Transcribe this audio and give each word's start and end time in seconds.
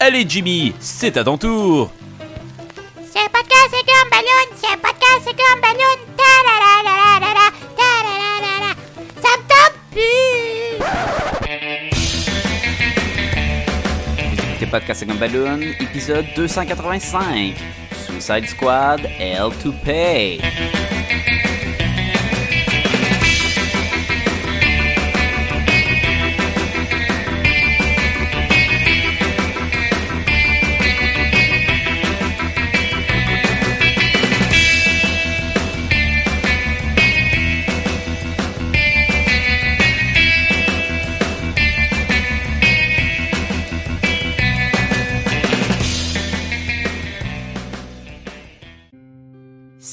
Allez 0.00 0.24
Jimmy, 0.28 0.74
c'est 0.80 1.16
à 1.16 1.24
ton 1.24 1.38
tour. 1.38 1.90
C'est 3.12 3.28
podcast, 3.30 3.70
c'est 3.70 3.86
comme 3.86 4.10
ballon, 4.10 4.46
c'est 4.56 4.76
podcast, 4.76 5.20
c'est 5.24 5.36
comme 5.36 5.60
ballon. 5.60 5.96
Ta 6.16 6.22
la 6.46 6.56
la 6.60 6.72
la 6.84 6.94
la 7.20 7.30
la 7.34 7.46
ta 7.78 7.90
la 8.04 8.14
la 8.20 8.28
la 8.44 8.54
la. 8.60 8.70
Ça 9.22 9.30
me 9.38 9.42
tente 9.48 9.76
plus. 9.92 10.74
Vous 14.30 14.38
écoutez 14.50 14.66
Podcast 14.66 15.06
comme 15.06 15.16
Balloon, 15.18 15.60
épisode 15.80 16.26
285. 16.36 17.54
Suicide 18.06 18.46
Squad, 18.48 19.08
L 19.18 19.50
to 19.62 19.72
Pay. 19.84 20.40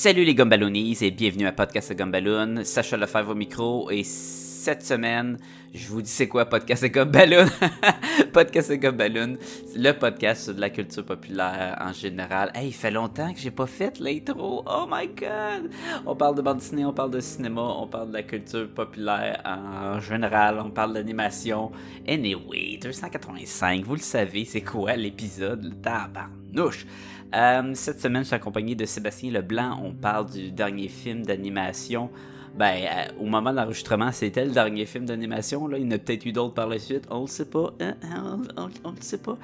Salut 0.04 0.24
les 0.24 0.34
Gumballoonies 0.34 0.98
et 1.02 1.12
bienvenue 1.12 1.46
à 1.46 1.52
Podcast 1.52 1.96
Gumballoon. 1.96 2.64
Sacha 2.64 2.98
Lefebvre 2.98 3.34
au 3.34 3.36
micro 3.36 3.92
et 3.92 4.04
cette 4.04 4.82
semaine, 4.82 5.38
je 5.76 5.88
vous 5.90 6.02
dis 6.02 6.10
c'est 6.10 6.28
quoi 6.28 6.46
Podcast 6.46 6.84
Gumballoon? 6.86 7.46
Podcast 8.34 8.74
Gumballoon, 8.74 9.38
le 9.76 9.92
podcast 9.92 10.46
sur 10.46 10.54
la 10.56 10.72
culture 10.72 11.06
populaire 11.06 11.78
en 11.80 11.94
général. 11.94 12.52
Hey, 12.56 12.70
il 12.70 12.74
fait 12.74 12.90
longtemps 12.90 13.32
que 13.32 13.40
j'ai 13.40 13.52
pas 13.52 13.68
fait 13.68 14.00
l'intro. 14.00 14.64
Oh 14.66 14.88
my 14.90 15.06
god 15.06 15.70
On 16.08 16.16
parle 16.16 16.34
de 16.34 16.42
bande 16.42 16.58
dessinée, 16.58 16.84
on 16.84 16.94
parle 16.94 17.12
de 17.12 17.20
cinéma, 17.20 17.62
on 17.62 17.86
parle 17.86 18.08
de 18.08 18.14
la 18.14 18.24
culture 18.24 18.68
populaire 18.74 19.40
en 19.46 20.00
général, 20.00 20.60
on 20.66 20.72
parle 20.72 20.94
d'animation. 20.94 21.72
Anyway, 22.08 22.80
285, 22.82 23.84
vous 23.84 23.94
le 23.94 24.02
savez, 24.02 24.46
c'est 24.46 24.62
quoi 24.62 24.96
l'épisode? 24.96 25.80
Tabarnouche 25.84 26.88
euh, 27.34 27.72
cette 27.76 28.02
semaine, 28.02 28.24
je 28.24 28.28
suis 28.28 28.36
accompagné 28.36 28.76
de 28.76 28.86
Sébastien 28.86 29.32
Leblanc. 29.32 29.80
On 29.84 29.94
parle 29.94 30.30
du 30.30 30.52
dernier 30.52 30.88
film 30.88 31.26
d'animation. 31.26 32.10
Ben, 32.56 32.84
euh, 32.84 33.22
au 33.22 33.26
moment 33.26 33.52
de 33.52 33.56
l'enregistrement, 33.56 34.12
c'était 34.12 34.44
le 34.44 34.52
dernier 34.52 34.86
film 34.86 35.06
d'animation. 35.06 35.68
Là, 35.68 35.78
il 35.78 35.86
y 35.86 35.88
en 35.88 35.92
a 35.92 35.98
peut-être 35.98 36.26
eu 36.26 36.34
d'autres 36.34 36.54
par 36.54 36.68
la 36.68 36.80
suite. 36.80 37.06
On 37.10 37.22
le 37.22 37.28
sait 37.28 37.50
pas. 37.50 37.72
Hein, 37.80 37.96
hein, 38.04 38.42
on, 38.84 38.92
le 38.92 39.02
sait 39.02 39.20
pas. 39.20 39.38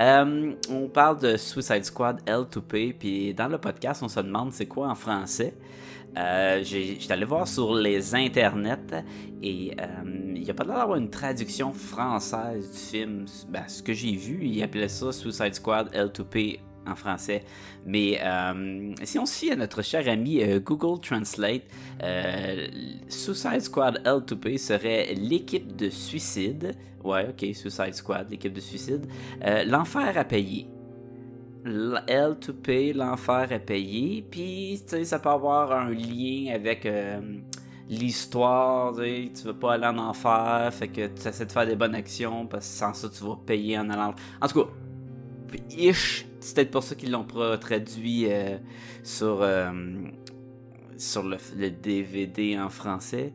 Euh, 0.00 0.52
on 0.70 0.86
parle 0.86 1.18
de 1.18 1.36
Suicide 1.36 1.84
Squad 1.84 2.22
L2P. 2.24 2.94
Puis 2.96 3.34
dans 3.34 3.48
le 3.48 3.58
podcast, 3.58 4.02
on 4.04 4.08
se 4.08 4.20
demande 4.20 4.52
c'est 4.52 4.66
quoi 4.66 4.88
en 4.88 4.94
français. 4.94 5.54
J'étais 6.14 7.10
allé 7.10 7.24
voir 7.24 7.48
sur 7.48 7.74
les 7.74 8.14
internets 8.14 9.02
et 9.42 9.74
il 10.04 10.42
n'y 10.42 10.50
a 10.50 10.54
pas 10.54 10.64
l'air 10.64 10.76
d'avoir 10.76 10.98
une 10.98 11.08
traduction 11.08 11.72
française 11.72 12.70
du 12.70 12.78
film. 12.78 13.24
Ben, 13.48 13.66
ce 13.66 13.82
que 13.82 13.94
j'ai 13.94 14.14
vu, 14.14 14.44
il 14.44 14.62
appelait 14.62 14.88
ça 14.88 15.10
Suicide 15.10 15.54
Squad 15.54 15.90
L2P 15.94 16.60
en 16.86 16.94
français. 16.94 17.44
Mais 17.86 18.18
euh, 18.22 18.92
si 19.02 19.18
on 19.18 19.26
fie 19.26 19.50
à 19.50 19.56
notre 19.56 19.82
cher 19.82 20.08
ami 20.08 20.42
euh, 20.42 20.60
Google 20.60 21.00
Translate, 21.00 21.62
euh, 22.02 22.66
Suicide 23.08 23.60
Squad 23.60 24.02
L2P 24.04 24.58
serait 24.58 25.14
l'équipe 25.14 25.74
de 25.76 25.90
suicide. 25.90 26.74
Ouais, 27.04 27.28
ok, 27.28 27.54
Suicide 27.54 27.94
Squad, 27.94 28.30
l'équipe 28.30 28.52
de 28.52 28.60
suicide. 28.60 29.06
l'enfer 29.66 30.16
à 30.16 30.24
payer. 30.24 30.66
L2P, 31.64 32.94
l'enfer 32.94 33.48
à 33.50 33.58
payer. 33.58 34.24
Puis, 34.28 34.82
ça 35.04 35.18
peut 35.18 35.28
avoir 35.28 35.72
un 35.72 35.90
lien 35.90 36.52
avec 36.54 36.86
l'histoire, 37.88 38.94
tu 38.94 39.44
veux 39.44 39.58
pas 39.58 39.74
aller 39.74 39.86
en 39.86 39.98
enfer, 39.98 40.70
fait 40.72 40.88
que 40.88 41.06
tu 41.08 41.28
essaies 41.28 41.44
de 41.44 41.52
faire 41.52 41.66
des 41.66 41.76
bonnes 41.76 41.94
actions, 41.94 42.46
parce 42.46 42.66
que 42.66 42.72
sans 42.72 42.94
ça, 42.94 43.08
tu 43.08 43.24
vas 43.24 43.36
payer 43.44 43.78
en 43.78 43.90
allant. 43.90 44.14
En 44.40 44.48
tout 44.48 44.64
cas, 44.64 44.70
ish, 45.70 46.26
c'est 46.42 46.54
peut-être 46.56 46.70
pour 46.70 46.82
ça 46.82 46.94
qu'ils 46.94 47.10
l'ont 47.10 47.24
pas 47.24 47.56
traduit 47.58 48.26
euh, 48.28 48.58
sur, 49.02 49.42
euh, 49.42 49.70
sur 50.98 51.22
le, 51.22 51.70
DVD 51.70 52.58
en 52.58 52.68
français. 52.68 53.32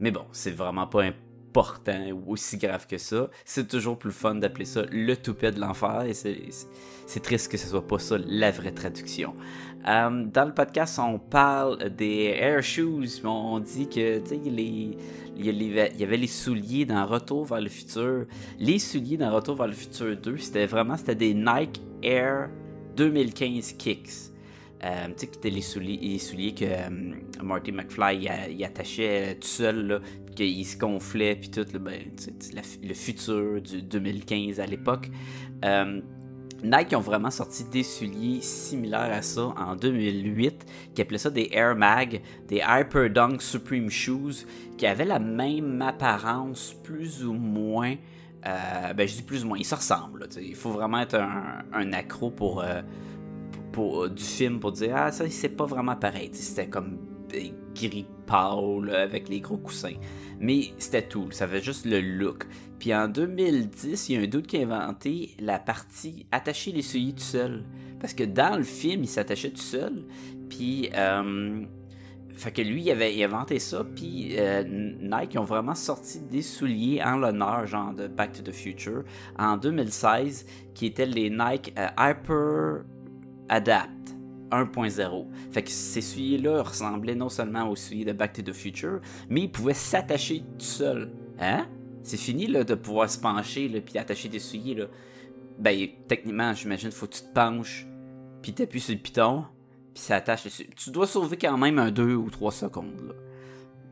Mais 0.00 0.10
bon, 0.10 0.24
c'est 0.32 0.50
vraiment 0.50 0.86
pas 0.86 1.02
important 1.02 2.10
ou 2.10 2.32
aussi 2.32 2.58
grave 2.58 2.86
que 2.86 2.98
ça. 2.98 3.28
C'est 3.44 3.68
toujours 3.68 3.98
plus 3.98 4.12
fun 4.12 4.34
d'appeler 4.34 4.64
ça 4.64 4.82
le 4.90 5.16
toupet 5.16 5.52
de 5.52 5.60
l'enfer 5.60 6.02
et 6.02 6.14
c'est 6.14 7.20
triste 7.20 7.50
que 7.50 7.58
ce 7.58 7.68
soit 7.68 7.86
pas 7.86 7.98
ça 7.98 8.16
la 8.24 8.50
vraie 8.50 8.72
traduction. 8.72 9.34
Euh, 9.88 10.24
dans 10.26 10.44
le 10.44 10.54
podcast, 10.54 10.98
on 10.98 11.18
parle 11.18 11.90
des 11.90 12.36
air 12.38 12.62
shoes. 12.62 13.20
On 13.24 13.58
dit 13.60 13.88
que 13.88 14.22
les, 14.44 14.96
il 15.36 15.46
y 15.46 16.04
avait 16.04 16.16
les 16.16 16.26
souliers 16.26 16.84
dans 16.84 17.06
Retour 17.06 17.44
vers 17.44 17.60
le 17.60 17.68
futur. 17.68 18.26
Les 18.58 18.78
souliers 18.78 19.16
dans 19.16 19.34
Retour 19.34 19.56
vers 19.56 19.66
le 19.66 19.72
futur 19.72 20.16
2, 20.16 20.36
c'était 20.36 20.66
vraiment 20.66 20.96
c'était 20.96 21.14
des 21.14 21.34
Nike 21.34 21.80
Air 22.02 22.50
2015 22.96 23.72
Kicks. 23.74 24.32
Euh, 24.84 25.06
tu 25.06 25.12
sais, 25.16 25.26
qui 25.28 25.38
étaient 25.38 25.50
les 25.50 25.60
souliers, 25.60 26.18
souliers 26.18 26.54
que 26.54 26.64
euh, 26.64 27.14
Marty 27.40 27.70
McFly 27.70 28.28
il, 28.50 28.64
attachait 28.64 29.36
tout 29.36 29.46
seul, 29.46 30.02
qu'il 30.34 30.66
se 30.66 30.76
gonflait, 30.76 31.36
puis 31.36 31.50
tout, 31.50 31.64
ben, 31.78 32.00
le 32.82 32.94
futur 32.94 33.62
du 33.62 33.82
2015 33.82 34.58
à 34.58 34.66
l'époque. 34.66 35.08
Euh, 35.64 36.00
Nike 36.62 36.94
ont 36.94 37.00
vraiment 37.00 37.30
sorti 37.30 37.64
des 37.64 37.82
souliers 37.82 38.40
similaires 38.40 39.12
à 39.12 39.22
ça 39.22 39.52
en 39.56 39.74
2008, 39.74 40.64
qui 40.94 41.02
appelaient 41.02 41.18
ça 41.18 41.30
des 41.30 41.48
Air 41.52 41.74
Mag, 41.74 42.22
des 42.46 42.62
Hyper 42.66 43.10
Dunk 43.10 43.42
Supreme 43.42 43.90
Shoes, 43.90 44.46
qui 44.78 44.86
avaient 44.86 45.04
la 45.04 45.18
même 45.18 45.82
apparence, 45.82 46.74
plus 46.84 47.24
ou 47.24 47.32
moins. 47.32 47.96
Euh, 48.46 48.92
ben, 48.94 49.06
je 49.08 49.14
dis 49.16 49.22
plus 49.22 49.44
ou 49.44 49.48
moins, 49.48 49.58
ils 49.58 49.64
se 49.64 49.74
ressemblent. 49.74 50.28
il 50.40 50.54
faut 50.54 50.70
vraiment 50.70 51.00
être 51.00 51.16
un, 51.16 51.92
accro 51.92 52.30
pour, 52.30 52.60
euh, 52.60 52.82
pour, 53.72 54.08
du 54.08 54.22
film 54.22 54.60
pour 54.60 54.72
dire 54.72 54.94
Ah, 54.96 55.12
ça, 55.12 55.28
c'est 55.28 55.48
pas 55.48 55.66
vraiment 55.66 55.96
pareil. 55.96 56.30
C'était 56.32 56.68
comme 56.68 56.98
gris 57.74 58.06
pâle 58.26 58.94
avec 58.94 59.28
les 59.28 59.40
gros 59.40 59.56
coussins. 59.56 59.94
Mais 60.38 60.72
c'était 60.78 61.02
tout, 61.02 61.28
ça 61.30 61.44
avait 61.44 61.60
juste 61.60 61.86
le 61.86 62.00
look. 62.00 62.46
Puis 62.82 62.92
en 62.92 63.06
2010, 63.06 64.08
il 64.08 64.16
y 64.16 64.18
a 64.18 64.22
un 64.22 64.26
doute 64.26 64.48
qui 64.48 64.56
a 64.56 64.62
inventé 64.62 65.36
la 65.38 65.60
partie 65.60 66.26
attacher 66.32 66.72
les 66.72 66.82
souliers 66.82 67.12
tout 67.12 67.20
seul. 67.20 67.62
Parce 68.00 68.12
que 68.12 68.24
dans 68.24 68.56
le 68.56 68.64
film, 68.64 69.04
il 69.04 69.08
s'attachait 69.08 69.50
tout 69.50 69.62
seul. 69.62 70.02
Puis, 70.48 70.90
euh, 70.96 71.62
fait 72.34 72.50
que 72.50 72.60
lui, 72.60 72.82
il 72.82 72.90
avait 72.90 73.22
inventé 73.22 73.60
ça. 73.60 73.84
Puis 73.84 74.34
euh, 74.36 74.64
Nike 74.66 75.38
ont 75.38 75.44
vraiment 75.44 75.76
sorti 75.76 76.22
des 76.22 76.42
souliers 76.42 77.00
en 77.04 77.18
l'honneur, 77.18 77.68
genre 77.68 77.94
de 77.94 78.08
Back 78.08 78.32
to 78.32 78.42
the 78.42 78.52
Future, 78.52 79.04
en 79.38 79.56
2016, 79.58 80.44
qui 80.74 80.86
étaient 80.86 81.06
les 81.06 81.30
Nike 81.30 81.72
euh, 81.78 81.86
Hyper 81.96 82.82
Adapt 83.48 84.16
1.0. 84.50 85.26
Fait 85.52 85.62
que 85.62 85.70
ces 85.70 86.00
souliers-là 86.00 86.64
ressemblaient 86.64 87.14
non 87.14 87.28
seulement 87.28 87.68
aux 87.68 87.76
souliers 87.76 88.06
de 88.06 88.12
Back 88.12 88.32
to 88.32 88.42
the 88.42 88.52
Future, 88.52 88.98
mais 89.30 89.42
ils 89.42 89.52
pouvaient 89.52 89.72
s'attacher 89.72 90.40
tout 90.58 90.64
seuls. 90.64 91.12
Hein? 91.38 91.68
C'est 92.02 92.16
fini 92.16 92.46
là, 92.46 92.64
de 92.64 92.74
pouvoir 92.74 93.08
se 93.08 93.18
pencher 93.18 93.68
là, 93.68 93.80
puis 93.80 93.98
attacher 93.98 94.28
des 94.28 94.38
souliers. 94.38 94.74
Là. 94.74 94.86
Ben, 95.58 95.88
techniquement, 96.08 96.52
j'imagine, 96.54 96.90
faut 96.90 97.06
que 97.06 97.14
tu 97.14 97.22
te 97.22 97.32
penches, 97.32 97.86
puis 98.42 98.52
t'appuies 98.52 98.80
sur 98.80 98.94
le 98.94 99.00
piton, 99.00 99.44
puis 99.94 100.02
ça 100.02 100.16
attache. 100.16 100.46
Tu 100.76 100.90
dois 100.90 101.06
sauver 101.06 101.36
quand 101.36 101.56
même 101.56 101.78
un 101.78 101.90
2 101.90 102.14
ou 102.14 102.30
3 102.30 102.52
secondes. 102.52 103.14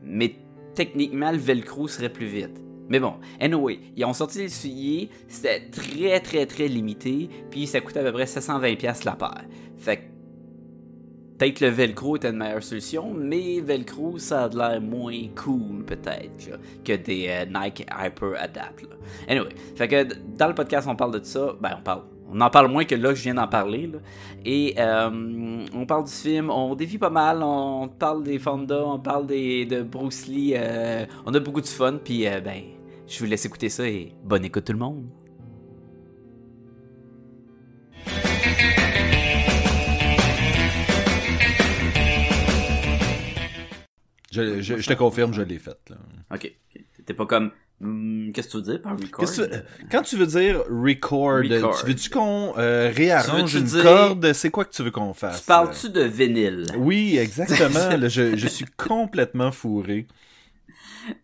Mais 0.03 0.35
techniquement, 0.75 1.31
le 1.31 1.37
velcro 1.37 1.87
serait 1.87 2.11
plus 2.11 2.25
vite. 2.25 2.61
Mais 2.89 2.99
bon, 2.99 3.13
anyway, 3.39 3.79
ils 3.95 4.03
ont 4.03 4.13
sorti 4.13 4.39
les 4.39 4.49
souliers, 4.49 5.09
c'était 5.29 5.69
très 5.69 6.19
très 6.19 6.45
très 6.45 6.67
limité, 6.67 7.29
puis 7.49 7.65
ça 7.65 7.79
coûtait 7.79 7.99
à 7.99 8.03
peu 8.03 8.11
près 8.11 8.25
720$ 8.25 9.05
la 9.05 9.15
paire. 9.15 9.45
Fait 9.77 9.97
que 9.97 10.01
Peut-être 11.41 11.59
le 11.61 11.69
velcro 11.69 12.17
était 12.17 12.29
une 12.29 12.37
meilleure 12.37 12.61
solution, 12.61 13.15
mais 13.15 13.61
velcro, 13.61 14.19
ça 14.19 14.43
a 14.43 14.49
l'air 14.49 14.79
moins 14.79 15.27
cool, 15.35 15.83
peut-être, 15.83 16.51
que 16.85 16.93
des 16.93 17.29
euh, 17.29 17.45
Nike 17.45 17.79
Hyper 17.79 18.39
Adapt. 18.39 18.85
Anyway, 19.27 19.49
que 19.75 20.07
dans 20.37 20.49
le 20.49 20.53
podcast, 20.53 20.87
on 20.87 20.95
parle 20.95 21.19
de 21.19 21.25
ça. 21.25 21.55
Ben, 21.59 21.77
on 21.79 21.81
parle. 21.81 22.03
On 22.31 22.39
en 22.41 22.49
parle 22.51 22.67
moins 22.67 22.85
que 22.85 22.93
là, 22.93 23.15
je 23.15 23.23
viens 23.23 23.33
d'en 23.33 23.47
parler. 23.47 23.91
Et 24.45 24.75
euh, 24.77 25.65
on 25.73 25.85
parle 25.87 26.03
du 26.03 26.11
film, 26.11 26.51
on 26.51 26.75
dévie 26.75 26.99
pas 26.99 27.09
mal, 27.09 27.41
on 27.41 27.87
parle 27.87 28.21
des 28.21 28.37
Fonda, 28.37 28.85
on 28.85 28.99
parle 28.99 29.25
des, 29.25 29.65
de 29.65 29.81
Bruce 29.81 30.27
Lee. 30.27 30.53
Euh, 30.55 31.07
on 31.25 31.33
a 31.33 31.39
beaucoup 31.39 31.61
de 31.61 31.65
fun, 31.65 31.97
puis 32.03 32.25
ben, 32.45 32.61
je 33.07 33.17
vous 33.17 33.25
laisse 33.25 33.45
écouter 33.45 33.69
ça 33.69 33.87
et 33.87 34.13
bonne 34.23 34.45
écoute 34.45 34.65
tout 34.65 34.73
le 34.73 34.79
monde. 34.79 35.07
Je, 44.31 44.73
te 44.87 44.93
confirme, 44.93 45.33
je 45.33 45.41
l'ai 45.41 45.59
faite. 45.59 45.91
Ok. 46.33 46.51
T'es 47.05 47.13
pas 47.13 47.25
comme 47.25 47.51
Hmm, 47.83 48.31
Qu'est-ce 48.31 48.47
que 48.47 48.51
tu 48.51 48.57
veux 48.57 48.63
dire 48.73 48.81
par 48.83 48.91
record? 48.91 49.25
Tu- 49.33 49.41
quand 49.89 50.03
tu 50.03 50.15
veux 50.15 50.27
dire 50.27 50.63
record, 50.69 51.37
Record. 51.39 51.79
tu 51.79 51.87
veux-tu 51.87 52.11
qu'on 52.11 52.53
euh, 52.59 52.91
réarrange 52.95 53.55
une 53.55 53.63
dire- 53.63 53.81
corde? 53.81 54.33
C'est 54.33 54.51
quoi 54.51 54.65
que 54.65 54.71
tu 54.71 54.83
veux 54.83 54.91
qu'on 54.91 55.15
fasse? 55.15 55.39
Tu 55.41 55.47
parles-tu 55.47 55.89
de 55.89 56.01
vinyle? 56.03 56.65
Oui, 56.77 57.17
exactement. 57.17 57.89
Là, 57.97 58.07
je, 58.07 58.35
je 58.37 58.47
suis 58.47 58.65
complètement 58.77 59.51
fourré. 59.51 60.05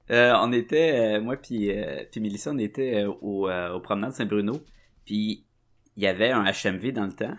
Euh, 0.09 0.33
on 0.41 0.51
était, 0.51 1.17
euh, 1.17 1.21
moi 1.21 1.37
puis 1.37 1.69
euh, 1.71 2.03
puis 2.11 2.19
Mélissa, 2.21 2.49
on 2.51 2.57
était 2.57 3.03
euh, 3.03 3.11
au, 3.21 3.47
euh, 3.47 3.73
au 3.73 3.79
promenade 3.79 4.13
Saint-Bruno, 4.13 4.59
puis 5.05 5.45
il 5.95 6.03
y 6.03 6.07
avait 6.07 6.31
un 6.31 6.43
HMV 6.45 6.91
dans 6.91 7.05
le 7.05 7.13
temps, 7.13 7.35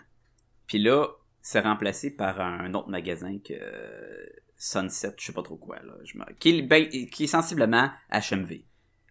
puis 0.68 0.78
là, 0.78 1.08
c'est 1.42 1.58
remplacé 1.60 2.10
par 2.14 2.40
un 2.40 2.72
autre 2.74 2.88
magasin 2.88 3.36
que 3.44 3.54
euh, 3.54 4.26
Sunset, 4.58 5.14
je 5.18 5.26
sais 5.26 5.32
pas 5.32 5.42
trop 5.42 5.56
quoi, 5.56 5.76
là, 5.76 5.92
je 6.04 6.18
me- 6.18 6.24
qui, 6.38 6.58
est, 6.58 6.62
ben, 6.62 6.88
qui 6.88 7.24
est 7.24 7.28
sensiblement 7.28 7.88
HMV. 8.10 8.64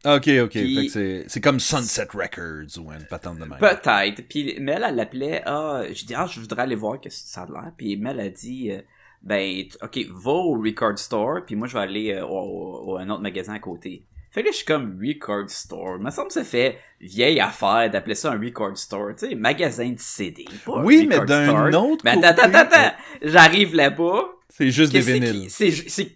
Ok, 0.05 0.27
ok. 0.27 0.49
Puis- 0.51 0.89
Fait 0.89 1.23
que 1.23 1.25
c'est, 1.29 1.41
comme 1.41 1.59
Sunset 1.59 2.07
Records 2.13 2.77
ou 2.79 2.91
une 2.91 3.05
patente 3.09 3.39
de 3.39 3.45
même. 3.45 3.57
Peut-être. 3.57 4.27
Puis 4.27 4.55
Mel, 4.59 4.83
elle 4.87 4.95
l'appelait, 4.95 5.41
ah, 5.45 5.83
je 5.91 6.05
dis, 6.05 6.13
ah, 6.13 6.27
je 6.29 6.39
voudrais 6.39 6.61
aller 6.63 6.75
voir 6.75 7.01
que 7.01 7.09
ça 7.09 7.41
a 7.43 7.45
l'air. 7.47 7.71
Puis 7.77 7.97
Mel 7.97 8.19
a 8.19 8.29
dit, 8.29 8.71
euh, 8.71 8.81
ben, 9.23 9.63
ok, 9.81 9.97
va 10.11 10.31
au 10.31 10.53
record 10.61 10.99
store, 10.99 11.45
puis 11.45 11.55
moi 11.55 11.67
je 11.67 11.73
vais 11.73 11.79
aller 11.79 12.11
euh, 12.13 12.25
au, 12.25 12.37
au- 12.37 12.91
au- 12.93 12.97
un 12.97 13.09
autre 13.09 13.21
magasin 13.23 13.53
à 13.55 13.59
côté. 13.59 14.03
Fait 14.37 14.43
que 14.43 14.49
là, 14.49 14.51
je 14.51 14.57
suis 14.57 14.65
comme 14.67 14.99
record 15.03 15.49
store. 15.49 15.95
Il 15.97 16.03
me 16.05 16.11
semble 16.11 16.27
que 16.27 16.35
ça 16.35 16.43
fait 16.43 16.77
vieille 17.01 17.39
affaire 17.39 17.89
d'appeler 17.89 18.13
ça 18.13 18.33
un 18.33 18.39
record 18.39 18.77
store. 18.77 19.15
Tu 19.17 19.29
sais, 19.29 19.33
magasin 19.35 19.89
de 19.89 19.99
CD. 19.99 20.45
pas 20.63 20.83
Oui, 20.83 21.07
mais 21.09 21.19
d'un 21.21 21.73
autre 21.73 22.03
Mais 22.05 22.13
côté- 22.13 22.27
attends, 22.27 22.43
attends, 22.43 22.59
attends. 22.59 22.95
J'arrive 23.23 23.73
là-bas. 23.73 24.25
C'est 24.47 24.69
juste 24.69 24.91
des 24.93 24.99
vinyles. 24.99 25.49
C'est, 25.49 25.71
c'est, 25.71 26.11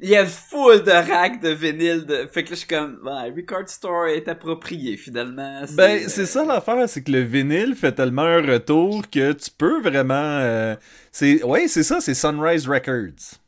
il 0.00 0.08
y 0.08 0.16
a 0.16 0.26
full 0.26 0.82
de 0.82 0.90
racks 0.90 1.40
de 1.40 1.50
vinyle. 1.50 2.04
De... 2.06 2.28
Fait 2.32 2.42
que 2.42 2.50
là, 2.50 2.54
je 2.56 2.58
suis 2.58 2.66
comme, 2.66 2.98
ouais, 3.04 3.30
record 3.36 3.68
store 3.68 4.08
est 4.08 4.26
approprié 4.26 4.96
finalement. 4.96 5.62
Ben, 5.74 6.00
euh, 6.02 6.08
c'est 6.08 6.26
ça 6.26 6.44
l'affaire, 6.44 6.88
c'est 6.88 7.04
que 7.04 7.12
le 7.12 7.20
vinyle 7.20 7.76
fait 7.76 7.92
tellement 7.92 8.22
un 8.22 8.42
retour 8.44 9.08
que 9.08 9.30
tu 9.30 9.48
peux 9.56 9.80
vraiment. 9.80 10.14
euh, 10.40 10.74
c'est, 11.12 11.44
ouais, 11.44 11.68
c'est 11.68 11.84
ça, 11.84 12.00
c'est 12.00 12.14
Sunrise 12.14 12.66
Records. 12.66 13.38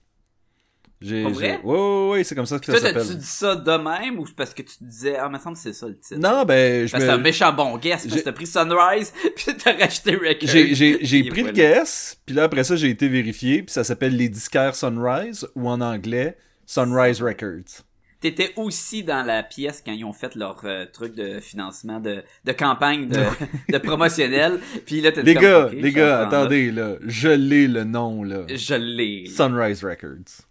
J'ai, 1.02 1.22
vrai? 1.24 1.60
j'ai- 1.62 1.66
ouais, 1.68 1.78
ouais, 1.78 2.08
ouais, 2.10 2.24
c'est 2.24 2.34
comme 2.34 2.46
ça 2.46 2.58
que 2.58 2.64
Toi, 2.66 2.74
ça 2.74 2.80
s'appelle. 2.86 3.02
t'as-tu 3.02 3.16
dit 3.18 3.26
ça 3.26 3.56
de 3.56 3.70
même 3.72 4.18
ou 4.18 4.26
c'est 4.26 4.36
parce 4.36 4.54
que 4.54 4.62
tu 4.62 4.74
disais, 4.80 5.16
ah, 5.16 5.28
me 5.28 5.38
semble 5.38 5.56
que 5.56 5.62
c'est 5.62 5.72
ça 5.72 5.86
le 5.88 5.98
titre? 5.98 6.20
Non, 6.20 6.44
ben, 6.44 6.86
je 6.86 6.92
Parce 6.92 7.04
que 7.04 7.08
c'est 7.10 7.14
un 7.14 7.18
méchant 7.18 7.52
bon 7.52 7.76
guess, 7.78 8.04
parce 8.06 8.16
que 8.20 8.24
t'as 8.24 8.32
pris 8.32 8.46
Sunrise, 8.46 9.12
puis 9.36 9.46
t'as 9.62 9.72
racheté 9.76 10.14
Record. 10.14 10.48
j'ai, 10.48 10.74
j'ai, 10.74 10.98
j'ai 11.02 11.20
Puis 11.22 11.30
pris 11.30 11.42
le 11.42 11.52
guess, 11.52 12.18
puis 12.24 12.34
là 12.34 12.44
après 12.44 12.64
ça 12.64 12.76
j'ai 12.76 12.90
été 12.90 13.08
vérifié, 13.08 13.62
puis 13.62 13.72
ça 13.72 13.84
s'appelle 13.84 14.16
les 14.16 14.28
disquaires 14.28 14.74
Sunrise 14.76 15.46
ou 15.54 15.68
en 15.68 15.80
anglais 15.80 16.36
Sunrise 16.66 17.22
Records. 17.22 17.82
T'étais 18.20 18.52
aussi 18.54 19.02
dans 19.02 19.26
la 19.26 19.42
pièce 19.42 19.82
quand 19.84 19.90
ils 19.90 20.04
ont 20.04 20.12
fait 20.12 20.36
leur 20.36 20.60
euh, 20.62 20.84
truc 20.92 21.16
de 21.16 21.40
financement 21.40 21.98
de, 21.98 22.22
de 22.44 22.52
campagne 22.52 23.08
de, 23.08 23.18
de 23.72 23.78
promotionnel. 23.78 24.60
Puis 24.86 25.00
là, 25.00 25.10
Les 25.24 25.34
gars, 25.34 25.68
les 25.72 25.90
gars, 25.90 26.28
attendez 26.28 26.70
là, 26.70 26.98
je 27.04 27.26
l'ai 27.30 27.66
le 27.66 27.82
nom 27.82 28.22
là. 28.22 28.44
Je 28.48 28.74
l'ai. 28.76 29.26
Sunrise 29.26 29.84
Records. 29.84 30.46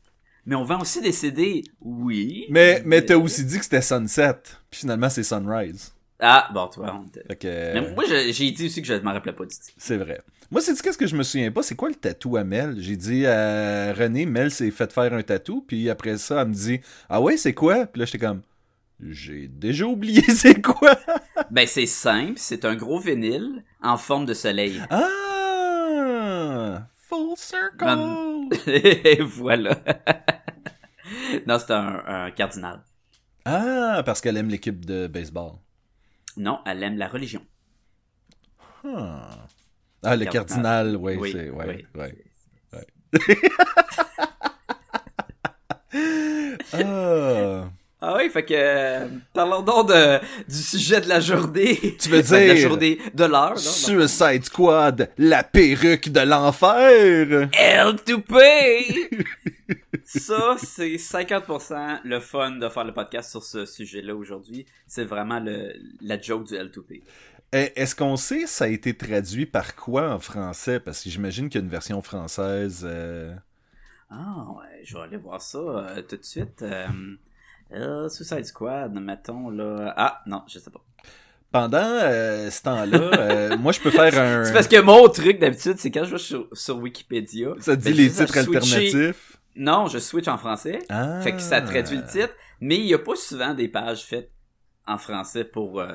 Mais 0.46 0.56
on 0.56 0.64
vend 0.64 0.82
aussi 0.82 1.02
des 1.02 1.12
CD. 1.12 1.64
Oui. 1.82 2.46
Mais, 2.50 2.82
mais 2.86 3.04
t'as 3.04 3.16
aussi 3.16 3.46
dit 3.46 3.58
que 3.58 3.64
c'était 3.64 3.82
Sunset, 3.82 4.34
puis 4.70 4.80
finalement 4.82 5.10
c'est 5.10 5.24
Sunrise. 5.24 5.94
Ah, 6.24 6.50
bon, 6.54 6.70
on 6.78 7.06
Fait 7.28 7.36
que, 7.36 7.74
Mais 7.74 7.94
moi, 7.96 8.04
j'ai 8.08 8.52
dit 8.52 8.68
aussi 8.68 8.82
que 8.82 8.88
je 8.88 8.94
m'en 9.02 9.12
rappelais 9.12 9.34
pas 9.34 9.44
du 9.44 9.56
tout. 9.56 9.72
c'est 9.78 9.98
vrai. 9.98 10.22
Moi, 10.52 10.62
c'est 10.62 10.80
qu'est-ce 10.80 10.98
que 10.98 11.08
je 11.08 11.16
me 11.16 11.24
souviens 11.24 11.52
pas, 11.52 11.64
c'est 11.64 11.76
quoi 11.76 11.90
le 11.90 11.96
tatou 11.96 12.38
à 12.38 12.44
Mel? 12.44 12.76
J'ai 12.78 12.96
dit 12.96 13.26
à 13.26 13.94
René, 13.94 14.26
Mel 14.28 14.52
s'est 14.52 14.70
fait 14.70 14.92
faire 14.92 15.14
un 15.14 15.24
tatou, 15.24 15.66
puis 15.68 15.90
après 15.90 16.18
ça, 16.18 16.42
elle 16.42 16.50
me 16.50 16.54
dit, 16.54 16.80
ah 17.10 17.22
ouais, 17.22 17.38
c'est 17.38 17.54
quoi? 17.54 17.88
Puis 17.88 18.02
là, 18.02 18.06
j'étais 18.06 18.20
comme, 18.20 18.42
j'ai 19.02 19.48
déjà 19.48 19.86
oublié 19.86 20.22
c'est 20.28 20.62
quoi? 20.62 20.96
Ben, 21.50 21.66
c'est 21.66 21.88
simple, 21.88 22.34
c'est 22.36 22.66
un 22.66 22.76
gros 22.76 23.00
vinyle 23.00 23.64
en 23.82 23.98
forme 23.98 24.26
de 24.26 24.36
soleil. 24.36 24.80
Ah! 24.92 25.31
Full 27.12 27.36
circle! 27.36 28.48
Et 28.68 29.22
voilà. 29.22 29.75
non, 31.46 31.60
c'est 31.60 31.72
un, 31.72 32.04
un 32.06 32.31
cardinal. 32.31 32.84
Ah, 33.44 34.02
parce 34.06 34.22
qu'elle 34.22 34.38
aime 34.38 34.48
l'équipe 34.48 34.86
de 34.86 35.08
baseball. 35.08 35.56
Non, 36.38 36.60
elle 36.66 36.81
aime 36.84 36.98
la 36.98 37.10
religion. 37.10 37.46
Ah, 38.86 39.46
ah 40.04 40.16
le 40.16 40.24
Cardinal. 40.25 40.31
cardinal, 40.31 40.96
ouais, 40.96 41.18
Oui, 41.18 41.31
c'est, 41.34 41.50
ouais, 41.50 41.86
oui. 41.96 42.02
ouais. 42.02 42.18
Ah. 46.74 47.69
Ah 48.03 48.15
oui, 48.18 48.30
fait 48.31 48.44
que 48.44 48.53
euh, 48.57 49.07
parlons 49.31 49.62
donc 49.62 49.89
de, 49.89 50.18
du 50.50 50.56
sujet 50.57 51.01
de 51.01 51.07
la 51.07 51.19
journée. 51.19 51.77
Tu 52.00 52.09
veux 52.09 52.21
Ben, 52.24 52.27
de 52.30 52.48
la 52.48 52.53
dire- 52.56 52.68
journée 52.69 52.98
de 53.13 53.25
l'heure? 53.25 53.59
Suicide 53.59 54.44
Squad, 54.44 55.12
la 55.19 55.44
perruque 55.44 56.09
de 56.09 56.19
l'enfer! 56.21 57.50
L 57.53 57.95
to 58.03 58.19
pay! 58.21 59.07
Ça, 60.03 60.56
c'est 60.57 60.95
50% 60.95 62.00
le 62.03 62.19
fun 62.19 62.51
de 62.51 62.68
faire 62.69 62.86
le 62.86 62.94
podcast 62.94 63.30
sur 63.30 63.44
ce 63.44 63.65
sujet-là 63.65 64.15
aujourd'hui. 64.15 64.65
C'est 64.88 65.06
vraiment 65.06 65.39
le, 65.39 65.71
la 66.01 66.19
joke 66.19 66.48
du 66.48 66.56
L2P. 66.56 67.01
Eh, 67.53 67.71
Est-ce 67.80 67.95
qu'on 67.95 68.15
sait 68.15 68.48
ça 68.48 68.65
a 68.65 68.68
été 68.68 68.95
traduit 68.95 69.45
par 69.45 69.75
quoi 69.75 70.09
en 70.12 70.19
français? 70.19 70.80
Parce 70.80 71.03
que 71.03 71.09
j'imagine 71.09 71.50
qu'il 71.50 71.59
y 71.59 71.63
a 71.63 71.65
une 71.65 71.71
version 71.71 72.01
française. 72.01 72.81
euh, 72.83 73.33
Ah 74.09 74.48
ouais, 74.57 74.81
je 74.83 74.95
vais 74.98 75.03
aller 75.03 75.18
voir 75.18 75.42
ça 75.42 75.59
euh, 75.59 76.01
tout 76.01 76.18
de 76.18 76.24
suite. 76.25 76.63
Euh, 77.74 78.10
Suicide 78.10 78.46
Squad, 78.46 78.94
mettons 78.94 79.50
là. 79.50 79.94
Ah 79.98 80.22
non, 80.26 80.44
je 80.48 80.60
sais 80.60 80.70
pas. 80.70 80.84
Pendant 81.52 81.80
euh, 81.80 82.50
ce 82.50 82.62
temps-là, 82.64 82.98
euh, 82.98 83.58
moi 83.60 83.74
je 83.74 83.82
peux 83.82 83.92
faire 83.92 84.18
un. 84.18 84.46
C'est 84.46 84.54
parce 84.54 84.68
que 84.68 84.80
mon 84.80 85.08
truc 85.10 85.40
d'habitude, 85.40 85.78
c'est 85.78 85.92
quand 85.92 86.06
je 86.06 86.12
vais 86.12 86.18
sur, 86.18 86.48
sur 86.54 86.78
Wikipédia. 86.78 87.50
Ça 87.60 87.76
dit 87.76 87.90
ben, 87.90 87.98
les 87.98 88.04
je 88.06 88.10
fais 88.10 88.26
titres 88.26 88.38
alternatifs? 88.38 89.38
Non, 89.56 89.88
je 89.88 90.00
switch 90.00 90.30
en 90.30 90.38
français. 90.38 90.80
Ah. 90.88 91.20
Fait 91.22 91.34
que 91.34 91.42
ça 91.42 91.62
traduit 91.62 91.98
le 91.98 92.06
titre, 92.06 92.34
mais 92.62 92.78
il 92.78 92.86
y 92.86 92.94
a 92.94 93.00
pas 93.00 93.16
souvent 93.16 93.54
des 93.54 93.68
pages 93.68 94.04
faites 94.06 94.32
en 94.88 94.98
français 94.98 95.44
pour 95.44 95.82
euh, 95.82 95.90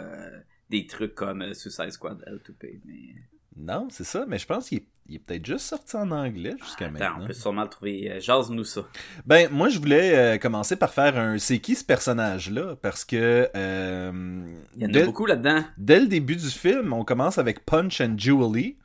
des 0.68 0.86
trucs 0.86 1.14
comme 1.14 1.54
Suicide 1.54 1.90
Squad 1.90 2.22
L2P. 2.26 2.80
Mais... 2.84 3.14
Non, 3.56 3.88
c'est 3.90 4.04
ça, 4.04 4.26
mais 4.28 4.38
je 4.38 4.46
pense 4.46 4.68
qu'il 4.68 4.78
est, 4.78 4.88
il 5.08 5.16
est 5.16 5.18
peut-être 5.18 5.44
juste 5.46 5.66
sorti 5.66 5.96
en 5.96 6.10
anglais 6.10 6.54
jusqu'à 6.62 6.86
Attends, 6.86 6.92
maintenant. 6.92 7.18
on 7.22 7.26
peut 7.26 7.32
sûrement 7.32 7.62
le 7.62 7.68
trouver. 7.68 8.10
Euh, 8.10 8.20
Jase-nous 8.20 8.64
ça. 8.64 8.86
Ben, 9.24 9.48
moi, 9.50 9.68
je 9.68 9.78
voulais 9.78 10.16
euh, 10.16 10.38
commencer 10.38 10.76
par 10.76 10.92
faire 10.92 11.16
un 11.18 11.38
c'est 11.38 11.58
qui 11.58 11.74
ce 11.74 11.84
personnage-là? 11.84 12.76
Parce 12.82 13.04
que 13.04 13.48
euh, 13.54 14.42
Il 14.76 14.82
y 14.82 14.86
en 14.86 14.88
a 14.88 14.92
dès, 14.92 15.04
beaucoup 15.04 15.26
là-dedans. 15.26 15.64
dès 15.78 16.00
le 16.00 16.06
début 16.06 16.36
du 16.36 16.48
film, 16.48 16.92
on 16.92 17.04
commence 17.04 17.38
avec 17.38 17.64
Punch 17.64 18.00
and 18.00 18.14
Julie. 18.18 18.76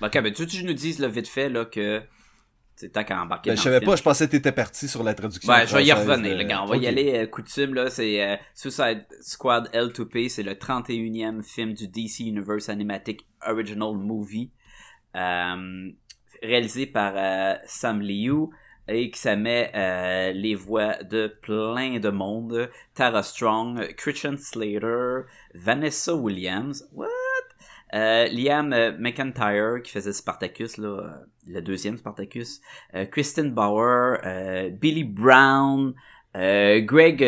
Ok, 0.00 0.12
ben 0.22 0.32
tu 0.32 0.42
veux 0.42 0.46
que 0.46 0.52
je 0.52 0.64
nous 0.64 0.72
dises 0.74 0.98
là, 1.00 1.08
vite 1.08 1.26
fait 1.28 1.48
là, 1.48 1.64
que 1.64 2.00
c'est 2.76 2.90
tant 2.92 3.02
qu'à 3.02 3.20
embarquer 3.20 3.50
Ben, 3.50 3.56
dans 3.56 3.62
je 3.62 3.68
le 3.68 3.74
savais 3.74 3.84
pas, 3.84 3.96
je 3.96 4.02
pensais 4.04 4.26
que 4.26 4.30
t'étais 4.30 4.52
parti 4.52 4.86
sur 4.86 5.02
la 5.02 5.12
traduction. 5.12 5.52
Ouais, 5.52 5.66
je 5.66 5.74
vais 5.74 5.84
y 5.84 5.92
revenir, 5.92 6.34
de- 6.34 6.38
les 6.38 6.44
gars. 6.46 6.62
On 6.62 6.66
va 6.66 6.76
y 6.76 6.86
aller 6.86 7.12
euh, 7.16 7.26
coutume, 7.26 7.74
là. 7.74 7.90
C'est 7.90 8.22
euh, 8.22 8.36
Suicide 8.54 9.04
Squad 9.20 9.68
L2P. 9.74 10.28
C'est 10.28 10.44
le 10.44 10.52
31e 10.54 11.42
film 11.42 11.74
du 11.74 11.88
DC 11.88 12.20
Universe 12.20 12.68
Animatic 12.68 13.26
Original 13.44 13.94
Movie. 13.96 14.52
Euh, 15.16 15.90
réalisé 16.42 16.86
par 16.86 17.12
euh, 17.16 17.54
Sam 17.66 18.00
Liu 18.00 18.48
et 18.86 19.10
qui 19.10 19.18
ça 19.20 19.36
met 19.36 19.70
euh, 19.74 20.32
les 20.32 20.54
voix 20.54 21.02
de 21.02 21.26
plein 21.42 21.98
de 21.98 22.08
monde. 22.08 22.70
Tara 22.94 23.22
Strong, 23.22 23.94
Christian 23.96 24.36
Slater, 24.38 25.22
Vanessa 25.54 26.14
Williams, 26.14 26.88
what? 26.92 27.08
Euh, 27.94 28.26
Liam 28.28 28.68
McIntyre 28.98 29.82
qui 29.82 29.92
faisait 29.92 30.12
Spartacus, 30.12 30.76
là, 30.76 31.22
le 31.46 31.60
deuxième 31.60 31.96
Spartacus, 31.96 32.60
euh, 32.94 33.06
Kristen 33.06 33.52
Bauer, 33.52 34.18
Billy 34.72 35.04
Brown, 35.04 35.94
Greg 36.34 37.24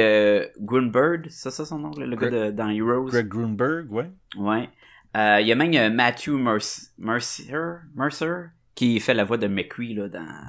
Grunberg, 0.60 1.28
ça, 1.30 1.50
ça 1.50 1.64
son 1.64 1.78
nom, 1.78 1.90
le, 1.98 2.06
le 2.06 2.16
Greg- 2.16 2.30
gars 2.30 2.46
de, 2.46 2.50
dans 2.52 2.68
Heroes. 2.68 3.06
Greg 3.10 3.26
Grunberg, 3.28 3.90
ouais. 3.90 4.10
Ouais. 4.36 4.68
Euh, 5.16 5.40
Il 5.40 5.46
y 5.48 5.52
a 5.52 5.54
même 5.54 5.74
euh, 5.74 5.90
Matthew 5.90 6.30
Merc- 6.30 6.92
Mercier, 6.98 7.54
Mercer 7.94 8.46
qui 8.74 9.00
fait 9.00 9.14
la 9.14 9.24
voix 9.24 9.36
de 9.38 9.48
McCree 9.48 9.94
là, 9.94 10.08
dans 10.08 10.44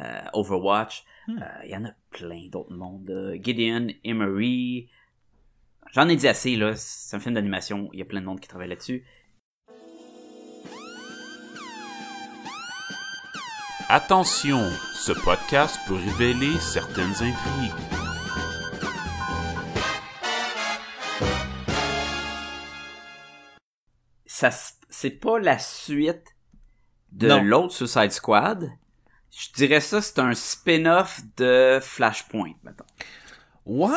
euh, 0.00 0.20
Overwatch. 0.32 1.00
Euh, 1.00 1.08
Hmm. 1.28 1.38
Il 1.62 1.70
y 1.70 1.76
en 1.76 1.84
a 1.84 1.90
plein 2.10 2.48
d'autres 2.50 2.72
mondes. 2.74 3.34
Gideon, 3.40 3.86
Emery. 4.02 4.88
J'en 5.92 6.08
ai 6.08 6.16
dit 6.16 6.26
assez, 6.26 6.56
là. 6.56 6.72
C'est 6.74 7.14
un 7.14 7.20
film 7.20 7.36
d'animation. 7.36 7.88
Il 7.92 8.00
y 8.00 8.02
a 8.02 8.04
plein 8.04 8.20
de 8.20 8.26
monde 8.26 8.40
qui 8.40 8.48
travaille 8.48 8.68
là-dessus. 8.68 9.04
Attention, 13.88 14.68
ce 14.94 15.12
podcast 15.12 15.78
peut 15.86 15.94
révéler 15.94 16.58
certaines 16.58 17.12
intrigues. 17.12 17.72
Ça, 24.50 24.72
c'est 24.88 25.10
pas 25.10 25.38
la 25.38 25.58
suite 25.58 26.24
de 27.12 27.28
l'autre 27.34 27.72
Suicide 27.74 28.10
Squad. 28.12 28.70
Je 29.30 29.52
dirais 29.54 29.80
ça, 29.80 30.02
c'est 30.02 30.18
un 30.18 30.34
spin-off 30.34 31.20
de 31.36 31.78
Flashpoint, 31.80 32.52
mettons. 32.64 32.84
Ouais, 33.64 33.90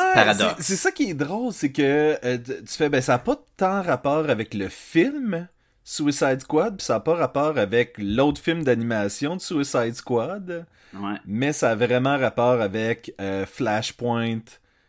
c'est- 0.60 0.76
ça 0.76 0.92
qui 0.92 1.10
est 1.10 1.14
drôle, 1.14 1.52
c'est 1.52 1.72
que 1.72 2.16
euh, 2.24 2.38
tu 2.38 2.64
tu 2.64 2.74
fais, 2.76 2.88
ben 2.88 3.00
ça 3.02 3.12
n'a 3.12 3.18
pas 3.18 3.36
tant 3.56 3.82
rapport 3.82 4.30
avec 4.30 4.54
le 4.54 4.68
film 4.68 5.48
Suicide 5.82 6.40
Squad, 6.40 6.76
puis 6.76 6.84
ça 6.86 6.94
n'a 6.94 7.00
pas 7.00 7.14
rapport 7.16 7.58
avec 7.58 7.94
l'autre 7.98 8.40
film 8.40 8.62
d'animation 8.62 9.34
de 9.36 9.40
Suicide 9.40 9.94
Squad, 9.94 10.66
Ouais. 10.94 11.16
mais 11.26 11.52
ça 11.52 11.70
a 11.70 11.74
vraiment 11.74 12.16
rapport 12.16 12.60
avec 12.60 13.12
euh, 13.20 13.44
Flashpoint. 13.44 14.38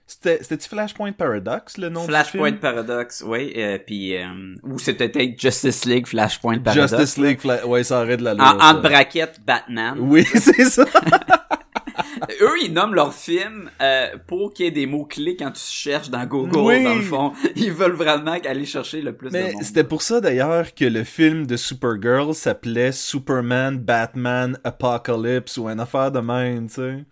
C'était- 0.09 0.39
C'était-tu 0.41 0.69
Flashpoint 0.69 1.11
Paradox, 1.11 1.77
le 1.77 1.89
nom 1.89 2.05
Flashpoint 2.05 2.51
du 2.51 2.57
film? 2.57 2.59
Paradox, 2.61 3.21
oui. 3.27 3.51
euh, 3.57 3.77
puis, 3.85 4.15
euh, 4.15 4.25
ou 4.63 4.79
c'était 4.79 5.09
peut-être 5.09 5.39
Justice 5.39 5.83
League 5.85 6.07
Flashpoint 6.07 6.59
Paradox. 6.59 6.91
Justice 6.97 7.17
League, 7.17 7.39
Fla- 7.41 7.65
ouais, 7.65 7.83
ça 7.83 8.01
aurait 8.01 8.15
de 8.17 8.23
la 8.23 8.33
En, 8.35 8.37
ça. 8.37 8.69
entre 8.71 8.81
braquettes, 8.83 9.41
Batman. 9.45 9.95
Oui, 9.99 10.23
c'est 10.33 10.63
ça. 10.65 10.85
Eux, 12.41 12.53
ils 12.63 12.73
nomment 12.73 12.93
leur 12.95 13.13
film 13.13 13.69
euh, 13.81 14.07
pour 14.27 14.53
qu'il 14.53 14.65
y 14.65 14.67
ait 14.67 14.71
des 14.71 14.85
mots-clés 14.85 15.35
quand 15.35 15.51
tu 15.51 15.61
cherches 15.61 16.09
dans 16.09 16.25
Google, 16.25 16.57
Oui. 16.59 16.83
dans 16.83 16.95
le 16.95 17.01
fond. 17.01 17.33
Ils 17.55 17.71
veulent 17.71 17.93
vraiment 17.93 18.31
aller 18.31 18.65
chercher 18.65 19.01
le 19.01 19.13
plus 19.15 19.29
de 19.29 19.33
Mais 19.33 19.51
monde. 19.53 19.63
c'était 19.63 19.83
pour 19.83 20.01
ça 20.01 20.21
d'ailleurs 20.21 20.73
que 20.73 20.85
le 20.85 21.03
film 21.03 21.45
de 21.47 21.57
Supergirl 21.57 22.33
s'appelait 22.33 22.91
Superman, 22.91 23.77
Batman, 23.79 24.57
Apocalypse 24.63 25.57
ou 25.57 25.67
une 25.69 25.79
affaire 25.79 26.11
de 26.11 26.19
même, 26.19 26.67
tu 26.67 26.75
sais. 26.75 27.05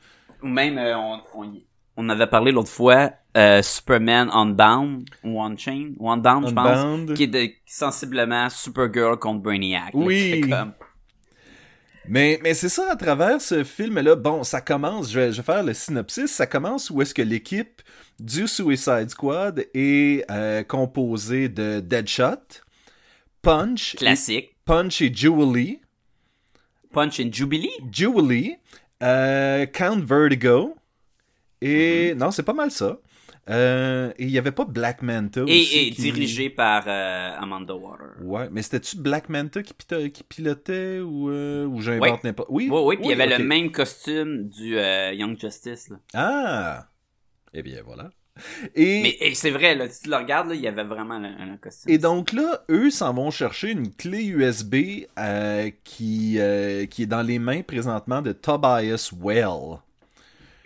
Ou 0.44 0.48
même, 0.48 0.78
on, 0.78 1.20
on, 1.36 1.44
y- 1.46 1.66
on 1.98 2.10
avait 2.10 2.28
parlé 2.28 2.52
l'autre 2.52 2.70
fois, 2.72 3.12
euh, 3.38 3.62
Superman 3.62 4.30
Unbound, 4.32 5.08
ou 5.24 5.42
Unchained, 5.42 5.96
ou 6.00 6.10
Unbound, 6.10 6.50
je 6.50 6.54
pense, 6.54 6.68
Unbound. 6.68 7.14
qui 7.14 7.24
est 7.24 7.28
de, 7.28 7.50
sensiblement 7.66 8.50
Supergirl 8.50 9.18
contre 9.18 9.42
Brainiac. 9.42 9.92
Oui. 9.94 10.42
comme- 10.42 10.74
Mais, 12.08 12.40
mais 12.44 12.54
c'est 12.54 12.70
ça, 12.70 12.92
à 12.92 12.96
travers 12.96 13.42
ce 13.42 13.64
film-là, 13.64 14.16
bon, 14.16 14.44
ça 14.44 14.62
commence, 14.62 15.12
je 15.12 15.20
vais, 15.20 15.32
je 15.32 15.38
vais 15.38 15.44
faire 15.44 15.64
le 15.64 15.74
synopsis, 15.74 16.28
ça 16.32 16.46
commence 16.46 16.90
où 16.92 17.02
est-ce 17.02 17.14
que 17.16 17.22
l'équipe 17.24 17.82
du 18.20 18.48
Suicide 18.48 19.10
Squad 19.10 19.66
est 19.74 20.24
euh, 20.30 20.64
composée 20.64 21.50
de 21.50 21.80
Deadshot, 21.80 22.62
Punch, 23.42 23.96
et, 23.96 23.98
Classique. 23.98 24.56
Punch 24.66 25.02
et 25.02 25.12
Jubilee, 25.14 25.80
Punch 26.94 27.20
and 27.20 27.30
Jubilee? 27.32 27.72
Jubilee, 27.92 28.56
euh, 29.04 29.66
Count 29.66 30.00
Vertigo, 30.06 30.76
et 31.62 32.14
Mm-hmm. 32.14 32.18
non, 32.18 32.32
c'est 32.32 32.44
pas 32.44 32.54
mal 32.54 32.72
ça. 32.72 33.00
Euh, 33.48 34.12
et 34.18 34.24
il 34.24 34.32
y 34.32 34.40
avait 34.40 34.52
pas 34.52 34.66
Black 34.66 35.04
Manta 35.04 35.44
aussi 35.44 35.54
Et, 35.54 35.88
et 35.88 35.92
qui- 35.92 36.02
dirigé 36.02 36.50
par 36.50 36.86
euh, 36.88 37.32
Amanda 37.38 37.76
Water. 37.76 38.14
Ouais, 38.24 38.48
mais 38.52 38.64
c'était-tu 38.64 38.98
Black 38.98 39.30
Manta 39.30 39.62
qui, 39.62 39.76
pilotait 40.24 41.00
ou, 41.00 41.30
euh, 41.30 41.66
ou 41.68 41.80
j'invente 41.80 42.10
Oui. 42.14 42.20
n'importe... 42.24 42.48
Oui, 42.52 42.70
Oui, 42.72 42.80
oui, 42.84 42.96
puis 42.98 43.06
il 43.06 43.10
y 43.10 43.14
avait 43.22 43.38
le 43.38 43.44
même 43.44 43.72
costume 43.72 44.50
du 44.50 44.78
euh, 44.80 45.14
Young 45.14 45.40
Justice. 45.40 45.90
Là. 45.90 45.98
Ah! 46.16 46.88
Eh 47.54 47.62
bien, 47.62 47.82
voilà. 47.86 48.10
Et, 48.74 49.02
Mais 49.04 49.18
et 49.22 49.36
c'est 49.36 49.52
vrai, 49.52 49.76
là, 49.76 49.88
si 49.90 50.02
tu 50.02 50.10
le 50.10 50.16
regardes, 50.18 50.50
là, 50.50 50.56
il 50.56 50.62
y 50.62 50.68
avait 50.68 50.84
vraiment 50.84 51.20
le 51.20 51.58
costume. 51.58 51.90
et 51.92 51.98
donc 52.00 52.34
là, 52.34 52.64
eux 52.70 52.90
s'en 52.90 53.14
vont 53.14 53.30
chercher 53.32 53.70
une 53.72 53.94
clé 53.94 54.26
USB 54.26 54.74
qui, 55.84 56.40
qui 56.90 57.04
est 57.04 57.06
dans 57.06 57.22
les 57.22 57.40
mains 57.40 57.62
présentement 57.62 58.22
de 58.24 58.32
Tobias 58.32 59.12
Well. 59.22 59.78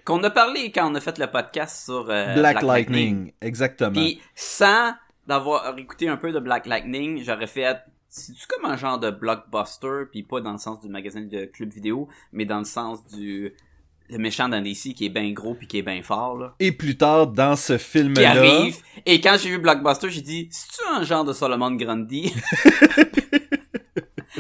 Qu'on 0.09 0.23
a 0.23 0.31
parlé 0.31 0.71
quand 0.71 0.91
on 0.91 0.95
a 0.95 1.01
fait 1.01 1.19
le 1.19 1.27
podcast 1.27 1.85
sur 1.85 2.07
euh, 2.09 2.33
Black, 2.33 2.63
Lightning. 2.63 3.31
exactement. 3.41 3.91
Puis 3.91 4.19
sans 4.33 4.93
d'avoir 5.27 5.77
écouté 5.77 6.07
un 6.09 6.17
peu 6.17 6.31
de 6.31 6.39
Black 6.39 6.65
Lightning, 6.65 7.23
j'aurais 7.23 7.45
fait 7.45 7.77
c'est-tu 8.07 8.47
comme 8.47 8.65
un 8.71 8.75
genre 8.75 8.97
de 8.97 9.11
blockbuster, 9.11 10.05
puis 10.11 10.23
pas 10.23 10.41
dans 10.41 10.53
le 10.53 10.57
sens 10.57 10.79
du 10.81 10.89
magasin 10.89 11.21
de 11.21 11.45
club 11.45 11.71
vidéo, 11.71 12.07
mais 12.33 12.45
dans 12.45 12.57
le 12.57 12.65
sens 12.65 13.05
du 13.05 13.53
le 14.09 14.17
méchant 14.17 14.49
d'un 14.49 14.63
DC 14.63 14.95
qui 14.95 15.05
est 15.05 15.09
bien 15.09 15.31
gros 15.31 15.53
puis 15.53 15.67
qui 15.67 15.77
est 15.77 15.83
bien 15.83 16.01
fort 16.01 16.39
là. 16.39 16.55
Et 16.59 16.71
plus 16.71 16.97
tard, 16.97 17.27
dans 17.27 17.55
ce 17.55 17.73
Qui 17.73 17.79
film-là... 17.79 18.31
arrive 18.31 18.77
et 19.05 19.21
quand 19.21 19.37
j'ai 19.39 19.49
vu 19.51 19.59
Blockbuster, 19.59 20.09
j'ai 20.09 20.21
dit 20.21 20.47
c'est-tu 20.49 20.81
un 20.91 21.03
genre 21.03 21.23
de 21.23 21.33
Solomon 21.33 21.75
Grundy? 21.75 22.33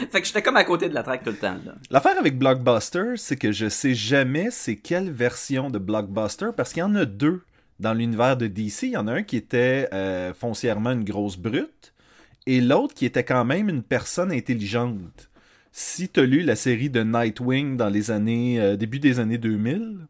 Fait 0.11 0.21
que 0.21 0.27
j'étais 0.27 0.41
comme 0.41 0.57
à 0.57 0.63
côté 0.63 0.89
de 0.89 0.93
la 0.93 1.03
traque 1.03 1.23
tout 1.23 1.29
le 1.29 1.37
temps. 1.37 1.57
L'affaire 1.91 2.17
avec 2.17 2.37
Blockbuster, 2.37 3.13
c'est 3.15 3.35
que 3.35 3.51
je 3.51 3.69
sais 3.69 3.93
jamais 3.93 4.49
c'est 4.51 4.75
quelle 4.75 5.11
version 5.11 5.69
de 5.69 5.77
Blockbuster, 5.77 6.47
parce 6.55 6.73
qu'il 6.73 6.81
y 6.81 6.83
en 6.83 6.95
a 6.95 7.05
deux 7.05 7.41
dans 7.79 7.93
l'univers 7.93 8.37
de 8.37 8.47
DC. 8.47 8.83
Il 8.83 8.91
y 8.91 8.97
en 8.97 9.07
a 9.07 9.13
un 9.13 9.23
qui 9.23 9.37
était 9.37 9.87
euh, 9.93 10.33
foncièrement 10.33 10.91
une 10.91 11.03
grosse 11.03 11.37
brute, 11.37 11.93
et 12.45 12.61
l'autre 12.61 12.93
qui 12.93 13.05
était 13.05 13.23
quand 13.23 13.45
même 13.45 13.69
une 13.69 13.83
personne 13.83 14.31
intelligente. 14.31 15.29
Si 15.71 16.09
tu 16.09 16.19
as 16.19 16.25
lu 16.25 16.41
la 16.41 16.55
série 16.55 16.89
de 16.89 17.03
Nightwing 17.03 17.77
dans 17.77 17.89
les 17.89 18.09
années 18.11 18.59
euh, 18.59 18.75
début 18.75 18.99
des 18.99 19.19
années 19.19 19.37
2000, 19.37 20.07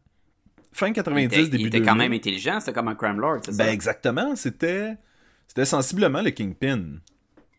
fin 0.72 0.92
90, 0.92 1.22
Il 1.22 1.26
était, 1.26 1.42
il 1.42 1.50
début 1.50 1.66
était 1.68 1.78
2000, 1.78 1.88
quand 1.88 1.96
même 1.96 2.12
intelligent, 2.12 2.60
c'était 2.60 2.72
comme 2.72 2.88
un 2.88 2.94
crime 2.94 3.20
lord, 3.20 3.40
c'est 3.44 3.56
ben 3.56 3.66
ça. 3.66 3.72
exactement, 3.72 4.34
c'était 4.36 4.96
c'était 5.46 5.64
sensiblement 5.64 6.22
le 6.22 6.30
Kingpin. 6.30 7.00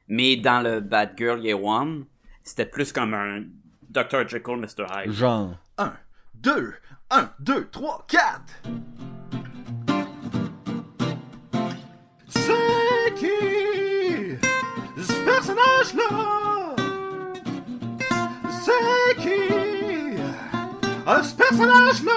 Mais 0.07 0.37
dans 0.37 0.61
le 0.61 0.79
Bad 0.79 1.11
Girl 1.17 1.43
Year 1.43 1.61
One, 1.61 2.05
c'était 2.43 2.65
plus 2.65 2.91
comme 2.91 3.13
un 3.13 3.43
Dr. 3.89 4.27
Jekyll, 4.27 4.57
Mr. 4.57 4.85
Hyde. 4.89 5.11
Genre 5.11 5.55
1, 5.77 5.93
2, 6.35 6.73
1, 7.09 7.29
2, 7.39 7.67
3, 7.69 8.05
4. 8.07 8.41
C'est 12.27 13.13
qui 13.15 14.37
ce 14.97 15.25
personnage-là? 15.25 16.75
C'est 18.49 19.15
qui 19.17 20.17
ce 21.23 21.35
personnage-là? 21.35 22.11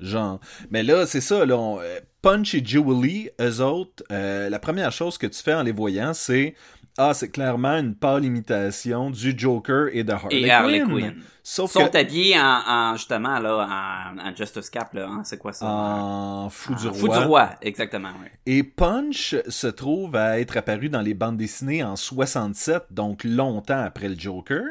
Genre. 0.00 0.40
Mais 0.70 0.82
là, 0.82 1.06
c'est 1.06 1.20
ça, 1.20 1.44
là, 1.44 1.56
on- 1.56 1.80
euh, 1.80 2.00
Punch 2.22 2.54
et 2.54 2.64
Jubilee, 2.64 3.30
eux 3.40 3.60
autres, 3.60 4.02
euh, 4.10 4.48
la 4.48 4.58
première 4.58 4.90
chose 4.90 5.18
que 5.18 5.26
tu 5.26 5.40
fais 5.42 5.54
en 5.54 5.62
les 5.62 5.72
voyant, 5.72 6.14
c'est 6.14 6.54
Ah, 6.98 7.14
c'est 7.14 7.30
clairement 7.30 7.78
une 7.78 7.94
pâle 7.94 8.24
imitation 8.24 9.10
du 9.10 9.32
Joker 9.38 9.88
et 9.92 10.02
de 10.02 10.12
Harley, 10.12 10.40
Et 10.40 10.50
Harley 10.50 10.80
Quinn. 10.80 11.12
Quinn. 11.12 11.22
Sauf 11.44 11.70
Ils 11.70 11.80
sont 11.80 11.88
que 11.88 11.96
habillés 11.96 12.38
en, 12.38 12.60
en, 12.66 12.96
justement 12.96 13.38
là 13.38 14.12
en, 14.12 14.18
en 14.18 14.36
Justice 14.36 14.68
Cap 14.68 14.92
là, 14.92 15.08
hein, 15.08 15.22
c'est 15.24 15.38
quoi 15.38 15.52
ça? 15.52 15.66
En 15.66 16.50
Fou 16.50 16.74
du 16.74 16.88
Roi. 16.88 16.98
Fou 16.98 17.08
du 17.08 17.18
roi, 17.18 17.50
exactement. 17.62 18.10
Et 18.44 18.62
Punch 18.64 19.36
se 19.48 19.66
trouve 19.68 20.16
à 20.16 20.40
être 20.40 20.56
apparu 20.56 20.88
dans 20.88 21.00
les 21.00 21.14
bandes 21.14 21.36
dessinées 21.38 21.82
en 21.84 21.96
67, 21.96 22.86
donc 22.90 23.24
longtemps 23.24 23.82
après 23.82 24.08
le 24.08 24.18
Joker. 24.18 24.64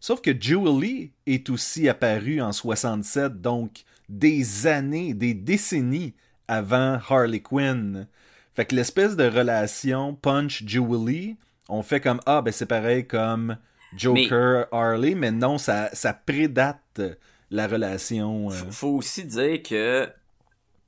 Sauf 0.00 0.20
que 0.20 0.30
Jubilee 0.30 1.10
est 1.26 1.50
aussi 1.50 1.88
apparu 1.88 2.40
en 2.40 2.52
67, 2.52 3.40
donc 3.42 3.82
des 4.08 4.66
années, 4.68 5.14
des 5.14 5.34
décennies 5.34 6.14
avant 6.48 6.98
Harley 7.10 7.40
Quinn. 7.40 8.06
Fait 8.54 8.64
que 8.64 8.74
l'espèce 8.74 9.16
de 9.16 9.24
relation 9.24 10.14
Punch-Jubilee, 10.14 11.36
on 11.68 11.82
fait 11.82 12.00
comme 12.00 12.20
Ah, 12.26 12.42
ben 12.42 12.52
c'est 12.52 12.66
pareil 12.66 13.06
comme 13.06 13.56
Joker-Harley, 13.96 15.14
mais... 15.14 15.30
non, 15.30 15.58
ça, 15.58 15.90
ça 15.94 16.12
prédate 16.12 17.00
la 17.50 17.66
relation. 17.66 18.48
euh. 18.50 18.52
Faut- 18.52 18.70
Faut 18.72 18.88
aussi 18.96 19.24
dire 19.24 19.62
que 19.62 20.08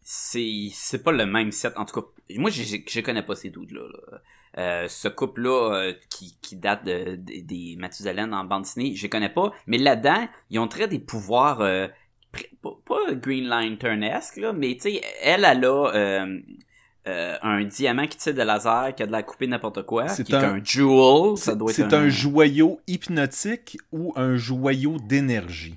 c'est 0.00 0.68
c'est 0.73 1.02
pas 1.02 1.12
le 1.12 1.26
même 1.26 1.52
set. 1.52 1.75
En 1.76 1.85
tout 1.85 2.00
cas, 2.00 2.06
moi 2.37 2.50
je 2.50 3.00
connais 3.00 3.23
pas 3.23 3.35
ces 3.37 3.50
dudes 3.50 3.73
là. 3.73 3.82
Euh, 4.56 4.88
ce 4.88 5.08
couple 5.08 5.42
là 5.42 5.92
qui, 6.11 6.37
qui 6.40 6.56
date 6.56 6.85
de, 6.85 7.16
de- 7.16 7.40
des 7.42 7.76
Mathusalem 7.78 8.32
en 8.32 8.44
bande 8.44 8.62
dessinée, 8.62 8.94
je 8.97 9.06
connais 9.06 9.28
pas. 9.28 9.52
Mais 9.66 9.78
là-dedans, 9.78 10.26
ils 10.50 10.58
ont 10.58 10.66
très 10.68 10.88
des 10.88 10.99
pouvoirs 10.99 11.61
euh, 11.61 11.87
pas, 12.62 12.70
pas 12.87 13.12
Green 13.14 13.47
Lantern-esque 13.47 14.38
là, 14.38 14.52
mais 14.52 14.75
tu 14.75 14.90
sais, 14.90 15.02
elle 15.23 15.44
elle 15.44 15.64
a 15.64 16.26
euh, 17.09 17.37
un 17.43 17.65
diamant 17.65 18.07
qui 18.07 18.19
tire 18.19 18.35
de 18.35 18.43
laser, 18.43 18.95
qui 18.95 19.03
a 19.03 19.07
de 19.07 19.12
la 19.12 19.23
couper 19.23 19.47
n'importe 19.47 19.83
quoi, 19.85 20.09
C'est 20.09 20.25
qui 20.25 20.33
est 20.33 20.37
un- 20.37 20.55
un 20.57 20.65
jewel, 20.65 21.37
ça 21.37 21.55
doit 21.55 21.71
être 21.71 21.77
C'est 21.77 21.93
un 21.95 22.09
joyau 22.09 22.81
hypnotique 22.87 23.79
ou 23.93 24.12
un 24.17 24.37
joyau 24.37 24.99
d'énergie? 24.99 25.75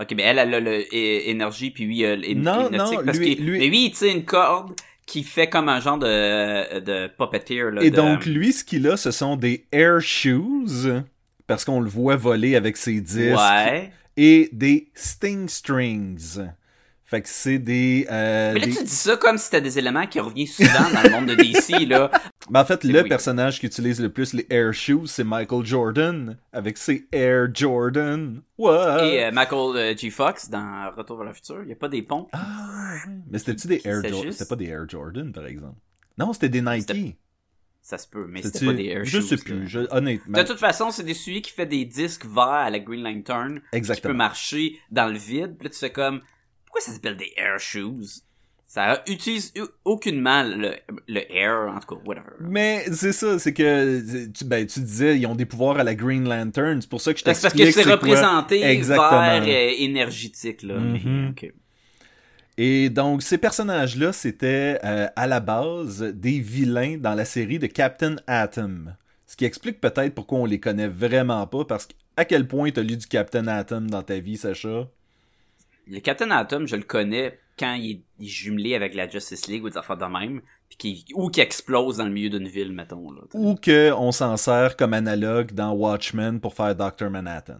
Ok, 0.00 0.12
mais 0.16 0.24
elle, 0.24 0.38
elle 0.40 0.54
a 0.54 0.60
l'énergie, 0.60 1.70
puis 1.70 1.84
lui, 1.84 2.04
euh, 2.04 2.16
Non, 2.34 2.68
non, 2.70 2.90
parce 3.04 3.16
lui- 3.18 3.36
que, 3.36 3.42
lui- 3.42 3.58
mais 3.60 3.68
lui, 3.68 3.86
il 3.86 3.90
tire 3.92 4.12
une 4.14 4.24
corde 4.24 4.72
qui 5.06 5.22
fait 5.22 5.48
comme 5.48 5.68
un 5.68 5.78
genre 5.80 5.98
de, 5.98 6.80
de 6.80 7.06
puppeteer, 7.16 7.70
là. 7.70 7.82
Et 7.82 7.90
de- 7.90 7.96
donc, 7.96 8.26
lui, 8.26 8.52
ce 8.52 8.64
qu'il 8.64 8.88
a, 8.88 8.96
ce 8.96 9.12
sont 9.12 9.36
des 9.36 9.66
air 9.70 10.00
shoes, 10.00 11.02
parce 11.46 11.64
qu'on 11.64 11.80
le 11.80 11.88
voit 11.88 12.16
voler 12.16 12.56
avec 12.56 12.76
ses 12.76 13.00
disques, 13.00 13.38
Ouais. 13.38 13.90
et 14.16 14.48
des 14.52 14.88
sting 14.94 15.48
strings. 15.48 16.40
Fait 17.14 17.22
que 17.22 17.28
c'est 17.28 17.58
des... 17.60 18.06
euh, 18.10 18.54
Mais 18.54 18.58
là, 18.60 18.66
des- 18.66 18.72
tu 18.74 18.82
dis 18.82 18.90
ça 18.90 19.16
comme 19.16 19.38
si 19.38 19.44
c'était 19.44 19.60
des 19.60 19.78
éléments 19.78 20.04
qui 20.08 20.18
reviennent 20.18 20.48
souvent 20.48 20.90
dans 20.92 21.02
le 21.02 21.10
monde 21.10 21.26
de 21.26 21.36
DC, 21.36 21.86
là. 21.88 22.10
Ben, 22.50 22.60
en 22.60 22.64
fait, 22.64 22.82
le 22.82 23.02
personnage 23.04 23.60
qui 23.60 23.66
utilise 23.66 24.00
le 24.00 24.10
plus 24.10 24.32
les 24.32 24.46
air 24.50 24.72
shoes, 24.74 25.06
c'est 25.06 25.22
Michael 25.22 25.64
Jordan, 25.64 26.36
avec 26.52 26.76
ses 26.76 27.06
Air 27.12 27.48
Jordan. 27.54 28.42
What? 28.58 29.04
Et 29.06 29.24
euh, 29.26 29.30
Michael 29.30 29.76
euh, 29.76 29.96
G. 29.96 30.10
Fox 30.10 30.50
dans 30.50 30.90
Retour 30.96 31.18
vers 31.18 31.28
le 31.28 31.32
futur, 31.34 31.58
il 31.62 31.66
n'y 31.66 31.72
a 31.72 31.76
pas 31.76 31.88
des 31.88 32.02
ponts. 32.02 32.26
Ah. 32.32 32.96
Mais 33.30 33.38
c'était-tu 33.38 33.68
des 33.68 33.80
Air. 33.84 34.02
Jordan? 34.02 34.32
C'était 34.32 34.48
pas 34.48 34.56
des 34.56 34.66
Air 34.66 34.88
Jordan, 34.88 35.32
par 35.32 35.46
exemple. 35.46 35.78
Non, 36.18 36.32
c'était 36.32 36.48
des 36.48 36.62
Nike. 36.62 37.16
Ça 37.80 37.98
se 37.98 38.08
peut, 38.08 38.26
mais 38.28 38.40
c'était 38.42 38.64
pas 38.64 38.72
des 38.72 38.86
air 38.86 39.04
Je 39.04 39.20
shoes, 39.20 39.28
sais 39.28 39.36
plus, 39.36 39.68
je- 39.68 39.80
honnêtement. 39.90 40.38
De 40.38 40.42
toute 40.42 40.58
façon, 40.58 40.90
c'est 40.90 41.02
des 41.02 41.12
celui 41.12 41.42
qui 41.42 41.52
fait 41.52 41.66
des 41.66 41.84
disques 41.84 42.24
verts 42.24 42.44
à 42.44 42.70
la 42.70 42.78
Green 42.80 43.02
Lantern, 43.04 43.56
qui 43.56 43.60
peut 43.60 43.76
Exactement. 43.76 44.14
marcher 44.14 44.78
dans 44.90 45.06
le 45.12 45.18
vide. 45.18 45.56
Puis 45.58 45.66
là, 45.66 45.70
tu 45.70 45.78
fais 45.78 45.92
comme, 45.92 46.22
Pourquoi 46.74 46.90
ça 46.90 46.92
s'appelle 46.92 47.16
des 47.16 47.32
air 47.36 47.60
shoes? 47.60 48.24
Ça 48.66 49.04
utilise 49.06 49.54
aucunement 49.84 50.42
le, 50.42 50.74
le 51.06 51.32
air, 51.32 51.72
en 51.72 51.78
tout 51.78 51.94
cas, 51.94 52.02
whatever. 52.04 52.32
Mais 52.40 52.84
c'est 52.90 53.12
ça, 53.12 53.38
c'est 53.38 53.52
que 53.52 54.26
tu, 54.32 54.44
ben, 54.44 54.66
tu 54.66 54.80
disais, 54.80 55.16
ils 55.16 55.24
ont 55.28 55.36
des 55.36 55.44
pouvoirs 55.44 55.78
à 55.78 55.84
la 55.84 55.94
Green 55.94 56.28
Lantern. 56.28 56.82
C'est 56.82 56.90
pour 56.90 57.00
ça 57.00 57.12
que 57.14 57.20
je 57.20 57.24
Ben, 57.24 57.32
C'est 57.32 57.42
parce 57.42 57.54
t'explique 57.54 57.76
que 57.76 57.82
c'est 57.84 57.94
représenté 57.94 58.58
vers 58.58 59.42
euh, 59.46 59.72
énergétique, 59.78 60.64
là. 60.64 60.74
Mhm. 60.74 61.30
ok. 61.30 61.52
Et 62.58 62.90
donc, 62.90 63.22
ces 63.22 63.38
personnages-là, 63.38 64.12
c'était 64.12 64.80
euh, 64.82 65.06
à 65.14 65.28
la 65.28 65.38
base 65.38 66.02
des 66.02 66.40
vilains 66.40 66.96
dans 66.98 67.14
la 67.14 67.24
série 67.24 67.60
de 67.60 67.68
Captain 67.68 68.16
Atom. 68.26 68.96
Ce 69.28 69.36
qui 69.36 69.44
explique 69.44 69.80
peut-être 69.80 70.12
pourquoi 70.12 70.40
on 70.40 70.44
les 70.44 70.58
connaît 70.58 70.88
vraiment 70.88 71.46
pas, 71.46 71.64
parce 71.64 71.86
que 71.86 71.92
à 72.16 72.24
quel 72.24 72.48
point 72.48 72.72
t'as 72.72 72.82
lu 72.82 72.96
du 72.96 73.06
Captain 73.06 73.46
Atom 73.46 73.88
dans 73.88 74.02
ta 74.02 74.18
vie, 74.18 74.36
Sacha? 74.36 74.88
Le 75.86 76.00
Captain 76.00 76.30
Atom, 76.30 76.66
je 76.66 76.76
le 76.76 76.82
connais 76.82 77.38
quand 77.58 77.74
il 77.74 77.90
est, 77.90 78.00
il 78.18 78.26
est 78.26 78.28
jumelé 78.28 78.74
avec 78.74 78.94
la 78.94 79.08
Justice 79.08 79.46
League 79.48 79.64
ou 79.64 79.70
des 79.70 79.76
affaires 79.76 79.96
de 79.96 80.04
même, 80.06 80.40
puis 80.68 80.76
qui, 80.78 81.04
ou 81.14 81.28
qui 81.28 81.40
explose 81.40 81.98
dans 81.98 82.04
le 82.06 82.10
milieu 82.10 82.30
d'une 82.30 82.48
ville, 82.48 82.72
mettons. 82.72 83.10
Là. 83.12 83.20
Ou 83.34 83.54
qu'on 83.54 84.12
s'en 84.12 84.36
sert 84.36 84.76
comme 84.76 84.94
analogue 84.94 85.52
dans 85.52 85.72
Watchmen 85.72 86.40
pour 86.40 86.54
faire 86.54 86.74
Dr. 86.74 87.10
Manhattan. 87.10 87.58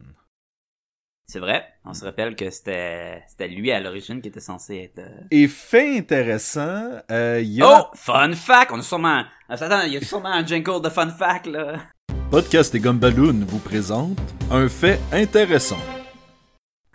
C'est 1.27 1.39
vrai, 1.39 1.65
on 1.87 1.95
se 1.95 2.05
rappelle 2.05 2.37
que 2.37 2.51
c'était 2.51 3.23
c'était 3.29 3.49
lui 3.49 3.73
à 3.73 3.81
l'origine 3.81 4.21
qui 4.21 4.29
était 4.29 4.41
censé 4.41 4.77
être... 4.77 4.99
euh, 4.99 5.21
Et 5.31 5.49
fait 5.49 5.97
intéressant, 5.99 6.91
euh, 7.11 7.41
il 7.43 7.53
y 7.55 7.63
a... 7.63 7.67
Oh! 7.67 7.87
Fun 7.95 8.33
fact! 8.35 8.71
On 8.73 8.79
a 8.79 8.83
sûrement... 8.83 9.23
Attends, 9.49 9.83
il 9.87 9.95
y 9.95 9.97
a 9.97 10.03
sûrement 10.03 10.29
un 10.33 10.45
jingle 10.45 10.83
de 10.83 10.91
fun 10.91 11.09
fact, 11.09 11.47
là. 11.47 11.81
Podcast 12.31 12.75
et 12.75 12.81
Gumballoon 12.81 13.45
vous 13.47 13.59
présente 13.59 14.19
un 14.51 14.69
fait 14.69 14.99
intéressant. 15.13 15.79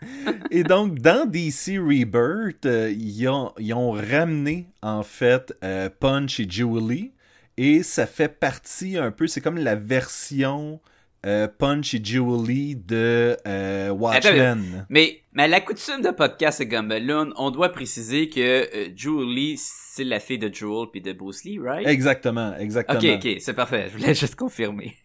et 0.52 0.64
donc, 0.64 1.00
dans 1.00 1.26
DC 1.26 1.78
Rebirth, 1.78 2.66
euh, 2.66 2.92
ils, 2.92 3.28
ont, 3.28 3.54
ils 3.60 3.74
ont 3.74 3.92
ramené, 3.92 4.68
en 4.82 5.04
fait, 5.04 5.54
euh, 5.64 5.90
Punch 6.00 6.40
et 6.40 6.50
Julie. 6.50 7.14
Et 7.58 7.84
ça 7.84 8.06
fait 8.06 8.30
partie 8.30 8.98
un 8.98 9.12
peu, 9.12 9.28
c'est 9.28 9.42
comme 9.42 9.58
la 9.58 9.76
version 9.76 10.80
euh, 11.26 11.50
Punch 11.50 11.94
et 11.94 12.02
Julie 12.02 12.78
de 12.78 13.36
euh, 13.46 13.90
Watchmen. 13.90 14.86
Mais, 14.88 15.22
mais 15.34 15.44
à 15.44 15.48
la 15.50 15.60
coutume 15.60 16.02
de 16.02 16.12
podcast 16.12 16.62
et 16.62 16.66
Gumballoon, 16.66 17.34
on 17.36 17.52
doit 17.52 17.70
préciser 17.70 18.30
que 18.30 18.40
euh, 18.40 18.90
Julie, 18.96 19.56
c'est 19.58 20.06
la 20.06 20.22
fille 20.22 20.40
de 20.40 20.54
Jewel 20.54 20.88
puis 20.90 21.02
de 21.02 21.12
Bruce 21.12 21.44
Lee, 21.44 21.60
right? 21.60 21.86
Exactement, 21.86 22.56
exactement. 22.56 22.98
Ok, 22.98 23.22
ok, 23.26 23.36
c'est 23.40 23.54
parfait. 23.54 23.90
Je 23.92 23.98
voulais 23.98 24.14
juste 24.16 24.36
confirmer. 24.36 24.96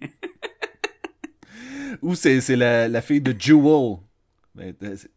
Ou 2.02 2.14
c'est 2.14 2.40
c'est 2.40 2.56
la, 2.56 2.86
la 2.86 3.02
fille 3.02 3.20
de 3.20 3.34
Jewel. 3.36 3.96
Mais, 4.54 4.74
c'est- 4.92 5.10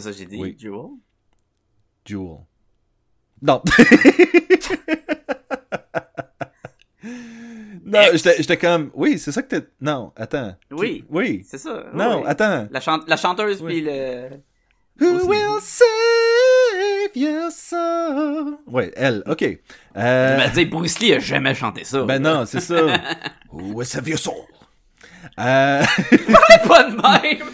ça 0.00 0.10
que 0.10 0.16
j'ai 0.16 0.26
dit, 0.26 0.36
Oui. 0.38 0.56
Jewel? 0.58 0.90
Jewel. 2.04 2.38
Non. 3.42 3.62
non, 7.84 8.00
j'étais 8.14 8.36
j'étais 8.38 8.56
comme. 8.56 8.90
Oui, 8.94 9.18
c'est 9.18 9.32
ça 9.32 9.42
que 9.42 9.48
t'es. 9.56 9.66
Non, 9.80 10.12
attends. 10.16 10.54
Oui. 10.70 11.04
Oui. 11.08 11.44
C'est 11.46 11.58
ça. 11.58 11.84
Non, 11.94 12.20
oui. 12.22 12.24
attends. 12.26 12.66
La, 12.70 12.80
chan- 12.80 13.04
la 13.06 13.16
chanteuse 13.16 13.60
Oui. 13.62 13.72
puis 13.72 13.80
le... 13.82 14.30
Who 14.98 15.16
Aussi. 15.16 15.28
will 15.28 15.60
save 15.60 17.16
your 17.16 17.50
soul? 17.52 18.56
Ouais, 18.66 18.90
elle, 18.96 19.22
ok. 19.26 19.36
Tu 19.38 19.60
Euh, 19.96 20.36
m'as 20.38 20.48
dit, 20.48 20.64
Bruce 20.64 20.98
Lee 21.00 21.12
a 21.12 21.18
jamais 21.18 21.54
chanté 21.54 21.84
ça. 21.84 22.02
ben 22.04 22.22
là. 22.22 22.34
non, 22.38 22.46
c'est 22.46 22.60
ça. 22.60 22.80
Who 23.52 23.74
will 23.74 23.86
save 23.86 24.08
your 24.08 24.18
soul? 24.18 24.34
Euh, 25.38 25.82
pas 26.66 26.84
de 26.90 26.96
même! 27.36 27.46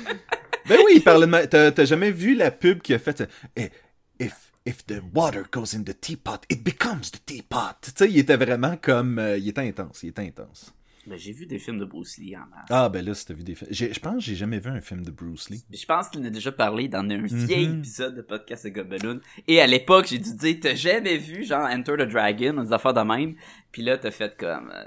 Ben 0.68 0.78
oui, 0.86 0.92
il 0.96 1.02
parlait 1.02 1.26
de. 1.26 1.30
ma- 1.30 1.46
T'as 1.46 1.72
t'as 1.72 1.84
jamais 1.84 2.10
vu 2.10 2.34
la 2.34 2.50
pub 2.50 2.80
qui 2.80 2.94
a 2.94 2.98
fait. 2.98 3.20
euh, 3.22 3.26
Eh, 3.56 3.70
If, 4.20 4.52
if 4.66 4.86
the 4.86 5.00
water 5.14 5.42
goes 5.50 5.74
in 5.74 5.82
the 5.82 5.98
teapot, 6.00 6.38
it 6.48 6.62
becomes 6.62 7.10
the 7.10 7.24
teapot. 7.26 7.74
Tu 7.82 7.90
sais, 7.96 8.08
il 8.10 8.18
était 8.18 8.36
vraiment 8.36 8.76
comme. 8.76 9.18
euh, 9.18 9.36
il 9.38 9.48
était 9.48 9.62
intense, 9.66 10.02
il 10.04 10.10
était 10.10 10.22
intense. 10.22 10.72
Ben, 11.04 11.18
j'ai 11.18 11.32
vu 11.32 11.46
des 11.46 11.58
films 11.58 11.80
de 11.80 11.84
Bruce 11.84 12.16
Lee 12.18 12.36
en 12.36 12.46
masse. 12.48 12.66
Ah, 12.70 12.88
ben 12.88 13.04
là, 13.04 13.12
si 13.12 13.26
t'as 13.26 13.34
vu 13.34 13.42
des 13.42 13.56
films. 13.56 13.72
Je 13.72 13.98
pense 13.98 14.14
que 14.14 14.20
j'ai 14.20 14.36
jamais 14.36 14.60
vu 14.60 14.70
un 14.70 14.80
film 14.80 15.04
de 15.04 15.10
Bruce 15.10 15.50
Lee. 15.50 15.64
Je 15.72 15.84
pense 15.84 16.08
qu'il 16.08 16.20
en 16.20 16.24
a 16.26 16.30
déjà 16.30 16.52
parlé 16.52 16.86
dans 16.86 17.00
un 17.00 17.18
Mhm. 17.18 17.26
vieil 17.26 17.64
épisode 17.64 18.14
de 18.14 18.22
podcast 18.22 18.64
de 18.64 18.70
Gobelin. 18.70 19.18
Et 19.48 19.60
à 19.60 19.66
l'époque, 19.66 20.06
j'ai 20.08 20.20
dû 20.20 20.32
dire, 20.36 20.56
t'as 20.62 20.76
jamais 20.76 21.16
vu, 21.18 21.42
genre, 21.42 21.66
Enter 21.68 21.94
the 21.98 22.02
Dragon, 22.08 22.62
des 22.62 22.72
affaires 22.72 22.94
de 22.94 23.00
même? 23.00 23.34
Puis 23.72 23.82
là, 23.82 23.98
t'as 23.98 24.12
fait 24.12 24.36
comme, 24.38 24.70
euh, 24.72 24.84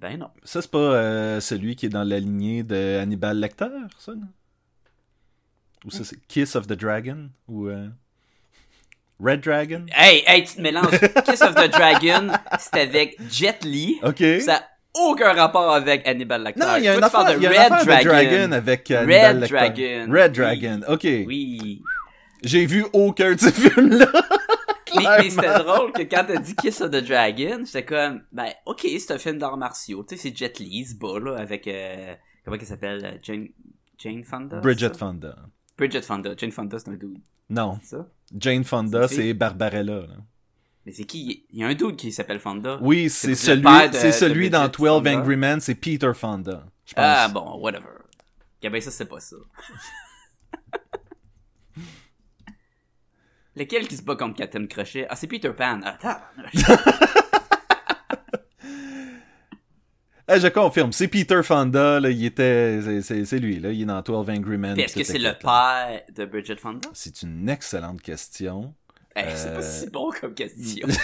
ben 0.00 0.18
non. 0.18 0.30
Ça, 0.42 0.62
c'est 0.62 0.70
pas 0.72 0.78
euh, 0.78 1.38
celui 1.38 1.76
qui 1.76 1.86
est 1.86 1.90
dans 1.90 2.02
la 2.02 2.18
lignée 2.18 2.64
de 2.64 2.98
Hannibal 3.00 3.38
Lecter, 3.38 3.68
ça, 4.00 4.16
non? 4.16 4.26
Ou 5.84 5.90
ça, 5.90 6.04
c'est 6.04 6.20
Kiss 6.26 6.56
of 6.56 6.66
the 6.66 6.72
Dragon? 6.74 7.30
Ou 7.48 7.68
euh, 7.68 7.88
Red 9.18 9.40
Dragon? 9.40 9.86
Hey, 9.94 10.22
hey, 10.26 10.44
tu 10.44 10.56
te 10.56 10.60
mélanges. 10.60 10.98
Kiss 11.24 11.42
of 11.42 11.54
the 11.54 11.70
Dragon, 11.70 12.32
c'est 12.58 12.80
avec 12.80 13.16
Jet 13.30 13.64
Li. 13.64 13.98
Ok. 14.02 14.22
Ça 14.40 14.62
aucun 14.94 15.32
rapport 15.32 15.72
avec 15.72 16.06
Hannibal 16.06 16.42
Lecter. 16.42 16.60
Non, 16.60 16.76
il 16.76 16.84
y 16.84 16.88
a 16.88 16.92
Toi, 16.92 16.98
une 16.98 17.04
affaire, 17.04 17.24
de 17.24 17.38
il 17.38 17.42
y 17.42 17.46
a 17.46 17.50
une 17.50 17.72
Red 17.72 17.80
de 17.80 17.84
Dragon. 17.84 18.10
Dragon 18.10 18.52
avec 18.52 18.90
euh, 18.90 19.00
Red 19.00 19.10
Hannibal 19.10 19.40
Lecter. 19.40 19.56
Dragon. 19.56 20.12
Red. 20.12 20.32
Dragon, 20.32 20.80
ok. 20.88 21.04
Oui. 21.26 21.82
J'ai 22.42 22.66
vu 22.66 22.84
aucun 22.92 23.34
de 23.34 23.40
ces 23.40 23.52
films-là. 23.52 24.06
Mais, 24.96 25.04
mais 25.18 25.30
c'était 25.30 25.58
drôle 25.60 25.92
que 25.92 26.02
quand 26.02 26.24
t'as 26.26 26.40
dit 26.40 26.56
Kiss 26.56 26.80
of 26.80 26.90
the 26.90 26.96
Dragon, 26.96 27.62
j'étais 27.64 27.84
comme, 27.84 28.24
ben, 28.32 28.48
ok, 28.66 28.88
c'est 28.98 29.12
un 29.12 29.18
film 29.18 29.38
d'arts 29.38 29.56
martiaux. 29.56 30.02
Tu 30.02 30.16
sais, 30.16 30.22
c'est 30.22 30.36
Jet 30.36 30.58
Li, 30.58 30.84
ce 30.84 30.96
bas, 30.96 31.20
là, 31.20 31.36
avec, 31.36 31.68
euh, 31.68 32.12
comment 32.44 32.56
qu'elle 32.56 32.66
s'appelle, 32.66 33.20
Jane, 33.22 33.50
Jane 33.98 34.24
Fonda? 34.24 34.58
Bridget? 34.58 34.94
Fonda. 34.98 35.36
Bridget 35.80 36.02
Fonda. 36.02 36.34
Jane 36.36 36.52
Fonda, 36.52 36.78
c'est 36.78 36.88
un 36.90 36.94
dude. 36.94 37.18
Non, 37.48 37.78
C'est 37.82 37.96
ça? 37.96 38.06
Jane 38.38 38.62
Fonda, 38.64 39.08
C'est 39.08 39.32
Barbarella. 39.34 40.00
là. 40.02 40.16
Mais 40.86 40.92
c'est 40.92 41.04
qui? 41.04 41.46
Il 41.50 41.58
y 41.58 41.64
a 41.64 41.68
un 41.68 41.74
dude 41.74 41.96
qui 41.96 42.12
s'appelle 42.12 42.38
Fonda. 42.40 42.78
Oui, 42.82 43.10
C'est 43.10 43.34
celui, 43.34 43.62
de- 43.62 44.10
celui 44.12 44.50
dans 44.50 44.68
Bridget 44.68 44.72
12 44.78 44.86
Fonda. 45.04 45.18
Angry 45.18 45.36
Men, 45.36 45.60
c'est 45.60 45.74
Peter 45.74 46.12
Fonda. 46.14 46.66
je 46.86 46.94
pense. 46.94 47.04
Ah, 47.04 47.28
bon, 47.28 47.58
whatever. 47.60 47.86
Ok, 48.62 48.70
ben 48.70 48.80
ça, 48.80 48.90
c'est 48.90 49.06
pas 49.06 49.20
ça. 49.20 49.36
Lequel 53.56 53.88
qui 53.88 53.96
se 53.96 54.02
bat 54.02 54.16
contre 54.16 54.36
Captain 54.36 54.66
Crochet? 54.66 55.06
Ah, 55.08 55.16
c'est 55.16 55.26
Peter 55.26 55.52
Pan. 55.52 55.80
Ah, 55.84 55.98
tabarnouche. 56.00 56.80
Eh, 58.62 60.19
je 60.38 60.48
confirme, 60.48 60.92
c'est 60.92 61.08
Peter 61.08 61.42
Fonda, 61.42 61.98
là, 62.00 62.10
il 62.10 62.24
était, 62.24 63.00
c'est- 63.02 63.38
lui, 63.38 63.58
là, 63.58 63.70
il 63.72 63.82
est 63.82 63.84
dans 63.86 64.00
12 64.02 64.28
Angry 64.30 64.56
Men. 64.58 64.78
Est-ce 64.78 64.94
que 64.94 65.04
c'est 65.04 65.18
le 65.18 65.32
père 65.38 66.02
de 66.14 66.24
Bridget 66.26 66.56
Fonda? 66.56 66.88
C'est 66.92 67.22
une 67.22 67.48
excellente 67.48 68.00
question. 68.02 68.74
Hey, 69.16 69.32
C'est 69.34 69.48
Euh, 69.48 69.54
pas 69.56 69.62
si 69.62 69.90
bon 69.90 70.10
comme 70.20 70.34
question. 70.34 70.86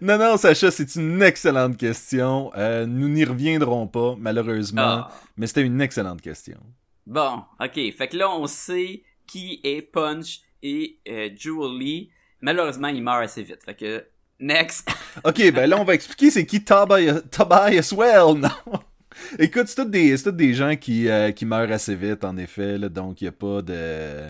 Non, 0.00 0.16
non, 0.18 0.36
Sacha, 0.36 0.70
c'est 0.70 0.94
une 0.96 1.20
excellente 1.22 1.76
question. 1.76 2.52
Euh, 2.56 2.86
nous 2.86 3.08
n'y 3.08 3.24
reviendrons 3.24 3.86
pas, 3.88 4.14
malheureusement, 4.18 4.80
Ah. 5.08 5.10
mais 5.36 5.46
c'était 5.46 5.62
une 5.62 5.80
excellente 5.80 6.20
question. 6.20 6.58
Bon, 7.06 7.42
ok. 7.60 7.74
Fait 7.96 8.08
que 8.08 8.16
là, 8.16 8.30
on 8.30 8.46
sait 8.46 9.02
qui 9.26 9.60
est 9.64 9.82
Punch 9.82 10.40
et 10.62 10.98
euh, 11.08 11.30
Julie. 11.36 12.10
Malheureusement, 12.40 12.88
il 12.88 13.02
meurt 13.02 13.22
assez 13.24 13.42
vite. 13.42 13.62
Fait 13.64 13.74
que, 13.74 14.04
next. 14.40 14.88
Ok, 15.24 15.50
ben 15.52 15.68
là, 15.68 15.80
on 15.80 15.84
va 15.84 15.94
expliquer 15.94 16.30
c'est 16.30 16.46
qui 16.46 16.62
Tobias, 16.62 17.22
Tobias 17.30 17.92
Well, 17.96 18.38
non? 18.38 18.78
Écoute, 19.38 19.66
c'est 19.66 19.82
tous 19.82 19.90
des, 19.90 20.16
des 20.16 20.54
gens 20.54 20.76
qui, 20.76 21.08
euh, 21.08 21.32
qui 21.32 21.44
meurent 21.44 21.72
assez 21.72 21.96
vite, 21.96 22.22
en 22.24 22.36
effet, 22.36 22.78
donc 22.78 23.20
il 23.20 23.24
n'y 23.24 23.28
a 23.28 23.32
pas 23.32 23.62
de... 23.62 24.28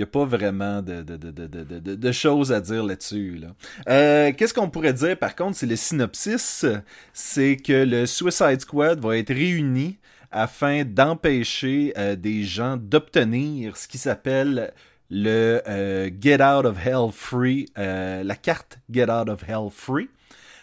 A 0.00 0.06
pas 0.06 0.24
vraiment 0.24 0.80
de, 0.80 1.02
de, 1.02 1.16
de, 1.18 1.94
de, 1.94 2.12
choses 2.12 2.52
à 2.52 2.60
dire 2.62 2.82
là-dessus. 2.82 3.36
Là. 3.36 3.48
Euh, 3.90 4.32
Qu'est-ce 4.34 4.54
qu'on 4.54 4.70
pourrait 4.70 4.94
dire, 4.94 5.18
par 5.18 5.36
contre, 5.36 5.58
c'est 5.58 5.66
le 5.66 5.76
synopsis, 5.76 6.64
c'est 7.12 7.56
que 7.58 7.84
le 7.84 8.06
Suicide 8.06 8.62
Squad 8.62 8.98
va 8.98 9.18
être 9.18 9.34
réuni 9.34 9.98
afin 10.30 10.84
d'empêcher 10.84 11.92
euh, 11.98 12.16
des 12.16 12.44
gens 12.44 12.78
d'obtenir 12.78 13.76
ce 13.76 13.88
qui 13.88 13.98
s'appelle 13.98 14.72
le 15.10 15.60
euh, 15.68 16.10
Get 16.20 16.42
Out 16.42 16.64
of 16.66 16.76
Hell 16.84 17.10
Free, 17.12 17.66
euh, 17.78 18.22
la 18.22 18.36
carte 18.36 18.78
Get 18.90 19.10
Out 19.10 19.28
of 19.28 19.42
Hell 19.48 19.68
Free. 19.72 20.08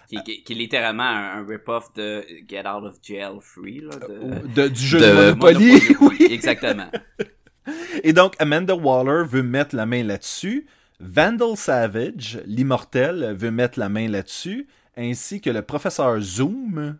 qui, 0.09 0.21
qui- 0.23 0.43
qui 0.43 0.53
est 0.53 0.55
littéralement 0.55 1.03
un, 1.03 1.39
un 1.41 1.45
rip-off 1.45 1.93
de 1.95 2.25
Get 2.47 2.65
Out 2.67 2.83
of 2.85 2.95
Jail 3.03 3.37
Free. 3.41 3.81
Là, 3.81 3.95
de, 4.07 4.47
De- 4.63 4.67
du 4.69 4.79
jeu 4.81 4.99
de 4.99 5.05
de, 5.05 5.13
Monopoly. 5.33 5.71
Monopoly, 5.71 5.95
oui. 6.19 6.27
Exactement. 6.31 6.89
Et 8.03 8.13
donc, 8.13 8.35
Amanda 8.39 8.73
Waller 8.75 9.23
veut 9.27 9.43
mettre 9.43 9.75
la 9.75 9.85
main 9.85 10.03
là-dessus. 10.03 10.65
Vandal 11.01 11.57
Savage, 11.57 12.39
l'immortel, 12.45 13.35
veut 13.37 13.51
mettre 13.51 13.77
la 13.79 13.89
main 13.89 14.07
là-dessus. 14.07 14.67
Ainsi 14.95 15.41
que 15.41 15.49
le 15.49 15.61
professeur 15.61 16.19
Zoom, 16.21 16.97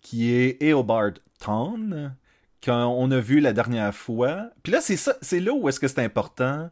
qui 0.00 0.32
est 0.32 0.60
Eobard 0.62 1.12
Thawne, 1.38 2.16
qu'on 2.64 3.10
a 3.10 3.18
vu 3.20 3.40
la 3.40 3.52
dernière 3.52 3.94
fois. 3.94 4.48
Puis 4.62 4.72
là, 4.72 4.80
c'est 4.80 4.96
ça, 4.96 5.14
c'est 5.20 5.38
là 5.40 5.52
où 5.52 5.68
est-ce 5.68 5.78
que 5.78 5.86
c'est 5.88 6.02
important. 6.02 6.70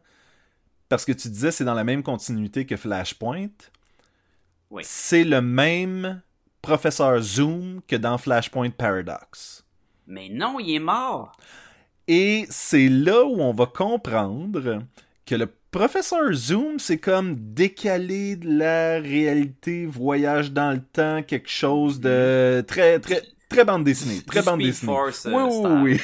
Parce 0.89 1.05
que 1.05 1.11
tu 1.11 1.29
disais 1.29 1.51
c'est 1.51 1.65
dans 1.65 1.73
la 1.73 1.83
même 1.83 2.03
continuité 2.03 2.65
que 2.65 2.75
Flashpoint. 2.75 3.49
Oui. 4.69 4.83
C'est 4.85 5.23
le 5.23 5.41
même 5.41 6.21
professeur 6.61 7.21
Zoom 7.21 7.81
que 7.87 7.95
dans 7.95 8.17
Flashpoint 8.17 8.69
Paradox. 8.71 9.63
Mais 10.07 10.29
non, 10.29 10.59
il 10.59 10.75
est 10.75 10.79
mort. 10.79 11.37
Et 12.07 12.45
c'est 12.49 12.89
là 12.89 13.23
où 13.23 13.41
on 13.41 13.51
va 13.51 13.65
comprendre 13.65 14.83
que 15.25 15.35
le 15.35 15.47
professeur 15.71 16.31
Zoom, 16.33 16.79
c'est 16.79 16.99
comme 16.99 17.35
décalé 17.53 18.35
de 18.35 18.59
la 18.59 18.99
réalité, 18.99 19.85
voyage 19.85 20.51
dans 20.51 20.71
le 20.71 20.81
temps, 20.81 21.23
quelque 21.23 21.49
chose 21.49 21.99
de 21.99 22.63
très, 22.67 22.99
très, 22.99 23.23
très 23.49 23.65
bande 23.65 23.83
dessinée. 23.83 24.21
Très 24.21 24.41
Du 24.41 24.45
bande 24.45 24.61
Speed 24.61 24.67
dessinée. 24.67 24.91
Force, 24.91 25.25
oui, 25.25 25.33
oui, 25.33 25.71
oui. 25.81 26.01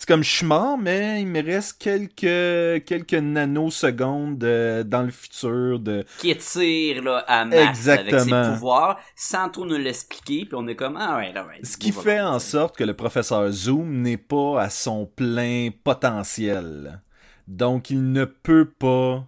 C'est 0.00 0.08
comme 0.08 0.22
je 0.24 0.30
suis 0.30 0.46
mort, 0.46 0.78
mais 0.78 1.20
il 1.20 1.26
me 1.26 1.42
reste 1.44 1.76
quelques, 1.78 2.86
quelques 2.86 3.12
nanosecondes 3.12 4.42
euh, 4.42 4.82
dans 4.82 5.02
le 5.02 5.10
futur 5.10 5.78
de. 5.78 6.06
Qui 6.16 6.30
étire 6.30 7.02
là, 7.04 7.18
à 7.28 7.40
avec 7.42 7.68
Exactement. 7.68 8.44
ses 8.44 8.52
pouvoirs 8.52 8.98
sans 9.14 9.50
trop 9.50 9.66
nous 9.66 9.76
l'expliquer. 9.76 10.46
Puis 10.46 10.54
on 10.54 10.66
est 10.68 10.74
comme, 10.74 10.96
ah 10.98 11.18
ouais, 11.18 11.34
là, 11.34 11.44
ouais. 11.46 11.60
Ce 11.62 11.76
qui 11.76 11.92
fait 11.92 12.18
en 12.18 12.38
sorte 12.38 12.78
que 12.78 12.84
le 12.84 12.94
professeur 12.94 13.50
Zoom 13.50 14.00
n'est 14.00 14.16
pas 14.16 14.62
à 14.62 14.70
son 14.70 15.04
plein 15.04 15.68
potentiel. 15.84 17.02
Donc, 17.46 17.90
il 17.90 18.10
ne 18.10 18.24
peut 18.24 18.70
pas. 18.70 19.26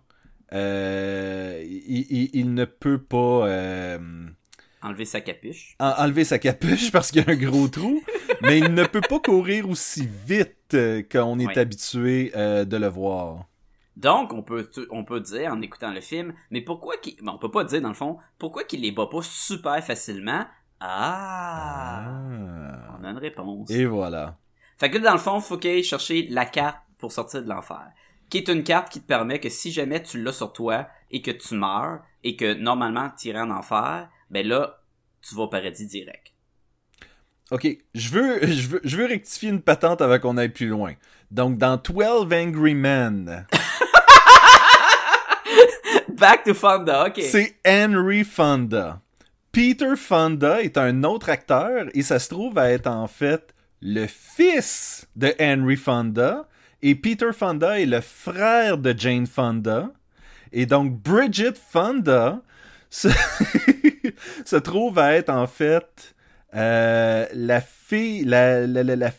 euh, 0.55 1.63
il, 1.67 2.07
il- 2.11 2.31
il 2.33 2.55
ne 2.55 2.65
peut 2.65 2.99
pas 2.99 3.47
euh, 3.47 3.99
Enlever 4.83 5.05
sa 5.05 5.21
capuche. 5.21 5.77
en- 5.79 5.95
enlever 6.05 6.25
sa 6.25 6.39
capuche 6.39 6.91
parce 6.91 7.11
qu'il 7.13 7.23
y 7.25 7.29
a 7.29 7.33
un 7.33 7.37
gros 7.37 7.69
trou, 7.69 8.03
mais 8.43 8.59
il 8.59 8.75
ne 8.75 8.85
peut 8.85 9.01
pas 9.01 9.21
courir 9.21 9.69
aussi 9.69 10.09
vite 10.27 10.75
euh, 10.75 11.03
qu'on 11.11 11.39
est 11.39 11.47
Ouais. 11.47 11.59
habitué 11.59 12.33
euh, 12.35 12.65
de 12.65 12.77
le 12.77 12.89
voir. 12.89 13.47
Donc, 13.97 14.33
on 14.33 14.43
peut, 14.43 14.71
on 14.91 15.05
peut 15.05 15.21
dire 15.21 15.53
en 15.53 15.61
écoutant 15.61 15.93
le 15.93 16.01
film, 16.01 16.33
mais 16.51 16.63
pourquoi 16.63 16.97
qu'il. 16.97 17.17
Bon, 17.23 17.33
on 17.33 17.39
peut 17.39 17.51
pas 17.51 17.63
dire 17.65 17.81
dans 17.83 17.89
le 17.89 17.95
fond, 17.95 18.17
pourquoi 18.39 18.65
qu'il 18.65 18.81
les 18.81 18.91
bat 18.91 19.07
pas 19.07 19.23
super 19.23 19.85
facilement? 19.85 20.47
Ah! 20.81 22.03
Ah. 22.05 22.97
On 23.01 23.05
a 23.05 23.11
une 23.11 23.19
réponse. 23.19 23.71
Et 23.71 23.85
voilà. 23.87 24.39
Fait 24.79 24.91
que 24.91 24.99
dans 24.99 25.13
le 25.13 25.19
fond, 25.19 25.41
faut 25.41 25.59
qu'il 25.59 25.85
chercher 25.85 26.27
la 26.31 26.45
carte 26.47 26.79
pour 26.99 27.13
sortir 27.13 27.43
de 27.43 27.49
l'enfer. 27.49 27.91
Qui 28.31 28.39
est 28.39 28.49
une 28.49 28.65
carte 28.65 28.91
qui 28.91 29.01
te 29.01 29.07
permet 29.07 29.39
que 29.41 29.49
si 29.51 29.71
jamais 29.71 30.03
tu 30.03 30.23
l'as 30.23 30.33
sur 30.33 30.53
toi 30.53 30.89
et 31.11 31.21
que 31.23 31.31
tu 31.31 31.55
meurs 31.55 32.01
et 32.25 32.35
que 32.37 32.55
normalement 32.55 33.11
tu 33.17 33.29
irais 33.29 33.41
en 33.43 33.51
enfer, 33.51 34.09
ben 34.33 34.47
là, 34.47 34.81
tu 35.21 35.35
vas 35.35 35.43
au 35.43 35.49
paradis 35.49 35.87
direct. 35.87 36.33
Ok, 37.51 37.69
je 37.95 38.09
veux, 38.09 38.47
je 38.47 38.69
veux, 38.69 38.81
je 38.83 38.97
veux 38.97 39.07
rectifier 39.07 39.51
une 39.51 39.61
patente 39.61 40.01
avant 40.01 40.19
qu'on 40.19 40.39
aille 40.39 40.49
plus 40.49 40.69
loin. 40.69 40.95
Donc, 41.31 41.59
dans 41.59 41.77
12 41.77 42.33
Angry 42.33 42.75
Men, 42.75 43.47
Back 46.09 46.45
to 46.45 46.55
Fonda, 46.55 47.09
ok. 47.09 47.21
c'est 47.21 47.57
Henry 47.67 48.25
Fonda. 48.25 49.01
Peter 49.51 49.97
Fonda 49.97 50.63
est 50.63 50.79
un 50.79 51.05
autre 51.05 51.29
acteur 51.29 51.87
et 51.93 52.03
ça 52.03 52.19
se 52.19 52.31
trouve 52.31 52.57
à 52.57 52.71
être 52.71 52.87
en 52.87 53.07
fait 53.07 53.55
le 53.83 54.07
fils 54.07 55.07
de 55.17 55.35
Henry 55.39 55.77
Fonda. 55.77 56.49
Et 56.81 56.95
Peter 56.95 57.33
Fonda 57.33 57.79
est 57.79 57.87
le 57.87 58.01
frère 58.01 58.79
de 58.79 58.95
Jane 58.97 59.27
Fonda. 59.27 59.91
Et 60.53 60.65
donc, 60.65 60.93
Bridget 60.93 61.55
Fonda 61.71 62.41
se, 62.91 63.09
se 64.45 64.57
trouve 64.57 64.99
à 64.99 65.15
être 65.15 65.31
en 65.31 65.47
fait 65.47 66.15
euh, 66.55 67.27
la 67.35 67.61
fille, 67.61 68.25
la, 68.25 68.67
la, 68.67 68.83
la, 68.83 68.97
la 68.97 69.13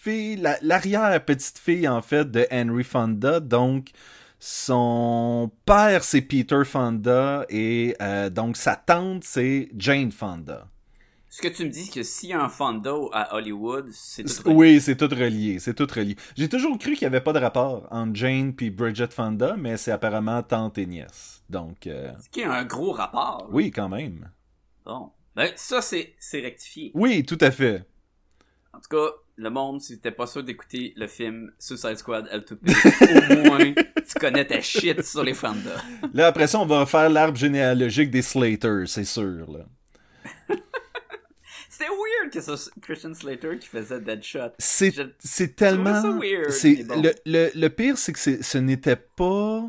fille, 0.00 1.88
en 1.88 2.02
fait 2.02 2.30
de 2.30 2.46
Henry 2.50 2.84
Fonda. 2.84 3.40
Donc, 3.40 3.90
son 4.38 5.50
père 5.64 6.02
c'est 6.02 6.22
Peter 6.22 6.64
Fonda 6.64 7.46
et 7.48 7.94
euh, 8.02 8.28
donc 8.28 8.56
sa 8.56 8.74
tante 8.74 9.22
c'est 9.22 9.68
Jane 9.76 10.10
Fonda. 10.10 10.66
Ce 11.30 11.40
que 11.40 11.48
tu 11.48 11.64
me 11.64 11.70
dis, 11.70 11.84
c'est 11.84 11.92
que 11.94 12.02
s'il 12.02 12.28
y 12.28 12.32
a 12.34 12.42
un 12.42 12.50
Fonda 12.50 12.92
à 13.12 13.34
Hollywood, 13.34 13.88
c'est 13.90 14.22
tout 14.22 14.42
relié. 14.44 14.54
Oui, 14.54 14.80
c'est 14.82 14.96
tout 14.96 15.08
relié, 15.08 15.58
c'est 15.60 15.72
tout 15.72 15.86
relié. 15.90 16.14
J'ai 16.36 16.46
toujours 16.46 16.76
cru 16.76 16.92
qu'il 16.92 17.08
n'y 17.08 17.14
avait 17.14 17.22
pas 17.22 17.32
de 17.32 17.38
rapport 17.38 17.86
entre 17.90 18.14
Jane 18.14 18.52
puis 18.52 18.68
Bridget 18.68 19.08
Fonda, 19.08 19.56
mais 19.56 19.78
c'est 19.78 19.92
apparemment 19.92 20.42
tante 20.42 20.76
et 20.76 20.84
nièce. 20.84 21.41
Donc, 21.52 21.86
euh, 21.86 22.10
Ce 22.22 22.28
qui 22.30 22.40
est 22.40 22.44
un 22.44 22.64
gros 22.64 22.92
rapport. 22.92 23.42
là. 23.42 23.48
oui, 23.50 23.70
quand 23.70 23.88
même. 23.88 24.30
Bon. 24.84 25.10
Ben, 25.36 25.50
ça, 25.56 25.80
c'est, 25.82 26.14
c'est 26.18 26.40
rectifié. 26.40 26.90
Oui, 26.94 27.24
tout 27.24 27.38
à 27.40 27.50
fait. 27.50 27.84
En 28.72 28.80
tout 28.80 28.88
cas, 28.96 29.12
le 29.36 29.50
monde, 29.50 29.80
si 29.80 29.98
t'es 30.00 30.10
pas 30.10 30.26
sûr 30.26 30.42
d'écouter 30.42 30.92
le 30.96 31.06
film 31.06 31.52
Suicide 31.58 31.96
Squad 31.96 32.26
L2P, 32.32 33.38
au 33.40 33.44
moins, 33.50 33.72
tu 33.96 34.18
connais 34.18 34.46
ta 34.46 34.60
shit 34.60 35.02
sur 35.02 35.22
les 35.22 35.34
Fonda. 35.34 35.76
Là, 36.14 36.26
après 36.26 36.46
ça, 36.46 36.58
on 36.58 36.66
va 36.66 36.84
faire 36.86 37.08
l'arbre 37.10 37.36
généalogique 37.36 38.10
des 38.10 38.22
Slater, 38.22 38.84
c'est 38.86 39.04
sûr. 39.04 39.50
Là. 39.52 39.66
C'était 41.68 41.88
weird 41.90 42.32
que 42.32 42.40
ce 42.40 42.70
Christian 42.80 43.14
Slater 43.14 43.58
qui 43.58 43.66
faisait 43.68 44.00
Deadshot. 44.00 44.52
C'est, 44.58 44.90
Je- 44.94 45.44
tellement. 45.46 46.00
ça 46.02 46.10
weird, 46.10 46.86
bon. 46.86 47.02
le, 47.02 47.12
le, 47.26 47.50
le 47.54 47.68
pire, 47.68 47.96
c'est 47.98 48.12
que 48.12 48.18
c'est- 48.18 48.42
ce 48.42 48.58
n'était 48.58 48.96
pas 48.96 49.68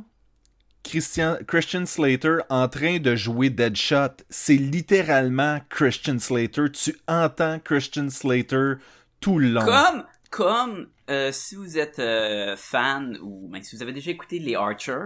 Christian, 0.84 1.38
Christian 1.48 1.86
Slater 1.86 2.38
en 2.50 2.68
train 2.68 3.00
de 3.00 3.16
jouer 3.16 3.50
Deadshot. 3.50 4.18
C'est 4.30 4.56
littéralement 4.56 5.60
Christian 5.70 6.20
Slater. 6.20 6.66
Tu 6.72 6.96
entends 7.08 7.60
Christian 7.60 8.10
Slater 8.10 8.74
tout 9.20 9.40
le 9.40 9.50
long. 9.50 9.64
Comme, 9.66 10.04
comme 10.30 10.90
euh, 11.10 11.32
si 11.32 11.56
vous 11.56 11.78
êtes 11.78 12.00
euh, 12.00 12.56
fan 12.58 13.18
ou 13.22 13.48
ben, 13.50 13.64
si 13.64 13.76
vous 13.76 13.82
avez 13.82 13.94
déjà 13.94 14.12
écouté 14.12 14.40
les 14.40 14.56
Archer, 14.56 14.98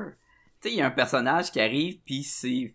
tu 0.61 0.69
sais, 0.69 0.73
il 0.73 0.77
y 0.77 0.81
a 0.81 0.87
un 0.87 0.91
personnage 0.91 1.51
qui 1.51 1.59
arrive 1.59 1.99
puis 2.05 2.23
c'est 2.23 2.73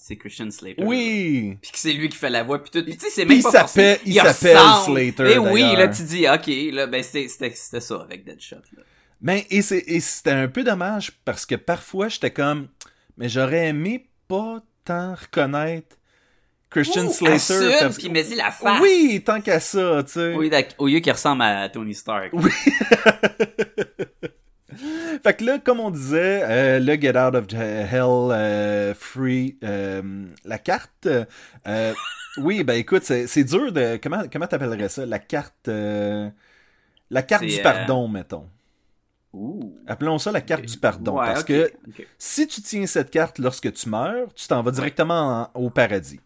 c'est 0.00 0.16
Christian 0.16 0.48
Slater. 0.50 0.84
Oui! 0.84 1.58
Puis 1.60 1.72
que 1.72 1.78
c'est 1.78 1.92
lui 1.92 2.08
qui 2.08 2.16
fait 2.16 2.30
la 2.30 2.44
voix 2.44 2.62
puis 2.62 2.70
tout. 2.70 2.84
Puis 2.84 2.96
tu 2.96 3.06
sais, 3.06 3.10
c'est 3.10 3.24
même 3.24 3.42
pas 3.42 3.48
il 3.48 3.52
forcé. 3.58 3.80
s'appelle- 3.80 4.00
il 4.06 4.14
s'appelle. 4.14 4.58
Slater, 4.84 5.32
Et 5.32 5.38
oui, 5.38 5.62
d'ailleurs. 5.62 5.78
là 5.78 5.88
tu 5.88 6.02
dis 6.04 6.28
OK, 6.28 6.74
là 6.74 6.86
ben 6.86 7.02
c'était 7.02 7.50
ça 7.80 7.96
avec 8.02 8.24
Deadshot 8.24 8.56
là. 8.76 8.82
Mais 9.20 9.46
et 9.50 9.62
c'était 9.62 10.30
un 10.30 10.48
peu 10.48 10.62
dommage 10.62 11.12
parce 11.24 11.44
que 11.44 11.56
parfois 11.56 12.08
j'étais 12.08 12.30
comme 12.30 12.68
mais 13.16 13.28
j'aurais 13.28 13.68
aimé 13.68 14.08
pas 14.28 14.62
tant 14.84 15.14
reconnaître 15.14 15.96
Christian 16.70 17.06
Ouh, 17.06 17.12
Slater 17.12 17.34
assume, 17.34 17.72
parce 17.80 17.98
puis 17.98 18.10
dis 18.10 18.34
la 18.34 18.50
face. 18.50 18.80
Oui, 18.80 19.22
tant 19.24 19.40
qu'à 19.40 19.58
ça, 19.58 20.02
tu 20.04 20.12
sais. 20.12 20.34
Oui, 20.34 20.50
au 20.76 20.86
lieu 20.86 21.00
qu'il 21.00 21.12
ressemble 21.12 21.42
à 21.42 21.68
Tony 21.68 21.94
Stark. 21.94 22.30
Oui. 22.32 22.50
Fait 25.22 25.34
que 25.34 25.44
là, 25.44 25.58
comme 25.58 25.80
on 25.80 25.90
disait, 25.90 26.42
euh, 26.44 26.78
le 26.78 26.94
Get 26.94 27.18
Out 27.18 27.34
of 27.34 27.46
Hell 27.52 28.30
euh, 28.30 28.94
Free, 28.94 29.58
euh, 29.64 30.26
la 30.44 30.58
carte, 30.58 31.08
oui, 32.36 32.62
ben 32.62 32.74
écoute, 32.74 33.02
c'est 33.02 33.44
dur 33.44 33.72
de... 33.72 33.98
Comment 34.00 34.24
comment 34.30 34.46
t'appellerais 34.46 34.88
ça? 34.88 35.06
La 35.06 35.18
carte... 35.18 35.68
la 35.68 37.22
carte 37.22 37.44
du 37.44 37.60
pardon, 37.62 38.06
mettons. 38.08 38.48
Ouh. 39.32 39.74
Appelons 39.86 40.18
ça 40.18 40.32
la 40.32 40.40
carte 40.40 40.64
du 40.64 40.78
pardon. 40.78 41.18
Ouais, 41.18 41.26
parce 41.26 41.44
que 41.44 41.70
si 42.18 42.46
tu 42.46 42.62
tiens 42.62 42.86
cette 42.86 43.10
carte 43.10 43.38
lorsque 43.38 43.72
tu 43.72 43.88
meurs, 43.88 44.32
tu 44.34 44.46
t'en 44.48 44.62
vas 44.62 44.70
directement 44.70 45.50
en- 45.54 45.60
au 45.60 45.70
paradis. 45.70 46.20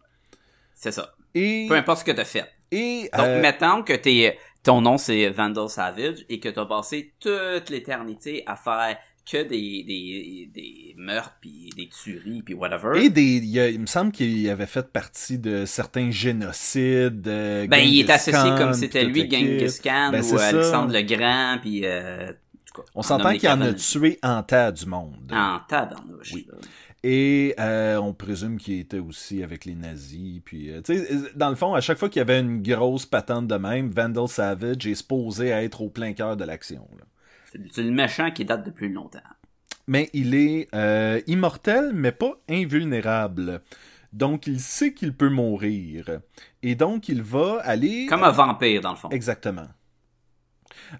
C'est 0.75 0.93
ça. 0.93 1.13
Et... 1.35 1.67
Peu 1.69 1.75
importe 1.75 2.01
ce 2.01 2.05
que 2.05 2.13
t'as 2.13 2.25
fait. 2.25 2.45
et 2.71 3.09
Donc, 3.17 3.27
euh, 3.27 3.41
mettons 3.41 3.83
que 3.83 3.93
t'es, 3.95 4.39
ton 4.63 4.81
nom 4.81 4.99
c'est 4.99 5.29
Vandal 5.31 5.69
Savage 5.69 6.25
et 6.29 6.39
que 6.41 6.49
t'as 6.49 6.65
passé 6.67 7.13
toute 7.21 7.71
l'éternité 7.71 8.45
à 8.47 8.55
faire 8.57 8.97
que 9.31 9.37
des, 9.45 9.85
des, 9.85 10.51
des 10.53 10.95
meurtres 10.97 11.37
pis 11.41 11.71
des 11.77 11.89
tueries 11.89 12.43
pis 12.43 12.55
whatever. 12.55 13.01
Et 13.05 13.09
des, 13.09 13.23
il, 13.23 13.45
y 13.47 13.61
a- 13.61 13.69
il 13.69 13.79
me 13.81 13.87
semble 13.87 14.11
qu'il 14.13 14.49
avait 14.51 14.67
fait 14.67 14.93
partie 14.93 15.39
de 15.39 15.65
certains 15.65 16.11
génocides. 16.11 17.27
euh, 17.29 17.67
ben, 17.69 17.79
il 17.79 18.01
est 18.01 18.11
associé 18.11 18.33
Khan, 18.51 18.57
comme 18.59 18.71
puis 18.71 18.81
c'était 18.81 19.05
lui. 19.05 19.31
Genghis 19.31 19.79
Khan 19.83 20.11
Ben, 20.13 20.25
ou. 20.25 20.39
Alexandre 20.39 20.93
le 20.93 21.03
Grand 21.03 21.59
pis 21.63 21.83
euh, 21.85 22.33
tout 22.73 22.83
cas, 22.83 22.89
On 22.95 23.01
en 23.01 23.03
s'entend 23.03 23.33
qu'il 23.35 23.49
en 23.49 23.61
a 23.61 23.73
tué 23.73 24.19
en 24.23 24.43
tas 24.43 24.73
du 24.73 24.87
monde. 24.87 25.33
En. 25.33 25.61
Oui. 26.33 26.47
là. 26.51 26.59
Et 27.05 27.55
euh, 27.59 27.97
on 27.97 28.15
présume 28.15 28.59
qu'il 28.59 28.79
était 28.79 29.01
aussi 29.01 29.43
avec 29.43 29.65
les 29.65 29.75
nazis. 29.75 30.41
Puis, 30.45 30.71
euh, 30.71 30.81
dans 31.35 31.51
le 31.51 31.57
fond, 31.57 31.75
à 31.75 31.81
chaque 31.81 31.99
fois 31.99 32.09
qu'il 32.09 32.21
y 32.21 32.23
avait 32.23 32.39
une 32.39 32.63
grosse 32.63 33.07
patente 33.07 33.49
de 33.49 33.57
même, 33.57 33.91
Vandal 33.91 34.29
Savage 34.29 34.87
est 34.87 34.95
supposé 34.95 35.49
être 35.49 35.81
au 35.81 35.89
plein 35.89 36.13
cœur 36.13 36.37
de 36.37 36.45
l'action. 36.45 36.87
C'est 37.73 37.83
le 37.83 37.91
méchant 37.91 38.31
qui 38.31 38.45
date 38.45 38.65
depuis 38.65 38.89
longtemps. 38.89 39.19
Mais 39.89 40.11
il 40.13 40.35
est 40.35 40.69
euh, 40.75 41.21
immortel, 41.27 41.91
mais 41.93 42.13
pas 42.13 42.35
invulnérable. 42.49 43.63
Donc, 44.13 44.47
il 44.47 44.61
sait 44.61 44.95
qu'il 44.95 45.13
peut 45.13 45.29
mourir. 45.29 46.21
Et 46.63 46.77
donc, 46.77 47.09
il 47.09 47.23
va 47.23 47.59
aller... 47.63 48.07
Comme 48.07 48.23
un 48.23 48.31
vampire, 48.31 48.81
dans 48.81 48.91
le 48.93 48.97
fond. 48.97 49.09
Exactement. 49.09 49.67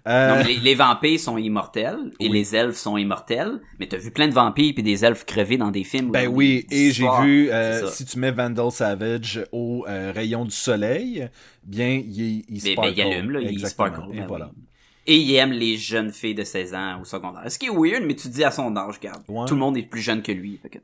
Euh, 0.07 0.37
Non, 0.37 0.43
les, 0.47 0.57
les 0.59 0.75
vampires 0.75 1.19
sont 1.19 1.37
immortels 1.37 2.11
et 2.19 2.25
Oui. 2.27 2.31
les 2.33 2.55
elfes 2.55 2.77
sont 2.77 2.97
immortels, 2.97 3.59
mais 3.79 3.87
t'as 3.87 3.97
vu 3.97 4.11
plein 4.11 4.27
de 4.27 4.33
vampires 4.33 4.73
puis 4.73 4.83
des 4.83 5.05
elfes 5.05 5.25
crever 5.25 5.57
dans 5.57 5.71
des 5.71 5.83
films. 5.83 6.11
Ben 6.11 6.27
oui, 6.27 6.65
et 6.71 6.91
j'ai 6.91 7.07
vu, 7.21 7.49
euh, 7.51 7.87
si 7.89 8.05
tu 8.05 8.17
mets 8.19 8.31
Vandal 8.31 8.71
Savage 8.71 9.43
au 9.51 9.85
euh, 9.87 10.11
rayon 10.13 10.45
du 10.45 10.51
soleil, 10.55 11.29
bien, 11.63 12.01
il, 12.05 12.43
il 12.49 12.61
sparkle. 12.61 12.81
ben, 12.81 12.93
il 12.95 13.01
allume, 13.13 13.31
là, 13.31 13.41
il 13.41 13.67
sparkle. 13.67 14.01
Et 14.13 14.19
ben 14.19 14.27
voilà. 14.27 14.51
oui. 14.55 14.63
Et 15.05 15.17
il 15.17 15.35
aime 15.35 15.51
les 15.51 15.75
jeunes 15.75 16.11
filles 16.13 16.33
de 16.35 16.45
16 16.45 16.73
ans 16.75 17.01
au 17.01 17.03
secondaire. 17.03 17.43
Ce 17.51 17.59
qui 17.59 17.65
est 17.65 17.69
weird, 17.69 18.03
mais 18.05 18.15
tu 18.15 18.29
dis 18.29 18.43
à 18.43 18.51
son 18.51 18.75
âge, 18.77 18.95
regarde. 18.95 19.21
Ouais. 19.27 19.45
Tout 19.47 19.55
le 19.55 19.59
monde 19.59 19.75
est 19.77 19.83
plus 19.83 20.01
jeune 20.01 20.21
que 20.21 20.31
lui. 20.31 20.57
Fait 20.61 20.69
que. 20.69 20.77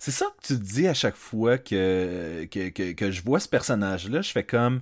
C'est 0.00 0.10
ça 0.10 0.26
que 0.26 0.46
tu 0.48 0.58
te 0.58 0.64
dis 0.64 0.88
à 0.88 0.94
chaque 0.94 1.14
fois 1.14 1.56
que, 1.56 2.44
que, 2.50 2.70
que, 2.70 2.92
que 2.92 3.10
je 3.12 3.22
vois 3.22 3.38
ce 3.38 3.48
personnage-là, 3.48 4.20
je 4.20 4.32
fais 4.32 4.42
comme... 4.42 4.80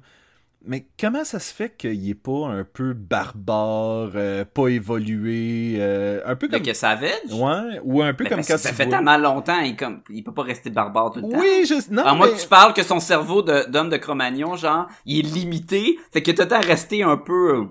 mais 0.66 0.86
comment 1.00 1.24
ça 1.24 1.38
se 1.38 1.52
fait 1.52 1.74
qu'il 1.76 2.08
est 2.08 2.14
pas 2.14 2.46
un 2.48 2.64
peu 2.64 2.92
barbare, 2.94 4.10
euh, 4.14 4.44
pas 4.44 4.68
évolué, 4.68 5.76
euh, 5.78 6.20
un 6.26 6.36
peu 6.36 6.48
Fait 6.48 6.56
comme... 6.56 6.62
que 6.66 6.72
Savage? 6.74 7.10
Ouais, 7.32 7.80
ou 7.82 8.02
un 8.02 8.14
peu 8.14 8.24
comme 8.24 8.38
quand 8.44 8.56
ça 8.58 8.72
fait 8.72 8.84
vois- 8.86 8.96
tellement 8.96 9.18
longtemps, 9.18 9.60
il, 9.60 9.76
comme, 9.76 10.00
il 10.10 10.22
peut 10.24 10.32
pas 10.32 10.42
rester 10.42 10.70
barbare 10.70 11.12
tout 11.12 11.20
le 11.20 11.30
temps. 11.32 11.38
Oui, 11.40 11.66
je... 11.68 11.74
Non, 11.92 12.14
moins 12.16 12.26
mais- 12.28 12.32
que 12.34 12.40
tu 12.40 12.48
parles 12.48 12.72
que 12.72 12.82
son 12.82 13.00
cerveau 13.00 13.42
de- 13.42 13.68
d'homme 13.70 13.90
de 13.90 13.96
Cro-Magnon, 13.96 14.56
genre, 14.56 14.86
il 15.06 15.18
est 15.26 15.28
limité, 15.34 15.98
fait 16.12 16.22
que 16.22 16.30
t'as 16.30 16.56
à 16.56 16.60
rester 16.60 17.02
un 17.02 17.16
peu... 17.16 17.56
euh, 17.56 17.64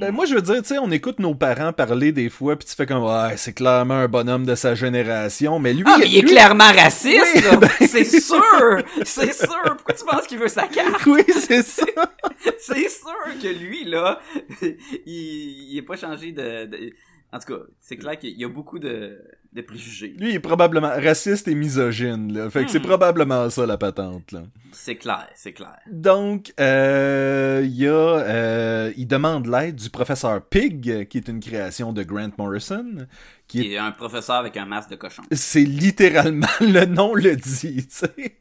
Ben, 0.00 0.10
moi, 0.12 0.24
je 0.26 0.34
veux 0.34 0.42
dire, 0.42 0.62
tu 0.62 0.68
sais, 0.68 0.78
on 0.78 0.90
écoute 0.90 1.18
nos 1.18 1.34
parents 1.34 1.72
parler 1.72 2.12
des 2.12 2.28
fois, 2.28 2.56
puis 2.56 2.66
tu 2.68 2.74
fais 2.74 2.86
comme, 2.86 3.02
ouais, 3.04 3.36
c'est 3.36 3.52
clairement 3.52 3.94
un 3.94 4.08
bonhomme 4.08 4.44
de 4.46 4.54
sa 4.54 4.74
génération, 4.74 5.58
mais 5.58 5.72
lui, 5.74 5.84
Ah, 5.86 5.96
mais 5.98 6.06
il 6.08 6.18
est 6.18 6.22
lui- 6.22 6.30
clairement 6.30 6.72
raciste, 6.72 7.22
Oui, 7.34 7.56
ben- 7.60 7.68
C'est 7.86 8.04
sûr! 8.04 8.82
C'est 9.04 9.32
sûr! 9.32 9.48
Pourquoi 9.76 9.94
tu 9.94 10.04
penses 10.04 10.26
qu'il 10.26 10.38
veut 10.38 10.48
sa 10.48 10.66
carte? 10.66 11.04
Oui, 11.06 11.22
c'est 11.28 11.62
ça. 11.62 11.84
C'est 12.58 12.88
sûr 12.88 13.12
que 13.42 13.48
lui, 13.48 13.84
là, 13.84 14.20
il, 14.62 14.72
il 15.06 15.78
est 15.78 15.82
pas 15.82 15.96
changé 15.96 16.32
de... 16.32 16.66
de- 16.66 16.92
En 17.32 17.38
tout 17.38 17.52
cas, 17.54 17.60
c'est 17.80 17.96
clair 17.96 18.18
qu'il 18.18 18.38
y 18.38 18.44
a 18.44 18.48
beaucoup 18.48 18.78
de, 18.78 19.20
de 19.52 19.60
préjugés. 19.62 20.14
Lui, 20.18 20.30
il 20.30 20.34
est 20.36 20.40
probablement 20.40 20.88
raciste 20.90 21.48
et 21.48 21.54
misogyne, 21.54 22.32
là. 22.32 22.48
Fait 22.50 22.64
que 22.64 22.70
c'est 22.70 22.78
Hmm. 22.78 22.82
probablement 22.82 23.50
ça, 23.50 23.66
la 23.66 23.76
patente. 23.76 24.34
C'est 24.72 24.96
clair, 24.96 25.28
c'est 25.34 25.52
clair. 25.52 25.76
Donc, 25.90 26.52
euh, 26.60 27.62
il 27.64 27.74
y 27.74 27.86
a, 27.88 27.90
euh, 27.90 28.92
il 28.96 29.06
demande 29.06 29.46
l'aide 29.48 29.76
du 29.76 29.90
professeur 29.90 30.40
Pig, 30.46 31.08
qui 31.08 31.18
est 31.18 31.28
une 31.28 31.40
création 31.40 31.92
de 31.92 32.02
Grant 32.04 32.30
Morrison, 32.38 33.06
qui 33.48 33.72
est 33.72 33.76
un 33.78 33.90
professeur 33.92 34.36
avec 34.36 34.56
un 34.56 34.64
masque 34.66 34.90
de 34.90 34.96
cochon. 34.96 35.22
C'est 35.32 35.64
littéralement 35.64 36.46
le 36.60 36.84
nom 36.86 37.14
le 37.14 37.34
dit, 37.36 37.86
tu 37.86 37.96
sais. 37.96 38.36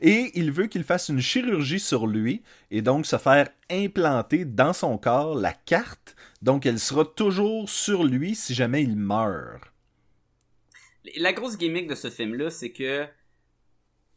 Et 0.00 0.30
il 0.34 0.52
veut 0.52 0.66
qu'il 0.66 0.84
fasse 0.84 1.08
une 1.08 1.20
chirurgie 1.20 1.80
sur 1.80 2.06
lui 2.06 2.42
et 2.70 2.82
donc 2.82 3.04
se 3.06 3.16
faire 3.16 3.48
implanter 3.70 4.44
dans 4.44 4.72
son 4.72 4.96
corps 4.96 5.34
la 5.34 5.52
carte. 5.52 6.14
Donc 6.42 6.66
elle 6.66 6.78
sera 6.80 7.04
toujours 7.04 7.70
sur 7.70 8.04
lui 8.04 8.34
si 8.34 8.54
jamais 8.54 8.82
il 8.82 8.96
meurt. 8.96 9.62
La 11.16 11.32
grosse 11.32 11.56
gimmick 11.58 11.88
de 11.88 11.94
ce 11.94 12.10
film-là, 12.10 12.50
c'est 12.50 12.70
que 12.72 13.06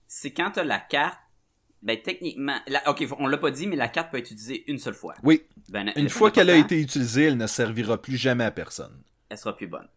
c'est 0.08 0.32
quand 0.34 0.52
t'as 0.52 0.64
la 0.64 0.80
carte, 0.80 1.18
ben 1.82 2.00
techniquement, 2.02 2.58
la- 2.68 2.88
ok, 2.90 3.06
on 3.20 3.28
l'a 3.28 3.38
pas 3.38 3.52
dit, 3.52 3.68
mais 3.68 3.76
la 3.76 3.88
carte 3.88 4.12
peut 4.12 4.18
être 4.18 4.32
utilisée 4.32 4.64
une 4.72 4.78
seule 4.80 4.94
fois. 4.94 5.16
Oui, 5.24 5.44
Ben, 5.70 5.92
une 5.96 6.10
fois 6.10 6.32
qu'elle 6.32 6.50
a 6.50 6.56
été 6.58 6.80
utilisée, 6.80 7.24
elle 7.26 7.38
ne 7.38 7.48
servira 7.48 8.02
plus 8.02 8.18
jamais 8.18 8.44
à 8.44 8.52
personne. 8.52 9.02
elle 9.30 9.38
sera 9.38 9.56
plus 9.56 9.68
bonne. 9.68 9.88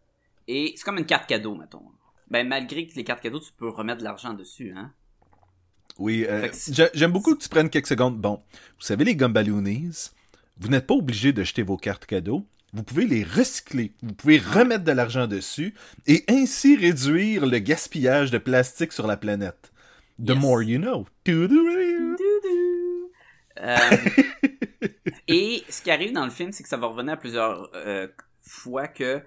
Et 0.47 0.73
c'est 0.75 0.83
comme 0.83 0.97
une 0.97 1.05
carte 1.05 1.27
cadeau, 1.29 1.55
mettons. 1.55 1.83
Ben 2.29 2.47
malgré 2.47 2.85
que 2.87 2.95
les 2.95 3.03
cartes 3.03 3.21
cadeaux, 3.21 3.39
tu 3.39 3.51
peux 3.55 3.69
remettre 3.69 3.99
de 3.99 4.03
l'argent 4.03 4.33
dessus, 4.33 4.73
hein. 4.75 4.91
Oui, 5.97 6.25
euh, 6.29 6.47
j'aime 6.93 7.11
beaucoup 7.11 7.35
que 7.35 7.41
tu 7.41 7.49
prennes 7.49 7.69
quelques 7.69 7.87
secondes. 7.87 8.19
Bon, 8.19 8.41
vous 8.53 8.85
savez 8.85 9.03
les 9.03 9.15
Gumballoonies, 9.15 10.11
vous 10.59 10.67
n'êtes 10.69 10.87
pas 10.87 10.93
obligé 10.93 11.31
de 11.33 11.43
jeter 11.43 11.63
vos 11.63 11.77
cartes 11.77 12.05
cadeaux. 12.05 12.45
Vous 12.73 12.83
pouvez 12.83 13.07
les 13.07 13.23
recycler. 13.23 13.93
Vous 14.03 14.13
pouvez 14.13 14.37
remettre 14.37 14.83
de 14.83 14.91
l'argent 14.91 15.25
dessus 15.25 15.73
et 16.05 16.23
ainsi 16.29 16.75
réduire 16.75 17.45
le 17.47 17.57
gaspillage 17.59 18.29
de 18.29 18.37
plastique 18.37 18.91
sur 18.93 19.07
la 19.07 19.17
planète. 19.17 19.71
The 20.23 20.29
Yes. 20.31 20.37
more 20.37 20.61
you 20.61 20.79
know. 20.79 21.07
Euh, 23.61 23.77
et 25.27 25.63
ce 25.69 25.81
qui 25.81 25.91
arrive 25.91 26.13
dans 26.13 26.23
le 26.23 26.31
film, 26.31 26.53
c'est 26.53 26.63
que 26.63 26.69
ça 26.69 26.77
va 26.77 26.87
revenir 26.87 27.13
à 27.13 27.17
plusieurs 27.17 27.69
euh, 27.75 28.07
fois 28.41 28.87
que 28.87 29.21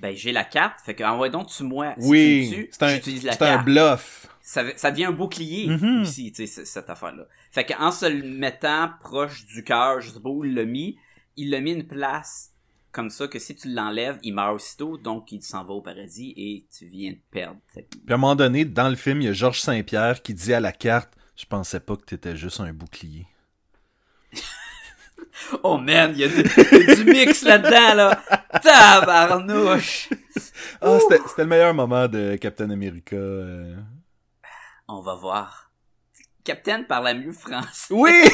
ben 0.00 0.16
j'ai 0.16 0.32
la 0.32 0.44
carte, 0.44 0.80
fait 0.80 0.94
que 0.94 1.04
envoie 1.04 1.28
donc 1.28 1.48
tu 1.48 1.62
moi 1.62 1.94
si 1.98 2.08
Oui, 2.08 2.68
c'est 2.70 2.82
un, 2.82 2.88
j'utilise 2.88 3.24
la 3.24 3.32
c'est 3.32 3.42
un 3.42 3.62
bluff. 3.62 4.26
ça, 4.40 4.64
ça 4.76 4.90
devient 4.90 5.06
un 5.06 5.12
bouclier 5.12 5.70
aussi, 6.00 6.32
tu 6.32 6.46
sais, 6.46 6.64
cette 6.64 6.88
affaire-là. 6.88 7.24
Fait 7.50 7.64
qu'en 7.64 7.92
se 7.92 8.06
le 8.06 8.22
mettant 8.22 8.90
proche 9.00 9.46
du 9.46 9.62
cœur, 9.62 10.00
je 10.00 10.10
sais 10.10 10.20
pas 10.20 10.30
où 10.30 10.44
il 10.44 10.54
l'a 10.54 10.64
mis, 10.64 10.98
il 11.36 11.50
l'a 11.50 11.60
mis 11.60 11.72
une 11.72 11.86
place 11.86 12.50
comme 12.92 13.10
ça 13.10 13.28
que 13.28 13.38
si 13.38 13.54
tu 13.54 13.68
l'enlèves, 13.72 14.18
il 14.22 14.34
meurt 14.34 14.54
aussitôt, 14.54 14.96
donc 14.96 15.30
il 15.30 15.42
s'en 15.42 15.64
va 15.64 15.74
au 15.74 15.80
paradis 15.80 16.34
et 16.36 16.66
tu 16.76 16.86
viens 16.86 17.12
de 17.12 17.18
perdre. 17.30 17.60
Puis 17.72 17.84
à 18.08 18.14
un 18.14 18.16
moment 18.16 18.34
donné, 18.34 18.64
dans 18.64 18.88
le 18.88 18.96
film, 18.96 19.20
il 19.20 19.26
y 19.26 19.28
a 19.28 19.32
Georges 19.32 19.60
Saint-Pierre 19.60 20.22
qui 20.22 20.34
dit 20.34 20.52
à 20.52 20.60
la 20.60 20.72
carte 20.72 21.12
Je 21.36 21.46
pensais 21.46 21.80
pas 21.80 21.96
que 21.96 22.04
t'étais 22.04 22.36
juste 22.36 22.60
un 22.60 22.72
bouclier. 22.72 23.26
Oh 25.62 25.78
man, 25.78 26.12
il 26.14 26.20
y, 26.20 26.24
a 26.24 26.28
du- 26.28 26.44
il 26.72 26.88
y 26.88 26.90
a 26.90 26.94
du 26.96 27.04
mix 27.04 27.42
là-dedans, 27.42 27.94
là! 27.94 28.22
Tabarnouche! 28.62 30.08
Ah, 30.82 30.98
c'était 31.00 31.22
c'était 31.28 31.42
le 31.42 31.48
meilleur 31.48 31.74
moment 31.74 32.08
de 32.08 32.36
Captain 32.36 32.70
America. 32.70 33.16
euh. 33.16 33.76
On 34.88 35.00
va 35.00 35.14
voir. 35.14 35.70
Captain 36.44 36.82
parle 36.82 37.14
mieux 37.18 37.32
français. 37.32 37.92
Oui! 37.94 38.10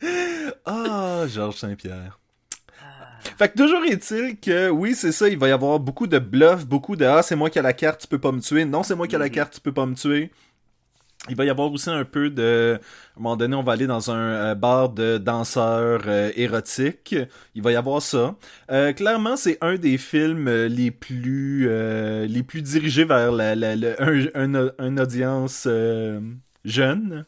ah, 0.66 1.24
Georges 1.28 1.56
Saint-Pierre. 1.56 2.18
Fait 3.38 3.48
que 3.48 3.56
toujours 3.56 3.82
est-il 3.84 4.38
que, 4.38 4.68
oui, 4.68 4.94
c'est 4.94 5.10
ça, 5.12 5.28
il 5.28 5.38
va 5.38 5.48
y 5.48 5.50
avoir 5.50 5.80
beaucoup 5.80 6.06
de 6.06 6.18
bluff, 6.18 6.66
beaucoup 6.66 6.94
de 6.94 7.04
«Ah, 7.06 7.22
c'est 7.22 7.34
moi 7.36 7.50
qui 7.50 7.58
ai 7.58 7.62
la 7.62 7.72
carte, 7.72 8.02
tu 8.02 8.06
peux 8.06 8.18
pas 8.20 8.30
me 8.32 8.40
tuer. 8.40 8.64
Non, 8.64 8.82
c'est 8.82 8.94
moi 8.94 9.08
qui 9.08 9.16
ai 9.16 9.18
la 9.18 9.24
Mhm. 9.26 9.30
carte, 9.32 9.54
tu 9.54 9.60
peux 9.60 9.72
pas 9.72 9.86
me 9.86 9.94
tuer.» 9.94 10.30
Il 11.30 11.36
va 11.36 11.44
y 11.46 11.50
avoir 11.50 11.72
aussi 11.72 11.88
un 11.88 12.04
peu 12.04 12.28
de... 12.28 12.78
À 12.78 13.18
un 13.18 13.22
moment 13.22 13.36
donné, 13.36 13.56
on 13.56 13.62
va 13.62 13.72
aller 13.72 13.86
dans 13.86 14.10
un 14.10 14.18
euh, 14.18 14.54
bar 14.54 14.90
de 14.90 15.16
danseurs 15.18 16.02
euh, 16.06 16.30
érotiques. 16.36 17.14
Il 17.54 17.62
va 17.62 17.72
y 17.72 17.76
avoir 17.76 18.02
ça. 18.02 18.34
Euh, 18.70 18.92
clairement, 18.92 19.36
c'est 19.36 19.56
un 19.62 19.76
des 19.76 19.96
films 19.96 20.50
les 20.66 20.90
plus 20.90 21.66
euh, 21.70 22.26
les 22.26 22.42
plus 22.42 22.60
dirigés 22.60 23.04
vers 23.04 23.32
la, 23.32 23.54
la- 23.54 23.74
la- 23.74 23.96
un, 24.34 24.96
audience 24.98 25.66
jeune. 26.64 27.24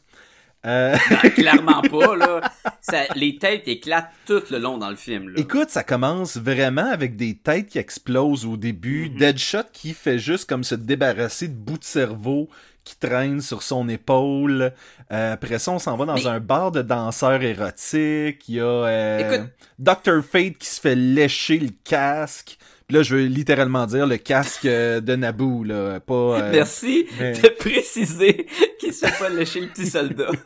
Euh, 0.65 0.95
Clairement 1.35 1.81
pas, 1.89 2.15
là. 2.17 2.41
Ça, 2.81 3.03
les 3.15 3.37
têtes 3.37 3.67
éclatent 3.67 4.11
tout 4.25 4.41
le 4.51 4.57
long 4.59 4.77
dans 4.77 4.89
le 4.89 4.95
film, 4.95 5.29
là. 5.29 5.35
Écoute, 5.37 5.69
ça 5.69 5.83
commence 5.83 6.37
vraiment 6.37 6.89
avec 6.91 7.15
des 7.15 7.37
têtes 7.37 7.67
qui 7.67 7.77
explosent 7.79 8.45
au 8.45 8.57
début. 8.57 9.09
Mhm. 9.09 9.17
Deadshot 9.17 9.63
qui 9.71 9.93
fait 9.93 10.19
juste 10.19 10.49
comme 10.49 10.63
se 10.63 10.75
débarrasser 10.75 11.47
de 11.47 11.53
bouts 11.55 11.77
de 11.77 11.83
cerveau 11.83 12.49
qui 12.87 12.97
traînent 12.97 13.41
sur 13.41 13.61
son 13.63 13.89
épaule. 13.89 14.73
Euh, 15.11 15.33
après 15.33 15.59
ça, 15.59 15.71
on 15.71 15.79
s'en 15.79 15.97
va 15.97 16.05
dans 16.05 16.13
Mais- 16.15 16.25
un 16.25 16.39
bar 16.39 16.71
de 16.71 16.81
danseurs 16.81 17.41
érotiques. 17.43 18.47
Il 18.47 18.55
y 18.55 18.59
a 18.61 18.63
euh, 18.65 19.19
Écoute- 19.35 19.51
Dr. 19.79 20.21
Fate 20.23 20.57
qui 20.57 20.67
se 20.67 20.79
fait 20.79 20.95
lécher 20.95 21.59
le 21.59 21.69
casque. 21.83 22.57
Là, 22.89 23.03
je 23.03 23.15
veux 23.17 23.25
littéralement 23.25 23.85
dire 23.85 24.07
le 24.07 24.15
casque 24.15 24.63
euh, 24.65 25.01
de 25.01 25.15
Naboo, 25.17 25.65
là. 25.65 25.99
Pas, 25.99 26.13
euh, 26.13 26.51
Merci 26.53 27.05
mais- 27.19 27.33
de 27.33 27.49
préciser 27.49 28.47
qu'il 28.79 28.93
se 28.93 29.05
fait 29.05 29.19
pas 29.19 29.29
lécher 29.29 29.59
le 29.61 29.67
petit 29.67 29.87
soldat. 29.87 30.29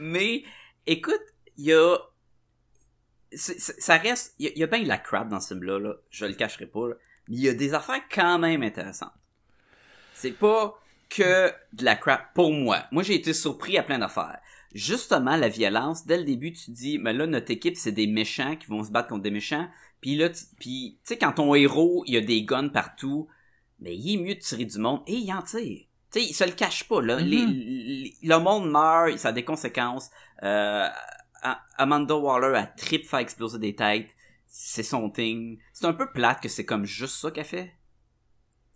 Mais, 0.00 0.42
écoute, 0.86 1.14
il 1.56 1.64
y 1.66 1.72
a... 1.72 1.96
ça 3.32 3.96
reste... 3.96 4.34
Il 4.38 4.52
y, 4.56 4.62
a- 4.62 4.64
a 4.66 4.68
bien 4.68 4.82
de 4.82 4.88
la 4.88 4.98
crap 4.98 5.28
dans 5.28 5.40
ce 5.40 5.48
film-là, 5.54 5.78
là. 5.80 5.94
Je 6.10 6.26
le 6.26 6.34
cacherai 6.34 6.66
pas, 6.66 6.88
là. 6.88 6.94
Mais 7.28 7.36
il 7.36 7.42
y 7.42 7.48
a 7.48 7.54
des 7.54 7.72
affaires 7.72 8.02
quand 8.14 8.38
même 8.38 8.62
intéressantes. 8.62 9.12
C'est 10.14 10.32
pas 10.32 10.78
que 11.10 11.52
de 11.72 11.84
la 11.84 11.96
crap 11.96 12.32
pour 12.34 12.52
moi. 12.52 12.84
Moi, 12.90 13.02
j'ai 13.02 13.14
été 13.14 13.32
surpris 13.32 13.76
à 13.78 13.82
plein 13.82 13.98
d'affaires. 13.98 14.38
Justement, 14.74 15.36
la 15.36 15.48
violence, 15.48 16.06
dès 16.06 16.16
le 16.18 16.24
début, 16.24 16.52
tu 16.52 16.66
te 16.66 16.70
dis, 16.72 16.98
mais 16.98 17.12
là, 17.12 17.26
notre 17.26 17.50
équipe, 17.52 17.76
c'est 17.76 17.92
des 17.92 18.06
méchants 18.08 18.56
qui 18.56 18.66
vont 18.66 18.82
se 18.82 18.90
battre 18.90 19.08
contre 19.08 19.22
des 19.22 19.30
méchants. 19.30 19.68
Puis 20.00 20.16
là, 20.16 20.28
tu 20.30 20.44
puis, 20.58 20.98
sais, 21.04 21.16
quand 21.16 21.32
ton 21.32 21.54
héros, 21.54 22.02
il 22.06 22.14
y 22.14 22.16
a 22.16 22.20
des 22.20 22.42
guns 22.44 22.68
partout, 22.68 23.28
mais 23.80 23.94
il 23.96 24.14
est 24.14 24.22
mieux 24.22 24.34
de 24.34 24.40
tirer 24.40 24.64
du 24.64 24.78
monde. 24.78 25.02
Et 25.06 25.14
il 25.14 25.32
en 25.32 25.42
tire. 25.42 25.86
Tu 26.10 26.20
sais, 26.20 26.24
il 26.26 26.34
se 26.34 26.44
le 26.44 26.52
cache 26.52 26.88
pas, 26.88 27.00
là. 27.00 27.16
Mhm. 27.20 27.26
Les- 27.26 27.46
les- 27.46 28.14
le 28.22 28.38
monde 28.38 28.68
meurt, 28.70 29.16
ça 29.18 29.28
a 29.28 29.32
des 29.32 29.44
conséquences. 29.44 30.10
Euh, 30.42 30.88
Amanda 31.76 32.16
Waller 32.16 32.56
a 32.56 32.66
trip 32.66 33.06
faire 33.06 33.20
exploser 33.20 33.58
des 33.58 33.74
têtes. 33.76 34.08
C'est 34.46 34.82
son 34.82 35.10
thing. 35.10 35.58
C'est 35.72 35.86
un 35.86 35.92
peu 35.92 36.10
plate 36.10 36.40
que 36.40 36.48
c'est 36.48 36.64
comme 36.64 36.84
juste 36.84 37.16
ça 37.16 37.30
qu'elle 37.30 37.44
fait. 37.44 37.72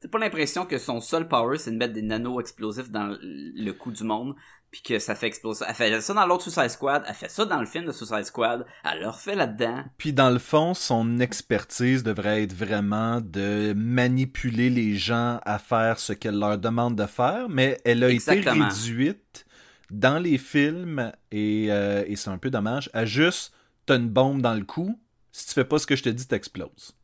T'as 0.00 0.08
pas 0.08 0.18
l'impression 0.18 0.64
que 0.64 0.78
son 0.78 1.00
seul 1.00 1.26
power, 1.28 1.58
c'est 1.58 1.72
de 1.72 1.76
mettre 1.76 1.92
des 1.94 2.02
nano 2.02 2.40
explosifs 2.40 2.90
dans 2.90 3.06
le- 3.06 3.18
le 3.22 3.72
cou 3.72 3.90
du 3.90 4.04
monde, 4.04 4.34
puis 4.70 4.80
que 4.82 4.98
ça 4.98 5.14
fait 5.14 5.26
exploser. 5.26 5.64
Elle 5.68 5.74
fait 5.74 6.00
ça 6.00 6.14
dans 6.14 6.26
l'autre 6.26 6.42
Suicide 6.42 6.68
Squad, 6.68 7.02
elle 7.08 7.14
fait 7.14 7.30
ça 7.30 7.44
dans 7.46 7.58
le 7.58 7.66
film 7.66 7.84
de 7.86 7.90
Suicide 7.92 8.24
Squad, 8.24 8.64
elle 8.84 9.00
le 9.00 9.08
refait 9.08 9.34
là-dedans. 9.34 9.82
Puis 9.96 10.12
dans 10.12 10.30
le 10.30 10.38
fond, 10.38 10.74
son 10.74 11.18
expertise 11.18 12.02
devrait 12.04 12.42
être 12.44 12.52
vraiment 12.52 13.20
de 13.20 13.72
manipuler 13.76 14.70
les 14.70 14.94
gens 14.96 15.40
à 15.44 15.58
faire 15.58 15.98
ce 15.98 16.12
qu'elle 16.12 16.38
leur 16.38 16.58
demande 16.58 16.94
de 16.96 17.06
faire, 17.06 17.48
mais 17.48 17.80
elle 17.84 18.04
a 18.04 18.10
Exactement. 18.10 18.66
été 18.68 18.74
réduite 18.76 19.46
dans 19.90 20.18
les 20.22 20.38
films, 20.38 21.10
et, 21.32 21.68
euh, 21.70 22.04
et 22.06 22.14
c'est 22.14 22.30
un 22.30 22.38
peu 22.38 22.50
dommage, 22.50 22.90
à 22.92 23.04
juste 23.06 23.52
t'as 23.86 23.96
une 23.96 24.10
bombe 24.10 24.42
dans 24.42 24.54
le 24.54 24.64
cou, 24.64 25.00
si 25.32 25.46
tu 25.46 25.54
fais 25.54 25.64
pas 25.64 25.78
ce 25.78 25.86
que 25.86 25.96
je 25.96 26.02
te 26.02 26.08
dis, 26.10 26.26
t'exploses. 26.28 26.94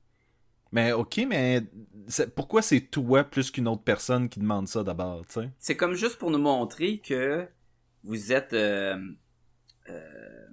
Mais 0.74 0.90
ok, 0.90 1.24
mais 1.28 1.62
pourquoi 2.34 2.60
c'est 2.60 2.80
toi 2.80 3.22
plus 3.22 3.48
qu'une 3.52 3.68
autre 3.68 3.84
personne 3.84 4.28
qui 4.28 4.40
demande 4.40 4.66
ça 4.66 4.82
d'abord, 4.82 5.24
tu 5.24 5.34
sais? 5.34 5.50
C'est 5.56 5.76
comme 5.76 5.94
juste 5.94 6.16
pour 6.16 6.32
nous 6.32 6.38
montrer 6.38 6.98
que 6.98 7.46
vous 8.02 8.32
êtes... 8.32 8.52
euh, 8.54 8.98
euh, 9.88 10.46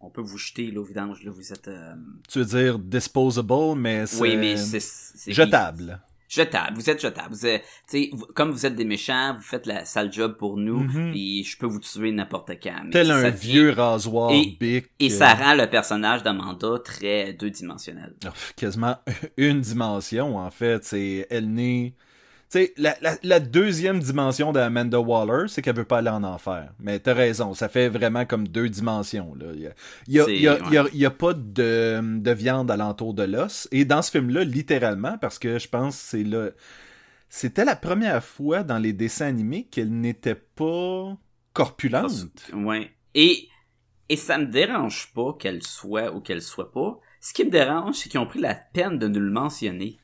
on 0.00 0.08
peut 0.08 0.22
vous 0.22 0.38
jeter 0.38 0.70
là, 0.70 0.80
au 0.80 0.84
vidange, 0.84 1.22
là, 1.22 1.30
vous 1.30 1.52
êtes... 1.52 1.68
euh, 1.68 1.94
Tu 2.30 2.38
veux 2.38 2.46
dire 2.46 2.78
disposable, 2.78 3.76
mais 3.76 4.06
c'est 4.06 4.20
Oui, 4.22 4.36
mais 4.38 4.56
c'est- 4.56 5.32
jetable. 5.32 6.00
Jetable. 6.28 6.76
Vous 6.76 6.90
êtes 6.90 7.00
jetable. 7.00 7.34
Vous 7.34 7.46
êtes, 7.46 7.62
tu 7.88 8.02
sais, 8.04 8.10
vous- 8.12 8.26
comme 8.34 8.50
vous 8.50 8.66
êtes 8.66 8.74
des 8.76 8.84
méchants, 8.84 9.34
vous 9.34 9.42
faites 9.42 9.66
la 9.66 9.84
sale 9.84 10.12
job 10.12 10.36
pour 10.38 10.56
nous, 10.56 10.86
puis 11.10 11.42
je 11.44 11.56
peux 11.58 11.66
vous 11.66 11.80
tuer 11.80 12.12
n'importe 12.12 12.50
quand. 12.62 12.90
Tel 12.92 13.10
un 13.10 13.30
vieux 13.30 13.70
rasoir 13.70 14.30
Et- 14.32 14.56
bic. 14.60 14.86
Et 15.00 15.06
euh, 15.06 15.16
ça 15.16 15.34
rend 15.34 15.54
le 15.54 15.66
personnage 15.68 16.22
d'Amanda 16.22 16.78
très 16.84 17.32
deux-dimensionnel. 17.32 18.14
Oh, 18.26 18.30
quasiment 18.56 18.96
une 19.36 19.60
dimension, 19.60 20.36
en 20.36 20.50
fait. 20.50 20.84
C'est 20.84 21.26
elle 21.30 21.52
n'est. 21.52 21.94
Sais, 22.50 22.72
la, 22.78 22.96
la- 23.02 23.18
la 23.22 23.40
deuxième 23.40 23.98
dimension 24.00 24.52
d'Amanda 24.52 24.98
Waller, 24.98 25.48
c'est 25.48 25.60
qu'elle 25.60 25.76
veut 25.76 25.84
pas 25.84 25.98
aller 25.98 26.08
en 26.08 26.24
enfer. 26.24 26.72
Mais 26.78 26.98
t'as 26.98 27.12
raison, 27.12 27.52
ça 27.52 27.68
fait 27.68 27.90
vraiment 27.90 28.24
comme 28.24 28.48
deux 28.48 28.70
dimensions. 28.70 29.34
Là. 29.34 29.46
Il 29.54 30.14
y 30.14 30.18
a, 30.20 30.24
y 30.30 30.48
a- 30.48 30.58
y 30.70 30.78
a- 30.78 30.86
y 30.94 31.04
a 31.04 31.10
pas 31.10 31.34
de, 31.34 32.00
de 32.20 32.30
viande 32.30 32.70
alentour 32.70 33.12
de 33.12 33.24
l'os. 33.24 33.68
Et 33.70 33.84
dans 33.84 34.00
ce 34.00 34.10
film-là, 34.12 34.44
littéralement, 34.44 35.18
parce 35.18 35.38
que 35.38 35.58
je 35.58 35.68
pense 35.68 35.96
que 35.96 36.02
c'est 36.02 36.24
là. 36.24 36.48
C'était 37.28 37.66
la 37.66 37.76
première 37.76 38.24
fois 38.24 38.62
dans 38.62 38.78
les 38.78 38.94
dessins 38.94 39.26
animés 39.26 39.64
qu'elle 39.70 39.92
n'était 39.92 40.34
pas 40.34 41.18
corpulente. 41.52 42.28
Ouais. 42.54 42.90
Et, 43.14 43.48
et 44.08 44.16
ça 44.16 44.38
me 44.38 44.46
dérange 44.46 45.12
pas 45.14 45.34
qu'elle 45.38 45.62
soit 45.62 46.14
ou 46.14 46.20
qu'elle 46.20 46.40
soit 46.40 46.72
pas. 46.72 46.98
Ce 47.20 47.34
qui 47.34 47.44
me 47.44 47.50
dérange, 47.50 47.96
c'est 47.96 48.08
qu'ils 48.08 48.20
ont 48.20 48.26
pris 48.26 48.40
la 48.40 48.54
peine 48.54 48.98
de 48.98 49.08
nous 49.08 49.20
le 49.20 49.30
mentionner. 49.30 49.98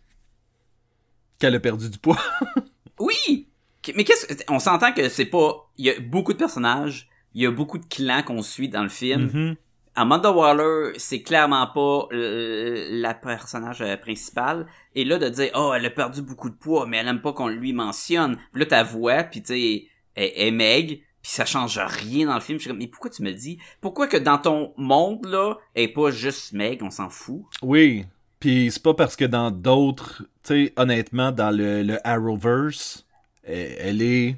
Qu'elle 1.45 1.57
a 1.57 1.61
perdu 1.61 1.91
du 1.91 1.99
poids. 1.99 2.17
Oui! 3.01 3.49
Mais 3.95 4.05
qu'est-ce 4.05 4.25
que. 4.25 4.35
On 4.49 4.59
s'entend 4.59 4.93
que 4.93 5.11
c'est 5.11 5.27
pas. 5.27 5.69
Il 5.77 5.85
y 5.85 5.91
a 5.91 6.01
beaucoup 6.01 6.33
de 6.33 6.39
personnages, 6.39 7.11
il 7.35 7.43
y 7.43 7.47
a 7.47 7.51
beaucoup 7.51 7.77
de 7.77 7.85
clans 7.85 8.23
qu'on 8.23 8.41
suit 8.41 8.71
dans 8.71 8.83
le 8.83 8.89
film. 8.89 9.31
Mhm. 9.35 9.57
Amanda 9.95 10.33
Waller, 10.33 10.93
c'est 10.97 11.21
clairement 11.21 11.67
pas 11.67 12.09
la 12.13 13.13
personnage 13.13 13.83
euh, 13.83 13.99
principale. 13.99 14.67
Et 14.95 15.05
là, 15.05 15.19
de 15.19 15.29
dire, 15.29 15.51
oh, 15.55 15.73
elle 15.77 15.85
a 15.85 15.91
perdu 15.91 16.23
beaucoup 16.23 16.49
de 16.49 16.55
poids, 16.55 16.87
mais 16.87 16.97
elle 16.97 17.09
aime 17.09 17.21
pas 17.21 17.35
qu'on 17.35 17.49
lui 17.49 17.75
mentionne. 17.75 18.39
Puis 18.53 18.61
là, 18.61 18.67
ta 18.67 18.83
voix, 18.85 19.23
puis 19.25 19.43
tu 19.43 19.53
sais, 19.53 19.87
elle 20.15 20.33
est 20.35 20.51
Meg, 20.51 21.03
puis 21.21 21.33
ça 21.33 21.45
change 21.45 21.79
rien 21.79 22.27
dans 22.27 22.37
le 22.37 22.41
film. 22.41 22.59
Je 22.59 22.63
suis 22.63 22.71
comme, 22.71 22.79
mais 22.79 22.87
pourquoi 22.87 23.11
tu 23.11 23.23
me 23.23 23.29
le 23.29 23.35
dis? 23.35 23.59
Pourquoi 23.83 24.07
que 24.07 24.17
dans 24.17 24.39
ton 24.39 24.73
monde, 24.79 25.27
là, 25.27 25.59
elle 25.75 25.85
est 25.85 25.89
pas 25.89 26.11
juste 26.11 26.55
Meg, 26.55 26.83
on 26.83 26.91
s'en 26.91 27.11
fout? 27.11 27.43
Oui. 27.61 28.07
Puis 28.45 28.71
c'est 28.71 28.83
pas 28.83 28.93
parce 28.93 29.17
que 29.17 29.25
dans 29.25 29.51
d'autres, 29.51 30.23
tu 30.43 30.67
sais, 30.67 30.73
honnêtement, 30.77 31.33
dans 31.33 31.51
le, 31.51 31.83
le 31.83 32.07
Arrowverse, 32.07 33.07
elle, 33.43 33.77
elle 33.81 34.03
est. 34.03 34.37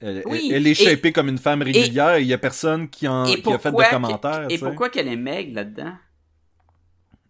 Elle, 0.00 0.22
Oui, 0.24 0.50
elle- 0.50 0.66
est 0.66 0.70
et- 0.70 0.74
shapée 0.74 1.12
comme 1.12 1.28
une 1.28 1.36
femme 1.36 1.60
régulière 1.60 2.14
et 2.14 2.22
il 2.22 2.28
y 2.28 2.32
a 2.32 2.38
personne 2.38 2.88
qui, 2.88 3.06
en, 3.06 3.26
et 3.26 3.42
qui 3.42 3.52
a 3.52 3.58
fait 3.58 3.70
de 3.72 3.90
commentaires. 3.90 4.46
Et 4.48 4.56
pourquoi 4.56 4.88
qu'elle 4.88 5.08
est 5.08 5.16
Meg 5.16 5.52
là-dedans? 5.54 5.92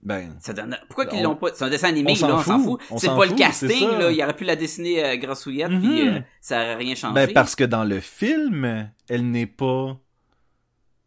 Ben, 0.00 0.36
Ça 0.38 0.52
donne... 0.52 0.78
Pourquoi 0.86 1.06
qu'ils 1.06 1.18
On- 1.26 1.30
l'ont 1.30 1.34
pas? 1.34 1.48
C'est 1.54 1.64
un 1.64 1.70
dessin 1.70 1.88
animé, 1.88 2.12
on 2.12 2.14
s'en 2.14 2.28
là, 2.28 2.34
on 2.36 2.42
s'en 2.44 2.60
fout. 2.60 2.80
C'est 2.96 3.08
pas 3.08 3.26
le 3.26 3.34
casting, 3.34 3.88
là. 3.98 4.12
Il 4.12 4.22
aurait 4.22 4.36
pu 4.36 4.44
la 4.44 4.54
dessiner 4.54 5.04
euh, 5.04 5.16
grassouillette, 5.16 5.70
puis 5.80 6.08
euh, 6.08 6.20
ça 6.40 6.58
aurait 6.62 6.76
rien 6.76 6.94
changé. 6.94 7.14
ben, 7.14 7.32
parce 7.34 7.56
que 7.56 7.64
dans 7.64 7.82
le 7.82 7.98
film, 7.98 8.92
elle 9.08 9.28
n'est 9.28 9.46
pas. 9.46 9.98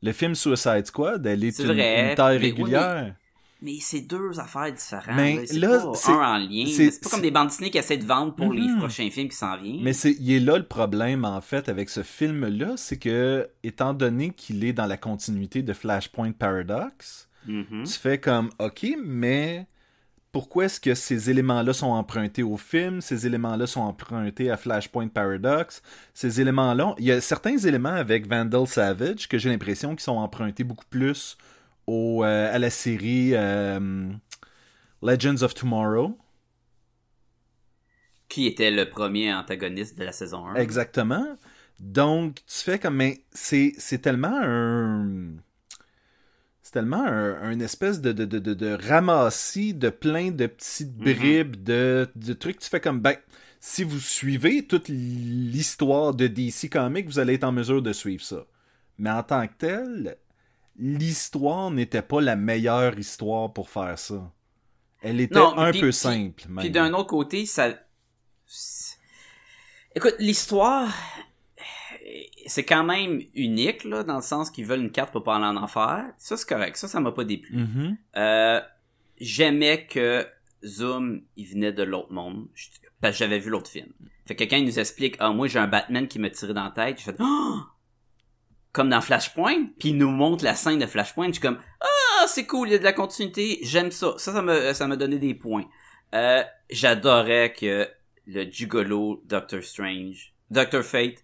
Le 0.01 0.11
film 0.11 0.35
Suicide 0.35 0.85
Squad, 0.87 1.25
elle 1.25 1.45
est, 1.45 1.57
une, 1.59 1.69
une 1.71 2.15
taille 2.15 2.37
mais 2.39 2.47
oui, 2.47 2.51
régulière. 2.51 3.15
Mais 3.63 3.77
c'est 3.79 4.01
deux 4.01 4.39
affaires 4.39 4.71
différentes. 4.73 5.15
Mais 5.15 5.37
là. 5.53 5.91
C'est 5.95 6.11
là, 6.11 6.17
un 6.17 6.35
en 6.35 6.37
lien. 6.37 6.65
c'est- 6.67 7.01
pas 7.01 7.09
comme 7.09 7.21
des 7.21 7.31
bandes 7.31 7.47
dessinées 7.47 7.71
qui 7.71 7.77
essaient 7.77 7.97
de 7.97 8.05
vendre 8.05 8.35
pour 8.35 8.51
les 8.51 8.67
Mhm. 8.67 8.77
prochains 8.79 9.09
films 9.09 9.29
qui 9.29 9.37
s'en 9.37 9.55
viennent. 9.57 9.81
Mais 9.81 9.93
c'est, 9.93 10.15
il 10.19 10.31
est 10.33 10.39
là 10.41 10.57
le 10.57 10.65
problème, 10.67 11.23
en 11.23 11.39
fait, 11.41 11.69
avec 11.69 11.89
ce 11.89 12.03
film-là, 12.03 12.73
c'est 12.75 12.97
que, 12.97 13.47
étant 13.63 13.93
donné 13.93 14.31
qu'il 14.31 14.63
est 14.65 14.73
dans 14.73 14.85
la 14.85 14.97
continuité 14.97 15.61
de 15.63 15.71
Flashpoint 15.73 16.33
Paradox, 16.33 17.29
Mhm. 17.47 17.83
tu 17.85 17.93
fais 17.93 18.17
comme, 18.19 18.49
ok, 18.59 18.85
mais 19.03 19.65
pourquoi 20.33 20.65
est-ce 20.65 20.79
que 20.81 20.93
ces 20.95 21.29
éléments-là 21.29 21.73
sont 21.73 21.87
empruntés 21.91 22.43
au 22.43 22.57
film, 22.57 23.01
ces 23.01 23.25
éléments-là 23.27 23.67
sont 23.67 23.81
empruntés 23.81 24.49
à 24.49 24.57
Flashpoint 24.57 25.07
Paradox, 25.07 25.81
ces 26.13 26.41
éléments-là, 26.41 26.95
il 26.97 27.05
y 27.05 27.11
a 27.11 27.21
certains 27.21 27.57
éléments 27.57 27.89
avec 27.93 28.27
Vandal 28.27 28.65
Savage 28.67 29.27
que 29.29 29.37
j'ai 29.37 29.49
l'impression 29.49 29.91
qu'ils 29.91 30.01
sont 30.01 30.17
empruntés 30.17 30.63
beaucoup 30.63 30.85
plus 30.89 31.37
au, 31.87 32.23
euh, 32.23 32.53
à 32.53 32.59
la 32.59 32.69
série 32.69 33.31
euh, 33.33 34.09
Legends 35.03 35.43
of 35.43 35.53
Tomorrow. 35.53 36.17
Qui 38.27 38.47
était 38.47 38.69
le 38.71 38.89
premier 38.89 39.33
antagoniste 39.33 39.97
de 39.97 40.03
la 40.03 40.11
saison 40.11 40.45
1. 40.47 40.55
Exactement. 40.55 41.37
Donc, 41.79 42.35
tu 42.47 42.57
fais 42.63 42.79
comme, 42.79 42.95
mais 42.95 43.25
c'est, 43.33 43.73
c'est 43.77 43.99
tellement 43.99 44.39
un. 44.41 45.37
C'est 46.61 46.71
tellement 46.73 47.03
un, 47.05 47.41
un 47.41 47.59
espèce 47.59 47.99
de, 48.01 48.11
de, 48.13 48.25
de, 48.25 48.39
de, 48.39 48.53
de 48.53 48.77
ramassis 48.87 49.73
de 49.73 49.89
plein 49.89 50.31
de 50.31 50.47
petites 50.47 50.95
Mhm. 50.97 51.03
bribes, 51.03 51.61
de, 51.63 52.07
de 52.15 52.33
trucs. 52.33 52.59
Tu 52.59 52.69
fais 52.69 52.79
comme, 52.79 53.01
ben, 53.01 53.15
si 53.59 53.83
vous 53.83 53.99
suivez 53.99 54.65
toute 54.65 54.87
l'histoire 54.87 56.13
de 56.13 56.27
DC 56.27 56.69
Comics, 56.69 57.05
vous 57.07 57.19
allez 57.19 57.33
être 57.35 57.43
en 57.43 57.51
mesure 57.51 57.81
de 57.81 57.91
suivre 57.91 58.23
ça. 58.23 58.45
Mais 58.97 59.09
en 59.09 59.23
tant 59.23 59.45
que 59.47 59.53
tel, 59.57 60.17
l'histoire 60.77 61.71
n'était 61.71 62.01
pas 62.01 62.21
la 62.21 62.35
meilleure 62.35 62.97
histoire 62.97 63.51
pour 63.53 63.69
faire 63.69 63.97
ça. 63.97 64.31
Elle 65.01 65.19
était 65.19 65.35
Non, 65.35 65.57
un 65.57 65.71
peu 65.71 65.91
simple. 65.91 66.43
Puis 66.59 66.71
d'un 66.71 66.93
autre 66.93 67.09
côté, 67.09 67.45
ça... 67.45 67.69
Écoute, 69.95 70.15
l'histoire... 70.19 70.93
C'est 72.45 72.65
quand 72.65 72.83
même 72.83 73.21
unique, 73.33 73.85
là, 73.85 74.03
dans 74.03 74.17
le 74.17 74.21
sens 74.21 74.51
qu'ils 74.51 74.65
veulent 74.65 74.81
une 74.81 74.91
carte 74.91 75.13
pour 75.13 75.23
pas 75.23 75.37
aller 75.37 75.45
en 75.45 75.55
enfer. 75.55 76.05
Ça, 76.17 76.35
c'est 76.35 76.47
correct. 76.47 76.75
Ça, 76.75 76.89
ça 76.89 76.99
m'a 76.99 77.13
pas 77.13 77.23
déplu. 77.23 77.55
Mhm. 77.55 77.97
Euh, 78.17 78.61
J'aimais 79.19 79.85
que 79.85 80.27
Zoom, 80.65 81.21
il 81.37 81.47
venait 81.47 81.71
de 81.71 81.83
l'autre 81.83 82.11
monde. 82.11 82.47
Parce 82.99 83.13
que 83.13 83.19
j'avais 83.19 83.39
vu 83.39 83.49
l'autre 83.49 83.69
film. 83.69 83.87
Fait 84.25 84.35
que 84.35 84.43
quand 84.43 84.57
il 84.57 84.65
nous 84.65 84.79
explique, 84.79 85.15
ah, 85.19 85.31
moi, 85.31 85.47
j'ai 85.47 85.59
un 85.59 85.67
Batman 85.67 86.07
qui 86.07 86.19
me 86.19 86.29
tirait 86.29 86.53
dans 86.53 86.65
la 86.65 86.71
tête, 86.71 86.97
j'ai 86.97 87.03
fait, 87.05 87.15
oh! 87.19 87.59
Comme 88.73 88.89
dans 88.89 89.01
Flashpoint, 89.01 89.67
puis 89.79 89.89
il 89.89 89.97
nous 89.97 90.09
montre 90.09 90.43
la 90.43 90.55
scène 90.55 90.79
de 90.79 90.85
Flashpoint, 90.87 91.27
je 91.27 91.33
suis 91.33 91.41
comme, 91.41 91.59
ah, 91.79 92.25
c'est 92.27 92.45
cool, 92.45 92.69
il 92.69 92.71
y 92.71 92.75
a 92.75 92.79
de 92.79 92.83
la 92.83 92.93
continuité, 92.93 93.59
j'aime 93.61 93.91
ça. 93.91 94.15
Ça, 94.17 94.33
ça 94.33 94.41
m'a, 94.41 94.73
ça 94.73 94.87
m'a 94.87 94.95
donné 94.95 95.19
des 95.19 95.35
points. 95.35 95.65
Euh, 96.15 96.43
j'adorais 96.69 97.53
que 97.53 97.87
le 98.25 98.43
gigolo 98.43 99.21
Doctor 99.25 99.63
Strange, 99.63 100.33
Doctor 100.49 100.83
Fate, 100.83 101.23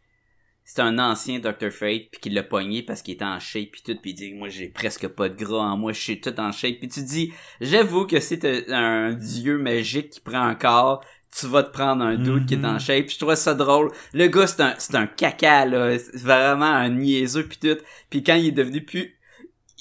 c'est 0.70 0.82
un 0.82 1.00
ancien 1.00 1.40
Dr. 1.40 1.72
Fate 1.72 2.12
puis 2.12 2.22
qu'il 2.22 2.36
l'a 2.36 2.44
pogné 2.44 2.84
parce 2.84 3.02
qu'il 3.02 3.16
était 3.16 3.26
en 3.26 3.40
shape 3.40 3.72
puis 3.72 3.82
tout 3.84 3.98
puis 4.00 4.12
il 4.12 4.14
dit 4.14 4.34
moi 4.36 4.50
j'ai 4.50 4.70
presque 4.70 5.08
pas 5.08 5.28
de 5.28 5.34
gras 5.34 5.64
en 5.64 5.78
moi 5.78 5.94
je 5.94 6.00
suis 6.00 6.22
tout 6.22 6.40
en 6.40 6.52
shape 6.52 6.78
puis 6.78 6.88
tu 6.88 7.02
dis 7.02 7.34
j'avoue 7.60 8.06
que 8.06 8.20
c'est 8.20 8.46
un 8.72 9.14
dieu 9.14 9.58
magique 9.58 10.12
qui 10.12 10.20
prend 10.20 10.42
un 10.42 10.54
corps 10.54 11.04
tu 11.38 11.48
vas 11.48 11.64
te 11.64 11.72
prendre 11.72 12.04
un 12.04 12.16
doute 12.16 12.46
qui 12.48 12.56
est 12.56 12.66
en 12.66 12.74
Mhm. 12.74 12.80
shape 12.80 13.06
Puis 13.06 13.14
je 13.16 13.20
trouvais 13.20 13.36
ça 13.36 13.54
drôle 13.54 13.92
le 14.14 14.28
gars 14.28 14.48
c'est 14.48 14.62
un 14.62 14.74
c'est 14.78 14.96
un 14.96 15.08
caca 15.08 15.66
là 15.66 15.96
vraiment 16.16 16.66
un 16.66 16.90
niaiseux 16.90 17.44
puis 17.48 17.58
tout 17.60 17.78
puis 18.10 18.24
quand 18.24 18.36
il 18.36 18.48
est 18.48 18.52
devenu 18.52 18.84
plus 18.84 19.16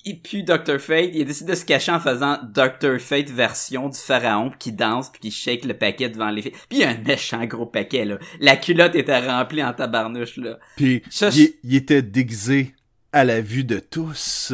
et 0.05 0.15
puis 0.15 0.43
Dr. 0.45 0.79
Fate, 0.79 1.11
il 1.13 1.21
a 1.23 1.25
décidé 1.25 1.53
de 1.53 1.57
se 1.59 1.65
cacher 1.67 1.91
en 1.93 2.01
faisant 2.01 2.39
Dr. 2.55 2.99
Fate 2.99 3.29
version 3.31 3.89
du 3.89 3.99
pharaon 3.99 4.51
qui 4.59 4.73
danse 4.73 5.11
puis 5.11 5.21
qui 5.21 5.31
shake 5.31 5.65
le 5.67 5.75
paquet 5.75 6.09
devant 6.09 6.31
les 6.31 6.41
filles. 6.41 6.53
Puis 6.69 6.79
il 6.79 6.81
y 6.81 6.85
a 6.85 6.91
un 6.91 6.99
méchant 6.99 7.45
gros 7.45 7.67
paquet 7.67 8.05
là. 8.07 8.17
La 8.41 8.57
culotte 8.57 8.95
était 8.95 9.19
remplie 9.19 9.63
en 9.63 9.75
tabarnouche 9.75 10.37
là. 10.39 10.59
Puis 10.77 11.03
Ça, 11.11 11.29
il, 11.31 11.53
il 11.65 11.75
était 11.75 12.01
déguisé 12.01 12.75
à 13.13 13.25
la 13.25 13.41
vue 13.41 13.65
de 13.65 13.79
tous. 13.79 14.53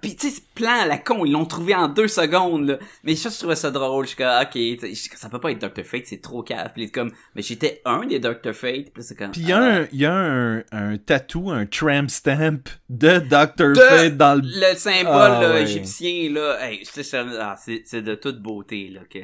Puis 0.00 0.14
tu 0.14 0.30
sais, 0.30 0.36
ce 0.36 0.40
plan 0.54 0.82
à 0.82 0.86
la 0.86 0.98
con, 0.98 1.24
ils 1.24 1.32
l'ont 1.32 1.46
trouvé 1.46 1.74
en 1.74 1.88
deux 1.88 2.06
secondes, 2.06 2.68
là. 2.68 2.78
Mais 3.02 3.16
ça, 3.16 3.30
je 3.30 3.38
trouvais 3.38 3.56
ça 3.56 3.70
drôle. 3.70 4.04
Je 4.04 4.10
suis 4.10 4.16
comme, 4.16 4.40
ok, 4.40 4.54
je 4.54 5.16
ça 5.16 5.28
peut 5.28 5.40
pas 5.40 5.50
être 5.50 5.60
Dr. 5.60 5.84
Fate, 5.84 6.06
c'est 6.06 6.22
trop 6.22 6.42
cave. 6.42 6.70
Puis 6.74 6.90
comme, 6.92 7.10
mais 7.34 7.42
j'étais 7.42 7.82
un 7.84 8.06
des 8.06 8.20
Dr. 8.20 8.52
Fate. 8.52 8.90
Puis 8.90 8.92
là, 8.96 9.02
c'est 9.02 9.16
comme, 9.16 9.32
Puis 9.32 9.40
il 9.40 9.48
y 9.48 9.52
a, 9.52 9.58
ah. 9.58 9.78
un, 9.80 9.88
y 9.92 10.04
a 10.06 10.14
un, 10.14 10.64
un 10.70 10.98
tatou, 10.98 11.50
un 11.50 11.66
tramp 11.66 12.08
stamp 12.08 12.68
de 12.88 13.18
Dr. 13.18 13.72
De- 13.72 13.80
Fate 13.80 14.16
dans 14.16 14.36
le... 14.36 14.42
le 14.42 14.76
symbole 14.76 15.12
Ah, 15.12 15.40
là, 15.40 15.50
ouais. 15.54 15.62
égyptien, 15.62 16.30
là, 16.30 16.58
hey, 16.60 16.84
c'est, 16.84 17.14
ah, 17.14 17.56
de 18.00 18.14
toute 18.14 18.40
beauté, 18.40 18.90
là, 18.90 19.00
que, 19.10 19.18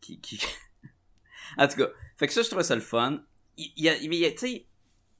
qui, 0.00 0.20
qui, 0.20 0.40
en 1.58 1.68
tout 1.68 1.76
cas, 1.76 1.88
fait 2.16 2.26
que 2.26 2.32
ça, 2.32 2.42
je 2.42 2.48
trouvais 2.48 2.64
ça 2.64 2.74
le 2.74 2.80
fun. 2.80 3.20
Il 3.56 3.72
il 3.76 3.84
y 3.84 3.88
a, 3.88 3.92
mais 3.92 4.16
il 4.16 4.20
y 4.20 4.26
a, 4.26 4.30
tu 4.32 4.38
sais, 4.38 4.67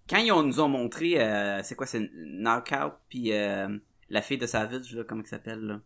quand 0.09 0.19
ils 0.19 0.33
ont, 0.33 0.43
nous 0.43 0.61
ont 0.61 0.69
montré, 0.69 1.21
euh, 1.21 1.63
c'est 1.63 1.75
quoi, 1.75 1.87
c'est 1.87 2.11
Knockout, 2.15 2.93
puis 3.09 3.33
euh, 3.33 3.69
la 4.11 4.23
fille 4.23 4.39
de 4.39 4.47
Savage, 4.47 4.95
là, 4.95 5.05
comment 5.05 5.23
il 5.23 5.29
s'appelle, 5.29 5.61
là? 5.61 5.81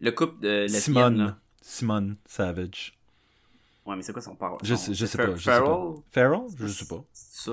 Le 0.00 0.10
couple 0.10 0.40
de 0.40 0.48
lesbiennes, 0.62 0.80
Simone. 0.80 1.18
là. 1.18 1.38
Simone 1.60 2.16
Savage. 2.26 2.98
Ouais, 3.86 3.96
mais 3.96 4.02
c'est 4.02 4.12
quoi 4.12 4.22
son 4.22 4.34
parole? 4.36 4.58
Je 4.62 4.74
sais, 4.74 4.94
je 4.94 5.06
sais 5.06 5.16
pas. 5.18 5.34
Je 5.36 5.42
sais 5.42 5.50
pas. 5.50 5.58
Farrell? 5.60 5.94
Farrell? 6.10 6.40
Je 6.58 6.66
sais 6.66 6.86
pas. 6.86 7.04
Ça. 7.12 7.52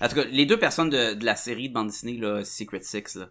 En 0.00 0.08
tout 0.08 0.14
cas, 0.16 0.24
les 0.24 0.46
deux 0.46 0.58
personnes 0.58 0.90
de, 0.90 1.14
de 1.14 1.24
la 1.24 1.36
série 1.36 1.68
de 1.68 1.74
bande 1.74 1.88
dessinée, 1.88 2.16
là, 2.16 2.44
Secret 2.44 2.82
Six, 2.82 3.14
là, 3.16 3.28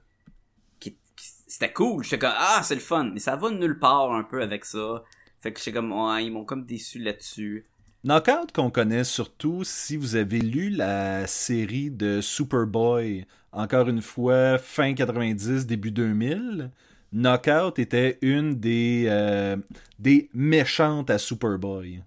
qui, 0.80 0.92
qui- 1.16 1.28
c'était 1.48 1.74
cool. 1.74 2.04
J'étais 2.04 2.20
comme, 2.20 2.34
ah, 2.36 2.62
c'est 2.64 2.76
le 2.76 2.82
fun. 2.82 3.06
Mais 3.14 3.20
ça 3.20 3.36
va 3.36 3.50
nulle 3.52 3.80
part 3.80 4.14
un 4.14 4.24
peu 4.24 4.42
avec 4.42 4.64
ça. 4.66 5.04
Fait 5.42 5.52
que 5.52 5.60
j'étais 5.60 5.74
comme, 5.74 5.92
ouais, 5.92 6.26
ils 6.26 6.32
m'ont 6.32 6.46
comme 6.46 6.66
déçu 6.66 7.00
là-dessus. 7.00 7.66
Knockout 8.04 8.52
qu'on 8.54 8.72
connaît 8.72 9.04
surtout 9.04 9.64
si 9.64 9.96
vous 9.98 10.16
avez 10.16 10.40
lu 10.40 10.70
la 10.70 11.28
série 11.28 11.92
de 11.92 12.20
Superboy, 12.22 13.26
encore 13.52 13.90
une 13.90 14.02
fois, 14.02 14.58
fin 14.58 14.94
90, 14.94 15.66
début 15.68 15.92
2000. 15.92 16.72
Knockout 17.12 17.78
était 17.80 18.18
une 18.22 18.60
des, 18.60 19.06
euh, 19.08 19.58
des 20.00 20.30
méchantes 20.34 21.10
à 21.10 21.18
Superboy. 21.20 22.02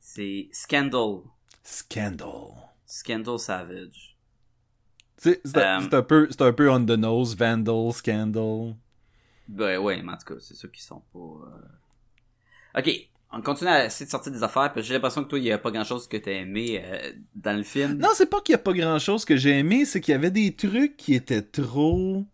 C'est 0.00 0.50
Scandal. 0.52 1.22
Scandal. 1.64 2.70
Scandal 2.86 3.40
Savage. 3.40 4.16
C'est 5.16 5.40
c'est 5.46 5.56
un, 5.56 5.80
Euh, 5.80 5.80
c'est 5.80 5.94
un 5.94 6.02
peu, 6.02 6.28
un 6.40 6.52
peu 6.52 6.70
on 6.70 6.84
the 6.84 6.90
nose, 6.98 7.34
Vandal, 7.34 7.94
Scandal. 7.94 8.74
Ben 9.48 9.78
ouais, 9.78 10.02
mais 10.02 10.12
en 10.12 10.16
tout 10.16 10.34
cas, 10.34 10.40
c'est 10.40 10.54
ceux 10.54 10.68
qui 10.68 10.82
sont 10.82 11.00
pas... 11.12 11.18
euh, 11.18 11.68
Ok, 12.74 12.88
on 13.32 13.40
continue 13.40 13.70
à 13.70 13.86
essayer 13.86 14.06
de 14.06 14.10
sortir 14.10 14.32
des 14.32 14.42
affaires, 14.42 14.72
parce 14.72 14.76
que 14.76 14.82
j'ai 14.82 14.94
l'impression 14.94 15.24
que 15.24 15.28
toi, 15.28 15.38
il 15.38 15.44
y 15.44 15.52
a 15.52 15.58
pas 15.58 15.70
grand-chose 15.70 16.06
que 16.06 16.16
t'as 16.16 16.32
aimé 16.32 16.82
euh, 16.84 17.12
dans 17.34 17.56
le 17.56 17.62
film. 17.62 17.98
Non, 17.98 18.10
c'est 18.14 18.28
pas 18.28 18.40
qu'il 18.40 18.52
y 18.52 18.56
a 18.56 18.58
pas 18.58 18.72
grand 18.72 18.98
chose 18.98 19.24
que 19.24 19.36
j'ai 19.36 19.58
aimé, 19.58 19.84
c'est 19.84 20.00
qu'il 20.00 20.12
y 20.12 20.14
avait 20.14 20.30
des 20.30 20.54
trucs 20.54 20.96
qui 20.96 21.14
étaient 21.14 21.42
trop. 21.42 22.24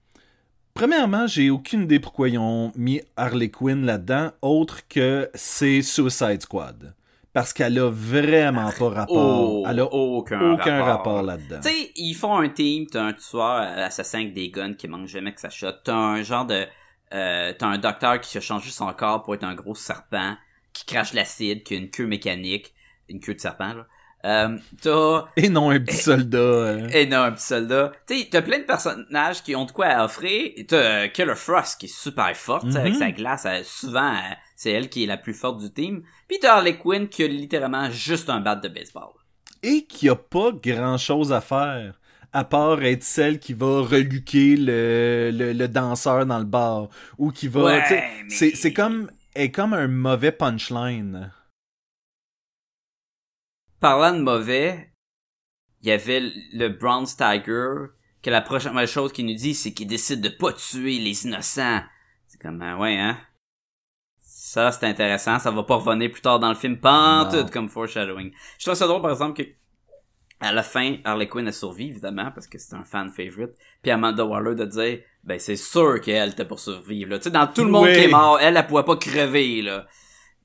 Premièrement, 0.75 1.27
j'ai 1.27 1.51
aucune 1.51 1.83
idée 1.83 1.99
pourquoi 1.99 2.29
ils 2.29 2.39
ont 2.39 2.73
mis 2.77 3.01
Harley 3.17 3.51
Quinn 3.51 3.85
là-dedans, 3.85 4.31
autre 4.43 4.87
que 4.89 5.31
c'est 5.35 5.83
Suicide 5.83 6.43
Squad. 6.43 6.95
Parce 7.33 7.53
qu'elle 7.53 7.79
a 7.79 7.91
vraiment 7.91 8.71
pas 8.77 8.89
rapport. 8.89 9.61
Oh, 9.61 9.65
elle 9.69 9.81
a 9.81 9.85
aucun, 9.85 10.53
aucun 10.53 10.83
rapport, 10.83 11.15
rapport 11.15 11.23
là-dedans. 11.23 11.61
Tu 11.63 11.69
sais, 11.69 11.93
ils 11.95 12.15
font 12.15 12.37
un 12.37 12.49
team, 12.49 12.87
t'as 12.87 13.03
un 13.03 13.13
tueur 13.13 13.61
euh, 13.61 13.87
assassin 13.87 14.21
avec 14.21 14.35
des 14.35 14.51
guns 14.51 14.75
qui 14.75 14.89
manque 14.89 15.07
jamais 15.07 15.33
que 15.33 15.41
ça 15.41 15.51
shot. 15.51 15.73
T'as 15.85 15.95
un 15.95 16.23
genre 16.23 16.47
de... 16.47 16.65
Euh, 17.15 17.53
t'as 17.57 17.67
un 17.67 17.79
docteur 17.79 18.21
qui 18.21 18.37
a 18.37 18.41
changé 18.41 18.71
son 18.71 18.93
corps 18.93 19.23
pour 19.23 19.35
être 19.35 19.45
un 19.45 19.55
gros 19.55 19.75
serpent, 19.75 20.37
qui 20.79 20.95
crache 20.95 21.13
l'acide, 21.13 21.63
qui 21.65 21.75
a 21.75 21.77
une 21.79 21.91
queue 21.91 22.07
mécanique, 22.07 22.73
une 23.09 23.21
queue 23.21 23.35
de 23.35 23.41
serpent, 23.41 23.75
là. 23.75 23.87
Euh, 24.25 24.59
t'as... 24.83 25.27
Et 25.37 25.49
non 25.49 25.71
un 25.71 25.79
petit 25.79 25.95
soldat. 25.97 26.39
euh. 26.39 26.89
Et 26.89 27.07
non, 27.07 27.19
un 27.19 27.31
petit 27.33 27.47
soldat. 27.47 27.93
Tu 28.09 28.19
sais, 28.19 28.29
t'as 28.29 28.43
plein 28.43 28.59
de 28.59 28.65
personnages 28.65 29.45
qui 29.45 29.55
ont 29.55 29.65
de 29.65 29.71
quoi 29.71 29.87
à 29.87 30.05
offrir. 30.05 30.51
T'as 30.67 30.77
euh, 31.05 31.09
Killer 31.09 31.37
Frost 31.37 31.79
qui 31.79 31.87
est 31.87 31.95
super 31.95 32.37
forte, 32.37 32.75
avec 32.75 32.95
Mhm. 32.95 32.99
sa 32.99 33.13
glace. 33.13 33.45
elle- 33.45 33.65
souvent, 33.65 34.13
euh, 34.13 34.35
c'est 34.57 34.73
elle 34.73 34.89
qui 34.89 35.05
est 35.05 35.07
la 35.07 35.19
plus 35.19 35.35
forte 35.35 35.61
du 35.61 35.73
team. 35.73 36.03
Puis 36.27 36.39
t'as 36.41 36.55
Harley 36.57 36.77
Quinn 36.79 37.09
qui 37.09 37.23
a 37.23 37.29
littéralement 37.29 37.91
juste 37.91 38.29
un 38.29 38.41
bat 38.41 38.57
de 38.57 38.67
baseball. 38.69 39.11
Et 39.63 39.85
qu'il 39.85 40.09
y 40.09 40.11
a 40.11 40.17
pas 40.17 40.51
grand 40.51 40.99
chose 40.99 41.33
à 41.33 41.41
faire. 41.41 41.95
À 42.33 42.43
part 42.45 42.83
être 42.83 43.05
celle 43.05 43.39
qui 43.39 43.55
va 43.55 43.83
reluquer 43.83 44.57
le, 44.57 45.31
le, 45.33 45.53
le 45.53 45.69
danseur 45.69 46.27
dans 46.27 46.39
le 46.39 46.45
bar. 46.45 46.89
Ou 47.19 47.31
qui 47.31 47.47
va. 47.47 47.63
Ouais, 47.65 47.85
mais- 48.25 48.31
c'est 48.55 48.73
comme. 48.73 49.11
Est 49.39 49.51
comme 49.51 49.73
un 49.73 49.89
mauvais 49.89 50.33
punchline. 50.33 51.33
Parlant 53.81 54.17
de 54.17 54.23
mauvais, 54.23 54.93
il 55.81 55.89
y 55.89 55.93
avait 55.93 56.21
le- 56.53 56.69
Bronze 56.69 57.17
Tiger, 57.17 57.75
que 58.23 58.31
la 58.31 58.41
prochaine 58.41 58.87
chose 58.87 59.13
qu'il 59.13 59.27
nous 59.27 59.35
dit, 59.35 59.55
c'est 59.55 59.73
qu'il 59.73 59.87
décide 59.87 60.21
de 60.21 60.29
pas 60.29 60.53
tuer 60.53 60.99
les 60.99 61.25
innocents. 61.25 61.83
C'est 62.27 62.41
comme, 62.41 62.59
ben 62.59 62.77
ouais, 62.79 62.99
hein? 62.99 63.19
Ça, 64.21 64.73
c'est 64.73 64.87
intéressant. 64.87 65.39
Ça 65.39 65.51
va 65.51 65.63
pas 65.63 65.77
revenir 65.77 66.11
plus 66.11 66.21
tard 66.23 66.41
dans 66.41 66.49
le 66.49 66.55
film. 66.57 66.79
Tout 66.81 67.47
comme 67.53 67.69
foreshadowing. 67.69 68.33
Je 68.59 68.65
trouve 68.65 68.75
ça 68.75 68.87
drôle, 68.87 69.03
par 69.03 69.13
exemple, 69.13 69.43
que 69.43 69.49
à 70.41 70.53
la 70.53 70.63
fin, 70.63 70.97
Harley 71.05 71.29
Quinn 71.29 71.47
a 71.49 71.53
survécu, 71.53 71.91
évidemment, 71.91 72.31
parce 72.33 72.47
que 72.47 72.59
c'est 72.59 72.75
un 72.75 72.85
fan 72.85 73.11
favorite. 73.11 73.57
Puis 73.83 73.91
Amanda 73.91 74.25
Waller 74.25 74.55
de 74.55 74.65
dire, 74.65 75.01
ben 75.29 75.39
c'est 75.39 75.57
sûr 75.57 76.01
qu'elle 76.01 76.31
était 76.31 76.47
pour 76.47 76.59
survivre. 76.59 77.11
Là. 77.11 77.19
Tu 77.19 77.25
sais, 77.25 77.31
dans 77.31 77.47
tout 77.47 77.63
le 77.63 77.71
monde 77.71 77.85
Oui. 77.85 77.93
qui 77.93 78.01
est 78.05 78.09
mort, 78.09 78.41
elle, 78.41 78.57
elle 78.57 78.67
pouvait 78.67 78.83
pas 78.83 78.97
crever, 78.97 79.61
là. 79.61 79.87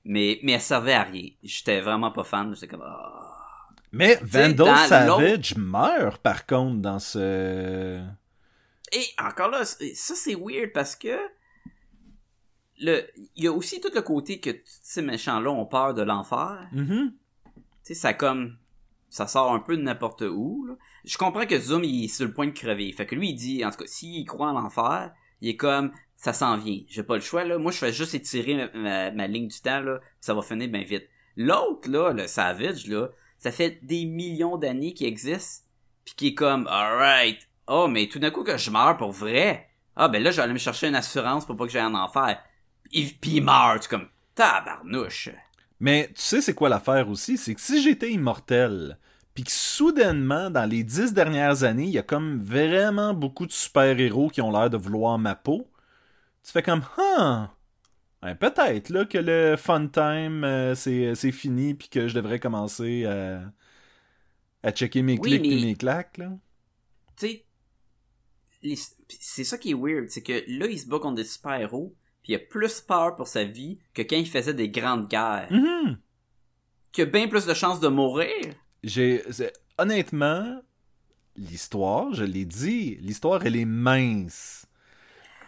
Mais, 0.04 0.40
mais 0.44 0.52
elle 0.52 0.62
servait 0.62 0.94
à 0.94 1.04
rien. 1.04 1.30
J'étais 1.42 1.80
vraiment 1.80 2.12
pas 2.12 2.26
fan. 2.26 2.54
J'étais 2.54 2.68
comme, 2.68 2.84
ah. 2.86 3.70
Mais 3.94 4.20
Vandal 4.22 4.76
Savage 4.88 5.56
meurt 5.56 6.22
par 6.22 6.46
contre 6.46 6.82
dans 6.82 7.00
ce. 7.00 8.02
Et 8.92 9.06
encore 9.24 9.50
là, 9.50 9.64
ça 9.64 10.16
c'est 10.16 10.36
weird 10.36 10.74
parce 10.74 10.96
que 10.98 11.18
le, 12.80 13.04
il 13.36 13.44
y 13.46 13.48
a 13.48 13.52
aussi 13.54 13.80
tout 13.80 13.92
le 13.96 14.02
côté 14.02 14.40
que 14.42 14.50
ces 14.66 15.02
méchants-là 15.02 15.50
ont 15.50 15.66
peur 15.66 15.94
de 15.94 16.02
l'enfer. 16.02 16.68
Mhm. 16.74 17.14
Tu 17.56 17.62
sais, 17.84 17.94
ça 17.94 18.14
comme, 18.14 18.58
ça 19.14 19.28
sort 19.28 19.54
un 19.54 19.60
peu 19.60 19.78
de 19.78 19.84
n'importe 19.84 20.24
où. 20.24 20.66
là. 20.66 20.74
Je 21.06 21.20
comprends 21.20 21.46
que 21.46 21.60
Zoom 21.60 21.84
il 21.84 22.06
est 22.06 22.08
sur 22.08 22.26
le 22.26 22.34
point 22.34 22.48
de 22.48 22.52
crever. 22.52 22.92
Fait 22.94 23.06
que 23.06 23.14
lui 23.14 23.30
il 23.30 23.36
dit, 23.36 23.64
en 23.64 23.70
tout 23.70 23.78
cas, 23.78 23.86
s'il 23.86 24.26
croit 24.26 24.48
en 24.48 24.54
l'enfer, 24.54 25.12
il 25.40 25.50
est 25.50 25.56
comme, 25.56 25.92
ça 26.16 26.34
s'en 26.34 26.58
vient. 26.58 26.80
J'ai 26.88 27.04
pas 27.04 27.14
le 27.14 27.22
choix 27.22 27.44
là. 27.44 27.60
Moi 27.60 27.72
je 27.72 27.78
fais 27.78 27.94
juste 27.94 28.16
étirer 28.16 28.72
ma, 28.74 29.28
ligne 29.28 29.50
du 29.50 29.62
temps 29.62 29.82
là, 29.82 30.00
ça 30.20 30.34
va 30.34 30.42
finir 30.42 30.68
bien 30.68 30.82
vite. 30.82 31.08
L'autre 31.38 31.92
là, 31.92 32.12
le 32.12 32.26
Savage 32.26 32.88
là, 32.88 33.10
ça 33.38 33.52
fait 33.52 33.78
des 33.84 34.06
millions 34.06 34.58
d'années 34.58 34.96
qu'il 34.96 35.06
existe, 35.06 35.68
puis 36.06 36.16
qui 36.16 36.28
est 36.30 36.34
comme, 36.34 36.66
alright, 36.66 37.38
oh 37.68 37.88
mais 37.88 38.08
tout 38.08 38.18
d'un 38.18 38.32
coup 38.32 38.44
que 38.44 38.58
je 38.58 38.72
meurs 38.72 38.98
pour 38.98 39.12
vrai, 39.12 39.70
ah 39.96 40.08
ben 40.08 40.24
là 40.24 40.32
je 40.32 40.38
vais 40.38 40.42
aller 40.42 40.54
me 40.54 40.58
chercher 40.58 40.88
une 40.88 40.96
assurance 40.96 41.46
pour 41.46 41.56
pas 41.56 41.68
que 41.68 41.72
j'aille 41.72 41.86
en 41.86 41.94
enfer. 41.94 42.42
Puis 42.90 43.16
il 43.26 43.44
meurt, 43.44 43.84
tu 43.84 43.90
comme, 43.90 44.10
tabarnouche. 44.34 45.30
Mais 45.84 46.08
tu 46.16 46.22
sais, 46.22 46.42
c'est 46.42 46.54
quoi 46.54 46.70
l'affaire 46.70 47.10
aussi? 47.10 47.38
C'est 47.38 47.54
que 47.56 47.62
si 47.62 47.82
j'étais 47.84 48.10
immortel, 48.12 48.98
puis 49.34 49.44
que 49.44 49.52
soudainement, 49.52 50.50
dans 50.50 50.66
les 50.66 50.84
dix 50.84 51.14
dernières 51.14 51.64
années, 51.64 51.84
il 51.86 51.90
y 51.92 51.98
a 52.00 52.04
comme 52.04 52.40
vraiment 52.40 53.14
beaucoup 53.14 53.46
de 53.46 53.52
super-héros 53.52 54.30
qui 54.30 54.42
ont 54.42 54.52
l'air 54.52 54.70
de 54.70 54.78
vouloir 54.78 55.20
ma 55.20 55.36
peau, 55.36 55.70
tu 56.44 56.52
fais 56.52 56.64
comme, 56.64 56.84
ah, 57.18 57.54
ben, 58.22 58.36
peut-être 58.36 58.90
là 58.90 59.06
que 59.06 59.18
le 59.20 59.58
fun 59.58 59.88
time, 59.88 60.44
euh, 60.46 60.76
c'est 60.76 61.16
c'est 61.16 61.32
fini, 61.34 61.74
puis 61.76 61.90
que 61.90 62.08
je 62.08 62.16
devrais 62.16 62.40
commencer 62.40 63.06
à, 63.06 63.52
à 64.64 64.72
checker 64.72 65.02
mes 65.04 65.20
Oui, 65.20 65.30
clics 65.30 65.42
mais- 65.42 65.48
puis 65.50 65.58
mes 65.58 65.76
claques, 65.76 66.18
là. 66.18 66.32
tu 67.18 67.28
sais, 67.28 67.46
les- 68.62 68.78
c'est 69.20 69.44
ça 69.44 69.58
qui 69.58 69.72
est 69.72 69.74
weird, 69.76 70.10
c'est 70.10 70.24
que 70.24 70.34
là, 70.48 70.68
il 70.68 70.80
se 70.80 70.88
bat 70.88 71.00
contre 71.00 71.16
des 71.16 71.24
super-héros, 71.26 71.96
puis 72.24 72.34
il 72.34 72.36
a 72.38 72.40
plus 72.40 72.82
peur 72.82 73.16
pour 73.16 73.28
sa 73.28 73.44
vie 73.44 73.78
que 73.94 74.02
quand 74.02 74.16
il 74.16 74.30
faisait 74.30 74.54
des 74.54 74.70
grandes 74.70 75.10
guerres. 75.10 75.52
Mhm. 75.52 75.98
Qui 76.92 77.02
a 77.02 77.06
bien 77.06 77.28
plus 77.28 77.46
de 77.46 77.54
chances 77.54 77.80
de 77.80 77.90
mourir. 77.90 78.56
J'ai 78.84 79.24
honnêtement 79.78 80.62
l'histoire, 81.36 82.14
je 82.14 82.24
l'ai 82.24 82.46
dit, 82.46 82.96
l'histoire 83.02 83.46
elle 83.46 83.56
est 83.56 83.66
mince. 83.66 84.66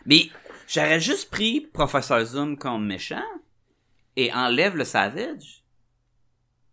Mais 0.06 0.30
j'aurais 0.68 1.00
juste 1.00 1.30
pris 1.30 1.62
Professeur 1.62 2.24
Zoom 2.26 2.58
comme 2.58 2.86
méchant 2.86 3.24
et 4.16 4.34
enlève 4.34 4.76
le 4.76 4.84
Savage. 4.84 5.64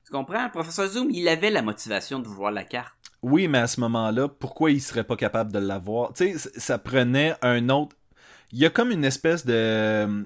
Tu 0.04 0.12
comprends? 0.12 0.48
Professeur 0.50 0.88
Zoom, 0.88 1.10
il 1.10 1.28
avait 1.28 1.50
la 1.50 1.62
motivation 1.62 2.18
de 2.18 2.28
vouloir 2.28 2.52
la 2.52 2.64
carte. 2.64 2.94
Oui, 3.22 3.46
mais 3.46 3.58
à 3.58 3.66
ce 3.68 3.80
moment-là, 3.80 4.28
pourquoi 4.28 4.72
il 4.72 4.80
serait 4.80 5.04
pas 5.04 5.16
capable 5.16 5.52
de 5.52 5.60
l'avoir? 5.60 6.12
Tu 6.12 6.38
sais, 6.38 6.50
ça 6.58 6.78
prenait 6.78 7.34
un 7.40 7.68
autre 7.68 7.96
il 8.52 8.58
y 8.58 8.66
a 8.66 8.70
comme 8.70 8.90
une 8.90 9.04
espèce 9.04 9.44
de 9.46 10.24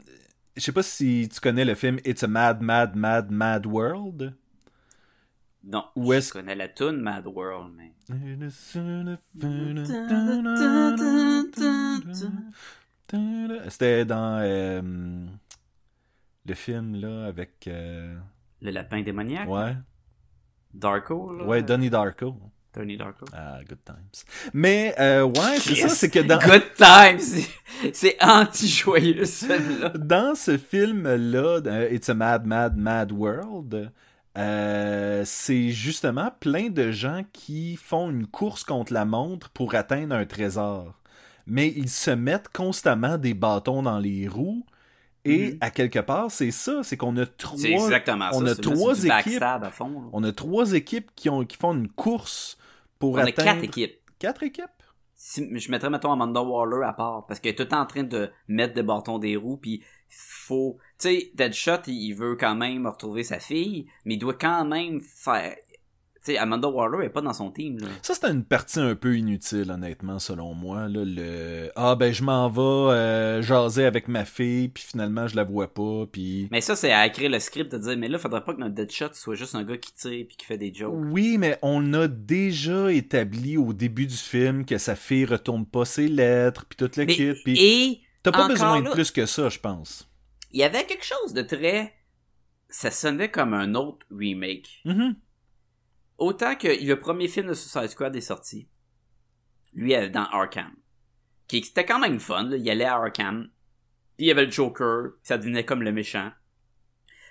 je 0.56 0.60
sais 0.62 0.72
pas 0.72 0.82
si 0.82 1.28
tu 1.32 1.40
connais 1.40 1.64
le 1.64 1.74
film 1.74 1.98
It's 2.04 2.22
a 2.22 2.26
Mad 2.26 2.60
Mad 2.62 2.96
Mad 2.96 3.30
Mad 3.30 3.66
World. 3.66 4.34
Non, 5.64 5.84
Où 5.96 6.12
je 6.12 6.30
connais 6.32 6.54
la 6.54 6.68
tune 6.68 7.00
Mad 7.00 7.26
World, 7.26 7.72
mais... 7.76 7.92
C'était 13.68 14.04
dans 14.04 14.38
euh, 14.42 15.26
le 16.46 16.54
film 16.54 16.94
là 16.96 17.26
avec 17.26 17.66
euh, 17.66 18.16
Le 18.62 18.70
lapin 18.70 19.02
démoniaque? 19.02 19.48
ouais, 19.48 19.76
Darko, 20.72 21.32
là? 21.36 21.44
ouais 21.44 21.62
Donnie 21.62 21.90
Darko. 21.90 22.36
Donnie 22.76 22.96
Darko. 22.98 23.24
Ah, 23.32 23.58
good 23.68 23.78
times. 23.84 24.24
Mais 24.52 24.94
euh, 25.00 25.22
ouais, 25.24 25.58
c'est 25.60 25.74
ça, 25.76 25.88
c'est 25.88 26.10
que 26.10 26.18
dans 26.18 26.38
Good 26.38 26.74
time! 26.76 27.18
C'est- 27.92 28.16
anti-joyeux, 28.22 29.24
celui-là. 29.24 29.90
dans 29.96 30.34
ce 30.34 30.58
film-là, 30.58 31.60
euh, 31.66 31.88
It's 31.90 32.08
a 32.08 32.14
Mad, 32.14 32.46
Mad, 32.46 32.76
Mad 32.76 33.12
World, 33.12 33.90
euh, 34.38 35.22
c'est 35.24 35.70
justement 35.70 36.30
plein 36.40 36.68
de 36.68 36.90
gens 36.90 37.22
qui 37.32 37.76
font 37.76 38.10
une 38.10 38.26
course 38.26 38.64
contre 38.64 38.92
la 38.92 39.04
montre 39.06 39.48
pour 39.50 39.74
atteindre 39.74 40.14
un 40.14 40.26
trésor. 40.26 40.94
Mais 41.46 41.72
ils 41.76 41.88
se 41.90 42.10
mettent 42.10 42.48
constamment 42.52 43.16
des 43.18 43.32
bâtons 43.34 43.82
dans 43.82 43.98
les 43.98 44.28
roues. 44.28 44.66
Et 45.24 45.52
Mhm. 45.52 45.58
à 45.60 45.70
quelque 45.70 45.98
part, 45.98 46.30
c'est 46.30 46.50
ça, 46.52 46.82
c'est 46.84 46.96
qu'on 46.96 47.16
a 47.16 47.26
trois, 47.26 47.58
C'est 47.58 47.72
exactement 47.72 48.30
ça. 48.30 48.36
on 48.38 48.46
a 48.46 48.54
trois 48.54 49.04
équipes. 49.04 49.42
à 49.42 49.70
fond. 49.72 50.04
on 50.12 50.22
a 50.22 50.30
trois 50.32 50.72
équipes 50.72 51.10
qui, 51.16 51.28
ont, 51.30 51.44
qui 51.44 51.56
font 51.56 51.72
une 51.74 51.88
course 51.88 52.58
pour 52.98 53.14
On 53.14 53.18
a 53.18 53.22
atteindre. 53.22 53.52
quatre 53.52 53.64
équipes. 53.64 54.00
Quatre 54.18 54.42
équipes? 54.42 54.64
Si, 55.14 55.58
je 55.58 55.70
mettrais, 55.70 55.88
mettons, 55.88 56.12
Amanda 56.12 56.42
Waller 56.42 56.84
à 56.84 56.92
part, 56.92 57.26
parce 57.26 57.40
qu'elle 57.40 57.52
est 57.52 57.56
tout 57.56 57.62
le 57.62 57.68
temps 57.68 57.80
en 57.80 57.86
train 57.86 58.02
de 58.02 58.30
mettre 58.48 58.74
des 58.74 58.82
bâtons 58.82 59.18
des 59.18 59.36
roues, 59.36 59.56
puis 59.56 59.82
faut... 60.08 60.76
Tu 60.98 61.08
sais, 61.08 61.30
Deadshot, 61.34 61.86
il 61.86 62.12
veut 62.12 62.36
quand 62.36 62.54
même 62.54 62.86
retrouver 62.86 63.22
sa 63.22 63.38
fille, 63.38 63.86
mais 64.04 64.14
il 64.14 64.18
doit 64.18 64.34
quand 64.34 64.64
même 64.64 65.00
faire 65.00 65.56
sais, 66.32 66.38
Amanda 66.38 66.68
Waller 66.68 67.06
est 67.06 67.10
pas 67.10 67.20
dans 67.20 67.32
son 67.32 67.50
team, 67.50 67.78
là. 67.78 67.88
Ça, 68.02 68.14
c'était 68.14 68.30
une 68.30 68.44
partie 68.44 68.78
un 68.80 68.94
peu 68.94 69.16
inutile, 69.16 69.70
honnêtement, 69.70 70.18
selon 70.18 70.54
moi. 70.54 70.88
Là, 70.88 71.02
le 71.04 71.70
Ah, 71.76 71.94
ben, 71.94 72.12
je 72.12 72.22
m'en 72.22 72.48
vais 72.48 72.60
euh, 72.94 73.42
jaser 73.42 73.84
avec 73.84 74.08
ma 74.08 74.24
fille, 74.24 74.68
puis 74.68 74.84
finalement, 74.84 75.26
je 75.28 75.36
la 75.36 75.44
vois 75.44 75.72
pas, 75.72 76.06
puis... 76.10 76.48
Mais 76.50 76.60
ça, 76.60 76.76
c'est 76.76 76.92
à 76.92 77.06
écrire 77.06 77.30
le 77.30 77.38
script 77.38 77.72
de 77.72 77.78
dire, 77.78 77.96
mais 77.96 78.08
là, 78.08 78.18
faudrait 78.18 78.44
pas 78.44 78.54
que 78.54 78.60
notre 78.60 78.74
Deadshot 78.74 79.12
soit 79.12 79.34
juste 79.34 79.54
un 79.54 79.64
gars 79.64 79.76
qui 79.76 79.92
tire 79.94 80.26
puis 80.26 80.36
qui 80.36 80.46
fait 80.46 80.58
des 80.58 80.72
jokes. 80.74 80.94
Oui, 80.94 81.38
mais 81.38 81.58
on 81.62 81.92
a 81.94 82.08
déjà 82.08 82.92
établi 82.92 83.56
au 83.56 83.72
début 83.72 84.06
du 84.06 84.16
film 84.16 84.64
que 84.64 84.78
sa 84.78 84.96
fille 84.96 85.24
retourne 85.24 85.66
pas 85.66 85.84
ses 85.84 86.08
lettres, 86.08 86.66
puis 86.66 86.76
toute 86.76 86.96
l'équipe, 86.96 87.36
puis 87.44 87.56
et 87.58 88.00
t'as 88.22 88.32
pas 88.32 88.48
besoin 88.48 88.82
de 88.82 88.90
plus 88.90 89.10
que 89.10 89.26
ça, 89.26 89.48
je 89.48 89.58
pense. 89.58 90.08
il 90.52 90.60
y 90.60 90.64
avait 90.64 90.84
quelque 90.84 91.04
chose 91.04 91.32
de 91.34 91.42
très... 91.42 91.92
Ça 92.68 92.90
sonnait 92.90 93.30
comme 93.30 93.54
un 93.54 93.74
autre 93.74 94.04
remake. 94.10 94.80
Mhm. 94.84 95.14
Autant 96.18 96.56
que 96.56 96.68
le 96.68 96.98
premier 96.98 97.28
film 97.28 97.48
de 97.48 97.54
Suicide 97.54 97.88
Squad 97.88 98.16
est 98.16 98.20
sorti, 98.20 98.68
lui 99.74 99.94
dans 100.10 100.24
Arkham, 100.24 100.74
qui 101.46 101.62
c'était 101.62 101.84
quand 101.84 101.98
même 101.98 102.20
fun, 102.20 102.44
là. 102.44 102.56
il 102.56 102.70
allait 102.70 102.84
à 102.84 102.96
Arkham, 102.96 103.50
puis 104.16 104.26
il 104.26 104.28
y 104.28 104.30
avait 104.30 104.46
le 104.46 104.50
Joker, 104.50 105.12
ça 105.22 105.36
devenait 105.36 105.64
comme 105.64 105.82
le 105.82 105.92
méchant, 105.92 106.32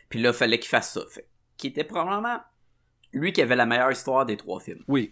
puis 0.09 0.21
là 0.21 0.33
fallait 0.33 0.59
qu'il 0.59 0.69
fasse 0.69 0.93
ça, 0.93 1.01
fait, 1.09 1.27
qui 1.57 1.67
était 1.67 1.83
probablement 1.83 2.39
lui 3.11 3.33
qui 3.33 3.41
avait 3.41 3.55
la 3.55 3.65
meilleure 3.65 3.91
histoire 3.91 4.25
des 4.25 4.37
trois 4.37 4.59
films. 4.59 4.83
Oui. 4.87 5.11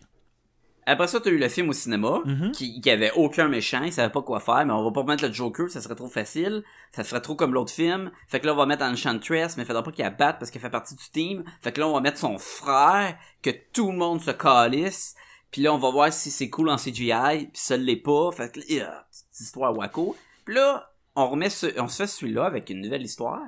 Après 0.86 1.08
ça, 1.08 1.20
t'as 1.20 1.30
eu 1.30 1.38
le 1.38 1.48
film 1.50 1.70
au 1.70 1.74
cinéma, 1.74 2.22
Mhm. 2.26 2.52
qui, 2.52 2.82
qui 2.82 2.90
avait 2.90 3.12
aucun 3.16 3.48
méchant, 3.48 3.84
il 3.84 3.94
savait 3.94 4.12
pas 4.12 4.22
quoi 4.22 4.40
faire, 4.40 4.66
mais 4.66 4.74
on 4.74 4.84
va 4.84 4.92
pas 4.92 5.04
mettre 5.04 5.26
le 5.26 5.32
Joker, 5.34 5.70
ça 5.70 5.82
serait 5.82 5.96
trop 5.96 6.08
facile, 6.10 6.64
ça 6.92 7.04
ferait 7.04 7.22
trop 7.22 7.36
comme 7.36 7.54
l'autre 7.54 7.72
film, 7.72 8.12
fait 8.28 8.40
que 8.40 8.46
là 8.48 8.54
on 8.54 8.58
va 8.58 8.66
mettre 8.66 8.84
Enchantress, 8.84 9.58
mais 9.58 9.66
faudra 9.66 9.84
pas 9.84 9.92
qu'il 9.92 10.04
batte 10.18 10.40
parce 10.40 10.52
qu'elle 10.52 10.62
fait 10.62 10.70
partie 10.70 10.96
du 10.96 11.04
team, 11.12 11.44
fait 11.62 11.72
que 11.72 11.80
là 11.80 11.88
on 11.88 11.94
va 11.94 12.02
mettre 12.02 12.18
son 12.18 12.38
frère, 12.38 13.18
que 13.42 13.50
tout 13.72 13.92
le 13.92 13.98
monde 13.98 14.22
se 14.22 14.32
calisse, 14.32 15.16
puis 15.52 15.62
là 15.62 15.74
on 15.74 15.78
va 15.78 15.90
voir 15.92 16.12
si 16.12 16.32
c'est 16.32 16.50
cool 16.50 16.70
en 16.70 16.78
CGI, 16.78 17.48
puis 17.48 17.50
ça 17.54 17.78
l'est 17.78 17.96
pas, 17.96 18.32
fait 18.32 18.52
que 18.52 18.60
là, 18.60 18.66
ah, 18.92 19.06
petite 19.12 19.40
histoire 19.40 19.78
wacko, 19.78 20.16
puis 20.46 20.56
là 20.56 20.90
on 21.16 21.28
remet 21.30 21.50
ce- 21.50 21.80
on 21.80 21.88
se 21.88 21.98
fait 22.04 22.08
celui-là 22.08 22.46
avec 22.46 22.70
une 22.70 22.82
nouvelle 22.82 23.04
histoire, 23.04 23.42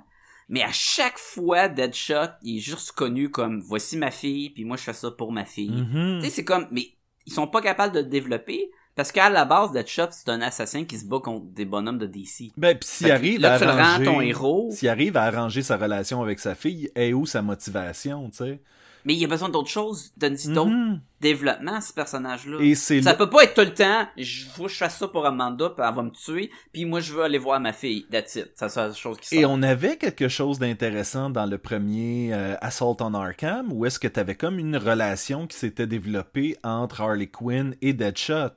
mais 0.47 0.61
à 0.61 0.71
chaque 0.71 1.17
fois 1.17 1.67
Deadshot, 1.67 2.29
il 2.43 2.57
est 2.57 2.61
juste 2.61 2.91
connu 2.91 3.31
comme 3.31 3.59
voici 3.61 3.97
ma 3.97 4.11
fille, 4.11 4.51
puis 4.51 4.63
moi 4.63 4.77
je 4.77 4.83
fais 4.83 4.93
ça 4.93 5.09
pour 5.09 5.31
ma 5.31 5.43
fille. 5.45 5.71
Mhm. 5.71 6.19
Tu 6.19 6.25
sais, 6.25 6.31
c'est 6.31 6.43
comme, 6.45 6.67
mais 6.69 6.89
ils 7.26 7.34
sont 7.34 7.47
pas 7.47 7.61
capables 7.61 7.93
de 7.93 7.99
le 7.99 8.05
développer 8.05 8.71
parce 8.95 9.11
qu'à 9.11 9.30
la 9.30 9.43
base, 9.43 9.73
Deadshot, 9.73 10.07
c'est 10.11 10.30
un 10.30 10.41
assassin 10.41 10.86
qui 10.86 10.97
se 10.97 11.05
bat 11.05 11.19
contre 11.19 11.47
des 11.47 11.65
bonhommes 11.65 11.97
de 11.97 12.05
DC. 12.07 12.53
Ben, 12.55 12.78
pis 12.78 12.88
s'il 12.88 13.11
arrive 13.11 13.41
là, 13.41 13.53
à 13.53 13.59
tu 13.59 13.65
le 13.65 13.71
rends 13.71 13.78
arranger... 13.78 14.05
ton 14.05 14.21
héros. 14.21 14.69
S'il 14.71 14.88
arrive 14.88 15.17
à 15.17 15.23
arranger 15.23 15.61
sa 15.61 15.76
relation 15.76 16.21
avec 16.23 16.39
sa 16.39 16.55
fille, 16.55 16.89
est 16.95 17.11
où 17.11 17.26
sa 17.26 17.41
motivation, 17.41 18.30
tu 18.30 18.38
sais? 18.38 18.61
Mais 19.05 19.13
il 19.13 19.19
y 19.19 19.25
a 19.25 19.27
besoin 19.27 19.49
d'autres 19.49 19.69
choses, 19.69 20.11
de 20.17 20.29
d'autres 20.51 20.69
Mhm. 20.71 20.99
développements, 21.21 21.79
ce 21.79 21.93
personnage-là. 21.93 22.57
Ça 22.75 22.95
là- 22.95 23.13
peut 23.13 23.29
pas 23.29 23.43
être 23.43 23.53
tout 23.53 23.61
le 23.61 23.73
temps, 23.73 24.07
je 24.17 24.45
faut 24.45 24.63
que 24.65 24.69
je 24.71 24.77
fasse 24.77 24.97
ça 24.97 25.07
pour 25.07 25.25
Amanda, 25.25 25.69
puis 25.69 25.85
elle 25.87 25.93
va 25.95 26.01
me 26.03 26.09
tuer, 26.09 26.49
puis 26.73 26.85
moi 26.85 26.99
je 26.99 27.13
veux 27.13 27.23
aller 27.23 27.37
voir 27.37 27.59
ma 27.59 27.71
fille. 27.71 28.05
That's 28.11 28.35
it. 28.35 28.51
Ça, 28.55 28.67
c'est 28.67 28.79
la 28.79 28.93
chose 28.93 29.17
qui 29.19 29.35
Et 29.37 29.45
on 29.45 29.61
avait 29.61 29.97
quelque 29.97 30.27
chose 30.27 30.57
d'intéressant 30.59 31.29
dans 31.29 31.45
le 31.45 31.57
premier 31.57 32.33
euh, 32.33 32.55
Assault 32.61 32.97
on 32.99 33.13
Arkham, 33.13 33.71
où 33.71 33.85
est-ce 33.85 33.99
que 33.99 34.07
tu 34.07 34.19
avais 34.19 34.35
comme 34.35 34.57
une 34.59 34.75
relation 34.77 35.45
qui 35.47 35.57
s'était 35.57 35.87
développée 35.87 36.57
entre 36.63 37.01
Harley 37.01 37.27
Quinn 37.27 37.75
et 37.83 37.93
Deadshot. 37.93 38.49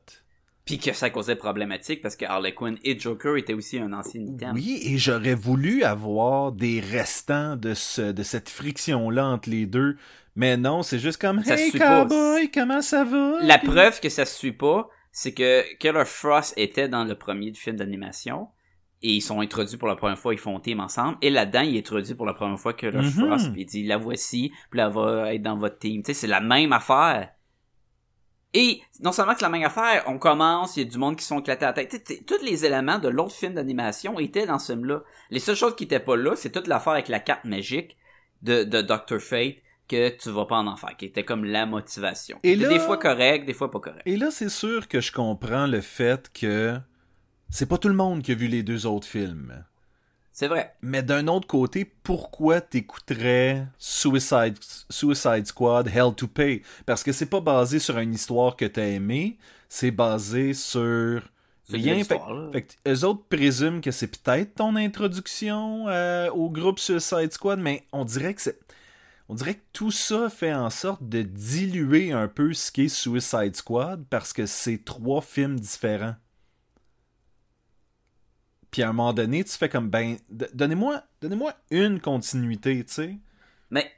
Puis 0.65 0.79
que 0.79 0.93
ça 0.93 1.09
causait 1.09 1.37
problématique 1.37 2.03
parce 2.03 2.15
que 2.15 2.27
Harley 2.27 2.53
Quinn 2.53 2.77
et 2.85 2.99
Joker 3.01 3.37
étaient 3.39 3.55
aussi 3.55 3.79
un 3.79 3.91
ancien 3.95 4.21
item. 4.21 4.53
Oui, 4.55 4.79
et 4.85 4.99
j'aurais 4.99 5.35
voulu 5.35 5.83
avoir 5.83 6.53
des 6.53 6.81
restants 6.81 7.57
de, 7.57 7.73
ce, 7.73 8.13
de 8.13 8.23
cette 8.23 8.51
friction-là 8.51 9.27
entre 9.27 9.49
les 9.49 9.65
deux. 9.65 9.97
Mais 10.39 10.57
non, 10.57 10.83
c'est 10.85 11.01
juste 11.01 11.21
comme 11.21 11.43
Ça 11.43 11.57
Hey 11.57 11.73
cowboy, 11.73 12.49
comment 12.53 12.81
ça 12.81 13.03
va? 13.03 13.39
La 13.43 13.59
Puis- 13.59 13.67
preuve 13.69 13.99
que 14.01 14.09
ça 14.09 14.25
se 14.25 14.39
suit 14.39 14.53
pas, 14.53 14.89
c'est 15.11 15.35
que 15.35 15.65
Killer 15.79 16.05
Frost 16.05 16.55
était 16.57 16.89
dans 16.89 17.03
le 17.05 17.17
premier 17.17 17.53
film 17.55 17.75
d'animation. 17.77 18.49
Et 19.03 19.15
ils 19.15 19.21
sont 19.21 19.41
introduits 19.41 19.77
pour 19.77 19.89
la 19.89 19.97
première 19.97 20.19
fois, 20.19 20.33
ils 20.35 20.39
font 20.41 20.59
team 20.61 20.79
ensemble. 20.81 21.19
Et 21.23 21.31
là-dedans, 21.31 21.61
il 21.63 21.75
est 21.77 21.81
introduit 21.81 22.15
pour 22.15 22.25
la 22.27 22.35
première 22.35 22.59
fois 22.59 22.73
Killer 22.73 22.99
Mhm. 22.99 23.11
Frost. 23.11 23.53
Puis 23.53 23.63
il 23.63 23.67
dit, 23.67 23.85
la 23.85 23.97
voici, 23.97 24.53
puis 24.71 24.81
elle 24.81 24.91
va 24.93 25.35
être 25.35 25.43
dans 25.43 25.57
votre 25.57 25.79
team. 25.79 26.03
Tu 26.03 26.07
sais, 26.09 26.15
c'est 26.15 26.27
la 26.29 26.41
même 26.41 26.73
affaire. 26.73 27.31
Et 28.55 28.81
non 29.01 29.13
seulement 29.13 29.33
que 29.35 29.41
c'est 29.41 29.45
la 29.45 29.51
même 29.51 29.65
affaire, 29.65 30.05
on 30.07 30.19
commence, 30.19 30.77
il 30.77 30.85
y 30.85 30.87
a 30.87 30.91
du 30.91 30.99
monde 30.99 31.17
qui 31.17 31.25
sont 31.25 31.41
éclatés 31.41 31.65
à 31.65 31.69
la 31.69 31.73
tête. 31.75 31.91
Tu 31.91 31.97
sais, 31.97 32.03
t- 32.03 32.25
tous 32.25 32.43
les 32.45 32.65
éléments 32.65 32.99
de 32.99 33.09
l'autre 33.09 33.35
film 33.35 33.55
d'animation 33.55 34.19
étaient 34.19 34.47
dans 34.47 34.59
ce 34.59 34.73
film-là. 34.73 35.03
Les 35.31 35.39
seules 35.41 35.55
choses 35.57 35.77
qui 35.77 35.85
étaient 35.85 36.01
pas 36.01 36.17
là, 36.17 36.35
c'est 36.35 36.51
toute 36.51 36.67
l'affaire 36.67 36.95
avec 36.95 37.09
la 37.09 37.21
carte 37.21 37.45
magique 37.45 37.97
de, 38.43 38.65
de 38.65 38.81
Dr. 38.81 39.19
Fate 39.21 39.57
que 39.89 40.11
tu 40.17 40.31
vas 40.31 40.45
pas 40.45 40.57
en 40.59 40.67
enfer, 40.67 40.97
qui 40.97 41.07
était 41.07 41.25
comme 41.25 41.45
la 41.45 41.67
motivation. 41.67 42.39
Et 42.43 42.55
là- 42.57 42.69
Des 42.69 42.79
fois 42.79 42.99
correct, 42.99 43.47
des 43.47 43.55
fois 43.55 43.71
pas 43.71 43.81
correct. 43.81 44.03
Et 44.07 44.17
là, 44.17 44.31
c'est 44.31 44.49
sûr 44.51 44.87
que 44.89 45.01
je 45.01 45.11
comprends 45.13 45.67
le 45.67 45.81
fait 45.81 46.31
que 46.33 46.79
c'est 47.51 47.67
pas 47.67 47.79
tout 47.79 47.89
le 47.89 47.95
monde 47.95 48.23
qui 48.23 48.33
a 48.33 48.35
vu 48.35 48.47
les 48.49 48.63
deux 48.63 48.87
autres 48.87 49.07
films. 49.07 49.65
C'est 50.33 50.47
vrai. 50.47 50.77
Mais 50.83 51.03
d'un 51.03 51.27
autre 51.27 51.49
côté, 51.49 51.85
pourquoi 51.85 52.61
t'écouterais 52.61 53.67
Suicide, 53.77 54.57
Suicide 54.89 55.47
Squad 55.47 55.89
Hell 55.89 56.15
to 56.15 56.29
Pay? 56.29 56.63
Parce 56.87 57.03
que 57.03 57.11
c'est 57.11 57.27
pas 57.27 57.41
basé 57.41 57.81
sur 57.81 57.99
une 57.99 58.15
histoire 58.15 58.55
que 58.55 58.65
t'as 58.67 58.85
aimée, 58.87 59.37
c'est 59.69 59.91
basé 59.91 60.55
sur 60.55 61.23
rien. 61.71 62.05
Fait, 62.05 62.21
fait 62.53 62.77
eux 62.87 63.05
autres 63.05 63.25
présument 63.29 63.81
que 63.81 63.91
c'est 63.91 64.07
peut-être 64.07 64.55
ton 64.55 64.77
introduction 64.77 65.87
euh, 65.89 66.31
au 66.31 66.51
groupe 66.51 66.79
Suicide 66.79 67.33
Squad, 67.33 67.59
mais 67.59 67.85
on 67.93 68.05
dirait 68.05 68.35
que 68.35 68.43
c'est. 68.43 68.61
On 69.31 69.35
dirait 69.35 69.57
que 69.57 69.65
tout 69.75 69.91
ça 69.91 70.31
fait 70.31 70.55
en 70.55 70.71
sorte 70.71 71.07
de 71.07 71.21
diluer 71.23 72.13
un 72.13 72.29
peu 72.29 72.55
ce 72.55 72.73
qu'est 72.73 72.89
Suicide 72.89 73.55
Squad 73.57 74.07
parce 74.09 74.33
que 74.33 74.47
c'est 74.47 74.85
trois 74.85 75.21
films 75.21 75.61
différents. 75.61 76.17
Puis 78.71 78.83
à 78.83 78.89
un 78.89 78.93
moment 78.93 79.13
donné, 79.13 79.45
tu 79.45 79.53
fais 79.53 79.69
comme 79.69 79.89
ben 79.91 80.17
donnez-moi 80.31 81.03
donnez-moi 81.21 81.55
une 81.71 82.01
continuité, 82.01 82.85
tu 82.85 82.93
sais. 82.93 83.19
Mais 83.71 83.91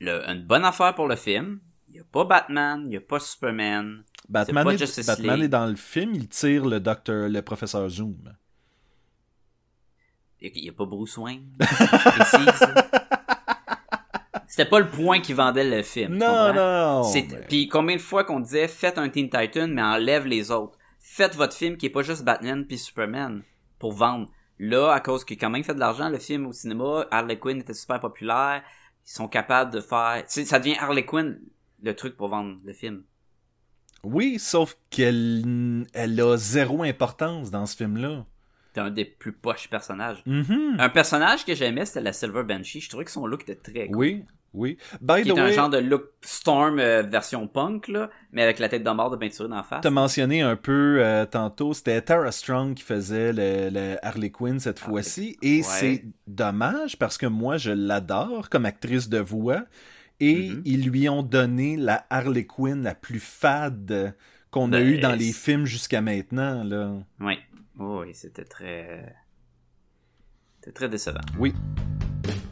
le, 0.00 0.28
une 0.28 0.44
bonne 0.44 0.64
affaire 0.64 0.94
pour 0.94 1.08
le 1.08 1.16
film, 1.16 1.60
il 1.88 1.96
y 1.96 2.00
a 2.00 2.04
pas 2.04 2.24
Batman, 2.24 2.84
il 2.86 2.94
y 2.94 2.96
a 2.96 3.00
pas 3.00 3.18
Superman. 3.20 4.04
Batman, 4.28 4.64
pas 4.64 4.74
est, 4.74 4.78
Justice 4.78 5.06
Batman 5.06 5.36
League. 5.36 5.44
est 5.44 5.48
dans 5.48 5.66
le 5.66 5.76
film, 5.76 6.14
il 6.14 6.28
tire 6.28 6.66
le 6.66 6.78
docteur 6.80 7.28
le 7.28 7.42
professeur 7.42 7.88
Zoom. 7.88 8.32
Il 10.40 10.64
y 10.64 10.68
a- 10.68 10.72
a 10.72 10.74
pas 10.74 10.86
Bruce 10.86 11.16
Wayne. 11.16 11.52
C'était 14.52 14.68
pas 14.68 14.80
le 14.80 14.86
point 14.90 15.20
qui 15.20 15.32
vendait 15.32 15.64
le 15.64 15.82
film. 15.82 16.18
Non, 16.18 16.52
non. 16.52 17.10
Mais- 17.14 17.26
Puis 17.48 17.68
combien 17.68 17.96
de 17.96 18.02
fois 18.02 18.22
qu'on 18.22 18.38
disait 18.38 18.68
faites 18.68 18.98
un 18.98 19.08
Teen 19.08 19.30
Titan 19.30 19.66
mais 19.68 19.80
enlève 19.80 20.26
les 20.26 20.50
autres. 20.50 20.76
Faites 21.00 21.34
votre 21.36 21.54
film 21.56 21.78
qui 21.78 21.86
est 21.86 21.90
pas 21.90 22.02
juste 22.02 22.22
Batman 22.22 22.66
puis 22.66 22.76
Superman 22.76 23.42
pour 23.78 23.92
vendre. 23.94 24.28
Là, 24.58 24.92
à 24.92 25.00
cause 25.00 25.24
qu'il 25.24 25.38
quand 25.38 25.48
même 25.48 25.64
fait 25.64 25.72
de 25.72 25.80
l'argent, 25.80 26.10
le 26.10 26.18
film 26.18 26.46
au 26.46 26.52
cinéma, 26.52 27.06
Harley 27.10 27.38
Quinn 27.38 27.60
était 27.60 27.72
super 27.72 27.98
populaire. 27.98 28.62
Ils 29.06 29.10
sont 29.10 29.26
capables 29.26 29.72
de 29.72 29.80
faire. 29.80 30.22
Ça 30.26 30.58
devient 30.58 30.76
Harley 30.78 31.06
Quinn 31.06 31.40
le 31.82 31.96
truc 31.96 32.18
pour 32.18 32.28
vendre 32.28 32.58
le 32.62 32.74
film. 32.74 33.04
Oui, 34.04 34.38
sauf 34.38 34.76
qu'elle 34.90 35.86
elle 35.94 36.20
a 36.20 36.36
zéro 36.36 36.82
importance 36.82 37.50
dans 37.50 37.64
ce 37.64 37.74
film-là. 37.74 38.26
C'était 38.68 38.80
un 38.80 38.90
des 38.90 39.06
plus 39.06 39.32
poches 39.32 39.70
personnages. 39.70 40.22
Mhm. 40.26 40.76
Un 40.78 40.88
personnage 40.90 41.46
que 41.46 41.54
j'aimais, 41.54 41.86
c'était 41.86 42.02
la 42.02 42.12
Silver 42.12 42.42
Banshee. 42.42 42.80
Je 42.80 42.90
trouvais 42.90 43.06
que 43.06 43.10
son 43.10 43.26
look 43.26 43.42
était 43.48 43.54
très 43.56 43.86
cool. 43.86 43.96
Oui, 43.96 44.24
oui. 44.54 44.76
By 45.00 45.22
Qui 45.22 45.30
the 45.32 45.36
est 45.36 45.40
un 45.40 45.50
genre 45.52 45.70
de 45.70 45.78
look 45.78 46.04
Storm 46.22 46.78
euh, 46.78 47.02
version 47.02 47.46
punk, 47.48 47.88
là, 47.88 48.10
mais 48.32 48.42
avec 48.42 48.58
la 48.58 48.68
tête 48.68 48.82
de 48.84 48.90
mort 48.90 49.10
de 49.10 49.16
peinture 49.16 49.48
d'en 49.48 49.62
face. 49.62 49.80
t'as 49.82 49.90
mentionné 49.90 50.40
un 50.42 50.56
peu 50.56 50.98
euh, 51.00 51.24
tantôt, 51.26 51.74
c'était 51.74 52.00
Tara 52.02 52.30
Strong 52.30 52.74
qui 52.74 52.82
faisait 52.82 53.32
le, 53.32 53.70
le 53.70 53.96
Harley 54.02 54.30
Quinn 54.30 54.60
cette 54.60 54.78
fois-ci. 54.78 55.36
Et 55.42 55.58
ouais. 55.58 55.62
c'est 55.62 56.04
dommage 56.26 56.98
parce 56.98 57.18
que 57.18 57.26
moi, 57.26 57.56
je 57.56 57.70
l'adore 57.72 58.48
comme 58.50 58.66
actrice 58.66 59.08
de 59.08 59.18
voix. 59.18 59.64
Et 60.20 60.50
Mhm. 60.50 60.62
ils 60.64 60.88
lui 60.88 61.08
ont 61.08 61.24
donné 61.24 61.76
la 61.76 62.06
Harley 62.08 62.46
Quinn 62.46 62.82
la 62.84 62.94
plus 62.94 63.18
fade 63.18 64.14
qu'on 64.52 64.68
a 64.72 64.78
Ben, 64.78 64.86
eue 64.86 64.98
dans 65.00 65.12
les 65.16 65.32
c'est- 65.32 65.50
films 65.50 65.64
jusqu'à 65.66 66.00
maintenant. 66.00 66.62
Là. 66.62 66.92
Oui. 67.18 67.38
Oh, 67.80 68.02
oui, 68.06 68.14
c'était 68.14 68.44
très... 68.44 69.16
C'était 70.60 70.72
très 70.72 70.88
décevant. 70.88 71.18
Oui. 71.40 71.52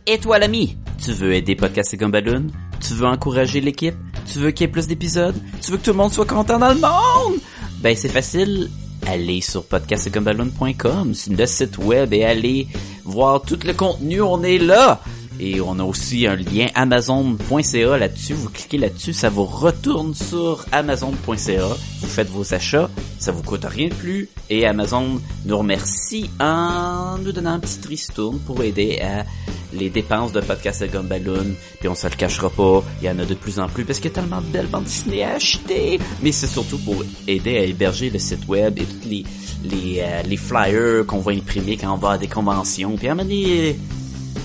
Et 0.07 0.19
toi, 0.19 0.39
l'ami, 0.39 0.77
tu 1.03 1.13
veux 1.13 1.35
aider 1.35 1.55
Podcast 1.55 1.95
et 1.95 1.97
Gumballoon? 1.97 2.47
Tu 2.81 2.95
veux 2.95 3.07
encourager 3.07 3.61
l'équipe? 3.61 3.95
Tu 4.31 4.39
veux 4.39 4.51
qu'il 4.51 4.67
y 4.67 4.69
ait 4.69 4.73
plus 4.73 4.87
d'épisodes? 4.87 5.37
Tu 5.63 5.71
veux 5.71 5.77
que 5.77 5.85
tout 5.85 5.91
le 5.91 5.97
monde 5.97 6.13
soit 6.13 6.27
content 6.27 6.59
dans 6.59 6.73
le 6.73 6.81
monde? 6.81 7.41
Ben, 7.81 7.95
c'est 7.97 8.09
facile. 8.09 8.71
Allez 9.07 9.41
sur 9.41 9.65
podcastgumballoon.com, 9.65 11.15
c'est 11.15 11.33
le 11.33 11.47
site 11.47 11.79
web 11.79 12.13
et 12.13 12.25
allez 12.25 12.69
voir 13.05 13.41
tout 13.41 13.59
le 13.65 13.73
contenu, 13.73 14.21
on 14.21 14.43
est 14.43 14.59
là! 14.59 15.01
Et 15.43 15.59
on 15.63 15.79
a 15.79 15.85
aussi 15.85 16.27
un 16.27 16.37
lien 16.37 16.67
amazon.ca 16.75 17.97
là-dessus. 17.97 18.35
Vous 18.35 18.51
cliquez 18.51 18.77
là-dessus, 18.77 19.15
ça 19.15 19.31
vous 19.31 19.47
retourne 19.47 20.15
sur 20.15 20.67
amazon.ca. 20.71 21.67
Vous 22.01 22.07
faites 22.07 22.29
vos 22.29 22.53
achats, 22.53 22.91
ça 23.19 23.33
vous 23.33 23.43
coûte 23.43 23.65
rien 23.65 23.89
de 23.89 23.95
plus. 23.95 24.29
Et 24.51 24.67
Amazon 24.67 25.19
nous 25.47 25.57
remercie 25.57 26.29
en 26.39 27.17
nous 27.19 27.33
donnant 27.33 27.55
un 27.55 27.59
petit 27.59 27.79
tristourne 27.79 28.39
pour 28.41 28.63
aider 28.63 29.01
à 29.01 29.25
les 29.73 29.91
dépenses 29.91 30.33
de 30.33 30.41
podcast 30.41 30.83
de 30.83 30.87
Gumballoon, 30.87 31.55
puis 31.79 31.89
on 31.89 31.95
se 31.95 32.07
le 32.07 32.15
cachera 32.15 32.51
pas, 32.51 32.83
il 33.01 33.07
y 33.07 33.11
en 33.11 33.19
a 33.19 33.25
de 33.25 33.35
plus 33.35 33.59
en 33.59 33.69
plus 33.69 33.85
parce 33.85 33.99
qu'il 33.99 34.11
y 34.11 34.13
a 34.13 34.17
tellement 34.17 34.41
de 34.41 34.47
belles 34.47 34.67
bandes 34.67 34.85
dessinées 34.85 35.25
à 35.25 35.35
acheter, 35.35 35.99
mais 36.23 36.33
c'est 36.33 36.47
surtout 36.47 36.79
pour 36.79 37.03
aider 37.27 37.59
à 37.59 37.65
héberger 37.65 38.11
le 38.11 38.19
site 38.19 38.47
web 38.49 38.79
et 38.79 38.85
tous 38.85 39.09
les 39.09 39.25
les, 39.65 40.01
euh, 40.01 40.23
les 40.23 40.37
flyers 40.37 41.07
qu'on 41.07 41.19
va 41.19 41.33
imprimer 41.33 41.77
quand 41.77 41.93
on 41.93 41.99
va 41.99 42.13
à 42.13 42.19
des 42.19 42.29
conventions, 42.29 42.97
puis 42.97 43.09
donné, 43.09 43.77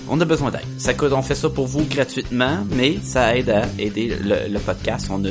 on 0.09 0.19
a 0.19 0.26
besoin 0.26 0.51
d'aide. 0.51 0.65
Ça 0.78 0.93
on 0.99 1.21
fait 1.21 1.36
ça 1.36 1.49
pour 1.49 1.67
vous 1.67 1.86
gratuitement, 1.86 2.59
mais 2.71 2.97
ça 3.01 3.36
aide 3.36 3.49
à 3.49 3.63
aider 3.80 4.15
le, 4.21 4.51
le 4.51 4.59
podcast. 4.59 5.07
On 5.09 5.23
a, 5.26 5.30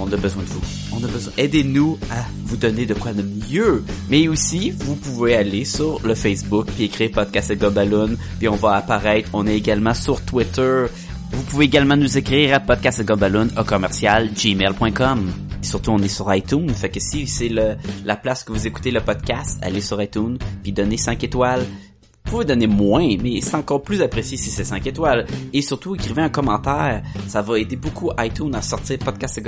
on 0.00 0.12
a 0.12 0.16
besoin 0.16 0.42
de 0.42 0.48
vous. 0.48 0.60
On 0.92 1.04
a 1.04 1.08
besoin. 1.08 1.32
Aidez-nous 1.36 1.98
à 2.10 2.24
vous 2.44 2.56
donner 2.56 2.86
de 2.86 2.94
quoi 2.94 3.12
de 3.12 3.22
mieux. 3.22 3.84
Mais 4.08 4.28
aussi, 4.28 4.70
vous 4.70 4.96
pouvez 4.96 5.34
aller 5.34 5.64
sur 5.64 6.00
le 6.06 6.14
Facebook 6.14 6.66
puis 6.74 6.84
écrire 6.84 7.10
Podcast 7.10 7.50
et 7.50 7.56
Gobaloon, 7.56 8.16
puis 8.38 8.48
on 8.48 8.56
va 8.56 8.74
apparaître. 8.76 9.30
On 9.32 9.46
est 9.46 9.56
également 9.56 9.94
sur 9.94 10.20
Twitter. 10.24 10.86
Vous 11.30 11.42
pouvez 11.42 11.66
également 11.66 11.96
nous 11.96 12.16
écrire 12.16 12.54
à 12.54 12.60
podcastgobaloon 12.60 13.48
au 13.58 13.64
commercial 13.64 14.30
gmail.com. 14.32 15.30
Surtout, 15.60 15.90
on 15.90 15.98
est 15.98 16.08
sur 16.08 16.32
iTunes. 16.34 16.70
Fait 16.70 16.88
que 16.88 17.00
si 17.00 17.26
c'est 17.26 17.50
la 17.50 18.16
place 18.16 18.44
que 18.44 18.52
vous 18.52 18.66
écoutez 18.66 18.90
le 18.90 19.00
podcast, 19.00 19.58
allez 19.62 19.80
sur 19.80 20.00
iTunes 20.02 20.38
puis 20.62 20.72
donnez 20.72 20.96
5 20.96 21.22
étoiles. 21.24 21.66
Vous 22.28 22.34
pouvez 22.34 22.44
donner 22.44 22.66
moins, 22.66 23.16
mais 23.22 23.40
c'est 23.40 23.54
encore 23.54 23.80
plus 23.80 24.02
apprécié 24.02 24.36
si 24.36 24.50
c'est 24.50 24.62
5 24.62 24.86
étoiles. 24.86 25.24
Et 25.54 25.62
surtout, 25.62 25.94
écrivez 25.94 26.20
un 26.20 26.28
commentaire. 26.28 27.02
Ça 27.26 27.40
va 27.40 27.58
aider 27.58 27.76
beaucoup 27.76 28.10
iTunes 28.18 28.54
à 28.54 28.60
sortir 28.60 28.98
Podcast 28.98 29.38
et 29.38 29.42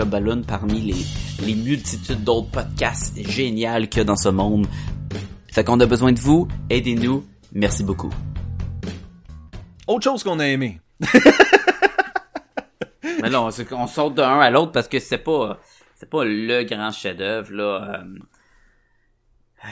parmi 0.46 0.80
les, 0.80 0.96
les 1.44 1.54
multitudes 1.56 2.24
d'autres 2.24 2.50
podcasts 2.50 3.18
géniaux 3.28 3.86
qu'il 3.86 3.98
y 3.98 4.00
a 4.00 4.04
dans 4.04 4.16
ce 4.16 4.30
monde. 4.30 4.66
Fait 5.52 5.62
qu'on 5.62 5.78
a 5.78 5.84
besoin 5.84 6.12
de 6.12 6.20
vous. 6.20 6.48
Aidez-nous. 6.70 7.22
Merci 7.52 7.84
beaucoup. 7.84 8.08
Autre 9.86 10.04
chose 10.04 10.22
qu'on 10.22 10.38
a 10.38 10.46
aimé. 10.46 10.80
Mais 13.22 13.28
là, 13.28 13.42
on, 13.42 13.86
saute 13.88 14.14
d'un 14.14 14.40
à 14.40 14.48
l'autre 14.48 14.72
parce 14.72 14.88
que 14.88 15.00
c'est 15.00 15.18
pas, 15.18 15.60
c'est 15.96 16.08
pas 16.08 16.24
le 16.24 16.62
grand 16.62 16.92
chef-d'œuvre, 16.92 17.52
là. 17.52 18.00
euh, 19.64 19.68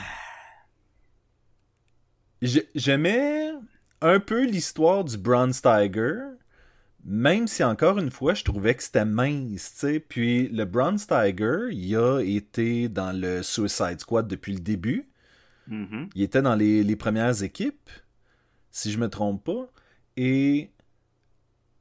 J'aimais 2.41 3.53
un 4.01 4.20
peu 4.20 4.45
l'histoire 4.45 5.05
du 5.05 5.18
Bronze 5.18 5.61
Tiger, 5.61 6.16
même 7.05 7.47
si 7.47 7.64
encore 7.64 7.99
une 7.99 8.11
fois, 8.11 8.34
je 8.34 8.45
trouvais 8.45 8.74
que 8.74 8.82
c'était 8.82 9.05
mince, 9.05 9.72
tu 9.72 9.78
sais. 9.78 10.01
Puis 10.01 10.49
le 10.49 10.64
Bronze 10.64 11.07
Tiger, 11.07 11.68
il 11.72 11.97
a 11.97 12.20
été 12.20 12.89
dans 12.89 13.18
le 13.18 13.43
Suicide 13.43 14.01
Squad 14.01 14.28
depuis 14.28 14.53
le 14.53 14.61
début. 14.61 15.09
mhm. 15.66 16.11
Il 16.14 16.22
était 16.22 16.43
dans 16.43 16.55
les, 16.55 16.82
les 16.84 16.97
premières 16.97 17.43
équipes, 17.43 17.91
si 18.70 18.93
je 18.93 18.99
me 18.99 19.09
trompe 19.09 19.45
pas. 19.45 19.68
Et 20.16 20.70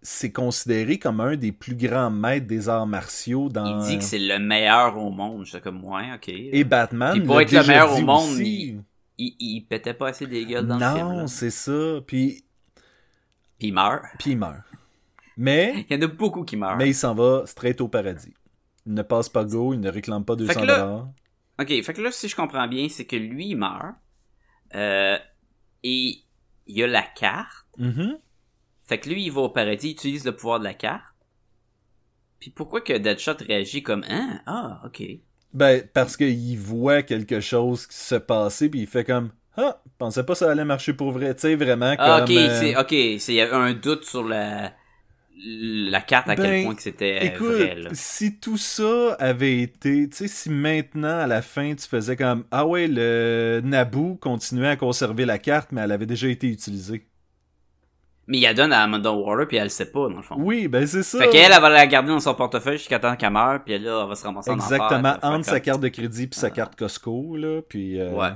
c'est 0.02 0.32
considéré 0.32 1.00
comme 1.00 1.20
un 1.20 1.36
des 1.36 1.52
plus 1.52 1.76
grands 1.76 2.12
maîtres 2.12 2.48
des 2.48 2.70
arts 2.70 2.88
martiaux 2.88 3.50
dans... 3.50 3.82
Il 3.82 3.88
dit 3.88 3.98
que 3.98 4.04
c'est 4.04 4.20
le 4.20 4.40
meilleur 4.40 4.98
au 4.98 5.10
monde. 5.10 5.46
J'étais 5.46 5.62
comme, 5.62 5.84
ouais, 5.84 6.14
ok. 6.16 6.30
Et 6.30 6.64
Batman 6.64 7.24
pour 7.24 7.36
l'a 7.36 7.42
être 7.42 7.52
le 7.52 7.64
meilleur 7.66 7.94
au 7.94 8.02
monde, 8.02 8.32
aussi. 8.32 8.70
il, 8.70 8.84
il 9.18 9.62
pétait 9.62 9.94
pas 9.94 10.10
assez 10.10 10.28
des 10.28 10.46
gueules 10.46 10.68
dans 10.68 10.78
le 10.78 10.96
film. 10.96 11.08
Non, 11.08 11.28
c'est 11.28 11.50
ça. 11.50 12.00
Puis, 12.06 12.46
Puis 13.58 13.68
il 13.70 13.74
meurt. 13.74 14.04
puis 14.20 14.32
il 14.32 14.38
meurt. 14.38 14.62
Mais... 15.38 15.86
Il 15.90 15.96
y 15.96 16.00
en 16.00 16.02
a 16.04 16.08
beaucoup 16.08 16.44
qui 16.44 16.56
meurent. 16.58 16.78
Mais 16.78 16.90
il 16.90 16.96
s'en 16.96 17.14
va 17.14 17.46
straight 17.46 17.80
au 17.82 17.88
paradis. 17.88 18.34
Il 18.88 18.94
ne 18.94 19.02
passe 19.04 19.30
pas 19.30 19.44
go, 19.46 19.74
il 19.74 19.80
ne 19.80 19.90
réclame 19.90 20.26
pas 20.26 20.36
200 20.36 20.54
que 20.62 20.66
là- 20.66 20.80
dollars. 20.80 21.10
Ok, 21.60 21.68
fait 21.84 21.94
que 21.94 22.02
là, 22.02 22.12
si 22.12 22.28
je 22.28 22.36
comprends 22.36 22.68
bien, 22.68 22.88
c'est 22.90 23.06
que 23.06 23.16
lui, 23.16 23.50
il 23.50 23.56
meurt. 23.56 23.96
Euh, 24.76 25.18
et 25.84 26.24
il 26.68 26.78
y 26.78 26.84
a 26.84 26.88
la 26.88 27.02
carte. 27.04 27.66
Mhm. 27.78 28.18
Fait 28.86 29.00
que 29.00 29.10
lui, 29.10 29.26
il 29.26 29.32
va 29.32 29.42
au 29.42 29.50
paradis, 29.50 29.90
il 29.90 29.92
utilise 29.92 30.26
le 30.26 30.36
pouvoir 30.36 30.60
de 30.60 30.64
la 30.64 30.74
carte. 30.74 31.14
Puis 32.40 32.50
pourquoi 32.52 32.82
que 32.82 32.94
Deadshot 32.94 33.38
réagit 33.46 33.84
comme 33.84 34.04
Hein? 34.08 34.42
Ah, 34.46 34.82
ok. 34.86 35.04
Ben, 35.54 35.84
parce 35.94 36.18
qu'il 36.18 36.58
voit 36.60 37.04
quelque 37.04 37.40
chose 37.40 37.88
qui 37.88 37.96
se 37.98 38.16
passer, 38.16 38.70
puis 38.70 38.82
il 38.82 38.88
fait 38.88 39.04
comme 39.04 39.32
Ah, 39.56 39.82
je 39.86 39.92
pensais 39.98 40.24
pas 40.24 40.34
que 40.34 40.40
ça 40.40 40.52
allait 40.52 40.66
marcher 40.66 40.94
pour 40.94 41.12
vrai. 41.12 41.34
Tu 41.36 41.42
sais, 41.42 41.56
vraiment 41.56 41.96
Ah, 41.98 42.20
comme. 42.20 42.24
ok, 42.24 42.32
euh, 42.38 42.50
c'est 42.50 42.76
ok, 42.78 42.90
c'est 43.20 43.34
il 43.34 43.36
y 43.36 43.42
avait 43.42 43.56
un 43.56 43.74
doute 43.74 44.06
sur 44.06 44.24
la 44.28 44.74
la 45.38 46.02
carte 46.02 46.30
à 46.30 46.36
quel 46.36 46.56
Ben, 46.56 46.58
point 46.58 46.76
que 46.76 46.82
c'était 46.82 47.20
euh, 47.22 47.26
Écoute, 47.26 47.48
vrai 47.48 47.76
là. 47.76 47.92
si 47.92 48.40
tout 48.40 48.58
ça 48.58 49.14
avait 49.20 49.62
été, 49.62 50.10
tu 50.10 50.18
sais, 50.18 50.28
si 50.28 50.50
maintenant 50.50 51.20
à 51.20 51.28
la 51.28 51.42
fin 51.42 51.76
tu 51.76 51.88
faisais 51.88 52.16
comme 52.18 52.46
ah 52.52 52.66
ouais 52.68 52.88
le 52.88 53.62
Naboo 53.64 54.16
continuait 54.18 54.70
à 54.70 54.76
conserver 54.78 55.26
la 55.26 55.40
carte, 55.40 55.72
mais 55.72 55.82
elle 55.82 55.92
avait 55.92 56.06
déjà 56.06 56.28
été 56.28 56.48
utilisée. 56.48 57.08
Mais 58.28 58.40
il 58.40 58.42
la 58.42 58.54
donne 58.54 58.74
à 58.74 58.84
Amanda 58.84 59.12
Waller 59.12 59.46
puis 59.46 59.56
elle 59.58 59.64
le 59.64 59.70
sait 59.70 59.86
pas 59.90 60.10
dans 60.10 60.18
le 60.18 60.22
fond. 60.22 60.36
Oui, 60.38 60.68
ben 60.68 60.86
c'est 60.86 61.04
ça. 61.04 61.18
Fait 61.18 61.30
qu'elle, 61.30 61.52
elle 61.52 61.62
va 61.62 61.70
la 61.70 61.88
garder 61.88 62.10
dans 62.10 62.20
son 62.20 62.34
portefeuille 62.36 62.78
jusqu'à 62.78 63.00
temps 63.00 63.16
qu'elle 63.16 63.32
meurt, 63.32 63.64
puis 63.64 63.80
là, 63.80 64.02
elle 64.04 64.10
va 64.10 64.16
se 64.16 64.24
ramasser 64.26 64.52
en 64.52 64.56
Exactement. 64.56 65.14
Fait 65.14 65.26
entre 65.26 65.46
sa 65.46 65.60
carte 65.62 65.80
de 65.82 65.88
crédit 65.88 66.28
puis 66.28 66.40
sa 66.40 66.50
carte 66.50 66.76
Costco 66.78 67.38
là, 67.38 67.62
puis. 67.68 68.00
euh, 68.02 68.12
Ouais, 68.12 68.30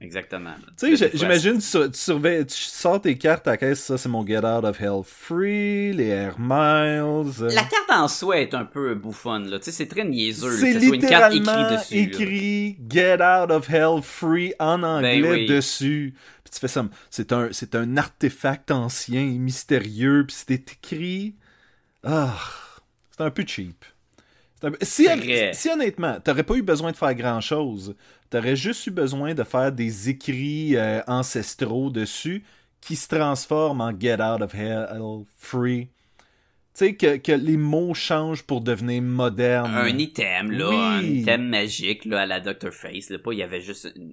exactement. 0.00 0.50
Tu 0.78 0.96
sais, 0.96 1.10
j'imagine, 1.14 1.58
tu, 1.58 1.90
tu 1.90 1.98
surveilles, 1.98 2.44
tu 2.46 2.54
sors 2.56 3.00
tes 3.00 3.16
cartes 3.16 3.46
à 3.46 3.52
la 3.52 3.56
caisse, 3.56 3.84
ça 3.84 3.96
c'est 3.96 4.08
mon 4.08 4.26
Get 4.26 4.38
Out 4.38 4.64
of 4.64 4.80
Hell 4.80 5.02
Free, 5.04 5.92
les 5.92 6.08
Air 6.08 6.34
Miles. 6.38 7.32
euh, 7.42 7.48
La 7.54 7.62
carte 7.62 7.90
en 7.90 8.08
soi 8.08 8.38
est 8.40 8.52
un 8.54 8.64
peu 8.64 8.94
bouffonne, 8.94 9.48
là. 9.48 9.58
Tu 9.58 9.66
sais, 9.66 9.72
c'est 9.72 9.86
très 9.86 10.04
niaiseux, 10.04 10.50
C'est 10.56 10.80
soit 10.80 10.96
une 10.96 11.00
carte 11.06 11.32
littéralement 11.32 11.66
écrite 11.68 11.78
dessus. 11.78 11.94
là. 11.94 12.02
écrit 12.02 12.78
Get 12.90 13.14
Out 13.22 13.50
of 13.52 13.70
Hell 13.70 14.02
Free 14.02 14.54
en 14.58 14.82
anglais 14.82 15.22
Ben 15.22 15.30
oui. 15.30 15.46
dessus. 15.46 16.14
Puis 16.58 16.68
tu 16.68 16.72
fais 16.72 16.80
ça, 16.80 16.88
c'est 17.10 17.32
un, 17.32 17.48
c'est 17.52 17.74
un 17.74 17.96
artefact 17.96 18.70
ancien 18.70 19.20
et 19.20 19.38
mystérieux, 19.38 20.24
puis 20.26 20.36
c'est 20.38 20.72
écrit. 20.72 21.34
Ah, 22.02 22.38
c'est 23.10 23.24
un 23.24 23.30
peu 23.30 23.44
cheap. 23.46 23.84
Un 24.62 24.72
Si, 24.80 25.68
honnêtement, 25.70 26.18
t'aurais 26.20 26.42
pas 26.42 26.54
eu 26.54 26.62
besoin 26.62 26.90
de 26.90 26.96
faire 26.96 27.14
grand 27.14 27.40
chose, 27.40 27.94
t'aurais 28.30 28.56
juste 28.56 28.86
eu 28.86 28.90
besoin 28.90 29.34
de 29.34 29.44
faire 29.44 29.70
des 29.70 30.08
écrits 30.08 30.76
euh, 30.76 31.02
ancestraux 31.06 31.90
dessus 31.90 32.42
qui 32.80 32.96
se 32.96 33.08
transforment 33.08 33.80
en 33.82 33.98
Get 33.98 34.20
Out 34.22 34.42
of 34.42 34.54
Hell 34.54 35.24
Free. 35.38 35.88
Tu 35.88 36.86
sais, 36.86 36.94
que, 36.94 37.16
que 37.16 37.32
les 37.32 37.56
mots 37.56 37.94
changent 37.94 38.42
pour 38.42 38.60
devenir 38.60 39.02
modernes. 39.02 39.74
Un 39.74 39.98
item, 39.98 40.50
là, 40.50 40.68
Oui. 40.68 40.76
un 40.76 41.02
item 41.02 41.48
magique, 41.48 42.04
là, 42.04 42.22
à 42.22 42.26
la 42.26 42.40
Dr. 42.40 42.70
Face, 42.70 43.10
là. 43.10 43.18
Pas, 43.18 43.32
il 43.32 43.38
y 43.38 43.42
avait 43.42 43.62
juste 43.62 43.92
une... 43.96 44.12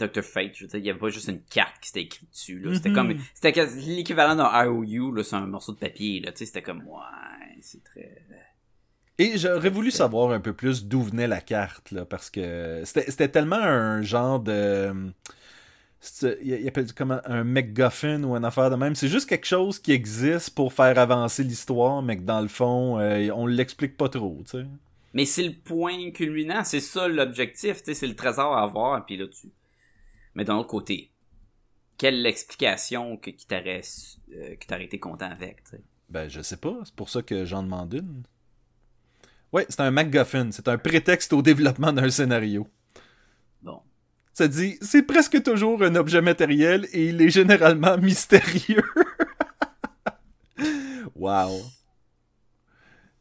euh, 0.00 0.06
Dr. 0.08 0.22
Fate, 0.22 0.52
je 0.54 0.64
veux 0.64 0.68
dire, 0.68 0.78
il 0.80 0.86
y 0.86 0.90
avait 0.90 0.98
pas 0.98 1.08
juste 1.08 1.28
une 1.28 1.40
carte 1.42 1.74
qui 1.80 1.88
s'était 1.88 2.02
écrite 2.02 2.30
dessus, 2.30 2.58
là. 2.58 2.74
C'était 2.74 2.88
Mhm. 2.90 2.94
comme, 2.94 3.14
c'était 3.34 3.52
quasi 3.52 3.96
l'équivalent 3.96 4.34
d'un 4.36 4.50
IOU, 4.64 5.12
là, 5.12 5.22
sur 5.22 5.36
un 5.38 5.46
morceau 5.46 5.72
de 5.72 5.78
papier, 5.78 6.20
là. 6.20 6.32
Tu 6.32 6.38
sais, 6.38 6.46
c'était 6.46 6.62
comme, 6.62 6.82
ouais, 6.86 7.58
c'est 7.60 7.82
très... 7.84 8.22
Et 9.18 9.38
j'aurais 9.38 9.70
voulu 9.70 9.90
savoir 9.90 10.32
un 10.32 10.40
peu 10.40 10.52
plus 10.52 10.84
d'où 10.84 11.02
venait 11.02 11.26
la 11.26 11.40
carte, 11.40 11.90
là, 11.90 12.04
parce 12.04 12.28
que 12.28 12.82
c'était 12.84 13.10
c'était 13.10 13.28
tellement 13.28 13.56
un 13.56 14.02
genre 14.02 14.40
de... 14.40 14.92
Il 16.22 16.36
il 16.42 16.68
appelle 16.68 16.92
comment 16.94 17.20
un 17.24 17.42
MacGuffin 17.42 18.22
ou 18.24 18.36
une 18.36 18.44
affaire 18.44 18.70
de 18.70 18.76
même. 18.76 18.94
C'est 18.94 19.08
juste 19.08 19.26
quelque 19.28 19.46
chose 19.46 19.78
qui 19.78 19.92
existe 19.92 20.50
pour 20.54 20.72
faire 20.72 20.98
avancer 20.98 21.42
l'histoire, 21.42 22.02
mais 22.02 22.18
que 22.18 22.22
dans 22.22 22.42
le 22.42 22.48
fond, 22.48 22.98
euh, 23.00 23.30
on 23.34 23.46
l'explique 23.46 23.96
pas 23.96 24.08
trop, 24.10 24.36
tu 24.44 24.50
sais. 24.58 24.66
Mais 25.14 25.24
c'est 25.24 25.44
le 25.44 25.54
point 25.54 26.10
culminant, 26.10 26.62
c'est 26.62 26.80
ça 26.80 27.08
l'objectif, 27.08 27.78
tu 27.78 27.84
sais, 27.86 27.94
c'est 27.94 28.06
le 28.06 28.14
trésor 28.14 28.54
à 28.54 28.62
avoir, 28.64 29.04
puis 29.06 29.16
là 29.16 29.24
tu. 29.28 29.48
Mais 30.36 30.44
d'un 30.44 30.56
autre 30.56 30.68
côté, 30.68 31.10
quelle 31.96 32.24
explication 32.26 33.16
que, 33.16 33.30
qui 33.30 33.46
t'aurait 33.46 33.80
euh, 34.34 34.78
été 34.78 35.00
content 35.00 35.30
avec, 35.30 35.64
tu 35.64 35.70
sais? 35.70 35.82
Ben, 36.10 36.28
je 36.28 36.42
sais 36.42 36.58
pas. 36.58 36.76
C'est 36.84 36.94
pour 36.94 37.08
ça 37.08 37.22
que 37.22 37.46
j'en 37.46 37.62
demande 37.62 37.94
une. 37.94 38.22
Ouais, 39.52 39.66
c'est 39.70 39.80
un 39.80 39.90
MacGuffin. 39.90 40.50
C'est 40.52 40.68
un 40.68 40.76
prétexte 40.76 41.32
au 41.32 41.40
développement 41.40 41.92
d'un 41.92 42.10
scénario. 42.10 42.68
Bon. 43.62 43.80
Ça 44.34 44.46
dit, 44.46 44.76
c'est 44.82 45.02
presque 45.02 45.42
toujours 45.42 45.82
un 45.82 45.94
objet 45.96 46.20
matériel 46.20 46.86
et 46.92 47.08
il 47.08 47.22
est 47.22 47.30
généralement 47.30 47.96
mystérieux. 47.96 48.84
wow. 51.16 51.62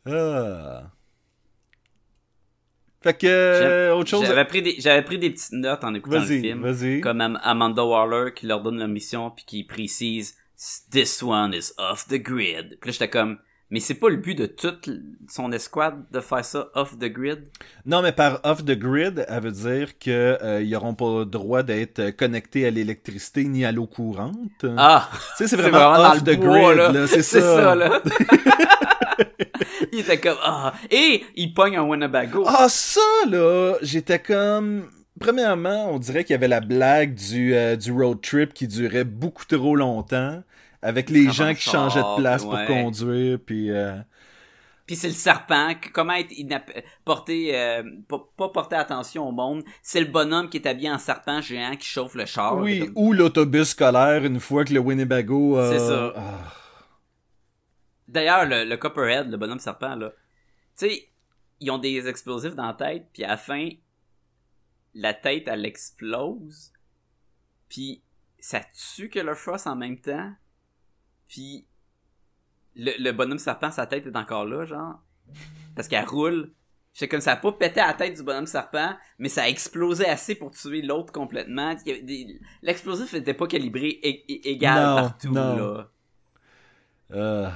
Ah. 0.05 0.91
Fait 3.05 3.13
que, 3.17 3.27
euh, 3.27 3.93
autre 3.95 4.09
chose? 4.09 4.25
J'avais 4.25 4.45
pris 4.45 4.61
des 4.61 4.75
j'avais 4.79 5.03
pris 5.03 5.17
des 5.19 5.29
petites 5.29 5.51
notes 5.53 5.83
en 5.83 5.93
écoutant 5.93 6.19
le 6.19 6.25
film, 6.25 6.61
vas-y. 6.61 7.01
comme 7.01 7.21
Am- 7.21 7.39
Amanda 7.43 7.83
Waller 7.85 8.33
qui 8.33 8.47
leur 8.47 8.61
donne 8.61 8.79
la 8.79 8.87
mission 8.87 9.29
puis 9.29 9.45
qui 9.45 9.63
précise 9.63 10.35
this 10.91 11.21
one 11.21 11.53
is 11.53 11.71
off 11.77 12.07
the 12.07 12.15
grid. 12.21 12.77
Puis 12.81 12.89
là 12.89 12.91
j'étais 12.91 13.09
comme 13.09 13.37
mais 13.71 13.79
c'est 13.79 13.95
pas 13.95 14.09
le 14.09 14.17
but 14.17 14.35
de 14.35 14.45
toute 14.45 14.89
son 15.27 15.51
escouade 15.51 16.05
de 16.11 16.19
faire 16.19 16.45
ça 16.45 16.67
off 16.75 16.97
the 16.99 17.05
grid? 17.11 17.45
Non, 17.85 18.03
mais 18.03 18.11
par 18.11 18.39
off 18.43 18.63
the 18.63 18.77
grid, 18.77 19.25
elle 19.27 19.41
veut 19.43 19.51
dire 19.51 19.97
que 19.97 20.37
euh, 20.41 20.61
ils 20.61 20.75
auront 20.75 20.93
pas 20.93 21.19
le 21.19 21.25
droit 21.25 21.63
d'être 21.63 22.11
connectés 22.11 22.67
à 22.67 22.69
l'électricité 22.69 23.43
ni 23.43 23.65
à 23.65 23.71
l'eau 23.71 23.87
courante. 23.87 24.65
Ah, 24.77 25.09
Tu 25.35 25.43
sais, 25.43 25.47
c'est 25.47 25.55
vraiment, 25.61 25.93
off 25.93 26.23
the 26.23 26.35
bois, 26.39 26.75
grid, 26.75 26.77
là. 26.77 26.91
là, 26.91 27.07
c'est 27.07 27.21
C'est 27.23 27.41
ça. 27.41 27.55
ça, 27.55 27.75
là. 27.75 28.01
il 29.95 29.99
était 30.01 30.19
comme, 30.19 30.37
ah. 30.43 30.73
Et 30.91 31.23
il 31.35 31.53
pogne 31.53 31.77
un 31.77 31.83
Winnebago. 31.83 32.43
Ah, 32.47 32.67
ça, 32.69 33.01
là, 33.29 33.75
j'étais 33.81 34.19
comme... 34.19 34.85
premièrement, 35.19 35.89
on 35.91 35.99
dirait 35.99 36.23
qu'il 36.23 36.33
y 36.33 36.35
avait 36.35 36.47
la 36.47 36.61
blague 36.61 37.15
du, 37.15 37.55
euh, 37.55 37.75
du 37.75 37.91
road 37.91 38.21
trip 38.21 38.53
qui 38.53 38.67
durait 38.67 39.03
beaucoup 39.05 39.45
trop 39.45 39.75
longtemps, 39.75 40.43
avec 40.81 41.09
les 41.09 41.31
gens 41.31 41.53
qui 41.53 41.61
char, 41.61 41.89
changeaient 41.89 42.01
de 42.01 42.17
place 42.21 42.43
pour 42.43 42.63
conduire, 42.65 43.39
puis... 43.43 43.71
euh, 43.71 43.95
Puis 44.85 44.95
c'est 44.95 45.07
le 45.07 45.13
serpent, 45.15 45.71
comment 45.93 46.13
être 46.13 46.31
porté, 47.05 47.51
euh, 47.55 47.81
pas, 48.07 48.49
porter 48.49 48.75
attention 48.75 49.27
au 49.27 49.31
monde. 49.31 49.63
C'est 49.81 49.99
le 49.99 50.05
bonhomme 50.05 50.47
qui 50.47 50.57
est 50.57 50.67
habillé 50.67 50.91
en 50.91 50.99
serpent 50.99 51.41
géant 51.41 51.75
qui 51.75 51.87
chauffe 51.87 52.13
le 52.13 52.25
char. 52.27 52.57
oui, 52.57 52.79
Comme- 52.81 52.91
ou 52.95 53.13
l'autobus 53.13 53.69
scolaire 53.69 54.23
une 54.25 54.39
fois 54.39 54.63
que 54.63 54.73
le 54.73 54.79
Winnebago. 54.79 55.57
C'est 55.71 55.79
ça. 55.79 56.13
Ah. 56.15 56.21
D'ailleurs, 58.07 58.45
le, 58.45 58.65
le 58.65 58.77
Copperhead, 58.77 59.29
le 59.29 59.37
bonhomme 59.37 59.59
serpent, 59.59 59.95
là, 59.95 60.11
tu 60.77 60.87
sais, 60.87 61.09
ils 61.59 61.71
ont 61.71 61.77
des 61.77 62.07
explosifs 62.07 62.55
dans 62.55 62.67
la 62.67 62.73
tête, 62.73 63.07
puis 63.13 63.23
à 63.23 63.29
la 63.29 63.37
fin, 63.37 63.69
la 64.93 65.13
tête, 65.13 65.47
elle 65.47 65.65
explose, 65.65 66.71
puis 67.69 68.01
ça 68.39 68.61
tue 68.95 69.09
que 69.09 69.19
leur 69.19 69.37
Frost 69.37 69.67
en 69.67 69.75
même 69.75 69.99
temps, 69.99 70.33
puis 71.27 71.65
le, 72.75 72.91
le 72.99 73.11
bonhomme 73.11 73.39
serpent, 73.39 73.71
sa 73.71 73.87
tête 73.87 74.05
est 74.05 74.15
encore 74.15 74.45
là, 74.45 74.65
genre, 74.65 75.01
parce 75.75 75.87
qu'elle 75.87 76.05
roule. 76.05 76.51
C'est 76.93 77.09
comme 77.09 77.19
ça 77.19 77.33
a 77.33 77.35
pas 77.35 77.51
pété 77.51 77.81
à 77.81 77.87
la 77.87 77.93
tête 77.93 78.15
du 78.15 78.23
bonhomme 78.23 78.45
serpent, 78.45 78.95
mais 79.19 79.27
ça 79.27 79.43
a 79.43 79.49
explosé 79.49 80.05
assez 80.05 80.33
pour 80.33 80.51
tuer 80.51 80.81
l'autre 80.81 81.11
complètement. 81.11 81.75
L'explosif 82.61 83.13
était 83.13 83.33
pas 83.33 83.47
calibré 83.47 83.99
égal 84.45 84.95
partout, 84.95 85.33
non. 85.33 85.57
là. 85.57 85.89
Euh, 87.11 87.49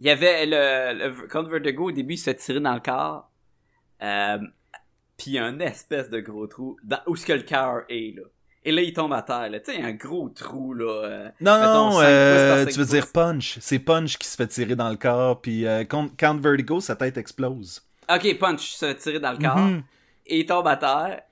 Il 0.00 0.06
y 0.06 0.10
avait 0.10 0.46
le, 0.46 1.08
le 1.08 1.28
contre 1.28 1.48
Vertigo 1.50 1.84
au 1.88 1.92
début, 1.92 2.14
il 2.14 2.18
se 2.18 2.24
fait 2.24 2.34
tirer 2.34 2.60
dans 2.60 2.74
le 2.74 2.80
corps. 2.80 3.30
Euh, 4.02 4.38
puis 5.16 5.30
il 5.30 5.32
y 5.34 5.38
a 5.38 5.44
un 5.46 5.58
espèce 5.60 6.10
de 6.10 6.20
gros 6.20 6.46
trou 6.46 6.76
dans, 6.84 6.98
où 7.06 7.16
ce 7.16 7.24
que 7.24 7.32
le 7.32 7.42
cœur 7.42 7.84
est 7.88 8.14
là. 8.14 8.22
Et 8.64 8.72
là 8.72 8.82
il 8.82 8.92
tombe 8.92 9.12
à 9.14 9.22
terre 9.22 9.48
là. 9.48 9.60
Tu 9.60 9.70
sais, 9.72 9.78
il 9.78 9.80
y 9.80 9.84
a 9.84 9.86
un 9.86 9.92
gros 9.94 10.28
trou 10.28 10.74
là. 10.74 10.84
euh, 11.04 11.28
Non, 11.40 11.58
non, 11.60 12.00
euh, 12.02 12.66
tu 12.66 12.78
veux 12.78 12.84
dire. 12.84 13.10
Punch. 13.12 13.58
C'est 13.60 13.78
Punch 13.78 14.18
qui 14.18 14.26
se 14.28 14.36
fait 14.36 14.48
tirer 14.48 14.74
dans 14.76 14.90
le 14.90 14.96
corps, 14.96 15.40
puis 15.40 15.66
euh, 15.66 15.84
Count 15.84 16.10
Count 16.18 16.36
Vertigo, 16.38 16.80
sa 16.80 16.96
tête 16.96 17.16
explose. 17.16 17.82
Ok, 18.12 18.38
Punch 18.38 18.72
se 18.74 18.86
fait 18.86 18.94
tirer 18.96 19.20
dans 19.20 19.32
le 19.32 19.38
corps. 19.38 19.56
Mhm. 19.56 19.82
Et 20.26 20.40
il 20.40 20.46
tombe 20.46 20.66
à 20.66 20.76
terre. 20.76 21.22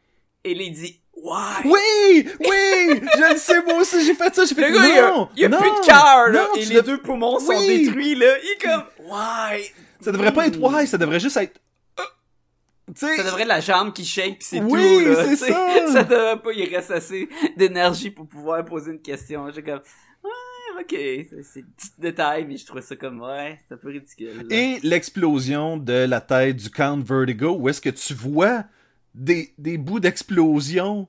Et 0.45 0.55
là 0.55 0.63
il 0.63 0.73
dit 0.73 1.01
Why? 1.17 1.63
Oui! 1.65 2.29
Oui! 2.41 3.01
Je 3.17 3.33
le 3.33 3.37
sais, 3.39 3.63
moi 3.63 3.75
aussi, 3.81 4.05
j'ai 4.05 4.15
fait 4.15 4.35
ça, 4.35 4.45
j'ai 4.45 4.55
fait 4.55 4.69
Le 4.69 4.75
gars, 4.77 4.87
il 4.89 4.95
y 4.95 4.99
a, 4.99 5.11
non! 5.11 5.29
il 5.37 5.43
y 5.43 5.45
a 5.45 5.49
non, 5.49 5.59
plus 5.59 5.71
de 5.71 5.87
cœur 5.87 6.29
là. 6.29 6.33
non, 6.33 6.55
Et 6.57 6.65
les 6.67 6.75
le- 6.77 6.83
deux 6.83 6.99
poumons 6.99 7.39
sont 7.39 7.49
Oui. 7.57 7.85
détruits 7.85 8.15
là. 8.15 8.27
Il 8.43 8.51
est 8.51 8.63
comme 8.63 8.85
Why? 9.07 9.63
Ça 10.01 10.13
devrait 10.13 10.33
pas 10.33 10.47
être 10.47 10.59
why, 10.61 10.87
ça 10.87 10.99
devrait 10.99 11.21
juste 11.21 11.37
être... 11.39 11.59
euh, 11.99 12.03
Tu 12.89 13.07
sais... 13.07 13.17
Ça 13.17 13.23
devrait 13.23 13.43
être 13.43 13.49
la 13.49 13.61
jambe 13.61 13.93
qui 13.95 14.05
shake 14.05 14.39
pis 14.41 14.45
c'est 14.45 14.61
Oui, 14.61 15.05
tout 15.05 15.11
là. 15.13 15.25
c'est 15.25 15.37
ça. 15.37 15.87
ça 15.93 16.05
devrait 16.05 16.43
pas, 16.43 16.53
il 16.53 16.75
reste 16.75 16.91
assez 16.91 17.29
d'énergie 17.57 18.11
pour 18.11 18.27
pouvoir 18.29 18.63
poser 18.65 18.93
une 18.93 19.01
question. 19.01 19.51
J'ai 19.55 19.63
comme, 19.63 19.81
ouais, 20.25 20.81
ok, 20.83 20.91
c'est- 20.91 21.29
c'est 21.43 21.61
un 21.61 21.63
petit 21.77 21.91
détail, 21.97 22.45
mais 22.47 22.59
je 22.59 22.67
trouve 22.67 22.83
ça 22.83 22.97
comme, 22.97 23.23
ouais, 23.23 23.59
c'est 23.67 23.75
un 23.75 23.79
peu 23.79 23.89
ridicule. 23.89 24.47
là. 24.51 24.55
Et 24.55 24.79
l'explosion 24.83 25.79
de 25.79 26.05
la 26.07 26.21
tête 26.21 26.57
du 26.57 26.69
Count 26.71 27.01
Vertigo, 27.03 27.57
où 27.59 27.69
est-ce 27.71 27.81
que 27.81 27.91
tu 27.91 28.13
vois 28.13 28.65
des, 29.15 29.55
des 29.59 29.79
bouts 29.79 30.01
d'explosion 30.01 31.09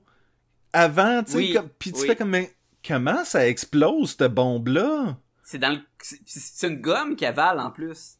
avant, 0.72 1.22
tu 1.24 1.32
sais, 1.32 1.36
Oui, 1.38 1.52
comme- 1.54 1.68
puis 1.78 1.92
tu 1.92 2.00
oui. 2.00 2.06
fais 2.06 2.16
comme, 2.16 2.30
mais 2.30 2.52
comment 2.86 3.24
ça 3.24 3.46
explose, 3.48 4.16
cette 4.16 4.32
bombe-là? 4.32 5.16
C'est 5.42 5.58
dans 5.58 5.70
le, 5.70 5.78
c'est- 6.02 6.66
une 6.66 6.80
gomme 6.80 7.16
qui 7.16 7.24
avale 7.26 7.60
en 7.60 7.70
plus. 7.70 8.16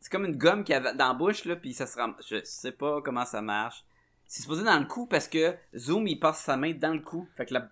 C'est 0.00 0.10
comme 0.10 0.24
une 0.24 0.36
gomme 0.36 0.64
qui 0.64 0.72
avale 0.74 0.96
dans 0.96 1.08
la 1.08 1.14
bouche 1.14 1.44
là, 1.44 1.56
puis 1.56 1.74
ça 1.74 1.86
se 1.86 1.96
rend, 1.98 2.12
je 2.28 2.36
sais 2.44 2.72
pas 2.72 3.00
comment 3.02 3.24
ça 3.26 3.42
marche. 3.42 3.84
C'est 4.26 4.42
supposé 4.42 4.64
dans 4.64 4.78
le 4.78 4.86
cou 4.86 5.06
parce 5.06 5.28
que 5.28 5.54
Zoom 5.76 6.06
il 6.06 6.18
passe 6.18 6.40
sa 6.42 6.56
main 6.56 6.72
dans 6.72 6.92
le 6.94 7.00
cou, 7.00 7.28
fait 7.36 7.46
que 7.46 7.54
la, 7.54 7.68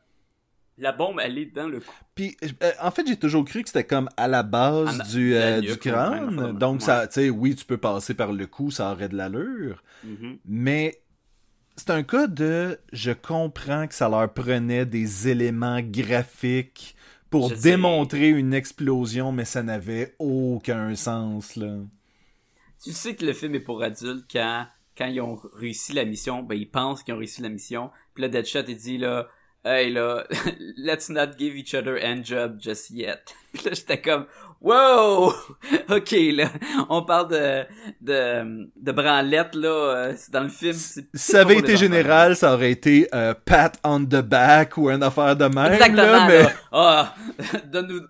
la 0.77 0.93
bombe 0.93 1.21
elle 1.23 1.39
est 1.39 1.47
dans 1.47 1.69
le 1.69 1.81
cou. 1.81 1.95
Puis, 2.15 2.37
euh, 2.63 2.73
en 2.83 2.91
fait, 2.91 3.07
j'ai 3.07 3.17
toujours 3.17 3.45
cru 3.45 3.63
que 3.63 3.69
c'était 3.69 3.87
comme 3.87 4.09
à 4.17 4.29
la 4.29 4.43
base 4.43 5.09
du, 5.11 5.35
euh, 5.35 5.61
du 5.61 5.77
crâne. 5.77 6.53
Donc, 6.59 6.81
ouais. 6.81 6.87
ça, 6.87 7.07
tu 7.09 7.15
sais, 7.15 7.31
oui, 7.31 7.55
tu 7.55 7.65
peux 7.65 7.79
passer 7.79 8.15
par 8.15 8.33
le 8.33 8.47
cou, 8.47 8.71
ça 8.71 8.93
aurait 8.93 9.09
de 9.09 9.17
l'allure. 9.17 9.83
Mhm. 10.05 10.39
Mais 10.45 11.01
c'est 11.79 11.91
un 11.91 12.03
cas 12.03 12.27
de 12.27 12.79
je 12.93 13.13
comprends 13.13 13.87
que 13.87 13.95
ça 13.95 14.09
leur 14.09 14.33
prenait 14.33 14.85
des 14.87 15.29
éléments 15.29 15.81
graphiques 15.81 16.97
pour 17.31 17.51
Je 17.51 17.55
sais. 17.55 17.71
démontrer 17.71 18.29
une 18.29 18.55
explosion, 18.55 19.33
mais 19.33 19.45
ça 19.45 19.63
n'avait 19.63 20.15
aucun 20.19 20.95
sens, 20.95 21.57
là. 21.57 21.77
Tu 22.83 22.93
sais 22.93 23.15
que 23.17 23.25
le 23.25 23.33
film 23.33 23.55
est 23.55 23.61
pour 23.61 23.83
adultes 23.83 24.27
quand, 24.31 24.67
quand 24.97 25.07
ils 25.07 25.21
ont 25.21 25.41
réussi 25.55 25.93
la 25.93 26.05
mission, 26.05 26.43
ben 26.43 26.55
ils 26.55 26.71
pensent 26.71 27.03
qu'ils 27.03 27.15
ont 27.15 27.19
réussi 27.19 27.43
la 27.43 27.49
mission. 27.49 27.91
Puis 28.15 28.23
là, 28.23 28.29
Deadshot, 28.29 28.63
il 28.69 28.77
dit 28.77 28.99
là, 28.99 29.29
hey 29.69 29.91
là, 29.91 30.25
let's 30.77 31.09
not 31.09 31.39
give 31.39 31.55
each 31.57 31.75
other 31.75 31.99
hand 31.99 32.25
job 32.25 32.59
just 32.61 32.91
yet. 32.91 33.35
Puis 33.53 33.65
là, 33.65 33.73
j'étais 33.75 34.01
comme, 34.01 34.27
wow, 34.61 35.29
ok 35.91 36.11
là, 36.33 36.51
on 36.89 37.03
parle 37.03 37.29
de 37.31 37.65
de 38.01 38.69
de 38.77 38.93
branlette 38.93 39.55
là, 39.55 39.69
euh, 39.69 40.15
c'est 40.17 40.33
dans 40.33 40.43
le 40.43 40.49
film. 40.49 40.77
ça 41.15 41.41
avait 41.41 41.59
été 41.59 41.77
général, 41.77 42.37
ça 42.37 42.55
aurait 42.55 42.73
été 42.73 43.09
euh, 43.15 43.35
pat 43.45 43.79
on 43.85 44.01
the 44.01 44.23
back 44.23 44.77
ou 44.77 44.91
une 44.91 45.03
affaire 45.03 45.37
de 45.37 45.47
même. 45.47 45.73
Exactement. 45.73 46.03
là, 46.03 46.13
Là, 46.13 46.27
mais... 46.29 46.55
Ah, 46.73 47.15
donne-nous. 47.65 48.03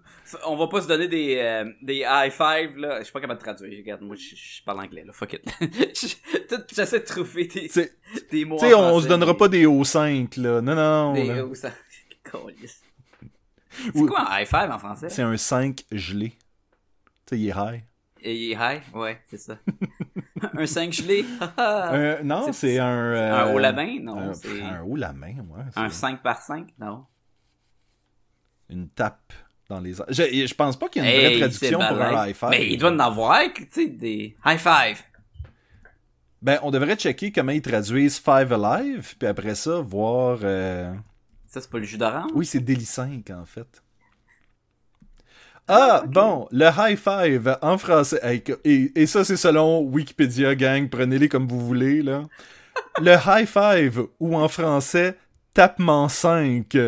On 0.47 0.57
va 0.57 0.67
pas 0.69 0.81
se 0.83 0.89
donner 0.89 1.09
des, 1.09 1.37
euh, 1.39 1.71
des 1.83 2.05
high 2.09 2.31
five 2.31 2.77
là. 2.77 2.99
Je 2.99 3.05
suis 3.05 3.13
pas 3.13 3.21
capable 3.21 3.39
de 3.41 3.45
traduire. 3.45 3.79
Regarde, 3.79 4.03
moi 4.03 4.17
je, 4.17 4.63
parle 4.65 4.81
anglais 4.81 5.05
là. 5.05 5.13
Fuck 5.13 5.35
it. 5.35 5.45
J'essaie 6.75 7.01
de 7.01 7.05
trouver 7.05 7.47
des, 7.47 7.69
T'sais- 7.69 7.93
des 8.31 8.45
mots. 8.45 8.57
Tu 8.59 8.67
sais, 8.67 8.75
on 8.75 9.01
se 9.01 9.07
donnera 9.09 9.37
pas 9.37 9.49
des 9.49 9.67
hauts 9.67 9.85
5, 9.85 10.37
là. 10.37 10.61
Non, 10.61 10.75
non, 10.75 11.13
Des 11.15 11.55
ça. 11.55 11.71
Câlisse. 12.25 12.83
C'est 13.71 13.95
Oui. 13.95 14.07
quoi 14.09 14.31
un 14.31 14.41
high 14.41 14.47
five 14.47 14.71
en 14.71 14.79
français? 14.79 15.09
C'est 15.09 15.23
un 15.23 15.37
5 15.37 15.85
gelé. 15.93 16.31
Tu 16.31 16.37
sais, 17.37 17.39
il 17.39 17.49
est 17.49 17.55
high. 17.57 17.83
Et 18.21 18.35
il 18.35 18.53
est 18.53 18.57
high? 18.57 18.83
Ouais, 18.95 19.21
c'est 19.29 19.39
ça. 19.39 19.59
un 20.55 20.67
5 20.67 20.93
gelé? 20.93 21.25
Euh, 21.59 22.21
non, 22.25 22.53
C'est- 22.53 22.79
un... 22.79 22.87
euh, 23.15 23.35
un 23.47 23.53
haut 23.55 23.59
la 23.59 23.73
main? 23.73 24.01
Non, 24.03 24.19
un, 24.19 24.33
un 24.65 24.83
haut 24.83 24.97
la 24.97 25.13
main, 25.13 25.35
ouais. 25.51 25.63
un 25.77 25.89
c'est 25.89 25.95
5 25.95 26.23
par 26.23 26.43
5? 26.43 26.69
Non. 26.81 27.07
Une 28.71 28.89
tape 28.89 29.33
dans 29.69 29.81
les... 29.81 29.93
Je, 30.09 30.47
je 30.47 30.55
pense 30.55 30.79
pas 30.79 30.89
qu'il 30.89 31.03
y 31.03 31.07
a 31.07 31.11
une 31.11 31.17
Hey, 31.17 31.27
vraie 31.27 31.39
traduction 31.49 31.79
pour 31.79 32.01
un 32.01 32.29
high 32.29 32.35
five. 32.35 32.49
Mais 32.51 32.71
il 32.71 32.79
doit 32.79 32.91
en 32.91 32.99
avoir, 32.99 33.41
tu 33.55 33.67
sais, 33.71 33.87
des 33.87 34.37
high 34.45 34.59
five. 34.59 35.03
Ben, 36.41 36.59
on 36.63 36.71
devrait 36.71 36.97
checker 36.97 37.33
comment 37.33 37.53
ils 37.53 37.61
traduisent 37.63 38.19
Five 38.19 38.53
Alive, 38.53 39.17
puis 39.19 39.27
après 39.29 39.55
ça, 39.57 39.81
voir... 39.81 40.39
euh, 40.43 40.93
Ça, 41.47 41.61
c'est 41.61 41.71
pas 41.71 41.79
le 41.79 41.85
jus 41.85 41.99
d'orange? 41.99 42.31
Oui, 42.35 42.47
c'est 42.47 42.61
Daily 42.61 42.85
5, 42.85 43.29
en 43.31 43.45
fait. 43.45 43.83
Ah, 45.67 46.03
bon, 46.07 46.49
le 46.51 46.67
high 46.79 46.97
five 46.97 47.59
en 47.61 47.77
français. 47.77 48.43
Et, 48.65 48.93
et 48.95 49.07
ça, 49.07 49.23
c'est 49.25 49.37
selon 49.37 49.81
Wikipédia, 49.83 50.55
gang. 50.55 50.89
Prenez-les 50.89 51.29
comme 51.29 51.47
vous 51.47 51.61
voulez, 51.61 52.01
là. 52.03 52.23
Le 53.03 53.17
high 53.27 53.47
five, 53.47 54.07
ou 54.21 54.35
en 54.37 54.49
français, 54.49 55.19
tapement 55.59 56.09
5, 56.09 56.79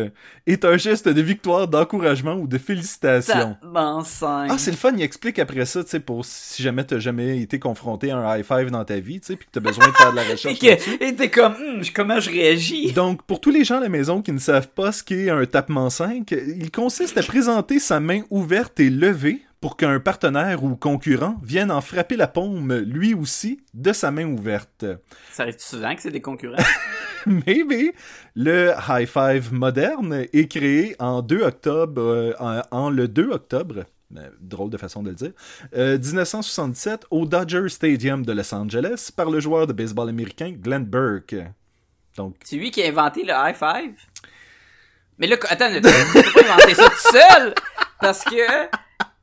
est 0.47 0.63
un 0.63 0.77
geste 0.77 1.09
de 1.09 1.21
victoire, 1.21 1.67
d'encouragement 1.67 2.35
ou 2.35 2.47
de 2.47 2.57
félicitation. 2.57 3.57
Tabarnak, 3.61 4.05
cinq. 4.05 4.47
Ah, 4.49 4.57
c'est 4.57 4.71
le 4.71 4.77
fun, 4.77 4.93
il 4.95 5.01
explique 5.03 5.39
après 5.39 5.65
ça, 5.65 5.83
tu 5.83 5.89
sais, 5.89 5.99
pour 5.99 6.23
si 6.23 6.63
jamais 6.63 6.85
t'as 6.85 6.97
jamais 6.97 7.41
été 7.41 7.59
confronté 7.59 8.11
à 8.11 8.17
un 8.17 8.37
high 8.37 8.45
five 8.45 8.71
dans 8.71 8.85
ta 8.85 9.01
vie, 9.01 9.19
tu 9.19 9.27
sais, 9.27 9.35
puis 9.35 9.45
que 9.45 9.51
t'as 9.51 9.59
besoin 9.59 9.85
de 9.89 9.91
faire 9.91 10.11
de 10.11 10.15
la 10.15 10.23
recherche 10.31 10.87
et 11.01 11.13
t'es 11.13 11.29
comme, 11.29 11.55
Hum, 11.55 11.81
comment 11.93 12.21
je 12.21 12.29
réagis? 12.29 12.93
Donc, 12.93 13.23
pour 13.23 13.41
tous 13.41 13.51
les 13.51 13.65
gens 13.65 13.75
à 13.75 13.81
la 13.81 13.89
maison 13.89 14.21
qui 14.21 14.31
ne 14.31 14.39
savent 14.39 14.69
pas 14.69 14.93
ce 14.93 15.03
qu'est 15.03 15.29
un 15.29 15.45
tapement 15.45 15.89
5, 15.89 16.31
il 16.31 16.71
consiste 16.71 17.17
à 17.17 17.23
présenter 17.23 17.77
sa 17.77 17.99
main 17.99 18.21
ouverte 18.29 18.79
et 18.79 18.89
levée 18.89 19.41
pour 19.59 19.75
qu'un 19.75 19.99
partenaire 19.99 20.63
ou 20.63 20.77
concurrent 20.77 21.35
vienne 21.43 21.71
en 21.71 21.81
frapper 21.81 22.15
la 22.15 22.27
paume, 22.27 22.73
lui 22.77 23.13
aussi, 23.13 23.59
de 23.73 23.91
sa 23.91 24.11
main 24.11 24.25
ouverte. 24.25 24.85
Ça 25.31 25.43
arrive 25.43 25.59
souvent 25.59 25.93
que 25.93 26.01
c'est 26.01 26.09
des 26.09 26.21
concurrents? 26.21 26.55
Maybe. 27.47 27.93
Le 28.35 28.73
high 28.87 29.07
five 29.07 29.53
moderne 29.53 30.25
est 30.31 30.47
créé 30.47 30.95
en 30.99 31.21
2 31.21 31.41
octobre, 31.43 32.01
euh, 32.01 32.61
en, 32.71 32.89
le 32.89 33.07
2 33.07 33.29
octobre, 33.29 33.85
drôle 34.39 34.69
de 34.69 34.77
façon 34.77 35.03
de 35.03 35.09
le 35.09 35.15
dire, 35.15 35.31
euh, 35.75 35.97
1977 35.97 37.05
au 37.11 37.25
Dodger 37.25 37.69
Stadium 37.69 38.25
de 38.25 38.33
Los 38.33 38.53
Angeles 38.53 39.11
par 39.15 39.29
le 39.29 39.39
joueur 39.39 39.67
de 39.67 39.73
baseball 39.73 40.09
américain 40.09 40.51
Glenn 40.51 40.85
Burke. 40.85 41.35
Donc, 42.17 42.35
c'est 42.43 42.57
lui 42.57 42.71
qui 42.71 42.83
a 42.83 42.87
inventé 42.87 43.23
le 43.23 43.33
high 43.33 43.55
five? 43.55 43.93
Mais 45.17 45.27
là, 45.27 45.37
attends, 45.49 45.71
tu 45.73 45.81
peux 45.81 46.41
pas 46.41 46.53
inventer 46.53 46.75
ça 46.75 46.89
tout 46.89 47.17
seul! 47.17 47.53
Parce 47.99 48.23
que, 48.23 48.67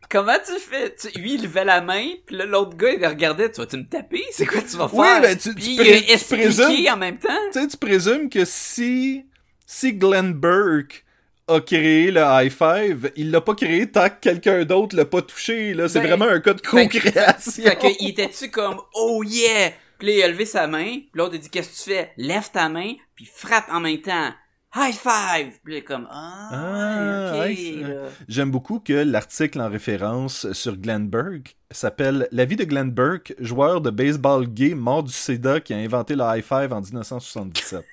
comment 0.08 0.36
tu 0.44 0.58
fais? 0.60 0.94
Tu- 0.94 1.18
lui, 1.18 1.34
il 1.34 1.42
levait 1.42 1.64
la 1.64 1.80
main, 1.80 2.06
puis 2.26 2.36
là, 2.36 2.44
l'autre 2.46 2.76
gars, 2.76 2.90
il 2.90 3.00
le 3.00 3.08
regardait, 3.08 3.50
tu 3.50 3.60
vas-tu 3.60 3.76
me 3.78 3.84
taper? 3.88 4.24
C'est 4.30 4.46
quoi 4.46 4.62
tu 4.62 4.76
vas 4.76 4.88
faire? 4.88 4.98
Oui, 4.98 5.06
ben, 5.22 5.36
tu- 5.36 5.54
tu 5.54 5.54
Puis 5.54 5.76
pré- 5.76 6.04
il 6.08 6.18
tu 6.18 6.34
a 6.34 6.36
présumes- 6.36 6.88
en 6.92 6.96
même 6.96 7.18
temps. 7.18 7.28
tu 7.52 7.60
sais, 7.60 7.66
tu 7.68 7.76
présumes 7.76 8.28
que 8.30 8.44
si, 8.44 9.24
si 9.66 9.92
Glenn 9.94 10.32
Burke 10.32 11.04
a 11.46 11.60
créé 11.60 12.10
le 12.10 12.20
high 12.22 12.50
five, 12.52 13.10
il 13.16 13.30
l'a 13.30 13.40
pas 13.40 13.54
créé 13.54 13.90
tant 13.90 14.08
que 14.08 14.20
quelqu'un 14.20 14.64
d'autre 14.64 14.94
l'a 14.96 15.04
pas 15.06 15.22
touché, 15.22 15.72
là. 15.74 15.88
C'est 15.88 16.00
Ben, 16.00 16.08
vraiment 16.08 16.26
un 16.26 16.40
cas 16.40 16.52
de 16.54 16.60
Fait 16.66 16.88
co-création. 16.88 17.62
Fait 17.64 17.76
que, 17.76 17.86
il 18.00 18.10
était-tu 18.10 18.50
comme, 18.50 18.80
oh 18.94 19.22
yeah! 19.24 19.72
Puis 19.98 20.08
là, 20.08 20.14
il 20.14 20.22
a 20.22 20.28
levé 20.28 20.44
sa 20.44 20.66
main, 20.66 20.84
puis 20.90 21.08
l'autre, 21.14 21.34
il 21.34 21.40
dit, 21.40 21.50
qu'est-ce 21.50 21.70
que 21.70 21.90
tu 21.90 21.96
fais? 21.96 22.12
Lève 22.18 22.50
ta 22.52 22.68
main, 22.68 22.92
puis 23.16 23.26
frappe 23.32 23.64
en 23.70 23.80
même 23.80 24.00
temps. 24.00 24.30
High 24.74 24.92
five! 24.94 25.58
Puis 25.64 25.74
là, 25.76 25.80
comme, 25.80 26.06
ah, 26.10 26.48
Ah, 26.52 27.32
ok, 27.36 27.40
ouais. 27.40 27.84
J'aime 28.28 28.50
beaucoup 28.50 28.80
que 28.80 28.92
l'article 28.92 29.60
en 29.60 29.68
référence 29.70 30.52
sur 30.52 30.76
Glenn 30.76 31.08
Burke 31.08 31.56
s'appelle 31.70 32.28
La 32.32 32.44
vie 32.44 32.56
de 32.56 32.64
Glenn 32.64 32.90
Burke, 32.90 33.34
joueur 33.38 33.80
de 33.80 33.90
baseball 33.90 34.46
gay 34.46 34.74
mort 34.74 35.02
du 35.02 35.12
sida 35.12 35.60
qui 35.60 35.72
a 35.72 35.78
inventé 35.78 36.14
le 36.14 36.22
high 36.24 36.44
five 36.44 36.72
en 36.72 36.80
1977. 36.82 37.84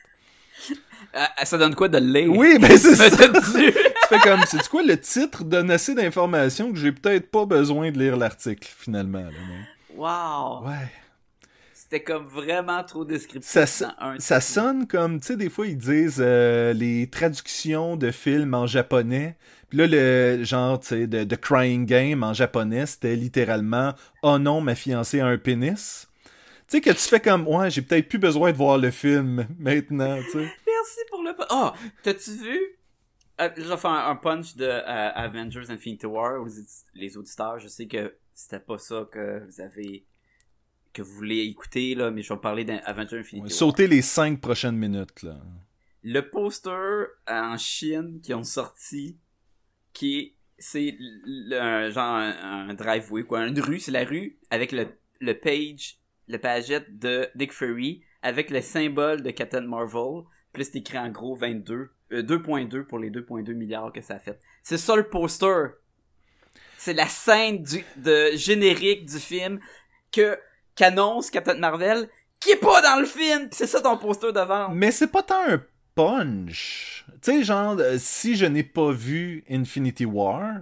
Ah, 1.13 1.29
ça 1.45 1.57
donne 1.57 1.75
quoi 1.75 1.87
de 1.87 1.97
lire? 1.97 2.31
Oui, 2.31 2.57
ben 2.59 2.77
c'est 2.77 2.95
ça. 3.09 3.09
Tu 3.09 3.71
fais 4.09 4.19
comme, 4.19 4.41
c'est 4.45 4.67
quoi 4.67 4.83
le 4.83 4.99
titre 4.99 5.43
donne 5.45 5.71
assez 5.71 5.95
d'informations 5.95 6.71
que 6.73 6.77
j'ai 6.77 6.91
peut-être 6.91 7.31
pas 7.31 7.45
besoin 7.45 7.89
de 7.91 7.97
lire 7.97 8.17
l'article 8.17 8.67
finalement. 8.77 9.19
là, 9.19 9.29
mais- 9.31 9.95
Wow! 9.97 10.67
Ouais. 10.67 10.91
C'était 11.95 12.11
comme 12.11 12.25
vraiment 12.25 12.83
trop 12.83 13.05
descriptif 13.05 13.49
Ça, 13.49 13.95
un 13.99 14.19
ça 14.19 14.41
sonne 14.41 14.85
comme, 14.85 15.21
tu 15.21 15.27
sais, 15.27 15.37
des 15.37 15.49
fois 15.49 15.65
ils 15.65 15.77
disent 15.77 16.19
euh, 16.19 16.73
les 16.73 17.09
traductions 17.09 17.95
de 17.95 18.11
films 18.11 18.53
en 18.53 18.67
japonais. 18.67 19.37
Puis 19.69 19.77
là, 19.77 19.87
le 19.87 20.43
genre, 20.43 20.77
tu 20.81 20.87
sais, 20.87 21.07
de, 21.07 21.23
de 21.23 21.35
Crying 21.37 21.85
Game 21.85 22.21
en 22.21 22.33
japonais, 22.33 22.85
c'était 22.85 23.15
littéralement 23.15 23.93
Oh 24.23 24.37
non, 24.37 24.59
ma 24.59 24.75
fiancée 24.75 25.21
a 25.21 25.27
un 25.27 25.37
pénis. 25.37 26.09
Tu 26.25 26.63
sais, 26.67 26.81
que 26.81 26.89
tu 26.89 26.97
fais 26.97 27.21
comme, 27.21 27.47
ouais, 27.47 27.71
j'ai 27.71 27.81
peut-être 27.81 28.09
plus 28.09 28.19
besoin 28.19 28.51
de 28.51 28.57
voir 28.57 28.77
le 28.77 28.91
film 28.91 29.47
maintenant, 29.57 30.17
tu 30.17 30.31
sais. 30.31 30.51
Merci 30.67 30.99
pour 31.09 31.23
le... 31.23 31.33
Oh! 31.49 31.71
T'as-tu 32.03 32.31
vu? 32.31 32.59
Euh, 33.39 33.49
je 33.55 33.63
vais 33.63 33.77
faire 33.77 33.91
un, 33.91 34.09
un 34.09 34.15
punch 34.17 34.57
de 34.57 34.65
euh, 34.65 34.81
Avengers 35.13 35.69
Infinity 35.69 36.07
War 36.07 36.41
aux 36.41 36.49
les 36.93 37.15
auditeurs. 37.15 37.57
Je 37.59 37.69
sais 37.69 37.87
que 37.87 38.13
c'était 38.33 38.59
pas 38.59 38.79
ça 38.79 39.07
que 39.09 39.45
vous 39.45 39.61
avez... 39.61 40.05
que 40.95 41.01
vous 41.01 41.13
voulez 41.13 41.41
écouter, 41.41 41.93
là, 41.93 42.09
mais 42.09 42.21
je 42.23 42.33
vais 42.33 42.39
parler 42.39 42.63
d'Avengers 42.63 43.19
Infinity. 43.19 43.53
Sauter 43.53 43.87
les 43.87 44.01
cinq 44.01 44.39
prochaines 44.41 44.77
minutes, 44.77 45.21
là. 45.23 45.37
le 46.01 46.21
poster 46.21 47.07
en 47.27 47.57
Chine 47.57 48.21
qui 48.23 48.33
ont 48.33 48.43
sorti, 48.43 49.17
qui 49.93 50.17
est, 50.19 50.35
c'est 50.57 50.97
un, 51.51 51.89
genre 51.89 52.15
un, 52.15 52.69
un 52.69 52.73
driveway, 52.73 53.23
quoi, 53.23 53.45
une 53.45 53.59
rue, 53.59 53.79
c'est 53.79 53.91
la 53.91 54.05
rue 54.05 54.39
avec 54.49 54.71
le, 54.71 54.87
le 55.19 55.33
page, 55.33 55.99
le 56.27 56.37
pagette 56.37 56.97
de 56.97 57.27
Dick 57.35 57.51
Fury 57.51 58.01
avec 58.21 58.49
le 58.49 58.61
symbole 58.61 59.21
de 59.21 59.31
Captain 59.31 59.61
Marvel, 59.61 60.23
là 60.55 60.63
c'est 60.63 60.77
écrit 60.77 60.97
en 60.97 61.09
gros 61.09 61.35
22, 61.35 61.89
euh, 62.13 62.23
2.2 62.23 62.83
pour 62.83 62.97
les 62.99 63.11
2.2 63.11 63.53
milliards 63.53 63.91
que 63.91 64.01
ça 64.01 64.15
a 64.15 64.19
fait. 64.19 64.39
C'est 64.63 64.77
ça 64.77 64.95
le 64.95 65.07
poster. 65.09 65.67
C'est 66.77 66.93
la 66.93 67.07
scène 67.07 67.61
du, 67.61 67.83
de 67.97 68.31
générique 68.35 69.05
du 69.05 69.19
film 69.19 69.59
que 70.11 70.37
qu'annonce 70.75 71.29
Captain 71.29 71.57
Marvel 71.57 72.09
qui 72.39 72.51
est 72.51 72.57
pas 72.57 72.81
dans 72.81 72.99
le 72.99 73.05
film, 73.05 73.47
c'est 73.51 73.67
ça 73.67 73.81
ton 73.81 73.97
poster 73.97 74.31
de 74.31 74.41
vente. 74.41 74.71
Mais 74.73 74.91
c'est 74.91 75.07
pas 75.07 75.23
tant 75.23 75.41
un 75.47 75.61
punch. 75.95 77.05
Tu 77.21 77.31
sais, 77.31 77.43
genre, 77.43 77.75
euh, 77.79 77.95
si 77.97 78.35
je 78.35 78.45
n'ai 78.45 78.63
pas 78.63 78.91
vu 78.91 79.43
Infinity 79.49 80.05
War, 80.05 80.59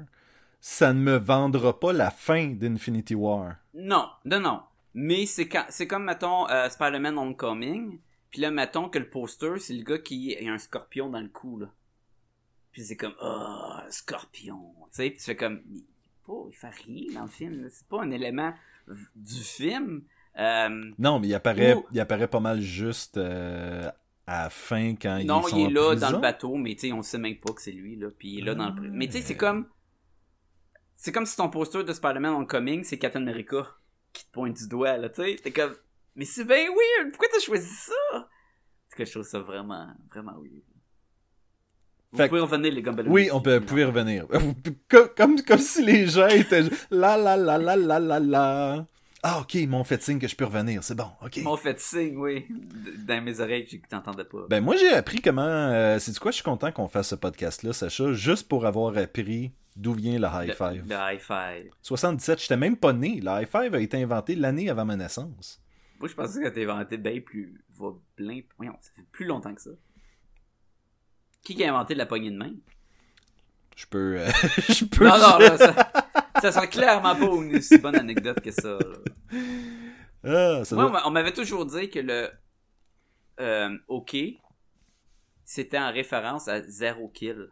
ça 0.61 0.93
ne 0.93 0.99
me 0.99 1.17
vendra 1.17 1.77
pas 1.79 1.91
la 1.91 2.11
fin 2.11 2.47
d'Infinity 2.47 3.15
War. 3.15 3.55
Non, 3.73 4.07
non, 4.23 4.39
non. 4.39 4.61
Mais 4.93 5.25
c'est 5.25 5.47
quand, 5.49 5.65
c'est 5.69 5.87
comme, 5.87 6.05
mettons, 6.05 6.47
euh, 6.49 6.69
Spider-Man 6.69 7.17
Homecoming. 7.17 7.99
Puis 8.29 8.41
là, 8.41 8.51
mettons 8.51 8.89
que 8.89 8.99
le 8.99 9.09
poster, 9.09 9.59
c'est 9.59 9.73
le 9.73 9.83
gars 9.83 9.97
qui 9.97 10.35
a 10.37 10.51
un 10.51 10.57
scorpion 10.57 11.09
dans 11.09 11.21
le 11.21 11.29
cou, 11.29 11.59
là. 11.59 11.67
Puis 12.71 12.83
c'est 12.83 12.97
comme, 12.97 13.15
oh, 13.21 13.75
scorpion. 13.89 14.73
Tu 14.85 14.87
sais, 14.91 15.09
puis 15.09 15.19
tu 15.19 15.25
fais 15.25 15.35
comme, 15.35 15.61
il, 15.69 15.83
pas, 16.25 16.45
il 16.49 16.55
fait 16.55 16.69
rien 16.69 17.13
dans 17.13 17.23
le 17.23 17.29
film. 17.29 17.63
là. 17.63 17.67
C'est 17.69 17.87
pas 17.87 18.01
un 18.01 18.11
élément 18.11 18.53
du 19.15 19.41
film. 19.41 20.03
Euh, 20.37 20.91
Non, 20.97 21.19
mais 21.19 21.27
il 21.27 21.33
apparaît, 21.35 21.75
il 21.91 21.99
apparaît 21.99 22.27
pas 22.27 22.39
mal 22.39 22.59
juste 22.59 23.17
euh, 23.17 23.89
à 24.25 24.43
la 24.43 24.49
fin 24.49 24.95
quand 24.95 25.23
non, 25.25 25.41
ils 25.47 25.49
sont 25.49 25.57
il 25.57 25.61
est 25.61 25.65
en 25.65 25.69
là 25.69 25.89
prison. 25.91 26.05
dans 26.07 26.11
le 26.17 26.21
bateau, 26.21 26.55
mais 26.55 26.73
tu 26.75 26.87
sais, 26.87 26.93
on 26.93 27.01
sait 27.01 27.17
même 27.19 27.37
pas 27.37 27.53
que 27.53 27.61
c'est 27.61 27.71
lui, 27.71 27.95
là. 27.95 28.07
Puis 28.17 28.29
il 28.33 28.39
est 28.39 28.43
là 28.45 28.55
dans 28.55 28.69
le. 28.71 28.89
Mais 28.89 29.07
tu 29.07 29.13
sais, 29.13 29.21
c'est 29.21 29.33
Ouais. 29.33 29.37
comme. 29.39 29.67
C'est 30.95 31.11
comme 31.11 31.25
si 31.25 31.35
ton 31.35 31.49
poster 31.49 31.83
de 31.83 31.91
Spider-Man 31.93 32.33
Homecoming, 32.33 32.83
c'est 32.83 32.97
Captain 32.97 33.21
America 33.21 33.67
qui 34.13 34.25
te 34.25 34.31
pointe 34.31 34.55
du 34.55 34.67
doigt, 34.67 34.97
là, 34.97 35.09
tu 35.09 35.21
sais. 35.23 35.35
T'es 35.43 35.51
comme. 35.51 35.73
Mais 36.15 36.25
c'est 36.25 36.45
bien 36.45 36.65
weird! 36.67 37.11
Pourquoi 37.11 37.27
t'as 37.33 37.39
choisi 37.39 37.67
ça? 37.73 37.93
Parce 38.11 38.95
que 38.97 39.05
je 39.05 39.11
trouve 39.11 39.23
ça 39.23 39.39
vraiment, 39.39 39.87
vraiment 40.11 40.33
weird. 40.39 40.61
Vous 42.13 42.17
Fait 42.19 42.29
pouvez 42.29 42.41
revenir, 42.41 42.71
les. 42.71 42.83
Oui, 43.09 43.29
on 43.33 43.41
peut, 43.41 43.59
pouvez 43.59 43.85
revenir. 43.85 44.27
comme, 44.87 45.09
comme, 45.17 45.41
comme 45.41 45.57
si 45.59 45.83
les 45.83 46.05
gens 46.05 46.27
étaient 46.27 46.61
la 46.91 47.17
la 47.17 47.35
la 47.35 47.57
la 47.57 47.75
la 47.75 47.99
la 47.99 48.19
la. 48.19 48.85
Ah, 49.23 49.39
ok, 49.39 49.55
ils 49.55 49.67
m'ont 49.67 49.83
fait 49.83 49.99
signe 50.03 50.19
que 50.19 50.27
je 50.27 50.35
peux 50.35 50.45
revenir. 50.45 50.83
C'est 50.83 50.93
bon, 50.95 51.07
ok. 51.25 51.37
Ils 51.37 51.43
m'ont 51.43 51.57
fait 51.57 51.79
signe, 51.79 52.15
oui. 52.17 52.45
Dans 53.07 53.23
mes 53.23 53.39
oreilles, 53.39 53.65
que 53.65 53.87
t'entendais 53.87 54.25
pas. 54.25 54.45
Ben, 54.47 54.63
moi, 54.63 54.75
j'ai 54.75 54.89
appris 54.93 55.21
comment. 55.21 55.41
Euh, 55.47 55.97
c'est 55.97 56.11
du 56.11 56.19
quoi, 56.19 56.29
je 56.29 56.35
suis 56.35 56.43
content 56.43 56.71
qu'on 56.71 56.87
fasse 56.87 57.07
ce 57.07 57.15
podcast-là, 57.15 57.73
Sacha, 57.73 58.13
juste 58.13 58.47
pour 58.47 58.65
avoir 58.67 58.95
appris 58.97 59.51
d'où 59.75 59.93
vient 59.93 60.19
le 60.19 60.27
high 60.31 60.49
Le- 60.49 60.53
five. 60.53 60.83
Le 60.87 60.95
high 60.95 61.19
five. 61.19 61.71
77, 61.81 62.41
j'étais 62.41 62.57
même 62.57 62.77
pas 62.77 62.93
né. 62.93 63.21
Le 63.23 63.41
high 63.41 63.47
five 63.49 63.73
a 63.73 63.79
été 63.79 63.97
inventé 64.03 64.35
l'année 64.35 64.69
avant 64.69 64.85
ma 64.85 64.95
naissance. 64.97 65.59
Moi, 65.99 66.09
je 66.09 66.13
pensais 66.13 66.41
que 66.43 66.49
t'as 66.49 66.61
inventé 66.61 66.97
bien 66.97 67.19
plus. 67.21 67.59
Voyons, 67.75 68.75
ça 68.81 68.91
fait 68.95 69.05
plus 69.11 69.25
longtemps 69.25 69.55
que 69.55 69.61
ça. 69.61 69.71
Qui 71.43 71.55
qui 71.55 71.63
a 71.63 71.73
inventé 71.73 71.95
la 71.95 72.05
poignée 72.05 72.31
de 72.31 72.37
main? 72.37 72.53
Je 73.75 73.85
peux. 73.87 74.17
euh, 74.19 74.29
je 74.69 74.85
peux. 74.85 75.05
Non, 75.07 75.17
non, 75.17 75.37
là, 75.39 75.57
ça, 75.57 75.91
ça 76.41 76.51
sera 76.51 76.67
clairement 76.67 77.15
pas 77.15 77.25
une 77.25 77.55
aussi 77.57 77.77
bonne 77.79 77.95
anecdote 77.95 78.39
que 78.41 78.51
ça. 78.51 78.77
Ah, 80.23 80.63
ça 80.63 80.75
Moi, 80.75 80.89
doit- 80.89 81.01
on 81.07 81.11
m'avait 81.11 81.33
toujours 81.33 81.65
dit 81.65 81.89
que 81.89 81.99
le 81.99 82.29
euh, 83.39 83.77
OK, 83.87 84.15
c'était 85.43 85.79
en 85.79 85.91
référence 85.91 86.47
à 86.47 86.61
zéro 86.61 87.09
kill. 87.09 87.49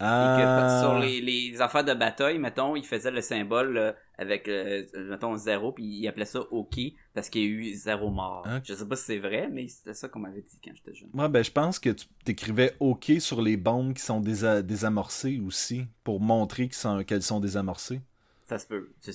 Et 0.00 0.40
que 0.40 0.44
Ah. 0.46 0.80
sur 0.82 0.98
les, 0.98 1.20
les 1.20 1.60
affaires 1.60 1.84
de 1.84 1.92
bataille, 1.94 2.38
mettons, 2.38 2.74
il 2.74 2.84
faisait 2.84 3.10
le 3.10 3.20
symbole 3.20 3.76
euh, 3.76 3.92
avec, 4.16 4.48
euh, 4.48 4.84
mettons, 5.10 5.36
zéro, 5.36 5.72
puis 5.72 5.84
il 5.84 6.08
appelait 6.08 6.24
ça 6.24 6.40
OK 6.50 6.78
parce 7.14 7.28
qu'il 7.28 7.42
y 7.42 7.44
a 7.44 7.48
eu 7.48 7.74
zéro 7.74 8.10
mort. 8.10 8.46
Ok. 8.46 8.62
Je 8.64 8.72
sais 8.74 8.86
pas 8.88 8.96
si 8.96 9.04
c'est 9.04 9.18
vrai, 9.18 9.48
mais 9.52 9.68
c'était 9.68 9.92
ça 9.94 10.08
qu'on 10.08 10.20
m'avait 10.20 10.40
dit 10.42 10.58
quand 10.64 10.72
j'étais 10.74 10.94
jeune. 10.94 11.10
Ouais, 11.12 11.28
ben, 11.28 11.44
je 11.44 11.50
pense 11.50 11.78
que 11.78 11.90
tu 11.90 12.06
t'écrivais 12.24 12.74
OK 12.80 13.12
sur 13.18 13.42
les 13.42 13.56
bombes 13.58 13.92
qui 13.92 14.02
sont 14.02 14.20
désa- 14.20 14.62
désamorcées 14.62 15.38
aussi, 15.46 15.84
pour 16.02 16.20
montrer 16.20 16.68
sont- 16.72 17.04
qu'elles 17.04 17.22
sont 17.22 17.40
désamorcées. 17.40 18.00
Ça 18.46 18.58
se 18.58 18.66
peut. 18.66 18.90
Ça, 19.00 19.12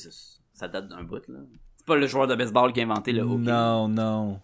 ça 0.53 0.67
date 0.67 0.87
d'un 0.87 1.03
bout, 1.03 1.27
là. 1.27 1.39
C'est 1.77 1.85
pas 1.85 1.95
le 1.95 2.07
joueur 2.07 2.27
de 2.27 2.35
baseball 2.35 2.71
qui 2.73 2.79
a 2.81 2.83
inventé 2.83 3.11
le 3.11 3.23
OK. 3.23 3.39
Non, 3.39 3.87
non. 3.87 4.39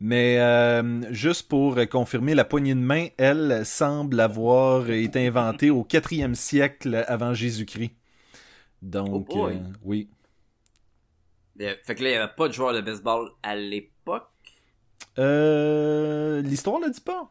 Mais 0.00 0.38
euh, 0.38 1.12
juste 1.12 1.48
pour 1.48 1.76
confirmer, 1.88 2.34
la 2.34 2.44
poignée 2.44 2.74
de 2.74 2.80
main, 2.80 3.08
elle, 3.16 3.66
semble 3.66 4.20
avoir 4.20 4.88
été 4.90 5.26
inventée 5.26 5.70
au 5.70 5.82
4e 5.82 6.34
siècle 6.34 7.04
avant 7.08 7.34
Jésus-Christ. 7.34 7.92
Donc, 8.80 9.26
Oh 9.30 9.48
euh, 9.48 9.58
oui. 9.82 10.08
Euh, 11.60 11.74
Fait 11.84 11.94
que 11.94 12.02
là, 12.04 12.10
il 12.10 12.12
y 12.12 12.16
avait 12.16 12.32
pas 12.36 12.48
de 12.48 12.52
joueur 12.52 12.72
de 12.72 12.80
baseball 12.80 13.30
à 13.42 13.56
l'époque? 13.56 14.30
Euh, 15.18 16.42
L'histoire 16.42 16.78
ne 16.78 16.88
dit 16.88 17.00
pas. 17.00 17.28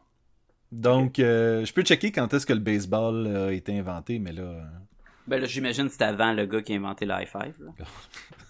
Donc, 0.70 1.18
euh, 1.18 1.64
je 1.64 1.72
peux 1.72 1.82
checker 1.82 2.12
quand 2.12 2.34
est-ce 2.34 2.44
que 2.44 2.52
le 2.52 2.60
baseball 2.60 3.26
a 3.26 3.52
été 3.52 3.78
inventé, 3.78 4.18
mais 4.18 4.32
là... 4.32 4.66
Ben 5.26 5.40
là, 5.40 5.46
j'imagine 5.46 5.86
que 5.86 5.92
c'était 5.92 6.04
avant 6.04 6.32
le 6.32 6.44
gars 6.46 6.62
qui 6.62 6.74
a 6.74 6.76
inventé 6.76 7.06
le 7.06 7.14
high 7.14 7.26
five. 7.28 7.54
Là. 7.60 7.72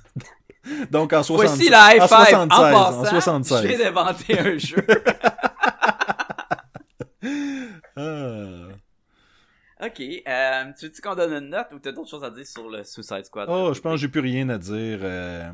Donc, 0.91 1.13
en 1.13 1.23
76. 1.23 1.37
Voici 1.37 1.71
le 1.71 1.77
high 1.77 2.03
en 2.03 2.09
five. 2.09 2.27
76, 2.27 2.45
en 2.45 2.49
passant, 2.49 3.01
en 3.01 3.05
76. 3.05 3.67
j'ai 3.67 3.87
inventé 3.87 4.39
un 4.39 4.59
jeu. 4.59 4.87
Ah. 7.97 8.69
ok. 9.87 10.01
Euh, 10.01 10.65
tu 10.79 10.87
veux-tu 10.87 11.01
qu'on 11.03 11.15
donne 11.15 11.33
une 11.45 11.51
note 11.51 11.69
ou 11.73 11.79
t'as 11.79 11.93
d'autres 11.93 12.11
choses 12.11 12.25
à 12.25 12.31
dire 12.31 12.47
sur 12.47 12.69
le 12.69 12.85
Suicide 12.85 13.25
Squad? 13.25 13.49
Oh, 13.51 13.73
je 13.75 13.81
pense 13.81 13.93
que 13.95 13.99
j'ai 13.99 14.09
plus 14.09 14.21
rien 14.21 14.49
à 14.51 14.59
dire. 14.59 14.99
euh, 15.03 15.51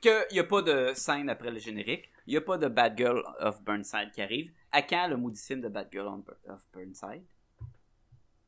Qu'il 0.00 0.12
n'y 0.32 0.38
a 0.38 0.44
pas 0.44 0.62
de 0.62 0.92
scène 0.94 1.28
après 1.28 1.50
le 1.50 1.58
générique. 1.58 2.08
Il 2.26 2.32
n'y 2.32 2.36
a 2.36 2.40
pas 2.42 2.58
de 2.58 2.68
Bad 2.68 2.96
Girl 2.96 3.22
of 3.40 3.62
Burnside 3.62 4.10
qui 4.14 4.22
arrive. 4.22 4.52
À 4.72 4.82
quand 4.82 5.08
le 5.08 5.16
maudit 5.16 5.40
film 5.42 5.60
de 5.60 5.68
Bad 5.68 5.88
Girl 5.92 6.06
of 6.48 6.60
Burnside? 6.72 7.24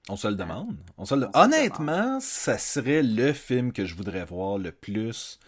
On 0.09 0.17
se 0.17 0.29
le 0.29 0.35
demande. 0.35 0.77
On 0.99 1.05
se 1.05 1.15
le... 1.15 1.27
On 1.27 1.33
se 1.33 1.39
le 1.39 1.45
Honnêtement, 1.45 2.19
ça 2.21 2.59
serait 2.59 3.03
le 3.03 3.33
film 3.33 3.73
que 3.73 3.85
je 3.87 3.95
voudrais 3.95 4.25
voir 4.25 4.59
le 4.59 4.71
plus. 4.73 5.39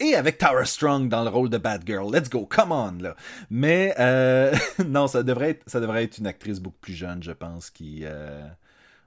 Et 0.00 0.14
avec 0.16 0.38
Tara 0.38 0.64
Strong 0.64 1.08
dans 1.08 1.22
le 1.22 1.30
rôle 1.30 1.48
de 1.50 1.58
Bad 1.58 1.84
Girl. 1.86 2.12
Let's 2.12 2.28
go, 2.28 2.46
come 2.46 2.72
on, 2.72 2.92
là. 3.00 3.14
Mais, 3.48 3.94
euh, 3.98 4.54
non, 4.86 5.06
ça 5.06 5.22
devrait, 5.22 5.50
être, 5.50 5.62
ça 5.68 5.80
devrait 5.80 6.04
être 6.04 6.18
une 6.18 6.26
actrice 6.26 6.58
beaucoup 6.60 6.78
plus 6.80 6.94
jeune, 6.94 7.22
je 7.22 7.30
pense, 7.32 7.70
qui... 7.70 8.00
euh, 8.02 8.46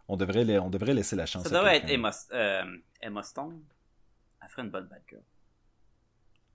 on, 0.08 0.16
devrait, 0.16 0.46
la- 0.46 0.62
on 0.62 0.70
devrait 0.70 0.94
laisser 0.94 1.16
la 1.18 1.26
chance 1.26 1.44
Ça 1.44 1.50
devrait 1.50 1.78
être. 1.78 1.90
Emma, 1.90 2.12
euh, 2.34 2.64
Emma 3.02 3.22
Stone. 3.24 3.62
Elle 4.42 4.48
ferait 4.50 4.62
une 4.64 4.70
bonne 4.70 4.88
Bad 4.88 5.02
Girl. 5.10 5.24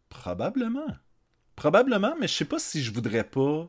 Probablement. 0.09 0.87
Probablement, 1.57 2.14
mais 2.18 2.26
je 2.28 2.35
sais 2.35 2.45
pas 2.47 2.59
si 2.59 2.83
je 2.83 2.93
voudrais 2.93 3.24
pas 3.24 3.68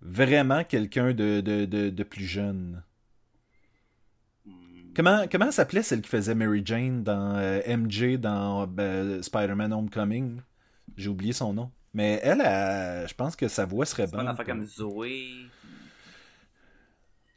vraiment 0.00 0.64
quelqu'un 0.64 1.12
de, 1.12 1.40
de, 1.40 1.64
de, 1.64 1.90
de 1.90 2.02
plus 2.02 2.24
jeune. 2.26 2.82
Comment, 4.94 5.26
comment 5.30 5.50
s'appelait 5.50 5.82
celle 5.82 6.02
qui 6.02 6.10
faisait 6.10 6.34
Mary 6.34 6.62
Jane 6.64 7.02
dans 7.02 7.36
euh, 7.36 7.60
MJ 7.66 8.18
dans 8.18 8.68
euh, 8.78 9.22
Spider-Man 9.22 9.72
Homecoming? 9.72 10.40
J'ai 10.96 11.08
oublié 11.08 11.32
son 11.32 11.54
nom. 11.54 11.70
Mais 11.94 12.20
elle, 12.22 12.42
elle, 12.44 13.08
je 13.08 13.14
pense 13.14 13.36
que 13.36 13.48
sa 13.48 13.64
voix 13.64 13.86
serait 13.86 14.06
pas 14.06 14.18
bonne. 14.18 14.28
affaire 14.28 14.46
comme 14.46 14.64
Zoé. 14.64 15.46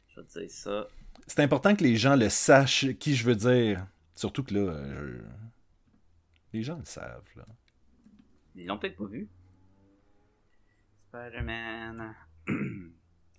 Je 0.08 0.20
vais 0.20 0.26
dire 0.26 0.50
ça. 0.50 0.86
C'est 1.26 1.40
important 1.42 1.74
que 1.74 1.82
les 1.82 1.96
gens 1.96 2.16
le 2.16 2.28
sachent 2.28 2.92
qui 2.98 3.14
je 3.14 3.24
veux 3.24 3.34
dire. 3.34 3.86
Surtout 4.14 4.42
que 4.44 4.54
là, 4.54 4.60
euh, 4.60 5.20
les 6.52 6.62
gens 6.62 6.76
le 6.76 6.84
savent. 6.84 7.28
Là. 7.36 7.44
Ils 8.54 8.66
l'ont 8.66 8.78
peut-être 8.78 8.96
pas 8.96 9.06
vu. 9.06 9.28
Spider-Man. 11.08 12.14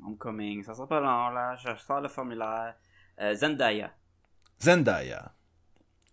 Homecoming. 0.03 0.63
Ça 0.63 0.73
sera 0.73 0.87
pas 0.87 0.99
long, 0.99 1.29
là. 1.29 1.55
Je 1.55 1.69
sors 1.83 2.01
le 2.01 2.09
formulaire. 2.09 2.75
Euh, 3.19 3.33
Zendaya. 3.33 3.91
Zendaya. 4.61 5.33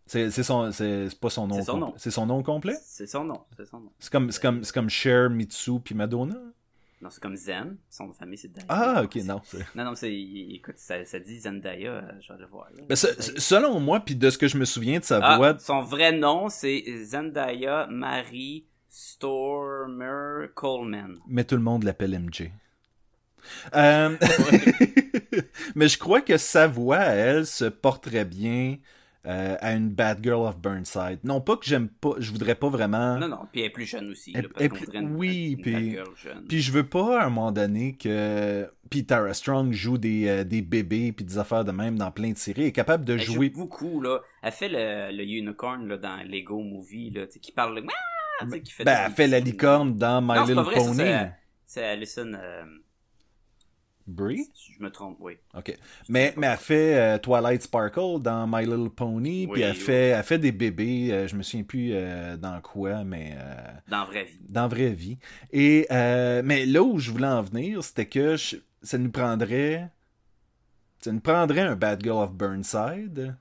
C'est 0.06 0.30
c'est 0.30 0.42
son, 0.42 0.70
c'est 0.70 1.08
pas 1.18 1.30
son 1.30 1.46
nom. 1.46 1.56
C'est 1.56 1.64
son 1.64 1.78
nom. 1.78 1.94
C'est 1.96 2.10
son 2.10 2.26
nom 2.26 2.42
complet? 2.42 2.76
C'est 2.82 3.06
son 3.06 3.24
nom. 3.24 3.40
C'est 3.56 3.66
son 3.66 3.80
nom. 3.80 3.92
C'est 3.98 4.12
comme, 4.12 4.30
c'est 4.30 4.40
comme, 4.42 4.62
c'est 4.64 4.74
comme 4.74 4.90
Cher, 4.90 5.30
Mitsu 5.30 5.80
puis 5.80 5.94
Madonna? 5.94 6.36
Non, 7.00 7.10
c'est 7.10 7.22
comme 7.22 7.36
Zen. 7.36 7.76
Son 7.90 8.12
famille, 8.12 8.38
c'est 8.38 8.52
Daya. 8.52 8.66
Ah, 8.68 9.02
ok, 9.02 9.16
non. 9.24 9.40
Non, 9.74 9.84
non, 9.84 9.94
c'est. 9.94 10.12
Écoute, 10.14 10.78
ça, 10.78 11.04
ça 11.04 11.18
dit 11.18 11.38
Zendaya. 11.40 11.90
euh, 11.90 12.02
Je 12.20 12.32
vais 12.32 12.38
le 12.38 12.46
voir. 12.46 12.68
Ben, 12.88 12.96
selon 12.96 13.78
moi, 13.80 14.00
puis 14.00 14.14
de 14.14 14.30
ce 14.30 14.38
que 14.38 14.46
je 14.48 14.56
me 14.56 14.64
souviens 14.64 15.00
de 15.00 15.04
sa 15.04 15.18
Ah, 15.22 15.36
voix, 15.36 15.58
son 15.58 15.80
vrai 15.82 16.12
nom, 16.12 16.48
c'est 16.48 16.82
Zendaya 17.04 17.86
Marie 17.90 18.66
Stormer 18.88 20.48
Coleman. 20.54 21.16
mais 21.26 21.44
tout 21.44 21.56
le 21.56 21.62
monde 21.62 21.84
l'appelle 21.84 22.18
MJ. 22.18 22.50
Euh, 23.74 24.16
mais 25.74 25.88
je 25.88 25.98
crois 25.98 26.20
que 26.20 26.36
sa 26.36 26.66
voix, 26.66 27.00
elle, 27.00 27.46
se 27.46 27.64
porterait 27.64 28.24
bien 28.24 28.76
euh, 29.26 29.56
à 29.60 29.72
une 29.72 29.88
Bad 29.90 30.18
Girl 30.22 30.46
of 30.46 30.58
Burnside. 30.58 31.20
Non 31.24 31.40
pas 31.40 31.56
que 31.56 31.64
j'aime 31.64 31.88
pas, 31.88 32.10
je 32.18 32.30
voudrais 32.30 32.54
pas 32.54 32.68
vraiment. 32.68 33.18
Non, 33.18 33.28
non, 33.28 33.40
puis 33.50 33.62
elle 33.62 33.68
est 33.68 33.70
plus 33.70 33.86
jeune 33.86 34.10
aussi. 34.10 34.32
Elle- 34.34 34.42
là, 34.42 34.48
parce 34.52 34.64
elle- 34.92 34.96
une- 35.02 35.16
oui, 35.16 35.56
puis-. 35.56 35.96
Puis 36.48 36.60
je 36.60 36.72
veux 36.72 36.86
pas 36.86 37.22
à 37.22 37.26
un 37.26 37.30
moment 37.30 37.50
donné 37.52 37.94
que 37.96 38.68
puis 38.90 39.06
Tara 39.06 39.32
Strong 39.32 39.72
joue 39.72 39.96
des, 39.98 40.28
euh, 40.28 40.44
des 40.44 40.60
bébés 40.60 41.10
puis 41.12 41.24
des 41.24 41.38
affaires 41.38 41.64
de 41.64 41.72
même 41.72 41.96
dans 41.96 42.10
plein 42.10 42.32
de 42.32 42.36
séries. 42.36 42.60
Elle 42.62 42.66
est 42.68 42.72
capable 42.72 43.04
de 43.06 43.14
Elle 43.14 43.20
joue 43.22 43.32
jouer. 43.34 43.48
beaucoup, 43.48 44.00
là. 44.02 44.20
Elle 44.42 44.52
fait 44.52 44.68
le, 44.68 45.16
le 45.16 45.24
unicorn 45.24 45.88
là, 45.88 45.96
dans 45.96 46.16
Lego 46.28 46.60
Movie, 46.60 47.10
là, 47.10 47.26
tu 47.26 47.32
sais, 47.34 47.38
qui 47.40 47.50
parle. 47.52 47.82
Ah, 48.40 48.46
qui 48.62 48.72
fait 48.72 48.84
Ben, 48.84 49.04
elle 49.06 49.12
fait 49.12 49.26
la 49.26 49.40
licorne 49.40 49.96
dans 49.96 50.20
My 50.20 50.34
Non, 50.34 50.40
Little 50.42 50.54
pas 50.56 50.62
vrai, 50.64 50.74
Pony. 50.76 50.96
c'est- 50.96 51.32
C'est 51.66 51.84
Alison. 51.84 52.32
euh, 52.34 52.62
Brie? 54.06 54.46
je 54.78 54.82
me 54.82 54.90
trompe, 54.90 55.16
oui. 55.20 55.38
OK. 55.56 55.76
Mais, 56.08 56.34
mais 56.36 56.46
elle 56.48 56.58
fait 56.58 56.94
euh, 56.98 57.18
Twilight 57.18 57.62
Sparkle 57.62 58.20
dans 58.20 58.46
My 58.46 58.64
Little 58.64 58.90
Pony, 58.90 59.46
Oui, 59.46 59.52
puis 59.52 59.62
elle, 59.62 59.72
oui. 59.72 59.76
fait, 59.78 60.08
elle 60.08 60.22
fait 60.24 60.38
des 60.38 60.52
bébés, 60.52 61.08
euh, 61.12 61.26
je 61.26 61.36
me 61.36 61.42
souviens 61.42 61.64
plus 61.64 61.90
euh, 61.94 62.36
dans 62.36 62.60
quoi, 62.60 63.02
mais 63.04 63.36
Dans 63.88 64.04
vraie 64.04 64.24
vie. 64.24 64.38
dans 64.48 64.68
vraie 64.68 64.92
vie. 64.92 65.18
Et, 65.52 65.86
mais 65.90 66.66
là 66.66 66.82
où 66.82 66.98
je 66.98 67.10
voulais 67.10 67.26
en 67.26 67.42
venir, 67.42 67.82
c'était 67.82 68.06
que 68.06 68.36
je- 68.36 68.56
ça 68.82 68.98
nous 68.98 69.10
prendrait... 69.10 69.88
Ça 71.00 71.12
nous 71.12 71.20
prendrait 71.20 71.60
un 71.60 71.76
Bad 71.76 72.02
Girl 72.02 72.22
of 72.22 72.32
Burnside, 72.32 73.36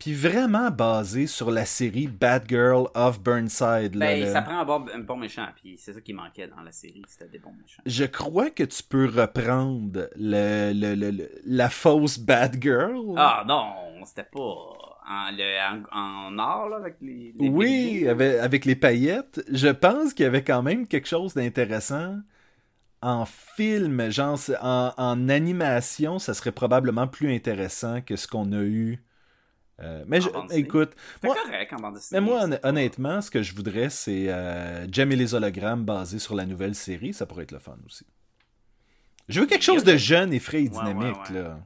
puis 0.00 0.12
vraiment 0.14 0.70
basé 0.70 1.28
sur 1.28 1.50
la 1.52 1.64
série 1.64 2.08
Bad 2.08 2.44
Girl 2.48 2.88
of 2.94 3.20
Burnside. 3.20 3.94
là, 3.94 4.06
Ben, 4.06 4.26
ça 4.32 4.42
prend 4.42 4.58
un 4.60 4.64
bon, 4.64 4.86
un 4.92 4.98
bon 5.00 5.16
méchant, 5.16 5.46
puis 5.54 5.76
c'est 5.78 5.92
ça 5.92 6.00
qui 6.00 6.12
manquait 6.12 6.48
dans 6.48 6.62
la 6.62 6.72
série, 6.72 7.02
c'était 7.06 7.28
des 7.28 7.38
bons 7.38 7.52
méchants. 7.52 7.82
Je 7.86 8.04
crois 8.04 8.50
que 8.50 8.64
tu 8.64 8.82
peux 8.82 9.06
reprendre 9.06 10.08
le, 10.16 10.72
le- 10.72 10.94
le- 11.12 11.30
la 11.44 11.68
fausse 11.70 12.18
Bad 12.18 12.56
Girl. 12.60 13.14
Ah 13.16 13.44
non, 13.46 14.04
c'était 14.04 14.24
pas 14.24 14.38
en, 14.40 15.30
le, 15.32 15.84
en, 15.92 15.98
en 15.98 16.38
or, 16.38 16.68
là, 16.70 16.76
avec 16.76 16.96
les. 17.00 17.34
les 17.38 17.48
Oui, 17.48 18.08
avec, 18.08 18.38
avec 18.38 18.64
les 18.64 18.76
paillettes. 18.76 19.40
Je 19.52 19.68
pense 19.68 20.14
qu'il 20.14 20.24
y 20.24 20.26
avait 20.26 20.44
quand 20.44 20.62
même 20.62 20.86
quelque 20.86 21.08
chose 21.08 21.34
d'intéressant. 21.34 22.16
En 23.02 23.24
film, 23.24 24.10
genre 24.10 24.38
en, 24.60 24.92
en 24.98 25.28
animation, 25.30 26.18
ça 26.18 26.34
serait 26.34 26.52
probablement 26.52 27.06
plus 27.08 27.34
intéressant 27.34 28.02
que 28.02 28.14
ce 28.16 28.26
qu'on 28.26 28.52
a 28.52 28.62
eu. 28.62 29.02
Euh, 29.82 30.04
mais 30.06 30.20
je- 30.20 30.28
écoute, 30.54 30.92
moi, 31.22 31.34
correct 31.34 31.72
en 31.72 31.76
bande 31.76 31.94
dessinée. 31.94 32.20
mais 32.20 32.26
moi 32.26 32.46
honnêtement, 32.62 33.20
ce 33.20 33.30
que 33.30 33.42
je 33.42 33.54
voudrais, 33.54 33.88
c'est 33.90 34.26
euh, 34.28 34.86
et 34.86 35.04
les 35.16 35.34
hologrammes 35.34 35.84
basés 35.84 36.18
sur 36.18 36.34
la 36.34 36.44
nouvelle 36.46 36.74
série. 36.74 37.12
Ça 37.14 37.26
pourrait 37.26 37.44
être 37.44 37.52
le 37.52 37.58
fun 37.58 37.78
aussi. 37.86 38.06
Je 39.28 39.40
veux 39.40 39.46
quelque 39.46 39.62
chose 39.64 39.84
de 39.84 39.96
jeune 39.96 40.32
et 40.32 40.40
frais 40.40 40.64
et 40.64 40.68
dynamique. 40.68 41.16
ouais, 41.30 41.36
ouais. 41.36 41.42
là. 41.42 41.60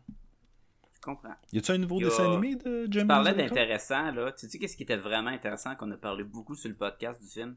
Je 0.95 1.01
comprends. 1.01 1.35
Y 1.53 1.59
a-tu 1.59 1.73
un 1.73 1.79
nouveau 1.79 1.99
dessin 1.99 2.25
animé 2.33 2.57
de 2.57 2.87
Jem 2.91 3.03
Tu 3.03 3.07
parlais 3.07 3.35
d'intéressant, 3.35 4.11
là. 4.13 4.33
Tu 4.33 4.49
sais 4.49 4.59
qu'est-ce 4.59 4.77
qui 4.77 4.85
était 4.85 4.97
vraiment 4.97 5.31
intéressant 5.31 5.75
qu'on 5.75 5.91
a 5.91 5.97
parlé 5.97 6.25
beaucoup 6.25 6.55
sur 6.55 6.69
le 6.69 6.77
podcast 6.77 7.21
du 7.23 7.29
film? 7.29 7.57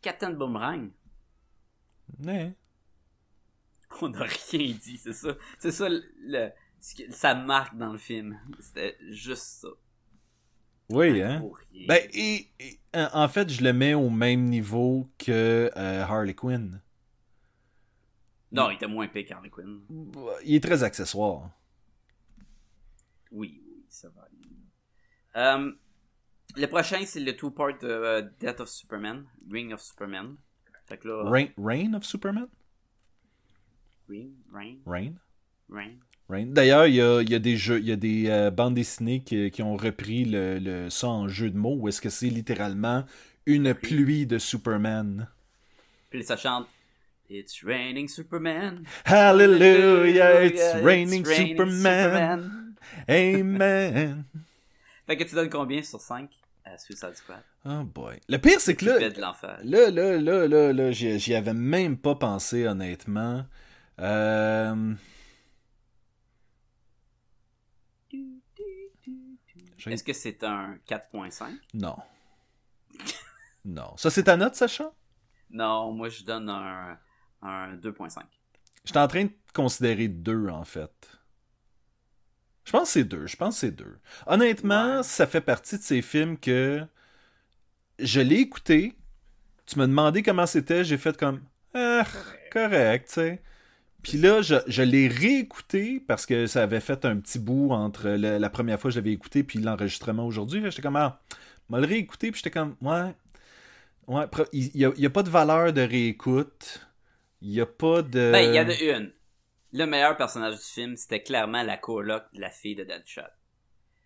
Captain 0.00 0.30
Boomerang. 0.30 0.90
Ouais. 2.24 2.54
On 4.02 4.08
n'a 4.08 4.24
rien 4.50 4.74
dit, 4.80 4.98
c'est 4.98 5.12
ça. 5.12 5.36
C'est 5.58 5.72
ça, 5.72 5.88
le, 5.88 6.50
sa 7.10 7.34
marque 7.34 7.76
dans 7.76 7.92
le 7.92 7.98
film. 7.98 8.38
C'était 8.60 8.96
juste 9.10 9.42
ça. 9.62 9.68
Oui, 10.90 11.22
hein? 11.22 11.42
Ben, 11.86 12.08
et, 12.12 12.48
et, 12.58 12.80
en 12.94 13.28
fait, 13.28 13.50
je 13.50 13.62
le 13.62 13.72
mets 13.72 13.94
au 13.94 14.08
même 14.08 14.44
niveau 14.44 15.10
que 15.18 15.70
euh, 15.76 16.02
Harley 16.02 16.34
Quinn. 16.34 16.80
Non, 18.50 18.70
il 18.70 18.76
était 18.76 18.86
moins 18.86 19.06
pire 19.08 19.26
qu'Harley 19.26 19.50
Quinn. 19.50 19.80
Il 20.44 20.54
est 20.54 20.62
très 20.62 20.82
accessoire. 20.82 21.50
Oui, 23.30 23.62
oui, 23.66 23.84
ça 23.88 24.08
va. 24.08 24.26
Euh, 25.36 25.72
le 26.56 26.66
prochain, 26.66 27.04
c'est 27.04 27.20
le 27.20 27.36
two-part 27.36 27.78
de 27.78 27.88
euh, 27.88 28.22
Death 28.40 28.60
of 28.60 28.68
Superman, 28.68 29.26
Ring 29.50 29.72
of 29.72 29.82
Superman. 29.82 30.36
Fait 30.86 30.96
que 30.96 31.08
là, 31.08 31.30
Reign, 31.30 31.52
Reign 31.58 31.94
of 31.94 32.04
Superman? 32.04 32.48
Ring, 34.08 34.32
Rain, 34.50 34.78
Reign? 34.86 35.18
Rain. 35.68 35.98
D'ailleurs, 36.30 36.86
il 36.86 36.94
y 36.94 37.00
a, 37.00 37.22
y 37.22 37.34
a 37.34 37.38
des 37.38 37.56
jeux, 37.56 37.78
il 37.80 37.86
y 37.86 37.92
a 37.92 37.96
des 37.96 38.26
euh, 38.28 38.50
bandes 38.50 38.74
dessinées 38.74 39.20
qui, 39.20 39.50
qui 39.50 39.62
ont 39.62 39.76
repris 39.76 40.26
le, 40.26 40.58
le- 40.58 40.90
ça 40.90 41.08
en 41.08 41.26
jeu 41.26 41.48
de 41.48 41.56
mots, 41.56 41.76
où 41.78 41.88
est-ce 41.88 42.02
que 42.02 42.10
c'est 42.10 42.28
littéralement 42.28 43.04
une 43.46 43.72
pluie 43.72 44.26
de 44.26 44.38
Superman. 44.38 45.28
Puis 46.10 46.22
ça 46.24 46.36
chante 46.36 46.66
It's 47.30 47.62
raining 47.64 48.08
Superman. 48.08 48.84
Hallelujah, 49.04 50.44
it's 50.44 50.60
Hallelujah, 50.60 50.84
raining 50.84 51.24
Superman. 51.24 52.74
Amen. 53.08 54.24
Fait 55.06 55.16
que 55.16 55.24
tu 55.24 55.34
donnes 55.34 55.50
combien 55.50 55.82
sur 55.82 56.00
5 56.00 56.28
à 56.64 56.76
Suicide 56.76 57.14
Squad? 57.14 57.40
Oh 57.64 57.84
boy. 57.84 58.16
Le 58.28 58.36
pire, 58.38 58.60
c'est 58.60 58.76
que 58.76 58.84
là, 58.84 58.98
Cupid 58.98 59.16
de 59.16 59.20
l'enfer. 59.22 59.58
Là, 59.64 59.90
là, 59.90 60.18
là, 60.18 60.46
là, 60.46 60.72
là, 60.72 60.90
j'y 60.90 61.34
avais 61.34 61.54
même 61.54 61.96
pas 61.96 62.14
pensé, 62.14 62.66
honnêtement. 62.66 63.44
Euh... 64.00 64.92
Est-ce 69.86 70.04
que 70.04 70.12
c'est 70.12 70.42
un 70.44 70.76
4.5? 70.88 71.58
Non. 71.74 71.96
non. 73.64 73.96
Ça, 73.96 74.10
c'est 74.10 74.24
ta 74.24 74.36
note, 74.36 74.54
Sacha? 74.54 74.92
Non, 75.50 75.92
moi 75.92 76.08
je 76.08 76.24
donne 76.24 76.48
un, 76.50 76.98
un 77.42 77.76
2.5. 77.76 78.22
J'étais 78.84 78.98
en 78.98 79.08
train 79.08 79.24
de 79.24 79.32
considérer 79.54 80.08
deux, 80.08 80.48
en 80.48 80.64
fait. 80.64 80.90
Je 82.64 82.72
pense 82.72 82.88
que 82.88 82.92
c'est 82.92 83.04
deux. 83.04 83.26
Je 83.26 83.36
pense 83.36 83.54
que 83.54 83.60
c'est 83.60 83.70
deux. 83.70 83.98
Honnêtement, 84.26 84.98
Ouais. 84.98 85.02
ça 85.02 85.26
fait 85.26 85.40
partie 85.40 85.78
de 85.78 85.82
ces 85.82 86.02
films 86.02 86.38
que 86.38 86.86
je 87.98 88.20
l'ai 88.20 88.36
écouté. 88.40 88.94
Tu 89.66 89.78
m'as 89.78 89.86
demandé 89.86 90.22
comment 90.22 90.46
c'était. 90.46 90.84
J'ai 90.84 90.98
fait 90.98 91.16
comme 91.16 91.42
ah, 91.74 92.04
correct, 92.52 93.08
tu 93.08 93.14
sais. 93.14 93.42
Puis 94.08 94.16
là, 94.16 94.40
je, 94.40 94.54
je 94.66 94.82
l'ai 94.82 95.06
réécouté 95.06 96.00
parce 96.00 96.24
que 96.24 96.46
ça 96.46 96.62
avait 96.62 96.80
fait 96.80 97.04
un 97.04 97.18
petit 97.18 97.38
bout 97.38 97.72
entre 97.72 98.08
le- 98.08 98.38
la 98.38 98.48
première 98.48 98.80
fois 98.80 98.88
que 98.90 98.94
je 98.94 99.00
l'avais 99.00 99.12
écouté 99.12 99.42
puis 99.42 99.58
l'enregistrement 99.58 100.26
aujourd'hui. 100.26 100.62
J'étais 100.64 100.80
comme, 100.80 100.96
ah, 100.96 101.20
je 101.68 101.74
vais 101.74 101.82
le 101.82 101.86
réécouter 101.86 102.30
puis 102.30 102.38
j'étais 102.42 102.50
comme, 102.50 102.74
ouais, 102.80 103.14
ouais, 104.06 104.24
il 104.54 104.92
n'y 104.96 105.06
a 105.06 105.10
pas 105.10 105.22
de 105.22 105.28
valeur 105.28 105.74
de 105.74 105.82
réécoute. 105.82 106.88
Il 107.42 107.50
n'y 107.50 107.60
a 107.60 107.66
pas 107.66 108.00
de. 108.00 108.30
Ben, 108.32 108.48
il 108.50 108.54
y 108.54 108.60
en 108.60 108.68
a 108.68 108.96
une. 108.96 109.12
Le 109.74 109.84
meilleur 109.84 110.16
personnage 110.16 110.54
du 110.56 110.64
film, 110.64 110.96
c'était 110.96 111.22
clairement 111.22 111.62
la 111.62 111.76
coloc 111.76 112.24
de 112.32 112.40
la 112.40 112.50
fille 112.50 112.76
de 112.76 112.84
Deadshot. 112.84 113.20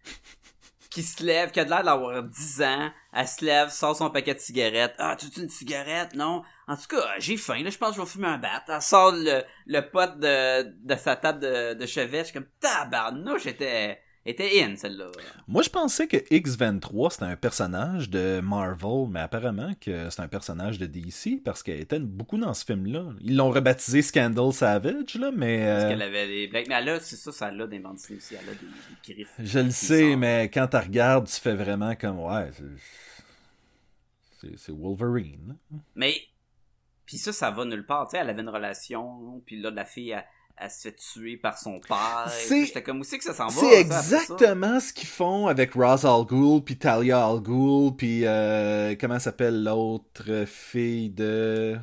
qui 0.90 1.05
se 1.05 1.24
lève, 1.24 1.53
qui 1.53 1.61
a 1.61 1.64
de 1.64 1.70
l'air 1.70 1.84
d'avoir 1.84 2.22
10 2.24 2.62
ans, 2.62 2.90
elle 3.14 3.28
se 3.28 3.44
lève, 3.44 3.70
sort 3.70 3.96
son 3.96 4.11
paquet 4.11 4.34
de 4.34 4.40
cigarettes. 4.40 4.94
Ah, 4.98 5.16
tu 5.16 5.26
veux 5.26 5.44
une 5.44 5.48
cigarette? 5.48 6.14
Non. 6.14 6.42
En 6.68 6.76
tout 6.76 6.86
cas, 6.96 7.04
j'ai 7.18 7.36
faim, 7.36 7.62
là, 7.62 7.70
je 7.70 7.78
pense 7.78 7.90
que 7.90 7.96
je 7.96 8.00
vais 8.02 8.06
fumer 8.06 8.28
un 8.28 8.38
bat. 8.38 8.62
Elle 8.68 8.80
sort 8.82 9.12
le, 9.12 9.42
le 9.66 9.80
pot 9.80 10.18
de, 10.18 10.62
de 10.86 10.94
sa 10.96 11.16
table 11.16 11.40
de, 11.40 11.74
de 11.74 11.86
chevet. 11.86 12.20
Je 12.20 12.24
suis 12.26 12.32
comme, 12.34 12.46
tabarnouche, 12.60 13.46
était, 13.46 13.98
était 14.24 14.62
in, 14.62 14.76
celle-là. 14.76 15.10
Moi, 15.48 15.62
je 15.62 15.68
pensais 15.70 16.06
que 16.06 16.18
X-23, 16.30 17.10
c'était 17.10 17.24
un 17.24 17.34
personnage 17.34 18.08
de 18.10 18.40
Marvel, 18.40 19.08
mais 19.10 19.18
apparemment 19.18 19.72
que 19.80 20.08
c'est 20.08 20.20
un 20.22 20.28
personnage 20.28 20.78
de 20.78 20.86
DC 20.86 21.42
parce 21.44 21.64
qu'elle 21.64 21.80
était 21.80 21.98
beaucoup 21.98 22.38
dans 22.38 22.54
ce 22.54 22.64
film-là. 22.64 23.06
Ils 23.20 23.34
l'ont 23.36 23.50
rebaptisé 23.50 24.00
Scandal 24.00 24.52
Savage, 24.52 25.16
là, 25.16 25.32
mais. 25.36 25.66
Parce 25.66 25.84
euh, 25.84 25.88
qu'elle 25.88 26.02
avait 26.02 26.26
des 26.28 26.46
blagues. 26.46 26.66
Mais 26.68 26.74
elle 26.76 26.88
a, 26.90 27.00
c'est 27.00 27.16
ça, 27.16 27.32
ça 27.32 27.46
a 27.48 27.66
des 27.66 27.78
bandes 27.80 27.94
aussi. 27.96 28.14
Elle 28.30 28.48
a 28.48 28.52
des, 28.52 28.66
des 29.08 29.14
griffes. 29.14 29.34
Je 29.40 29.58
le 29.58 29.70
sais, 29.72 30.14
mais 30.14 30.48
quand 30.48 30.68
tu 30.68 30.76
regardes, 30.76 31.26
tu 31.26 31.40
fais 31.40 31.54
vraiment 31.54 31.96
comme. 31.96 32.20
Ouais, 32.20 32.50
c'est- 34.40 34.56
c'est 34.56 34.72
Wolverine. 34.72 35.56
Mais 35.94 36.14
Puis 37.07 37.18
ça, 37.18 37.32
ça 37.32 37.50
va 37.50 37.64
nulle 37.64 37.84
part. 37.86 38.07
Tu 38.09 38.12
sais, 38.12 38.18
elle 38.18 38.30
avait 38.30 38.42
une 38.42 38.48
relation, 38.48 39.42
puis 39.44 39.61
là, 39.61 39.70
la 39.70 39.84
fille, 39.84 40.11
elle, 40.11 40.24
elle 40.57 40.70
se 40.70 40.82
fait 40.88 40.94
tuer 40.96 41.36
par 41.36 41.59
son 41.59 41.80
père. 41.80 42.26
C'est- 42.28 42.66
J'étais 42.66 42.82
comme 42.82 43.00
aussi 43.00 43.18
que 43.18 43.24
ça 43.24 43.34
s'en 43.34 43.46
va. 43.48 43.53
C'est 43.53 43.80
exactement 43.80 44.78
ce 44.80 44.92
qu'ils 44.92 45.09
font 45.09 45.46
avec 45.48 45.74
Roz 45.74 46.05
Al 46.07 46.24
Ghul, 46.26 46.62
puis 46.62 46.76
Talia 46.78 47.26
Al 47.26 47.40
Ghul, 47.40 47.96
puis 47.96 48.24
euh, 48.26 48.94
comment 49.00 49.18
s'appelle 49.18 49.64
l'autre 49.64 50.44
fille 50.46 51.11
de... 51.11 51.76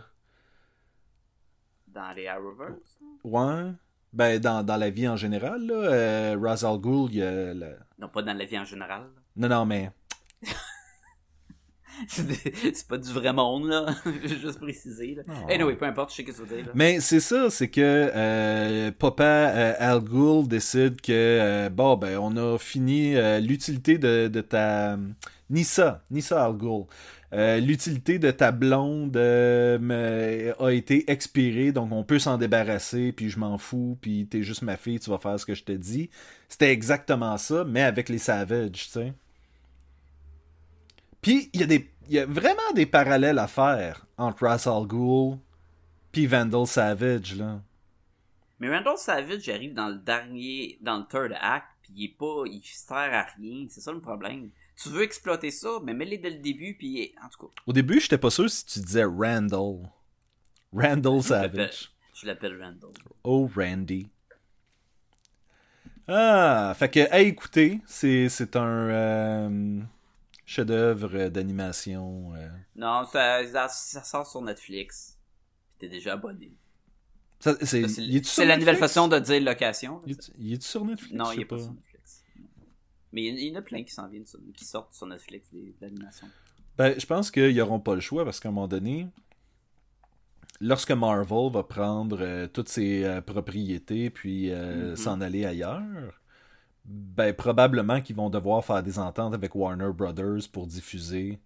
Dans 1.87 2.11
les 2.15 2.27
Arrowverse? 2.27 2.99
Ouais. 3.23 3.71
Ben, 4.13 4.39
dans, 4.39 4.63
dans 4.63 4.77
la 4.77 4.89
vie 4.89 5.07
en 5.07 5.15
général, 5.15 5.65
là, 5.65 5.73
euh, 5.73 6.37
Ra's 6.41 6.63
al 6.63 6.77
Ghul, 6.79 7.09
il 7.11 7.17
y 7.17 7.23
a 7.23 7.53
la- 7.53 7.75
Non, 7.99 8.07
pas 8.09 8.21
dans 8.21 8.33
la 8.37 8.45
vie 8.45 8.57
en 8.57 8.65
général. 8.65 9.03
Non, 9.35 9.47
non, 9.49 9.65
mais... 9.65 9.91
C'est 12.73 12.87
pas 12.87 12.97
du 12.97 13.11
vrai 13.11 13.33
monde, 13.33 13.67
là. 13.67 13.95
Juste 14.23 14.59
préciser, 14.59 15.15
là. 15.15 15.23
Non. 15.27 15.47
Anyway, 15.47 15.75
peu 15.75 15.85
importe, 15.85 16.11
je 16.11 16.17
sais 16.17 16.21
ce 16.23 16.27
que 16.27 16.35
tu 16.35 16.41
veux 16.41 16.55
dire, 16.55 16.65
là. 16.65 16.71
Mais 16.75 16.99
c'est 16.99 17.19
ça, 17.19 17.49
c'est 17.49 17.69
que 17.69 17.81
euh, 17.81 18.91
Papa 18.97 19.23
euh, 19.23 19.73
Al 19.79 19.99
Ghul 20.01 20.47
décide 20.47 21.01
que, 21.01 21.11
euh, 21.11 21.69
bon, 21.69 21.97
ben, 21.97 22.17
on 22.17 22.35
a 22.37 22.57
fini 22.57 23.15
l'utilité 23.41 23.97
de, 23.97 24.27
de 24.27 24.41
ta... 24.41 24.97
Nissa, 25.49 26.03
Nissa 26.11 26.45
Al 26.45 26.53
Ghul. 26.53 26.85
Euh, 27.31 27.59
l'utilité 27.59 28.17
de 28.17 28.31
ta 28.31 28.51
blonde 28.51 29.15
euh, 29.15 30.53
a 30.59 30.69
été 30.71 31.09
expirée, 31.11 31.71
donc 31.71 31.91
on 31.91 32.03
peut 32.03 32.17
s'en 32.17 32.37
débarrasser, 32.37 33.11
puis 33.11 33.29
je 33.29 33.37
m'en 33.37 33.59
fous, 33.59 33.97
puis 34.01 34.25
t'es 34.25 34.41
juste 34.41 34.63
ma 34.63 34.77
fille, 34.77 34.99
tu 34.99 35.11
vas 35.11 35.19
faire 35.19 35.39
ce 35.39 35.45
que 35.45 35.53
je 35.53 35.63
te 35.63 35.71
dis. 35.71 36.09
C'était 36.47 36.71
exactement 36.71 37.37
ça, 37.37 37.63
mais 37.65 37.83
avec 37.83 38.09
les 38.09 38.17
Savages, 38.17 38.71
tu 38.71 38.89
sais. 38.89 39.13
Puis 41.21 41.49
il 41.53 41.61
y 41.61 41.63
a 41.63 41.67
des 41.67 41.91
il 42.07 42.13
y 42.15 42.19
a 42.19 42.25
vraiment 42.25 42.71
des 42.73 42.87
parallèles 42.87 43.37
à 43.37 43.47
faire 43.47 44.07
entre 44.17 44.47
Ra's 44.47 44.65
al 44.65 44.87
Ghul 44.87 45.37
puis 46.11 46.25
Vandal 46.25 46.65
Savage 46.65 47.35
là. 47.35 47.61
Mais 48.59 48.75
Randall 48.75 48.97
Savage 48.97 49.47
arrive 49.47 49.73
dans 49.73 49.87
le 49.87 49.99
dernier, 49.99 50.77
dans 50.81 50.97
le 50.97 51.05
third 51.05 51.33
act, 51.39 51.67
puis 51.81 51.93
il 51.95 52.05
est 52.05 52.17
pas, 52.17 52.43
il 52.45 52.61
sert 52.63 52.97
à 52.97 53.25
rien. 53.37 53.65
C'est 53.69 53.79
ça 53.79 53.93
le 53.93 54.01
problème. 54.01 54.49
Tu 54.75 54.89
veux 54.89 55.01
exploiter 55.01 55.51
ça, 55.51 55.69
mais 55.83 55.93
mets-les 55.93 56.17
dès 56.17 56.29
le 56.29 56.39
début, 56.39 56.75
puis 56.77 57.13
en 57.23 57.29
tout 57.29 57.47
cas, 57.47 57.53
Au 57.67 57.73
début, 57.73 57.99
j'étais 58.01 58.17
pas 58.17 58.29
sûr 58.29 58.49
si 58.49 58.65
tu 58.65 58.79
disais 58.79 59.05
Randall. 59.05 59.89
Randall 60.73 61.23
Savage. 61.23 61.91
je 62.13 62.27
l'appelle 62.27 62.61
Randall. 62.61 62.91
Oh 63.23 63.49
Randy. 63.55 64.09
Ah, 66.07 66.73
fait 66.77 66.89
que 66.89 67.11
à 67.11 67.19
écouter, 67.19 67.81
c'est 67.85 68.29
c'est 68.29 68.55
un 68.55 68.89
euh, 68.89 69.79
chef-d'œuvre 70.49 71.29
d'animation. 71.29 72.33
euh. 72.35 72.49
Non, 72.75 73.05
ça, 73.05 73.45
ça, 73.45 73.67
ça 73.67 74.03
sort 74.03 74.25
sur 74.27 74.41
Netflix. 74.41 75.17
T'es 75.77 75.87
déjà 75.87 76.13
abonné. 76.13 76.51
C'est 77.39 78.45
la 78.45 78.57
nouvelle 78.57 78.75
façon 78.77 79.07
de 79.07 79.17
dire 79.19 79.41
location. 79.41 80.01
Il 80.05 80.11
est- 80.13 80.31
il 80.39 80.53
est 80.53 80.61
sur 80.63 80.83
Netflix? 80.83 81.13
Non, 81.13 81.31
il 81.31 81.41
est 81.41 81.45
pas 81.45 81.57
sur 81.59 81.71
Netflix. 81.71 82.23
Mais 83.13 83.23
il 83.25 83.39
y 83.39 83.51
en- 83.55 83.59
a 83.59 83.61
plein 83.61 83.83
qui 83.83 83.93
s'en 83.93 84.07
viennent, 84.07 84.25
sur- 84.25 84.39
qui 84.55 84.65
sortent 84.65 84.93
sur 84.93 85.05
Netflix, 85.07 85.47
l'animation. 85.81 86.27
Ben, 86.77 86.99
je 86.99 87.05
pense 87.05 87.31
qu'ils 87.31 87.55
n'auront 87.55 87.79
pas 87.79 87.95
le 87.95 88.01
choix 88.01 88.25
parce 88.25 88.39
qu'à 88.39 88.49
un 88.49 88.51
moment 88.51 88.67
donné, 88.67 89.07
lorsque 90.59 90.91
Marvel 90.91 91.51
va 91.51 91.63
prendre 91.63 92.17
euh, 92.21 92.47
toutes 92.47 92.69
ses 92.69 93.03
euh, 93.03 93.21
propriétés 93.21 94.09
puis 94.09 94.51
euh, 94.51 94.89
Mhm. 94.91 94.95
s'en 94.95 95.21
aller 95.21 95.45
ailleurs, 95.45 96.18
ben 96.89 97.33
probablement 97.33 98.01
qu'ils 98.01 98.15
vont 98.15 98.31
devoir 98.31 98.65
faire 98.65 98.81
des 98.81 98.97
ententes 98.97 99.35
avec 99.35 99.53
Warner 99.53 99.91
Brothers 99.93 100.49
pour 100.51 100.65
diffuser 100.65 101.39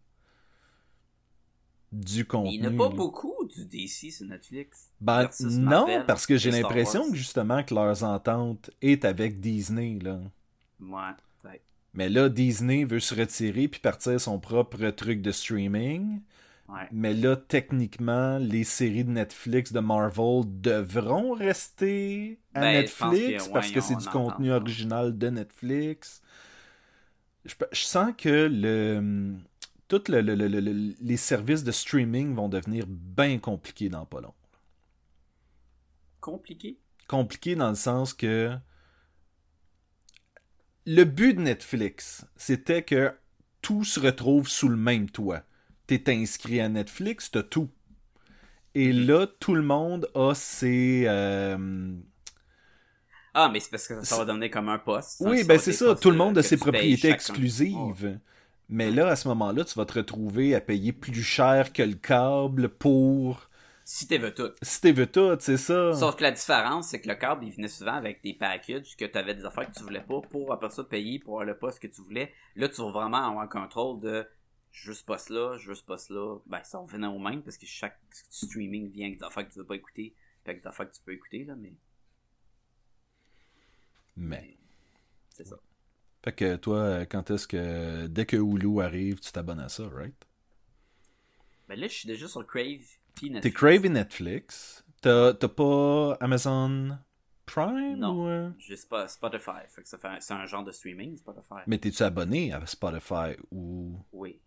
du 1.92 2.26
contenu. 2.26 2.56
il 2.56 2.62
n'y 2.62 2.68
en 2.68 2.74
a 2.74 2.90
pas 2.90 2.96
beaucoup 2.96 3.36
du 3.54 3.66
DC 3.66 4.12
sur 4.12 4.26
Netflix. 4.26 4.90
Ben, 5.02 5.30
non, 5.42 5.86
Marvel 5.86 6.06
parce 6.08 6.26
que 6.26 6.38
j'ai 6.38 6.50
l'impression 6.50 7.12
que 7.12 7.18
justement 7.18 7.62
que 7.64 7.76
leurs 7.76 8.04
ententes 8.04 8.72
est 8.82 9.04
avec 9.06 9.40
Disney 9.42 10.00
là. 10.02 10.20
Ouais, 10.80 11.12
peut-être. 11.42 11.62
Mais 11.94 12.10
là, 12.10 12.30
Disney 12.30 12.86
veut 12.86 13.02
se 13.02 13.14
retirer 13.14 13.68
puis 13.68 13.82
partir 13.82 14.20
son 14.20 14.40
propre 14.40 14.90
truc 14.92 15.22
de 15.22 15.32
streaming. 15.32 16.22
Ouais. 16.70 16.88
Mais 16.92 17.14
là, 17.14 17.36
techniquement, 17.36 18.38
les 18.38 18.64
séries 18.64 19.04
de 19.04 19.10
Netflix 19.12 19.74
de 19.74 19.80
Marvel 19.80 20.44
devront 20.46 21.34
rester 21.34 22.40
à 22.54 22.62
Ben, 22.62 22.72
Netflix 22.82 23.44
que, 23.44 23.48
ouais, 23.48 23.54
parce 23.54 23.72
que 23.72 23.82
c'est 23.82 23.96
du 23.96 24.08
contenu 24.08 24.52
original 24.52 25.18
de 25.18 25.30
Netflix. 25.30 26.22
Je, 27.46 27.56
sens 27.74 28.14
que 28.18 28.48
le 28.52 29.34
tout 29.88 30.02
le, 30.08 30.22
le- 30.22 30.36
le- 30.36 30.48
le- 30.48 30.60
le- 30.62 30.94
les 31.00 31.18
services 31.18 31.64
de 31.64 31.72
streaming 31.72 32.34
vont 32.36 32.50
devenir 32.50 32.86
bien 32.88 33.38
compliqués 33.40 33.90
dans 33.90 34.06
pas 34.06 34.22
long. 34.22 34.34
Compliqué? 36.22 36.80
Compliqués 37.08 37.56
dans 37.56 37.70
le 37.70 37.76
sens 37.76 38.14
que 38.14 38.58
le 40.86 41.04
but 41.04 41.34
de 41.34 41.42
Netflix, 41.42 42.26
c'était 42.38 42.84
que 42.84 43.14
tout 43.62 43.84
se 43.84 44.00
retrouve 44.00 44.48
sous 44.48 44.70
le 44.70 44.78
même 44.78 45.10
toit. 45.10 45.44
T'es 45.88 46.10
inscrit 46.10 46.60
à 46.60 46.68
Netflix, 46.68 47.32
t'as 47.32 47.44
tout. 47.44 47.70
Et 48.76 48.92
Mhm. 48.92 49.06
là, 49.08 49.28
tout 49.40 49.54
le 49.56 49.62
monde 49.62 50.10
a 50.16 50.34
ses... 50.34 51.04
euh, 51.08 51.58
Ah, 53.34 53.50
mais 53.50 53.60
c'est 53.60 53.70
parce 53.72 53.88
que 53.88 54.04
ça 54.04 54.18
va 54.18 54.26
devenir 54.26 54.52
comme 54.52 54.70
un 54.70 54.80
poste. 54.80 55.20
Oui, 55.20 55.44
ben 55.44 55.58
c'est 55.58 55.74
ça. 55.74 55.96
Tout 55.96 56.12
le 56.12 56.18
monde 56.18 56.38
a 56.38 56.44
ses 56.44 56.58
propriétés 56.58 57.10
exclusives. 57.10 58.20
Mais 58.70 58.92
là, 58.92 59.08
à 59.10 59.16
ce 59.16 59.28
moment-là, 59.30 59.64
tu 59.66 59.76
vas 59.76 59.86
te 59.86 59.94
retrouver 59.94 60.56
à 60.56 60.62
payer 60.62 60.94
plus 60.94 61.24
cher 61.24 61.74
que 61.74 61.84
le 61.84 61.96
câble 61.96 62.70
pour... 62.70 63.50
Si 63.86 64.08
tu 64.08 64.18
veux 64.18 64.34
tout. 64.34 64.52
Si 64.62 64.82
tu 64.82 64.92
veux 64.94 65.08
tout, 65.08 65.38
c'est 65.40 65.58
ça. 65.58 65.92
Sauf 65.92 66.16
que 66.16 66.24
la 66.24 66.32
différence, 66.32 66.88
c'est 66.90 67.02
que 67.02 67.08
le 67.08 67.16
câble, 67.16 67.46
il 67.46 67.52
venait 67.52 67.68
souvent 67.68 67.94
avec 67.94 68.22
des 68.24 68.34
packages 68.34 68.96
que 68.98 69.06
tu 69.06 69.18
avais 69.18 69.36
des 69.36 69.46
affaires 69.46 69.70
que 69.70 69.76
tu 69.78 69.84
voulais 69.84 70.02
pas 70.02 70.22
pour 70.22 70.52
après 70.52 70.70
ça 70.70 70.84
payer 70.84 71.20
pour 71.20 71.34
avoir 71.36 71.46
le 71.46 71.58
poste 71.58 71.80
que 71.80 71.88
tu 71.88 72.02
voulais. 72.02 72.34
Là, 72.56 72.68
tu 72.70 72.82
vas 72.82 72.92
vraiment 72.92 73.18
avoir 73.28 73.44
un 73.44 73.48
contrôle 73.48 74.00
de 74.00 74.26
je 74.74 74.90
veux 74.90 74.94
ce 74.96 75.04
poste-là, 75.06 75.58
je 75.58 75.70
veux 75.70 75.76
ce 75.76 75.84
poste-là. 75.84 76.40
Ben, 76.48 76.62
ça 76.64 76.80
revenait 76.80 77.08
au 77.08 77.20
même 77.20 77.42
parce 77.44 77.58
que 77.58 77.66
chaque 77.66 77.98
streaming 78.30 78.90
vient 78.92 79.06
avec 79.08 79.20
des 79.20 79.24
affaires 79.24 79.48
que 79.48 79.54
tu 79.54 79.60
veux 79.60 79.66
pas 79.66 79.76
écouter, 79.76 80.14
puis 80.44 80.52
avec 80.52 80.62
des 80.64 80.68
affaires 80.68 80.90
que 80.90 80.96
tu 80.96 81.02
peux 81.02 81.14
écouter, 81.14 81.46
là, 81.46 81.56
mais 81.56 81.74
Mais... 84.16 84.58
c'est 85.30 85.46
ça. 85.48 85.58
Fait 86.24 86.34
que 86.34 86.56
toi, 86.56 87.06
quand 87.06 87.32
est-ce 87.32 87.48
que... 87.48 88.08
Dès 88.08 88.26
que 88.26 88.38
Hulu 88.38 88.82
arrive, 88.82 89.20
tu 89.20 89.32
t'abonnes 89.32 89.60
à 89.60 89.70
ça, 89.70 89.88
right? 89.90 90.16
Ben 91.68 91.80
là, 91.80 91.88
je 91.88 91.94
suis 91.94 92.08
déjà 92.08 92.28
sur 92.28 92.46
Crave 92.46 92.82
puis 93.16 93.28
T'es 93.28 93.30
Netflix. 93.30 93.58
Crave 93.58 93.86
et 93.86 93.90
Netflix. 93.90 94.86
T'as 95.02 95.34
pas 95.34 96.14
Amazon 96.22 96.98
Prime 97.46 97.98
Non. 97.98 98.24
ou... 98.24 98.28
euh? 98.28 98.50
J'ai 98.58 98.76
Sp- 98.76 99.08
Spotify. 99.10 99.68
Fait 99.70 99.82
que 99.84 99.88
ça 99.90 99.98
fait, 99.98 100.22
c'est 100.22 100.34
un 100.34 100.46
genre 100.46 100.64
de 100.64 100.72
streaming, 100.72 101.18
Spotify. 101.18 101.62
Mais 101.68 101.78
t'es-tu 101.78 102.04
abonné 102.04 102.54
à 102.54 102.66
Spotify 102.66 103.36
ou... 103.52 104.00
Oui. 104.14 104.40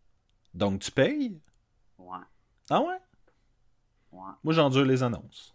Donc 0.57 0.80
tu 0.80 0.90
payes? 0.90 1.38
Ouais. 1.98 2.18
Ah 2.70 2.80
ouais? 2.80 2.98
Ouais. 4.12 4.32
Moi, 4.42 4.54
j'endure 4.54 4.84
les 4.84 5.02
annonces. 5.02 5.54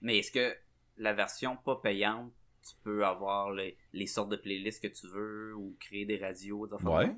Mais 0.00 0.18
est-ce 0.18 0.30
que 0.30 0.56
la 0.96 1.12
version 1.12 1.56
pas 1.56 1.76
payante, 1.76 2.32
tu 2.62 2.74
peux 2.82 3.04
avoir 3.04 3.52
les, 3.52 3.76
les 3.92 4.06
sortes 4.06 4.30
de 4.30 4.36
playlists 4.36 4.82
que 4.82 4.88
tu 4.88 5.06
veux 5.08 5.54
ou 5.54 5.76
créer 5.78 6.06
des 6.06 6.16
radios, 6.18 6.66
des 6.66 6.82
Ouais. 6.86 7.14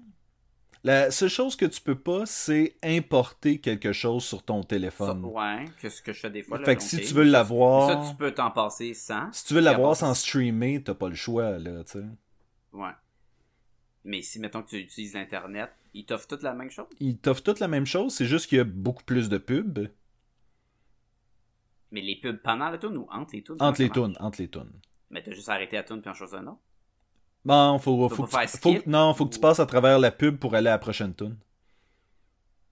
La 0.83 1.11
seule 1.11 1.29
chose 1.29 1.57
que 1.57 1.67
tu 1.67 1.81
peux 1.81 1.99
pas, 1.99 2.27
c'est 2.27 2.77
importer 2.83 3.61
quelque 3.61 3.93
chose 3.93 4.25
sur 4.25 4.43
ton 4.45 4.63
Ça, 4.63 4.69
téléphone. 4.69 5.25
ouais, 5.25 5.65
que 5.81 5.89
ce 5.89 6.03
que 6.03 6.13
je 6.13 6.21
fais 6.21 6.31
des 6.31 6.43
fois. 6.43 6.59
là, 6.59 6.65
fait 6.65 6.77
que 6.77 6.83
si 6.83 7.01
tu 7.01 7.15
veux 7.15 7.25
l'avoir... 7.25 8.05
Ça, 8.05 8.11
tu 8.11 8.17
peux 8.17 8.33
t'en 8.33 8.51
passer 8.51 8.95
sans. 8.95 9.33
Si 9.33 9.45
tu 9.47 9.55
veux 9.55 9.61
l'avoir 9.61 9.97
sans 9.97 10.15
streamer, 10.15 10.83
t'as 10.83 10.95
pas 10.95 11.09
le 11.09 11.15
choix, 11.15 11.59
là, 11.59 11.83
tu 11.85 11.93
sais. 11.93 12.05
Ouais. 12.73 12.91
Mais 14.07 14.23
si, 14.23 14.41
mettons 14.41 14.63
que 14.63 14.71
tu 14.71 14.79
utilises 14.79 15.13
l'Internet, 15.13 15.71
ils 15.93 16.07
t'offrent 16.07 16.29
toute 16.29 16.43
la 16.43 16.55
même 16.55 16.71
chose? 16.71 16.87
Ils 16.99 17.19
t'offrent 17.19 17.43
toute 17.43 17.61
la 17.61 17.69
même 17.69 17.85
chose, 17.85 18.15
c'est 18.15 18.25
juste 18.25 18.47
qu'il 18.47 18.57
y 18.57 18.61
a 18.63 18.65
beaucoup 18.65 19.05
plus 19.05 19.29
de 19.29 19.37
pubs. 19.37 19.89
Mais 21.91 22.01
les 22.01 22.15
pubs 22.17 22.39
pendant 22.43 22.71
la 22.71 22.79
tune 22.79 22.97
ou 22.97 23.09
entre 23.11 23.35
les 23.35 23.43
tunes? 23.43 23.57
Entre 23.59 23.83
les 23.83 23.91
tunes, 23.91 24.17
entre 24.21 24.41
les 24.41 24.49
tunes. 24.49 24.73
Mais 25.11 25.21
t'as 25.23 25.33
juste 25.33 25.49
arrêté 25.49 25.75
la 25.77 25.83
tune 25.83 26.01
puis 26.01 26.11
en 26.11 26.15
choisir 26.15 26.39
un 26.39 26.47
autre? 26.47 26.61
Bon, 27.47 27.79
faut, 27.79 28.09
faut, 28.11 28.25
peux 28.25 28.27
que 28.27 28.31
pas 28.31 28.47
tu, 28.47 28.59
faut- 28.61 28.83
non, 28.87 29.15
faut 29.15 29.27
que 29.27 29.35
tu 29.35 29.41
passes 29.41 29.61
à 29.61 29.67
travers 29.67 29.99
la 29.99 30.11
pub 30.11 30.37
pour 30.39 30.55
aller 30.55 30.69
à 30.69 30.73
la 30.73 30.79
prochaine 30.79 31.15
tune. 31.15 31.37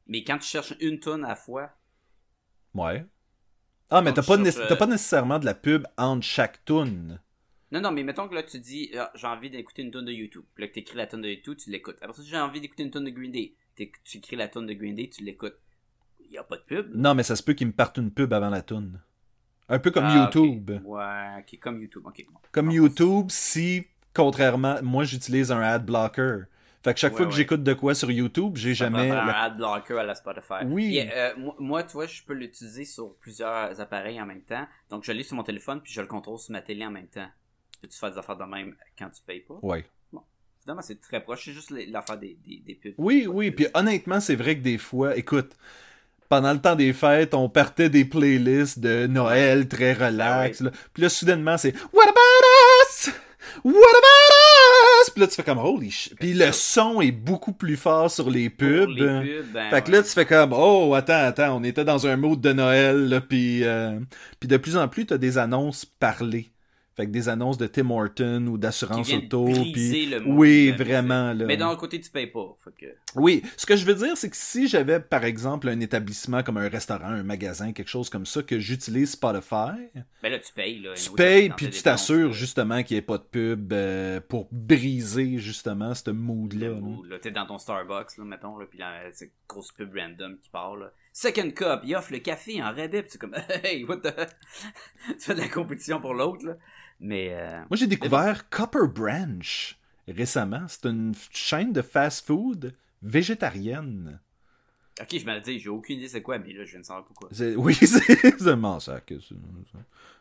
Mais 0.06 0.24
quand 0.24 0.38
tu 0.38 0.46
cherches 0.48 0.72
une 0.80 0.98
tune 0.98 1.24
à 1.26 1.28
la 1.28 1.36
fois, 1.36 1.70
Ouais. 2.74 3.06
Ah, 3.90 4.02
mais 4.02 4.12
t'as 4.14 4.22
pas, 4.24 4.36
nécess- 4.38 4.60
euh, 4.60 4.76
pas 4.76 4.86
nécessairement 4.86 5.38
de 5.40 5.46
la 5.46 5.54
pub 5.54 5.86
entre 5.98 6.24
chaque 6.26 6.64
tune. 6.66 7.20
Non, 7.74 7.80
non, 7.80 7.90
mais 7.90 8.04
mettons 8.04 8.28
que 8.28 8.34
là, 8.34 8.42
tu 8.42 8.58
dis, 8.60 8.90
Ah, 8.96 9.10
j'ai 9.14 9.26
envie 9.26 9.50
d'écouter 9.50 9.82
une 9.82 9.90
tonne 9.90 10.04
de 10.06 10.12
YouTube. 10.12 10.44
Puis 10.54 10.62
là, 10.62 10.68
que 10.68 10.74
t'écris 10.74 10.96
la 10.96 11.06
tonne 11.06 11.22
de 11.22 11.28
YouTube, 11.28 11.56
tu 11.58 11.70
l'écoutes. 11.70 11.96
Après 12.00 12.14
ça, 12.14 12.22
j'ai 12.24 12.38
envie 12.38 12.60
d'écouter 12.60 12.84
une 12.84 12.90
tonne 12.90 13.04
de 13.04 13.10
Green 13.10 13.32
Day. 13.32 13.52
Tu 13.76 14.18
écris 14.18 14.36
la 14.36 14.48
tonne 14.48 14.66
de 14.66 14.72
Green 14.74 14.94
Day, 14.94 15.10
tu 15.12 15.22
l'écoutes. 15.24 15.56
Il 16.24 16.30
y 16.32 16.38
a 16.38 16.44
pas 16.44 16.56
de 16.56 16.62
pub. 16.62 16.90
Non, 16.94 17.14
mais 17.14 17.22
ça 17.24 17.34
se 17.36 17.42
peut 17.42 17.52
qu'ils 17.52 17.66
me 17.66 17.72
partent 17.72 17.98
une 17.98 18.10
pub 18.12 18.32
avant 18.32 18.48
la 18.50 18.62
tune. 18.62 19.00
Un 19.68 19.78
peu 19.78 19.90
comme 19.90 20.04
Ah. 20.06 20.30
YouTube. 20.32 20.70
Ouais, 20.84 21.30
ok, 21.40 21.58
comme 21.60 21.80
YouTube. 21.82 22.02
ok. 22.06 22.24
Comme 22.52 22.70
YouTube, 22.70 23.26
si, 23.30 23.84
contrairement, 24.12 24.76
moi 24.82 25.04
j'utilise 25.04 25.50
un 25.50 25.60
ad 25.60 25.84
blocker. 25.84 26.44
Fait 26.84 26.92
que 26.92 27.00
chaque 27.00 27.12
Ouais, 27.14 27.16
fois 27.16 27.26
que 27.26 27.30
ouais. 27.30 27.36
j'écoute 27.38 27.62
de 27.64 27.72
quoi 27.72 27.94
sur 27.94 28.10
YouTube, 28.10 28.56
j'ai 28.56 28.74
jamais. 28.74 29.10
un 29.10 29.24
la- 29.26 29.42
ad 29.44 29.56
blocker 29.56 29.98
à 29.98 30.04
la 30.04 30.14
Spotify. 30.14 30.64
Oui. 30.66 31.00
Euh, 31.00 31.32
moi, 31.38 31.56
moi, 31.58 31.82
tu 31.82 31.92
vois, 31.94 32.06
je 32.06 32.22
peux 32.22 32.34
l'utiliser 32.34 32.84
sur 32.84 33.14
plusieurs 33.16 33.80
appareils 33.80 34.20
en 34.20 34.26
même 34.26 34.42
temps. 34.42 34.66
Donc, 34.90 35.02
je 35.04 35.12
l'ai 35.12 35.22
sur 35.22 35.34
mon 35.34 35.42
téléphone, 35.44 35.80
puis 35.82 35.92
je 35.94 36.00
le 36.02 36.06
contrôle 36.06 36.38
sur 36.38 36.52
ma 36.52 36.60
télé 36.60 36.84
en 36.86 36.90
même 36.90 37.08
temps. 37.08 37.28
Peux-tu 37.84 37.98
faire 37.98 38.12
des 38.12 38.18
affaires 38.18 38.38
de 38.38 38.44
même 38.44 38.74
quand 38.98 39.10
tu 39.10 39.20
payes 39.26 39.40
pas? 39.40 39.58
Ouais. 39.62 39.84
Finalement, 40.62 40.80
c'est 40.80 40.98
très 40.98 41.22
proche. 41.22 41.44
C'est 41.44 41.52
juste 41.52 41.70
l'affaire 41.70 42.16
des, 42.16 42.38
des, 42.42 42.62
des 42.66 42.74
pubs. 42.74 42.94
Oui, 42.96 43.26
oui. 43.30 43.50
Puis 43.50 43.66
honnêtement, 43.74 44.20
c'est 44.20 44.36
vrai 44.36 44.56
que 44.56 44.62
des 44.62 44.78
fois, 44.78 45.14
écoute, 45.14 45.50
pendant 46.30 46.54
le 46.54 46.58
temps 46.62 46.76
des 46.76 46.94
fêtes, 46.94 47.34
on 47.34 47.50
partait 47.50 47.90
des 47.90 48.06
playlists 48.06 48.78
de 48.78 49.06
Noël 49.06 49.68
très 49.68 49.92
relax. 49.92 50.62
Ah 50.62 50.64
là. 50.64 50.70
Puis 50.94 51.02
là, 51.02 51.10
soudainement, 51.10 51.58
c'est 51.58 51.74
What 51.92 52.04
about 52.04 52.88
us? 52.88 53.10
What 53.62 53.72
about 53.74 55.02
us? 55.02 55.10
Puis 55.10 55.20
là, 55.20 55.26
tu 55.26 55.34
fais 55.34 55.42
comme 55.42 55.58
Holy 55.58 55.90
shit. 55.90 56.16
Puis 56.18 56.32
le 56.32 56.50
son 56.52 57.02
est 57.02 57.12
beaucoup 57.12 57.52
plus 57.52 57.76
fort 57.76 58.10
sur 58.10 58.30
les 58.30 58.48
pubs. 58.48 58.88
les 58.88 59.42
pubs, 59.42 59.52
ben, 59.52 59.68
Fait 59.68 59.82
que 59.82 59.90
ouais. 59.90 59.98
là, 59.98 60.02
tu 60.02 60.08
fais 60.08 60.24
comme, 60.24 60.54
oh, 60.54 60.94
attends, 60.94 61.24
attends, 61.26 61.58
on 61.58 61.62
était 61.62 61.84
dans 61.84 62.06
un 62.06 62.16
mood 62.16 62.40
de 62.40 62.54
Noël, 62.54 63.10
là, 63.10 63.20
puis, 63.20 63.62
euh, 63.64 64.00
puis 64.40 64.48
de 64.48 64.56
plus 64.56 64.78
en 64.78 64.88
plus, 64.88 65.04
t'as 65.04 65.18
des 65.18 65.36
annonces 65.36 65.84
parlées. 65.84 66.53
Fait 66.96 67.06
que 67.06 67.10
des 67.10 67.28
annonces 67.28 67.58
de 67.58 67.66
Tim 67.66 67.90
Horton 67.90 68.46
ou 68.46 68.56
d'assurance 68.56 69.12
auto, 69.12 69.46
puis... 69.46 70.06
le 70.06 70.22
Oui, 70.28 70.70
vraiment, 70.70 71.32
là. 71.32 71.44
Mais 71.44 71.56
d'un 71.56 71.74
côté, 71.74 72.00
tu 72.00 72.08
payes 72.08 72.28
pas. 72.28 72.56
Fait 72.62 72.86
que... 72.86 72.94
Oui, 73.16 73.42
ce 73.56 73.66
que 73.66 73.74
je 73.74 73.84
veux 73.84 73.96
dire, 73.96 74.16
c'est 74.16 74.30
que 74.30 74.36
si 74.36 74.68
j'avais, 74.68 75.00
par 75.00 75.24
exemple, 75.24 75.68
un 75.68 75.80
établissement 75.80 76.44
comme 76.44 76.56
un 76.56 76.68
restaurant, 76.68 77.08
un 77.08 77.24
magasin, 77.24 77.72
quelque 77.72 77.88
chose 77.88 78.08
comme 78.10 78.26
ça, 78.26 78.44
que 78.44 78.60
j'utilise 78.60 79.10
Spotify, 79.12 79.90
Ben 80.22 80.30
là, 80.30 80.38
tu 80.38 80.52
payes. 80.52 80.78
Là, 80.80 80.94
tu 80.94 81.10
payes, 81.10 81.50
puis 81.50 81.68
tu 81.68 81.82
t'assures, 81.82 82.32
justement, 82.32 82.84
qu'il 82.84 82.94
n'y 82.94 82.98
ait 82.98 83.02
pas 83.02 83.18
de 83.18 83.24
pub 83.24 83.72
euh, 83.72 84.20
pour 84.20 84.46
briser, 84.52 85.38
justement, 85.38 85.94
ce 85.94 86.10
mood-là. 86.10 86.70
Mood, 86.70 87.06
là. 87.10 87.18
T'es 87.18 87.32
dans 87.32 87.46
ton 87.46 87.58
Starbucks, 87.58 88.18
là, 88.18 88.24
mettons, 88.24 88.56
là, 88.56 88.66
puis 88.70 88.80
une 88.80 89.28
grosse 89.48 89.72
pub 89.72 89.96
random 89.96 90.38
qui 90.38 90.48
part, 90.48 90.76
là. 90.76 90.92
Second 91.12 91.50
cup, 91.50 91.80
il 91.84 91.94
offre 91.94 92.12
le 92.12 92.18
café 92.18 92.60
en 92.62 92.66
rabais, 92.66 93.02
puis 93.02 93.10
c'est 93.10 93.20
comme, 93.20 93.34
hey, 93.64 93.84
what 93.84 93.98
the... 93.98 94.14
tu 95.08 95.20
fais 95.20 95.34
de 95.34 95.40
la 95.40 95.48
compétition 95.48 96.00
pour 96.00 96.14
l'autre, 96.14 96.46
là. 96.46 96.56
Mais, 97.00 97.34
euh, 97.34 97.58
Moi, 97.70 97.76
j'ai 97.76 97.86
découvert 97.86 98.48
Copper 98.50 98.86
Branch 98.88 99.78
récemment. 100.08 100.66
C'est 100.68 100.86
une 100.86 101.14
chaîne 101.30 101.72
de 101.72 101.82
fast-food 101.82 102.74
végétarienne. 103.02 104.20
ok, 105.00 105.08
je 105.18 105.26
me 105.26 105.40
dit, 105.40 105.58
j'ai 105.58 105.68
aucune 105.68 105.98
idée 105.98 106.08
c'est 106.08 106.22
quoi, 106.22 106.38
mais 106.38 106.52
là, 106.52 106.64
je 106.64 106.70
viens 106.72 106.80
de 106.80 106.84
savoir 106.84 107.04
pourquoi. 107.04 107.28
C'est- 107.32 107.56
Oui, 107.56 107.74
c'est 107.74 108.46
un 108.48 108.56
massacre. 108.56 109.12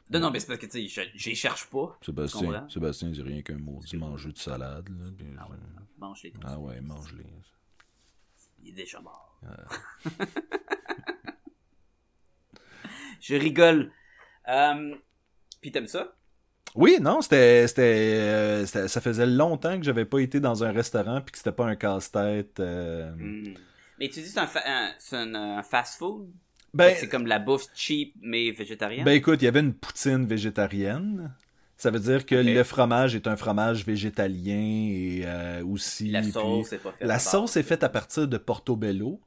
Non, 0.10 0.20
non, 0.20 0.32
mais 0.32 0.40
c'est 0.40 0.48
parce 0.48 0.60
que, 0.60 0.66
tu 0.66 0.88
sais, 0.90 1.04
je 1.14 1.18
j'y 1.18 1.36
cherche 1.36 1.68
pas. 1.70 1.98
Sébastien? 2.02 2.68
Sébastien 2.70 3.10
dit 3.10 3.22
rien 3.22 3.42
qu'un 3.42 3.58
mot. 3.58 3.80
Dit 3.86 3.98
manger 3.98 4.32
de 4.34 4.38
salade. 4.38 4.90
Là, 4.90 5.10
puis- 5.18 5.28
Ah 5.40 5.48
ouais, 5.50 5.58
mange 5.98 6.24
les 6.24 6.34
Ah 6.44 6.60
ouais, 6.60 6.82
mange-les. 6.82 7.26
Il 8.62 8.70
est 8.70 8.74
déjà 8.74 9.00
mort. 9.00 9.40
Ah. 9.46 9.66
je 13.22 13.36
rigole. 13.36 13.92
Euh, 14.48 14.96
puis 15.62 15.72
t'aimes 15.72 15.88
ça? 15.88 16.16
Oui, 16.76 16.98
non, 17.02 17.22
c'était, 17.22 17.68
euh, 17.78 18.66
c'était- 18.66 18.88
ça 18.88 19.02
faisait 19.02 19.26
longtemps 19.28 19.78
que 19.78 19.84
j'avais 19.86 20.06
pas 20.06 20.20
été 20.20 20.40
dans 20.40 20.64
un 20.64 20.72
restaurant 20.72 21.22
puis 21.22 21.32
que 21.32 21.38
c'était 21.38 21.52
pas 21.52 21.66
un 21.66 21.76
casse-tête. 21.76 22.60
euh. 22.60 23.12
Hmm. 23.16 23.54
Mais 24.00 24.10
tu 24.10 24.22
dis 24.22 24.26
que 24.26 24.32
c'est 24.32 24.40
un, 24.40 24.48
fa- 24.48 24.64
un- 24.66 24.92
c'est 24.98 25.16
un, 25.18 25.60
euh, 25.60 25.62
fast-food? 25.64 26.28
Ben, 26.74 26.96
c'est 26.98 27.08
comme 27.08 27.28
la 27.28 27.38
bouffe 27.38 27.68
cheap, 27.76 28.16
mais 28.22 28.50
végétarienne? 28.50 29.06
ben 29.06 29.12
écoute, 29.12 29.42
il 29.44 29.46
y 29.46 29.48
avait 29.48 29.60
une 29.60 29.76
poutine 29.76 30.26
végétarienne. 30.26 31.32
Ça 31.78 31.92
veut 31.92 32.00
dire 32.00 32.26
que 32.26 32.34
le 32.36 32.64
fromage 32.64 33.16
est 33.16 33.28
un 33.28 33.36
fromage 33.36 33.86
végétalien 33.86 34.88
et 34.90 35.22
euh, 35.26 35.64
aussi. 35.66 36.10
la 36.10 36.22
puis- 36.22 36.32
sauce 36.32 36.74
est 36.74 36.78
pas 36.78 36.92
faite. 36.92 37.08
La 37.08 37.20
sauce 37.20 37.58
est 37.58 37.64
faite 37.64 37.84
à 37.84 37.90
partir 37.90 38.28
de 38.28 38.38
portobello. 38.38 39.20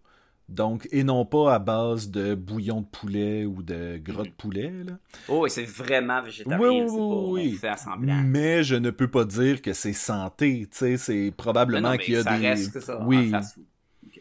Donc, 0.48 0.86
et 0.93 1.02
non 1.02 1.24
pas 1.24 1.55
à 1.55 1.59
base 1.59 2.09
de 2.09 2.36
bouillon 2.36 2.82
de 2.82 2.86
poulet 2.86 3.44
ou 3.44 3.62
de 3.64 3.98
gras 3.98 4.23
de 4.23 4.28
Mhm. 4.28 4.35
poulet. 4.35 4.70
Là. 4.85 4.93
Oh, 5.28 5.44
et 5.44 5.51
c'est 5.51 5.64
vraiment 5.64 6.23
végétarien. 6.23 6.59
Oui, 6.60 6.85
oui, 6.89 7.59
oui, 7.62 7.70
semblant. 7.77 8.23
Mais 8.24 8.62
je 8.62 8.77
ne 8.77 8.90
peux 8.90 9.09
pas 9.10 9.24
dire 9.24 9.60
que 9.60 9.73
c'est 9.73 9.93
santé. 9.93 10.68
Tu 10.70 10.77
sais, 10.78 10.97
c'est 10.98 11.32
probablement 11.36 11.97
qu'il 11.97 12.14
y 12.14 12.16
a 12.16 12.23
ça 12.23 12.39
des. 12.39 12.47
reste 12.48 12.73
que 12.73 12.81
ça, 12.81 13.02
oui. 13.05 13.28
en 13.28 13.31
fast-food. 13.39 13.64
Ok. 14.06 14.20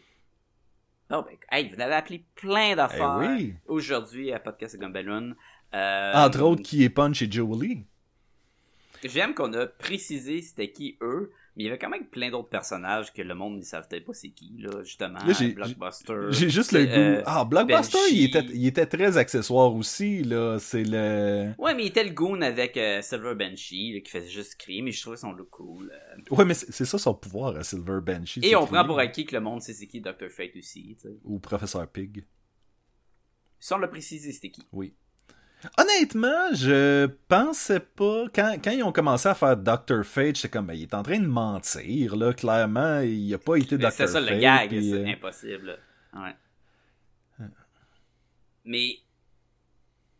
Oh, 1.12 1.22
ben, 1.24 1.36
hey, 1.52 1.68
vous 1.72 1.80
avez 1.80 1.94
appelé 1.94 2.24
plein 2.34 2.74
d'affaires 2.74 3.20
Eh 3.22 3.26
oui. 3.28 3.54
aujourd'hui 3.68 4.32
à 4.32 4.40
Podcast 4.40 4.76
Gumballoon. 4.80 5.34
Euh, 5.74 6.12
Entre 6.14 6.40
autres, 6.42 6.62
qui 6.62 6.82
est 6.82 6.88
Punch 6.90 7.22
et 7.22 7.30
Jolie. 7.30 7.84
J'aime 9.04 9.34
qu'on 9.34 9.52
a 9.52 9.66
précisé 9.66 10.42
c'était 10.42 10.70
qui 10.72 10.96
eux, 11.00 11.30
mais 11.56 11.62
il 11.62 11.66
y 11.66 11.68
avait 11.68 11.78
quand 11.78 11.88
même 11.88 12.06
plein 12.06 12.30
d'autres 12.30 12.48
personnages 12.50 13.12
que 13.12 13.22
le 13.22 13.34
monde 13.34 13.56
ne 13.56 13.62
savait 13.62 13.86
peut-être 13.88 14.04
pas 14.04 14.12
c'est 14.12 14.28
qui, 14.30 14.52
là, 14.58 14.82
justement. 14.84 15.18
Là, 15.18 15.34
Blockbuster. 15.54 16.26
J'ai 16.30 16.50
juste 16.50 16.72
le 16.72 16.84
goût. 16.84 16.90
euh, 16.92 17.22
ah, 17.26 17.44
Blockbuster, 17.44 17.98
il 18.12 18.24
était, 18.24 18.44
il 18.52 18.66
était 18.66 18.86
très 18.86 19.16
accessoire 19.16 19.74
aussi. 19.74 20.22
là. 20.22 20.58
C'est 20.58 20.84
le. 20.84 21.52
Ouais, 21.58 21.74
mais 21.74 21.84
il 21.84 21.86
était 21.88 22.04
le 22.04 22.10
goon 22.10 22.40
avec 22.42 22.76
euh, 22.76 23.00
Silver 23.02 23.34
Banshee, 23.34 23.94
là, 23.94 24.00
qui 24.00 24.10
faisait 24.10 24.28
juste 24.28 24.56
crier, 24.56 24.82
mais 24.82 24.92
je 24.92 25.00
trouvais 25.00 25.16
son 25.16 25.32
look 25.32 25.48
cool. 25.50 25.90
euh. 25.92 26.34
Ouais, 26.36 26.44
mais 26.44 26.54
c'est 26.54 26.84
ça 26.84 26.98
son 26.98 27.14
pouvoir 27.14 27.56
à 27.56 27.64
Silver 27.64 28.00
Banshee. 28.02 28.40
Et 28.42 28.54
on 28.54 28.66
crier. 28.66 28.72
prend 28.78 28.86
pour 28.86 28.98
acquis 28.98 29.24
que 29.24 29.34
le 29.34 29.40
monde 29.40 29.62
sait 29.62 29.72
c'est 29.72 29.86
qui 29.86 30.00
Dr. 30.00 30.28
Fate 30.30 30.56
aussi, 30.56 30.96
tu 31.00 31.08
sais. 31.08 31.16
Ou 31.24 31.38
Professeur 31.38 31.86
Pig. 31.88 32.24
Si 33.58 33.72
on 33.72 33.78
l'a 33.78 33.88
précisé, 33.88 34.32
c'était 34.32 34.50
qui? 34.50 34.62
Oui. 34.72 34.94
Honnêtement, 35.78 36.54
je 36.54 37.06
pensais 37.28 37.80
pas. 37.80 38.24
Quand, 38.34 38.56
quand 38.62 38.70
ils 38.70 38.82
ont 38.82 38.92
commencé 38.92 39.28
à 39.28 39.34
faire 39.34 39.56
Dr. 39.56 40.04
Fate, 40.04 40.36
j'étais 40.36 40.48
comme, 40.48 40.66
ben, 40.66 40.74
il 40.74 40.82
est 40.82 40.94
en 40.94 41.02
train 41.02 41.18
de 41.18 41.26
mentir, 41.26 42.16
là. 42.16 42.32
Clairement, 42.32 43.00
il 43.00 43.32
a 43.34 43.38
pas 43.38 43.56
été 43.56 43.78
Dr. 43.78 43.90
C'est 43.90 44.06
ça 44.06 44.20
Fate. 44.20 44.30
le 44.30 44.38
gag, 44.38 44.68
puis, 44.68 44.90
c'est 44.90 44.96
euh, 44.96 45.06
impossible. 45.06 45.78
Ouais. 46.14 46.34
Mais 48.64 48.96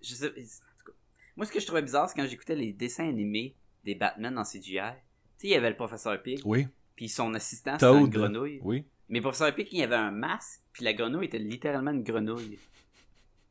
je 0.00 0.14
sais, 0.14 0.26
en 0.28 0.30
tout 0.30 0.92
cas, 0.92 0.96
moi 1.36 1.46
ce 1.46 1.52
que 1.52 1.60
je 1.60 1.66
trouvais 1.66 1.82
bizarre, 1.82 2.08
c'est 2.08 2.14
quand 2.14 2.26
j'écoutais 2.26 2.54
les 2.54 2.72
dessins 2.72 3.08
animés 3.08 3.56
des 3.84 3.94
Batman 3.94 4.38
en 4.38 4.44
CGI. 4.44 4.60
Tu 4.62 4.78
sais, 4.78 5.48
il 5.48 5.50
y 5.50 5.54
avait 5.54 5.70
le 5.70 5.76
professeur 5.76 6.20
Pig, 6.22 6.40
Oui, 6.44 6.68
puis 6.94 7.08
son 7.08 7.34
assistant 7.34 7.76
c'était 7.78 7.92
une 7.92 8.08
grenouille. 8.08 8.60
Oui. 8.62 8.84
Mais 9.08 9.18
le 9.18 9.22
professeur 9.22 9.54
Pig, 9.54 9.68
il 9.72 9.82
avait 9.82 9.96
un 9.96 10.10
masque, 10.10 10.60
puis 10.72 10.84
la 10.84 10.92
grenouille 10.92 11.26
était 11.26 11.38
littéralement 11.38 11.90
une 11.90 12.02
grenouille. 12.02 12.58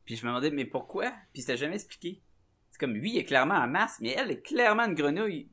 Puis 0.06 0.16
je 0.16 0.22
me 0.24 0.30
demandais, 0.30 0.50
mais 0.50 0.64
pourquoi? 0.64 1.12
Puis 1.32 1.42
c'était 1.42 1.56
jamais 1.58 1.74
expliqué. 1.74 2.22
C'est 2.70 2.78
comme, 2.78 2.94
lui, 2.94 3.12
il 3.14 3.18
est 3.18 3.24
clairement 3.24 3.54
un 3.54 3.66
masque, 3.66 3.98
mais 4.00 4.14
elle 4.16 4.30
est 4.30 4.40
clairement 4.40 4.84
une 4.84 4.94
grenouille. 4.94 5.48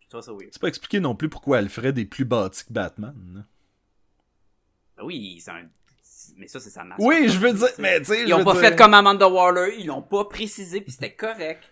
Je 0.00 0.08
trouve 0.08 0.20
ça 0.20 0.32
weird. 0.32 0.50
C'est 0.52 0.60
pas 0.60 0.68
expliqué 0.68 1.00
non 1.00 1.14
plus 1.16 1.28
pourquoi 1.28 1.58
Alfred 1.58 1.96
est 1.98 2.04
plus 2.04 2.24
bâti 2.24 2.64
que 2.66 2.72
Batman. 2.72 3.14
là. 3.34 3.40
Ben 4.96 5.04
oui, 5.04 5.40
c'est 5.40 5.50
un... 5.50 5.68
Mais 6.36 6.46
ça, 6.48 6.60
c'est 6.60 6.70
sa 6.70 6.84
masque. 6.84 7.00
Oui, 7.02 7.28
je 7.28 7.38
veux 7.38 7.52
dire, 7.52 7.68
mais 7.78 7.98
tu 8.00 8.06
sais, 8.06 8.24
Ils 8.26 8.34
ont 8.34 8.44
pas 8.44 8.52
dire- 8.52 8.60
fait 8.62 8.76
comme 8.76 8.94
Amanda 8.94 9.28
Waller, 9.28 9.74
ils 9.78 9.86
l'ont 9.86 10.02
pas 10.02 10.24
précisé, 10.24 10.80
puis 10.80 10.92
c'était 10.92 11.12
correct. 11.14 11.62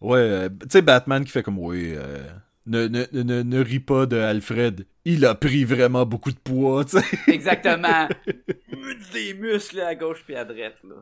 Ouais, 0.00 0.18
euh, 0.18 0.48
tu 0.48 0.66
sais, 0.70 0.82
Batman 0.82 1.24
qui 1.24 1.30
fait 1.30 1.42
comme, 1.42 1.58
oui, 1.58 1.92
euh, 1.94 2.24
ne, 2.66 2.86
ne, 2.88 3.04
ne, 3.12 3.42
ne 3.42 3.60
ris 3.60 3.80
pas 3.80 4.06
de 4.06 4.16
Alfred. 4.16 4.86
Il 5.04 5.24
a 5.26 5.34
pris 5.34 5.64
vraiment 5.64 6.06
beaucoup 6.06 6.30
de 6.32 6.38
poids, 6.38 6.84
tu 6.84 6.98
sais. 6.98 7.04
Exactement. 7.26 8.08
Des 9.12 9.34
muscles 9.34 9.80
à 9.80 9.94
gauche 9.94 10.22
puis 10.24 10.36
à 10.36 10.44
droite, 10.44 10.76
là. 10.84 10.96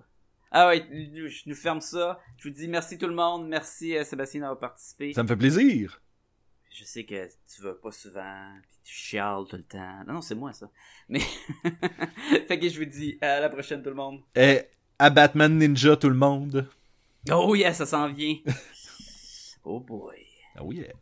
Ah 0.50 0.68
ouais, 0.68 0.86
je 0.90 1.48
nous 1.48 1.54
ferme 1.54 1.80
ça. 1.80 2.20
Je 2.38 2.48
vous 2.48 2.54
dis 2.54 2.68
merci 2.68 2.98
tout 2.98 3.06
le 3.08 3.14
monde. 3.14 3.48
Merci 3.48 3.96
euh, 3.96 4.04
Sébastien 4.04 4.40
d'avoir 4.40 4.58
participé. 4.58 5.12
Ça 5.12 5.22
me 5.22 5.28
fait 5.28 5.36
plaisir. 5.36 6.00
Je 6.70 6.84
sais 6.84 7.04
que 7.04 7.26
tu 7.54 7.62
vas 7.62 7.74
pas 7.74 7.90
souvent, 7.90 8.50
puis 8.70 8.78
tu 8.84 8.94
chiales 8.94 9.44
tout 9.48 9.56
le 9.56 9.62
temps. 9.62 10.04
Non, 10.06 10.14
non, 10.14 10.20
c'est 10.20 10.34
moi 10.34 10.52
ça. 10.52 10.70
Mais 11.08 11.20
fait 12.48 12.58
que 12.58 12.68
je 12.68 12.78
vous 12.78 12.84
dis 12.84 13.16
à 13.20 13.40
la 13.40 13.48
prochaine 13.48 13.82
tout 13.82 13.88
le 13.88 13.96
monde. 13.96 14.20
Et 14.34 14.60
à 14.98 15.10
Batman 15.10 15.56
Ninja, 15.56 15.96
tout 15.96 16.10
le 16.10 16.14
monde. 16.14 16.68
Oh 17.30 17.54
yeah, 17.54 17.72
ça 17.72 17.86
s'en 17.86 18.08
vient. 18.12 18.36
oh 19.64 19.80
boy. 19.80 20.16
Oh 20.60 20.70
yeah. 20.72 20.92